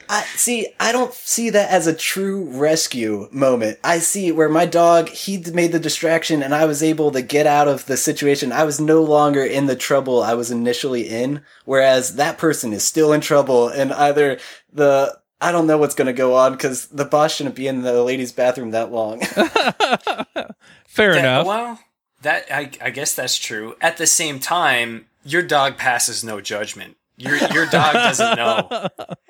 I 0.10 0.24
see. 0.36 0.68
I 0.80 0.92
don't 0.92 1.14
see 1.14 1.50
that 1.50 1.70
as 1.70 1.88
a 1.88 1.94
true 1.94 2.46
rescue 2.46 3.28
moment. 3.32 3.80
I 3.84 4.00
see 4.00 4.32
where 4.32 4.50
my 4.50 4.66
dog 4.66 5.10
he 5.10 5.38
made 5.54 5.72
the 5.72 5.80
distraction, 5.80 6.42
and 6.42 6.54
I 6.56 6.66
was 6.66 6.82
able 6.82 7.12
to 7.12 7.22
get 7.22 7.46
out 7.48 7.68
of 7.68 7.86
the 7.86 7.98
situation. 7.98 8.52
I 8.52 8.64
was 8.64 8.80
no 8.80 9.04
longer 9.04 9.44
in 9.44 9.66
the 9.66 9.76
trouble 9.76 10.24
I 10.24 10.34
was 10.34 10.50
initially 10.52 11.10
in, 11.10 11.42
whereas 11.66 12.16
that 12.16 12.38
person 12.38 12.74
is 12.74 12.84
still 12.84 13.12
in 13.14 13.22
trouble, 13.22 13.68
and 13.68 13.92
either 13.94 14.40
the 14.72 15.18
I 15.42 15.52
don't 15.52 15.68
know 15.68 15.78
what's 15.78 15.96
going 15.96 16.08
to 16.08 16.14
go 16.14 16.36
on 16.36 16.54
because 16.54 16.88
the 16.88 17.06
boss 17.06 17.36
shouldn't 17.36 17.56
be 17.56 17.68
in 17.68 17.82
the 17.84 18.02
ladies' 18.04 18.32
bathroom 18.32 18.72
that 18.72 18.92
long. 18.92 19.20
Fair 20.88 21.14
That- 21.14 21.20
enough. 21.20 21.46
Well, 21.48 21.80
that 22.22 22.46
I, 22.52 22.72
I 22.82 22.90
guess 22.90 23.14
that's 23.14 23.38
true. 23.38 23.76
At 23.82 23.98
the 23.98 24.08
same 24.08 24.40
time, 24.40 25.08
your 25.24 25.44
dog 25.44 25.78
passes 25.78 26.24
no 26.24 26.42
judgment. 26.42 26.98
Your 27.18 27.36
your 27.54 27.66
dog 27.68 27.94
doesn't 27.94 28.36
know. 28.38 28.88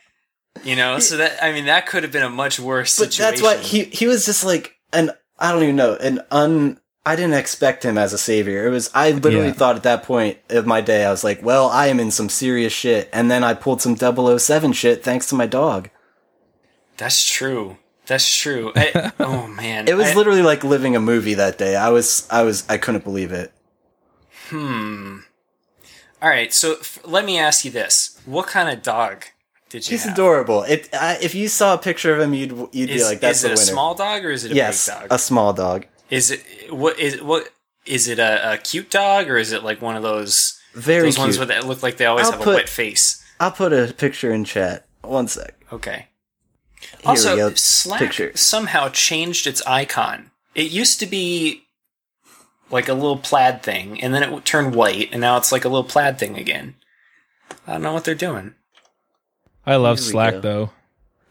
You 0.64 0.76
know, 0.76 1.00
so 1.00 1.18
that 1.18 1.44
I 1.44 1.52
mean 1.52 1.66
that 1.66 1.88
could 1.88 2.04
have 2.04 2.12
been 2.12 2.24
a 2.24 2.30
much 2.30 2.60
worse 2.60 2.94
situation. 2.94 3.26
but 3.26 3.34
situation. 3.36 3.54
that's 3.54 3.64
why 3.64 3.68
he 3.68 3.84
he 3.86 4.08
was 4.08 4.26
just 4.26 4.44
like 4.46 4.76
an 4.94 5.12
I 5.40 5.52
don't 5.52 5.64
even 5.64 5.76
know 5.76 5.96
an 5.96 6.22
un. 6.32 6.80
I 7.06 7.16
didn't 7.16 7.36
expect 7.36 7.86
him 7.86 7.98
as 7.98 8.12
a 8.12 8.18
savior. 8.18 8.68
It 8.68 8.70
was 8.72 8.90
I 8.94 9.12
literally 9.12 9.48
Yeah. 9.48 9.54
thought 9.54 9.76
at 9.78 9.84
that 9.84 10.04
point 10.04 10.40
of 10.50 10.66
my 10.66 10.82
day 10.82 11.06
I 11.06 11.12
was 11.12 11.24
like, 11.24 11.42
well, 11.42 11.70
I 11.70 11.88
am 11.88 12.00
in 12.02 12.12
some 12.12 12.28
serious 12.30 12.74
shit, 12.74 13.10
and 13.14 13.32
then 13.32 13.44
I 13.46 13.54
pulled 13.54 13.82
some 13.82 13.96
007 13.96 14.74
shit 14.74 15.04
thanks 15.04 15.28
to 15.28 15.36
my 15.36 15.46
dog. 15.46 15.90
That's 16.98 17.26
true. 17.30 17.78
That's 18.08 18.30
true. 18.36 18.74
I- 18.76 19.12
oh 19.20 19.48
man, 19.48 19.88
It 19.88 19.96
was 19.96 20.08
I- 20.08 20.14
literally 20.16 20.42
like 20.42 20.64
living 20.64 20.96
a 20.96 21.00
movie 21.00 21.36
that 21.36 21.58
day. 21.58 21.76
I 21.76 21.90
was 21.90 22.28
I 22.30 22.44
was 22.44 22.64
I 22.70 22.78
couldn't 22.78 23.04
believe 23.04 23.32
it. 23.32 23.54
Hmm. 24.50 25.20
All 26.22 26.30
right, 26.30 26.52
so 26.54 26.78
f- 26.80 27.00
let 27.06 27.26
me 27.26 27.38
ask 27.38 27.64
you 27.64 27.72
this: 27.72 28.20
What 28.26 28.48
kind 28.48 28.70
of 28.70 28.82
dog 28.82 29.26
did 29.70 29.88
you 29.88 29.92
He's 29.96 30.04
have? 30.06 30.14
adorable. 30.14 30.64
It 30.64 30.90
I, 30.94 31.18
if 31.22 31.36
you 31.36 31.48
saw 31.48 31.74
a 31.74 31.78
picture 31.78 32.14
of 32.14 32.20
him, 32.22 32.34
you'd 32.34 32.52
you'd 32.72 32.90
Is, 32.90 33.02
be 33.02 33.04
like, 33.04 33.20
"That's 33.20 33.42
the 33.42 33.48
winner. 33.50 33.54
is 33.54 33.60
the 33.60 33.66
it 33.66 33.70
a 33.70 33.74
small 33.74 33.96
dog 33.96 34.26
or 34.26 34.30
is 34.32 34.46
it 34.46 34.52
a 34.52 34.56
yes, 34.56 34.88
big 34.90 34.96
dog? 35.02 35.08
a 35.12 35.20
small 35.20 35.54
dog. 35.54 35.86
Is 36.10 36.32
it 36.32 36.44
what 36.74 36.98
is 37.00 37.22
what 37.22 37.50
is 37.86 38.08
it 38.08 38.20
a, 38.20 38.54
a 38.54 38.58
cute 38.58 38.90
dog 38.90 39.30
or 39.30 39.38
is 39.38 39.52
it 39.52 39.64
like 39.64 39.82
one 39.82 39.96
of 39.96 40.04
those 40.04 40.60
Very 40.74 41.04
those 41.04 41.16
cute. 41.16 41.24
ones 41.26 41.38
where 41.38 41.48
that 41.48 41.66
look 41.66 41.84
like 41.84 41.98
they 41.98 42.06
always 42.06 42.26
I'll 42.28 42.34
have 42.34 42.42
put- 42.42 42.54
a 42.54 42.58
wet 42.58 42.70
face? 42.70 43.24
I'll 43.40 43.52
put 43.52 43.72
a 43.74 43.94
picture 43.94 44.32
in 44.34 44.46
chat. 44.46 44.86
One 45.04 45.28
sec. 45.28 45.54
Okay. 45.72 46.08
Here 46.80 46.90
also. 47.06 47.54
Slack 47.56 48.00
Picture. 48.00 48.32
somehow 48.36 48.90
changed 48.90 49.48
its 49.48 49.62
icon. 49.68 50.32
It 50.56 50.72
used 50.72 51.00
to 51.02 51.06
be 51.06 51.64
like 52.72 52.88
a 52.90 52.94
little 52.94 53.18
plaid 53.18 53.62
thing, 53.64 54.02
and 54.02 54.14
then 54.14 54.24
it 54.24 54.46
turned 54.46 54.76
white, 54.76 55.10
and 55.12 55.22
now 55.22 55.38
it's 55.38 55.52
like 55.52 55.64
a 55.66 55.70
little 55.70 55.84
plaid 55.84 56.18
thing 56.20 56.38
again. 56.38 56.76
I 57.66 57.74
don't 57.74 57.84
know 57.84 57.94
what 57.94 58.04
they're 58.04 58.16
doing. 58.16 58.56
I 59.68 59.76
love 59.76 60.00
Here 60.00 60.10
Slack 60.12 60.34
go. 60.36 60.42
though. 60.42 60.70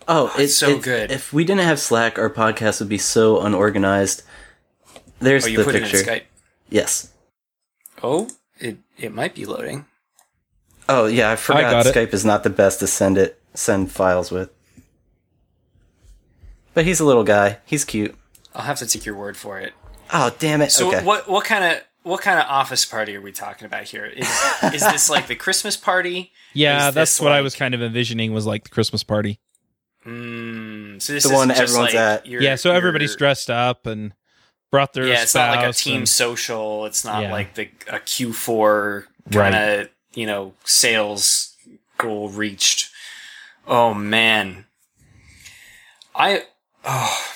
Oh, 0.06 0.26
it's 0.34 0.38
it's 0.38 0.56
so 0.56 0.78
good. 0.78 1.10
If 1.10 1.32
we 1.32 1.44
didn't 1.44 1.64
have 1.64 1.80
Slack, 1.80 2.18
our 2.18 2.30
podcast 2.30 2.78
would 2.80 2.88
be 2.88 2.98
so 2.98 3.40
unorganized. 3.40 4.22
There's 5.18 5.44
Oh, 5.46 5.48
you 5.48 5.56
the 5.58 5.64
put 5.64 5.74
picture. 5.74 5.96
it 5.96 6.00
in 6.00 6.06
Skype. 6.06 6.22
Yes. 6.68 7.12
Oh, 8.02 8.28
it 8.60 8.78
it 8.98 9.12
might 9.12 9.34
be 9.34 9.46
loading. 9.46 9.86
Oh 10.88 11.06
yeah, 11.06 11.32
I 11.32 11.36
forgot 11.36 11.84
got. 11.84 11.94
Skype 11.94 12.12
is 12.14 12.24
not 12.24 12.44
the 12.44 12.50
best 12.50 12.78
to 12.80 12.86
send 12.86 13.18
it 13.18 13.40
send 13.54 13.90
files 13.90 14.30
with. 14.30 14.50
But 16.74 16.84
he's 16.84 17.00
a 17.00 17.04
little 17.04 17.24
guy. 17.24 17.58
He's 17.64 17.84
cute. 17.84 18.14
I'll 18.54 18.62
have 18.66 18.78
to 18.78 18.86
take 18.86 19.06
your 19.06 19.16
word 19.16 19.36
for 19.36 19.58
it. 19.58 19.72
Oh 20.12 20.34
damn 20.38 20.60
it. 20.60 20.70
So 20.70 20.88
okay. 20.88 21.02
what 21.04 21.28
what 21.28 21.44
kind 21.46 21.64
of 21.64 21.82
what 22.06 22.20
kind 22.22 22.38
of 22.38 22.46
office 22.48 22.84
party 22.84 23.16
are 23.16 23.20
we 23.20 23.32
talking 23.32 23.66
about 23.66 23.84
here? 23.84 24.04
Is 24.06 24.28
is 24.72 24.80
this 24.82 25.10
like 25.14 25.26
the 25.26 25.34
Christmas 25.34 25.76
party? 25.76 26.32
Yeah, 26.54 26.90
that's 26.90 27.16
this 27.16 27.20
what 27.20 27.32
I 27.32 27.40
was 27.40 27.54
kind 27.56 27.74
of 27.74 27.82
envisioning 27.82 28.32
was 28.32 28.46
like 28.46 28.62
the 28.64 28.70
Christmas 28.70 29.02
party. 29.02 29.40
Mm, 30.06 31.02
so 31.02 31.12
this 31.12 31.24
The 31.24 31.30
isn't 31.30 31.34
one 31.36 31.50
everyone's 31.50 31.76
like 31.76 31.94
at. 31.96 32.26
your- 32.26 32.40
yeah, 32.42 32.54
so 32.54 32.70
everybedy's 32.72 33.10
your- 33.10 33.16
dressed 33.18 33.50
up 33.50 33.86
and 33.86 34.12
brought 34.70 34.92
their 34.92 35.06
Yeah, 35.08 35.22
it's 35.22 35.34
not 35.34 35.56
like 35.56 35.68
a 35.68 35.72
team 35.72 35.98
and- 35.98 36.08
social. 36.08 36.86
It's 36.86 37.04
not 37.04 37.22
Yeah. 37.22 37.32
like 37.32 37.54
the 37.54 37.68
a 37.88 37.98
Q 37.98 38.32
four 38.32 39.08
kind 39.32 39.54
of 39.56 39.88
you 40.14 40.26
know 40.26 40.54
sales 40.64 41.56
goal 41.98 42.28
reached. 42.28 42.90
Oh 43.66 43.92
man, 43.94 44.66
I 46.14 46.44
oh. 46.84 47.26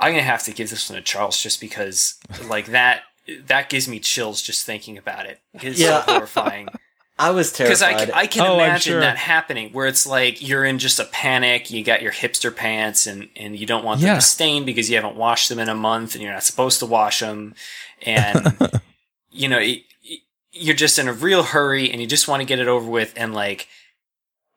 I'm 0.00 0.12
gonna 0.12 0.22
have 0.22 0.42
to 0.44 0.52
give 0.52 0.70
this 0.70 0.88
one 0.90 0.96
to 0.98 1.02
Charles 1.02 1.40
just 1.42 1.60
because 1.60 2.14
like 2.48 2.66
that 2.66 3.02
that 3.46 3.70
gives 3.70 3.88
me 3.88 4.00
chills 4.00 4.42
just 4.42 4.66
thinking 4.66 4.98
about 4.98 5.26
it. 5.26 5.40
It's 5.54 5.78
Yeah. 5.80 6.04
so 6.04 6.12
horrifying. 6.12 6.68
I 7.18 7.30
was 7.30 7.52
terrified. 7.52 7.68
Because 7.70 7.82
I, 7.82 8.04
can- 8.06 8.14
I 8.14 8.26
can 8.26 8.42
Oh, 8.42 8.54
imagine 8.56 8.94
sure. 8.94 9.00
that 9.00 9.16
happening 9.16 9.72
where 9.72 9.86
it's 9.86 10.04
like 10.04 10.46
you're 10.46 10.64
in 10.64 10.80
just 10.80 10.98
a 10.98 11.04
panic, 11.04 11.70
you 11.70 11.84
got 11.84 12.02
your 12.02 12.10
hipster 12.10 12.54
pants 12.54 13.06
and, 13.06 13.28
and 13.36 13.56
you 13.56 13.66
don't 13.66 13.84
want 13.84 14.00
them 14.00 14.08
Yeah. 14.08 14.14
to 14.16 14.20
stain 14.20 14.64
because 14.64 14.90
you 14.90 14.96
haven't 14.96 15.14
washed 15.14 15.48
them 15.48 15.60
in 15.60 15.68
a 15.68 15.76
month 15.76 16.14
and 16.16 16.22
you're 16.24 16.32
not 16.32 16.42
supposed 16.42 16.80
to 16.80 16.86
wash 16.86 17.20
them. 17.20 17.54
And, 18.02 18.58
you 19.30 19.48
know, 19.48 19.58
it, 19.60 19.84
it- 20.02 20.20
you're 20.50 20.74
just 20.74 20.98
in 20.98 21.06
a 21.06 21.12
real 21.12 21.44
hurry 21.44 21.88
and 21.90 22.00
you 22.00 22.06
just 22.08 22.26
want 22.26 22.40
to 22.40 22.44
get 22.46 22.58
it 22.58 22.66
over 22.66 22.90
with. 22.90 23.12
And 23.16 23.32
like, 23.32 23.68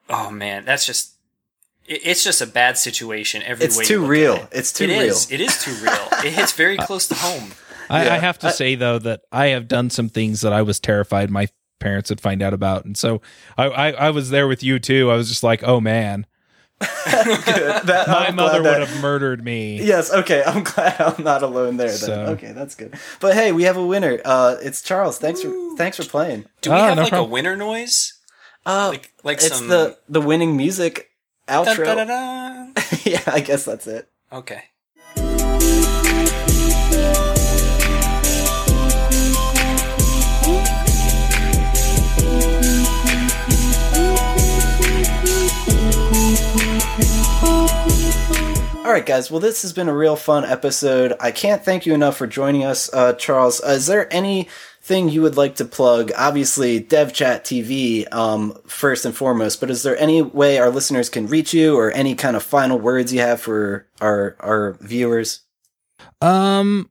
oh 0.10 0.32
man, 0.32 0.66
that's 0.66 0.86
just, 0.86 1.12
it, 1.12 1.17
it's 1.88 2.24
just 2.24 2.42
a 2.42 2.46
bad 2.48 2.78
situation 2.78 3.42
every 3.44 3.66
it's 3.66 3.78
way 3.78 3.84
you 3.84 3.88
too 3.88 4.06
real. 4.06 4.36
it. 4.36 4.48
It's 4.52 4.74
too 4.74 4.86
It 4.86 4.88
real. 4.90 5.00
is. 5.02 5.32
It 5.32 5.42
is 5.42 5.58
too 5.64 5.74
real. 5.76 6.08
it 6.26 6.34
hits 6.34 6.52
very 6.52 6.78
close 6.88 7.08
to 7.08 7.16
home. 7.16 7.52
I, 7.90 8.06
Yeah. 8.06 8.14
I 8.16 8.18
have 8.18 8.38
to 8.40 8.48
I- 8.48 8.52
say 8.52 8.76
though 8.76 9.00
that 9.00 9.22
I 9.32 9.48
have 9.48 9.68
done 9.68 9.90
some 9.90 10.10
things 10.10 10.42
that 10.42 10.52
I 10.54 10.62
was 10.62 10.80
terrified 10.80 11.30
my 11.32 11.48
parents 11.80 12.10
would 12.10 12.20
find 12.20 12.42
out 12.42 12.54
about, 12.54 12.86
and 12.86 12.98
so 12.98 13.22
I, 13.58 13.66
I, 13.68 13.92
I 13.92 14.10
was 14.10 14.30
there 14.32 14.48
with 14.48 14.64
you 14.64 14.80
too. 14.80 15.12
I 15.12 15.16
was 15.16 15.30
just 15.30 15.44
like, 15.44 15.62
oh 15.64 15.80
man, 15.80 16.26
That- 17.06 18.06
my 18.08 18.28
I'm 18.28 18.36
mother 18.36 18.62
glad 18.62 18.80
would 18.80 18.88
have 18.88 19.02
murdered 19.02 19.44
me. 19.44 19.82
Yes, 19.82 20.12
okay. 20.12 20.44
I'm 20.46 20.64
glad 20.64 21.00
I'm 21.00 21.24
not 21.24 21.44
alone 21.44 21.78
there 21.78 21.88
then. 21.90 21.98
So- 21.98 22.26
Okay, 22.34 22.52
that's 22.52 22.76
good. 22.76 22.96
But 23.20 23.34
hey, 23.36 23.52
we 23.52 23.64
have 23.64 23.78
a 23.78 23.86
winner. 23.86 24.20
Uh 24.26 24.56
it's 24.62 24.82
Charles. 24.82 25.18
Thanks 25.20 25.42
for 25.42 25.54
thanks 25.78 25.98
for 25.98 26.04
playing. 26.04 26.46
Do 26.62 26.72
we 26.72 26.76
Ah, 26.76 26.88
have 26.90 26.96
no 26.98 27.04
like 27.04 27.10
problem. 27.12 27.30
a 27.30 27.34
winner 27.34 27.56
noise? 27.56 28.14
Uh 28.66 28.90
Like, 28.92 29.12
like 29.24 29.38
it's 29.38 29.58
some. 29.58 29.68
the 29.70 29.98
the 30.10 30.22
winning 30.22 30.58
music 30.58 31.10
outro. 31.48 31.86
Dun, 31.86 31.98
dun, 31.98 32.08
dun, 32.08 32.74
yeah, 33.04 33.22
I 33.28 33.40
guess 33.42 33.66
that's 33.66 33.88
it. 33.88 34.10
Okay. 34.32 34.64
All 48.88 48.94
right, 48.94 49.06
guys. 49.06 49.30
Well, 49.30 49.42
this 49.42 49.64
has 49.64 49.74
been 49.74 49.90
a 49.90 49.94
real 49.94 50.16
fun 50.16 50.46
episode. 50.46 51.12
I 51.20 51.32
can't 51.32 51.62
thank 51.62 51.86
you 51.86 51.94
enough 51.94 52.16
for 52.16 52.26
joining 52.26 52.64
us, 52.64 52.90
uh, 52.94 53.12
Charles. 53.14 53.62
Uh, 53.62 53.72
is 53.72 53.86
there 53.86 54.08
anything 54.90 55.10
you 55.10 55.22
would 55.22 55.38
like 55.38 55.56
to 55.56 55.66
plug? 55.66 56.12
Obviously, 56.18 56.82
DevChat 56.82 57.42
TV 57.42 58.12
um, 58.14 58.58
first 58.68 59.06
and 59.06 59.16
foremost. 59.16 59.60
But 59.60 59.70
is 59.70 59.84
there 59.84 59.98
any 59.98 60.22
way 60.22 60.58
our 60.60 60.70
listeners 60.70 61.10
can 61.10 61.28
reach 61.28 61.54
you, 61.54 61.78
or 61.78 61.92
any 61.92 62.16
kind 62.16 62.36
of 62.36 62.44
final 62.44 62.80
words 62.80 63.14
you 63.14 63.20
have 63.20 63.42
for 63.42 63.88
our 64.02 64.36
our 64.40 64.78
viewers? 64.82 65.42
Um 66.22 66.90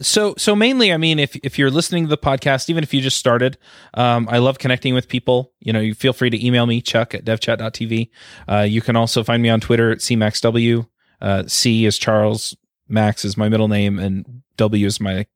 so 0.00 0.34
so 0.36 0.54
mainly 0.54 0.92
I 0.92 0.96
mean 0.98 1.18
if 1.18 1.36
if 1.36 1.58
you're 1.58 1.70
listening 1.70 2.04
to 2.04 2.10
the 2.10 2.18
podcast 2.18 2.68
even 2.68 2.82
if 2.82 2.92
you 2.92 3.00
just 3.00 3.16
started 3.16 3.56
um 3.94 4.28
I 4.30 4.38
love 4.38 4.58
connecting 4.58 4.92
with 4.92 5.08
people 5.08 5.52
you 5.60 5.72
know 5.72 5.80
you 5.80 5.94
feel 5.94 6.12
free 6.12 6.28
to 6.30 6.46
email 6.46 6.66
me 6.66 6.82
chuck 6.82 7.14
at 7.14 7.24
devchat.tv 7.24 8.10
uh 8.48 8.66
you 8.68 8.82
can 8.82 8.96
also 8.96 9.22
find 9.22 9.42
me 9.42 9.48
on 9.48 9.60
Twitter 9.60 9.90
at 9.92 9.98
cmaxw 9.98 10.86
uh 11.22 11.44
C 11.46 11.86
is 11.86 11.96
Charles 11.96 12.56
Max 12.88 13.24
is 13.24 13.36
my 13.36 13.48
middle 13.48 13.68
name 13.68 13.98
and 13.98 14.42
W 14.56 14.86
is 14.86 15.00
my 15.00 15.26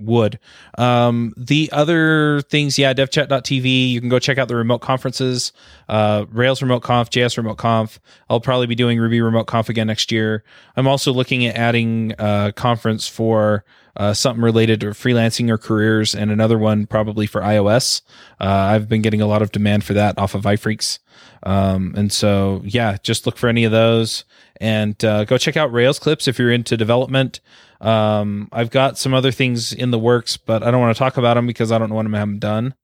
wood 0.00 0.38
um 0.78 1.32
the 1.36 1.68
other 1.72 2.40
things 2.42 2.78
yeah 2.78 2.92
devchat.tv 2.92 3.90
you 3.90 4.00
can 4.00 4.08
go 4.08 4.18
check 4.18 4.38
out 4.38 4.48
the 4.48 4.56
remote 4.56 4.80
conferences 4.80 5.52
uh 5.88 6.24
rails 6.30 6.62
remote 6.62 6.82
conf 6.82 7.10
js 7.10 7.36
remote 7.36 7.58
conf 7.58 8.00
i'll 8.28 8.40
probably 8.40 8.66
be 8.66 8.74
doing 8.74 8.98
ruby 8.98 9.20
remote 9.20 9.46
conf 9.46 9.68
again 9.68 9.86
next 9.86 10.10
year 10.12 10.44
i'm 10.76 10.86
also 10.86 11.12
looking 11.12 11.46
at 11.46 11.56
adding 11.56 12.12
a 12.18 12.52
conference 12.54 13.08
for 13.08 13.64
uh, 13.96 14.14
something 14.14 14.42
related 14.42 14.80
to 14.80 14.86
freelancing 14.90 15.50
or 15.50 15.58
careers 15.58 16.14
and 16.14 16.30
another 16.30 16.56
one 16.56 16.86
probably 16.86 17.26
for 17.26 17.40
ios 17.40 18.02
uh, 18.40 18.44
i've 18.44 18.88
been 18.88 19.02
getting 19.02 19.20
a 19.20 19.26
lot 19.26 19.42
of 19.42 19.50
demand 19.52 19.82
for 19.84 19.94
that 19.94 20.16
off 20.16 20.34
of 20.34 20.42
iPhreaks. 20.42 20.98
Um, 21.42 21.94
and 21.96 22.12
so, 22.12 22.60
yeah, 22.64 22.98
just 23.02 23.26
look 23.26 23.36
for 23.36 23.48
any 23.48 23.64
of 23.64 23.72
those 23.72 24.24
and 24.60 25.02
uh, 25.04 25.24
go 25.24 25.38
check 25.38 25.56
out 25.56 25.72
Rails 25.72 25.98
clips 25.98 26.28
if 26.28 26.38
you're 26.38 26.52
into 26.52 26.76
development. 26.76 27.40
Um, 27.80 28.48
I've 28.52 28.70
got 28.70 28.98
some 28.98 29.14
other 29.14 29.32
things 29.32 29.72
in 29.72 29.90
the 29.90 29.98
works, 29.98 30.36
but 30.36 30.62
I 30.62 30.70
don't 30.70 30.80
want 30.80 30.94
to 30.94 30.98
talk 30.98 31.16
about 31.16 31.34
them 31.34 31.46
because 31.46 31.72
I 31.72 31.78
don't 31.78 31.88
know 31.88 31.96
when 31.96 32.06
I'm 32.06 32.12
having 32.12 32.38
done. 32.38 32.74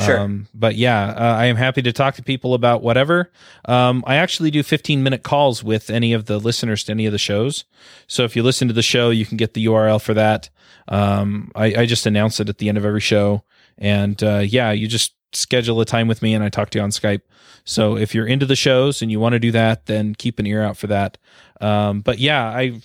Sure. 0.00 0.20
Um, 0.20 0.48
but 0.54 0.76
yeah, 0.76 1.10
uh, 1.10 1.36
I 1.36 1.46
am 1.46 1.56
happy 1.56 1.82
to 1.82 1.92
talk 1.92 2.14
to 2.14 2.22
people 2.22 2.54
about 2.54 2.82
whatever. 2.82 3.30
Um, 3.66 4.02
I 4.06 4.16
actually 4.16 4.50
do 4.50 4.62
15 4.62 5.02
minute 5.02 5.22
calls 5.22 5.62
with 5.62 5.90
any 5.90 6.14
of 6.14 6.24
the 6.24 6.38
listeners 6.38 6.84
to 6.84 6.92
any 6.92 7.04
of 7.04 7.12
the 7.12 7.18
shows. 7.18 7.64
So 8.06 8.24
if 8.24 8.34
you 8.34 8.42
listen 8.42 8.68
to 8.68 8.74
the 8.74 8.82
show, 8.82 9.10
you 9.10 9.26
can 9.26 9.36
get 9.36 9.52
the 9.52 9.66
URL 9.66 10.00
for 10.00 10.14
that. 10.14 10.48
Um, 10.88 11.52
I, 11.54 11.82
I 11.82 11.86
just 11.86 12.06
announce 12.06 12.40
it 12.40 12.48
at 12.48 12.58
the 12.58 12.70
end 12.70 12.78
of 12.78 12.86
every 12.86 13.00
show. 13.00 13.44
And 13.76 14.22
uh, 14.22 14.38
yeah, 14.38 14.72
you 14.72 14.88
just 14.88 15.14
schedule 15.32 15.80
a 15.80 15.84
time 15.84 16.08
with 16.08 16.22
me 16.22 16.34
and 16.34 16.42
I 16.42 16.48
talk 16.48 16.70
to 16.70 16.78
you 16.78 16.82
on 16.82 16.90
Skype. 16.90 17.22
So 17.64 17.96
if 17.96 18.14
you're 18.14 18.26
into 18.26 18.46
the 18.46 18.56
shows 18.56 19.02
and 19.02 19.10
you 19.10 19.20
want 19.20 19.34
to 19.34 19.38
do 19.38 19.52
that, 19.52 19.86
then 19.86 20.14
keep 20.14 20.38
an 20.38 20.46
ear 20.46 20.62
out 20.62 20.76
for 20.76 20.86
that. 20.88 21.18
Um, 21.60 22.00
but 22.00 22.18
yeah, 22.18 22.44
I, 22.44 22.80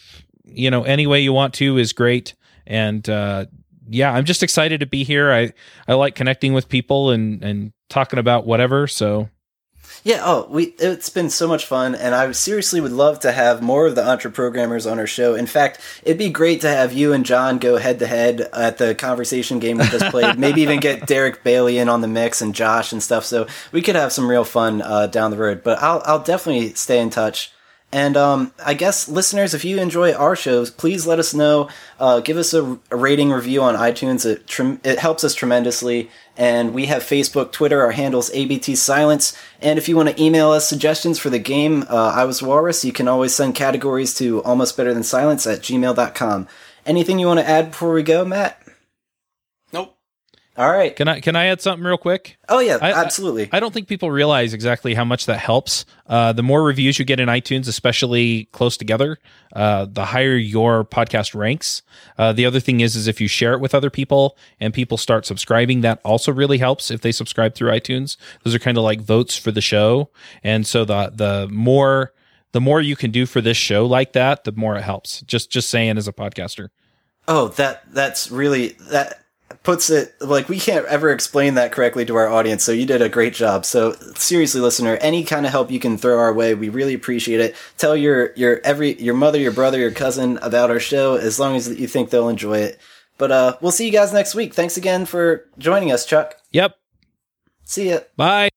you 0.47 0.71
know, 0.71 0.83
any 0.83 1.07
way 1.07 1.21
you 1.21 1.33
want 1.33 1.53
to 1.55 1.77
is 1.77 1.93
great. 1.93 2.35
And 2.65 3.07
uh, 3.09 3.45
yeah, 3.89 4.11
I'm 4.11 4.25
just 4.25 4.43
excited 4.43 4.79
to 4.81 4.85
be 4.85 5.03
here. 5.03 5.31
I 5.31 5.53
I 5.87 5.93
like 5.93 6.15
connecting 6.15 6.53
with 6.53 6.69
people 6.69 7.11
and 7.11 7.43
and 7.43 7.71
talking 7.89 8.19
about 8.19 8.45
whatever. 8.45 8.87
So 8.87 9.29
yeah, 10.03 10.21
oh, 10.23 10.47
we 10.49 10.67
it's 10.79 11.09
been 11.09 11.29
so 11.29 11.47
much 11.47 11.65
fun, 11.65 11.95
and 11.95 12.13
I 12.13 12.31
seriously 12.31 12.79
would 12.79 12.91
love 12.91 13.19
to 13.21 13.31
have 13.31 13.61
more 13.61 13.87
of 13.87 13.95
the 13.95 14.03
Entreprogrammers 14.03 14.89
on 14.89 14.99
our 14.99 15.07
show. 15.07 15.35
In 15.35 15.47
fact, 15.47 15.81
it'd 16.03 16.17
be 16.17 16.29
great 16.29 16.61
to 16.61 16.69
have 16.69 16.93
you 16.93 17.13
and 17.13 17.25
John 17.25 17.57
go 17.57 17.77
head 17.77 17.99
to 17.99 18.07
head 18.07 18.41
at 18.53 18.77
the 18.77 18.95
conversation 18.95 19.59
game 19.59 19.77
we 19.77 19.85
just 19.87 20.09
played. 20.11 20.37
Maybe 20.39 20.61
even 20.61 20.79
get 20.79 21.07
Derick 21.07 21.43
Bailey 21.43 21.77
in 21.77 21.89
on 21.89 22.01
the 22.01 22.07
mix 22.07 22.41
and 22.41 22.55
Josh 22.55 22.91
and 22.91 23.01
stuff, 23.01 23.25
so 23.25 23.47
we 23.71 23.81
could 23.81 23.95
have 23.95 24.13
some 24.13 24.29
real 24.29 24.43
fun 24.43 24.81
uh, 24.81 25.07
down 25.07 25.31
the 25.31 25.37
road. 25.37 25.63
But 25.63 25.81
I'll 25.81 26.01
I'll 26.05 26.23
definitely 26.23 26.73
stay 26.73 26.99
in 26.99 27.09
touch. 27.09 27.51
And 27.91 28.17
um, 28.17 28.51
I 28.63 28.73
guess 28.73 29.07
listeners, 29.07 29.53
if 29.53 29.63
you 29.63 29.79
enjoy 29.79 30.11
our 30.11 30.35
shows, 30.35 30.69
please 30.69 31.07
let 31.07 31.19
us 31.19 31.33
know. 31.33 31.69
Uh, 31.97 32.19
give 32.19 32.35
us 32.35 32.53
a, 32.53 32.77
a, 32.91 32.97
rating 32.97 33.31
review 33.31 33.63
on 33.63 33.75
iTunes. 33.75 34.25
It 34.25 34.45
trem- 34.45 34.81
it 34.83 34.99
helps 34.99 35.23
us 35.23 35.33
tremendously. 35.33 36.11
And 36.35 36.73
we 36.73 36.87
have 36.87 37.01
Facebook, 37.01 37.53
Twitter. 37.53 37.81
Our 37.81 37.91
handles 37.91 38.29
ABT 38.33 38.75
Silence. 38.75 39.37
And 39.61 39.79
if 39.79 39.87
you 39.87 39.95
want 39.95 40.09
to 40.09 40.21
email 40.21 40.51
us 40.51 40.67
suggestions 40.67 41.17
for 41.17 41.29
the 41.29 41.39
game, 41.39 41.85
uh, 41.89 42.11
I 42.13 42.25
was 42.25 42.43
Walrus. 42.43 42.83
You 42.83 42.91
can 42.91 43.07
always 43.07 43.33
send 43.33 43.55
categories 43.55 44.13
to 44.15 44.43
almost 44.43 44.75
better 44.75 44.93
than 44.93 45.03
silence 45.03 45.47
at 45.47 45.61
gmail.com. 45.61 46.47
Anything 46.85 47.19
you 47.19 47.27
want 47.27 47.39
to 47.39 47.47
add 47.47 47.71
before 47.71 47.93
we 47.93 48.03
go, 48.03 48.25
Matt? 48.25 48.66
All 50.57 50.71
right. 50.71 50.95
Can 50.95 51.07
I 51.07 51.19
can 51.19 51.35
I 51.35 51.45
add 51.45 51.61
something 51.61 51.85
real 51.85 51.99
quick? 51.99 52.37
Oh 52.49 52.57
yeah, 52.57 52.79
I, 52.81 52.91
absolutely. 52.91 53.47
I, 53.51 53.57
I, 53.57 53.59
don't 53.59 53.71
think 53.71 53.87
people 53.87 54.09
realize 54.09 54.55
exactly 54.55 54.95
how 54.95 55.05
much 55.05 55.27
that 55.27 55.37
helps. 55.37 55.85
Uh, 56.07 56.33
the 56.33 56.41
more 56.41 56.63
reviews 56.63 56.97
you 56.97 57.05
get 57.05 57.19
in 57.19 57.29
iTunes, 57.29 57.67
especially 57.67 58.45
close 58.53 58.75
together, 58.75 59.19
uh, 59.53 59.85
the 59.85 60.05
higher 60.05 60.35
your 60.35 60.83
podcast 60.83 61.35
ranks. 61.35 61.83
Uh, 62.17 62.33
the 62.33 62.43
other 62.43 62.59
thing 62.59 62.79
is, 62.79 62.95
is 62.95 63.07
if 63.07 63.21
you 63.21 63.27
share 63.27 63.53
it 63.53 63.59
with 63.59 63.75
other 63.75 63.91
people 63.91 64.35
and 64.59 64.73
people 64.73 64.97
start 64.97 65.27
subscribing, 65.27 65.81
that 65.81 66.01
also 66.03 66.31
really 66.33 66.57
helps. 66.57 66.89
If 66.89 67.01
they 67.01 67.11
subscribe 67.11 67.53
through 67.53 67.69
iTunes, 67.69 68.17
those 68.43 68.55
are 68.55 68.59
kind 68.59 68.79
of 68.79 68.83
like 68.83 68.99
votes 68.99 69.37
for 69.37 69.51
the 69.51 69.61
show, 69.61 70.09
and 70.43 70.65
so 70.65 70.85
the 70.85 71.11
the 71.13 71.47
more 71.51 72.13
the 72.53 72.61
more 72.61 72.81
you 72.81 72.95
can 72.95 73.11
do 73.11 73.27
for 73.27 73.41
this 73.41 73.57
show 73.57 73.85
like 73.85 74.13
that, 74.13 74.43
the 74.43 74.53
more 74.53 74.75
it 74.75 74.81
helps. 74.83 75.21
Just 75.21 75.51
just 75.51 75.69
saying 75.69 75.99
as 75.99 76.07
a 76.07 76.13
podcaster. 76.13 76.69
Oh, 77.27 77.49
that 77.49 77.83
that's 77.93 78.31
really 78.31 78.69
that 78.89 79.23
puts 79.67 79.89
it 79.89 80.15
like 80.21 80.47
we 80.47 80.57
can't 80.57 80.85
ever 80.85 81.11
explain 81.11 81.55
that 81.55 81.73
correctly 81.73 82.05
to 82.05 82.15
our 82.15 82.29
audience. 82.29 82.63
So 82.63 82.71
you 82.71 82.85
did 82.85 83.01
a 83.01 83.09
great 83.09 83.33
job. 83.33 83.65
So 83.65 83.91
seriously, 84.15 84.61
listener, 84.61 84.95
any 85.01 85.25
kind 85.25 85.45
of 85.45 85.51
help 85.51 85.69
you 85.69 85.77
can 85.77 85.97
throw 85.97 86.17
our 86.17 86.33
way, 86.33 86.55
we 86.55 86.69
really 86.69 86.93
appreciate 86.93 87.41
it. 87.41 87.53
Tell 87.77 87.93
your 87.93 88.33
your 88.35 88.61
every 88.63 88.93
your 88.93 89.13
mother, 89.13 89.37
your 89.37 89.51
brother, 89.51 89.77
your 89.77 89.91
cousin 89.91 90.37
about 90.41 90.69
our 90.69 90.79
show 90.79 91.15
as 91.15 91.37
long 91.37 91.57
as 91.57 91.67
you 91.67 91.85
think 91.85 92.11
they'll 92.11 92.29
enjoy 92.29 92.59
it. 92.59 92.79
But 93.17 93.33
uh, 93.33 93.57
we'll 93.59 93.73
see 93.73 93.85
you 93.85 93.91
guys 93.91 94.13
next 94.13 94.35
week. 94.35 94.53
Thanks 94.53 94.77
again 94.77 95.05
for 95.05 95.49
joining 95.57 95.91
us, 95.91 96.05
Chuck. 96.05 96.35
Yep. 96.53 96.77
See 97.65 97.89
ya. 97.89 97.99
Bye. 98.15 98.47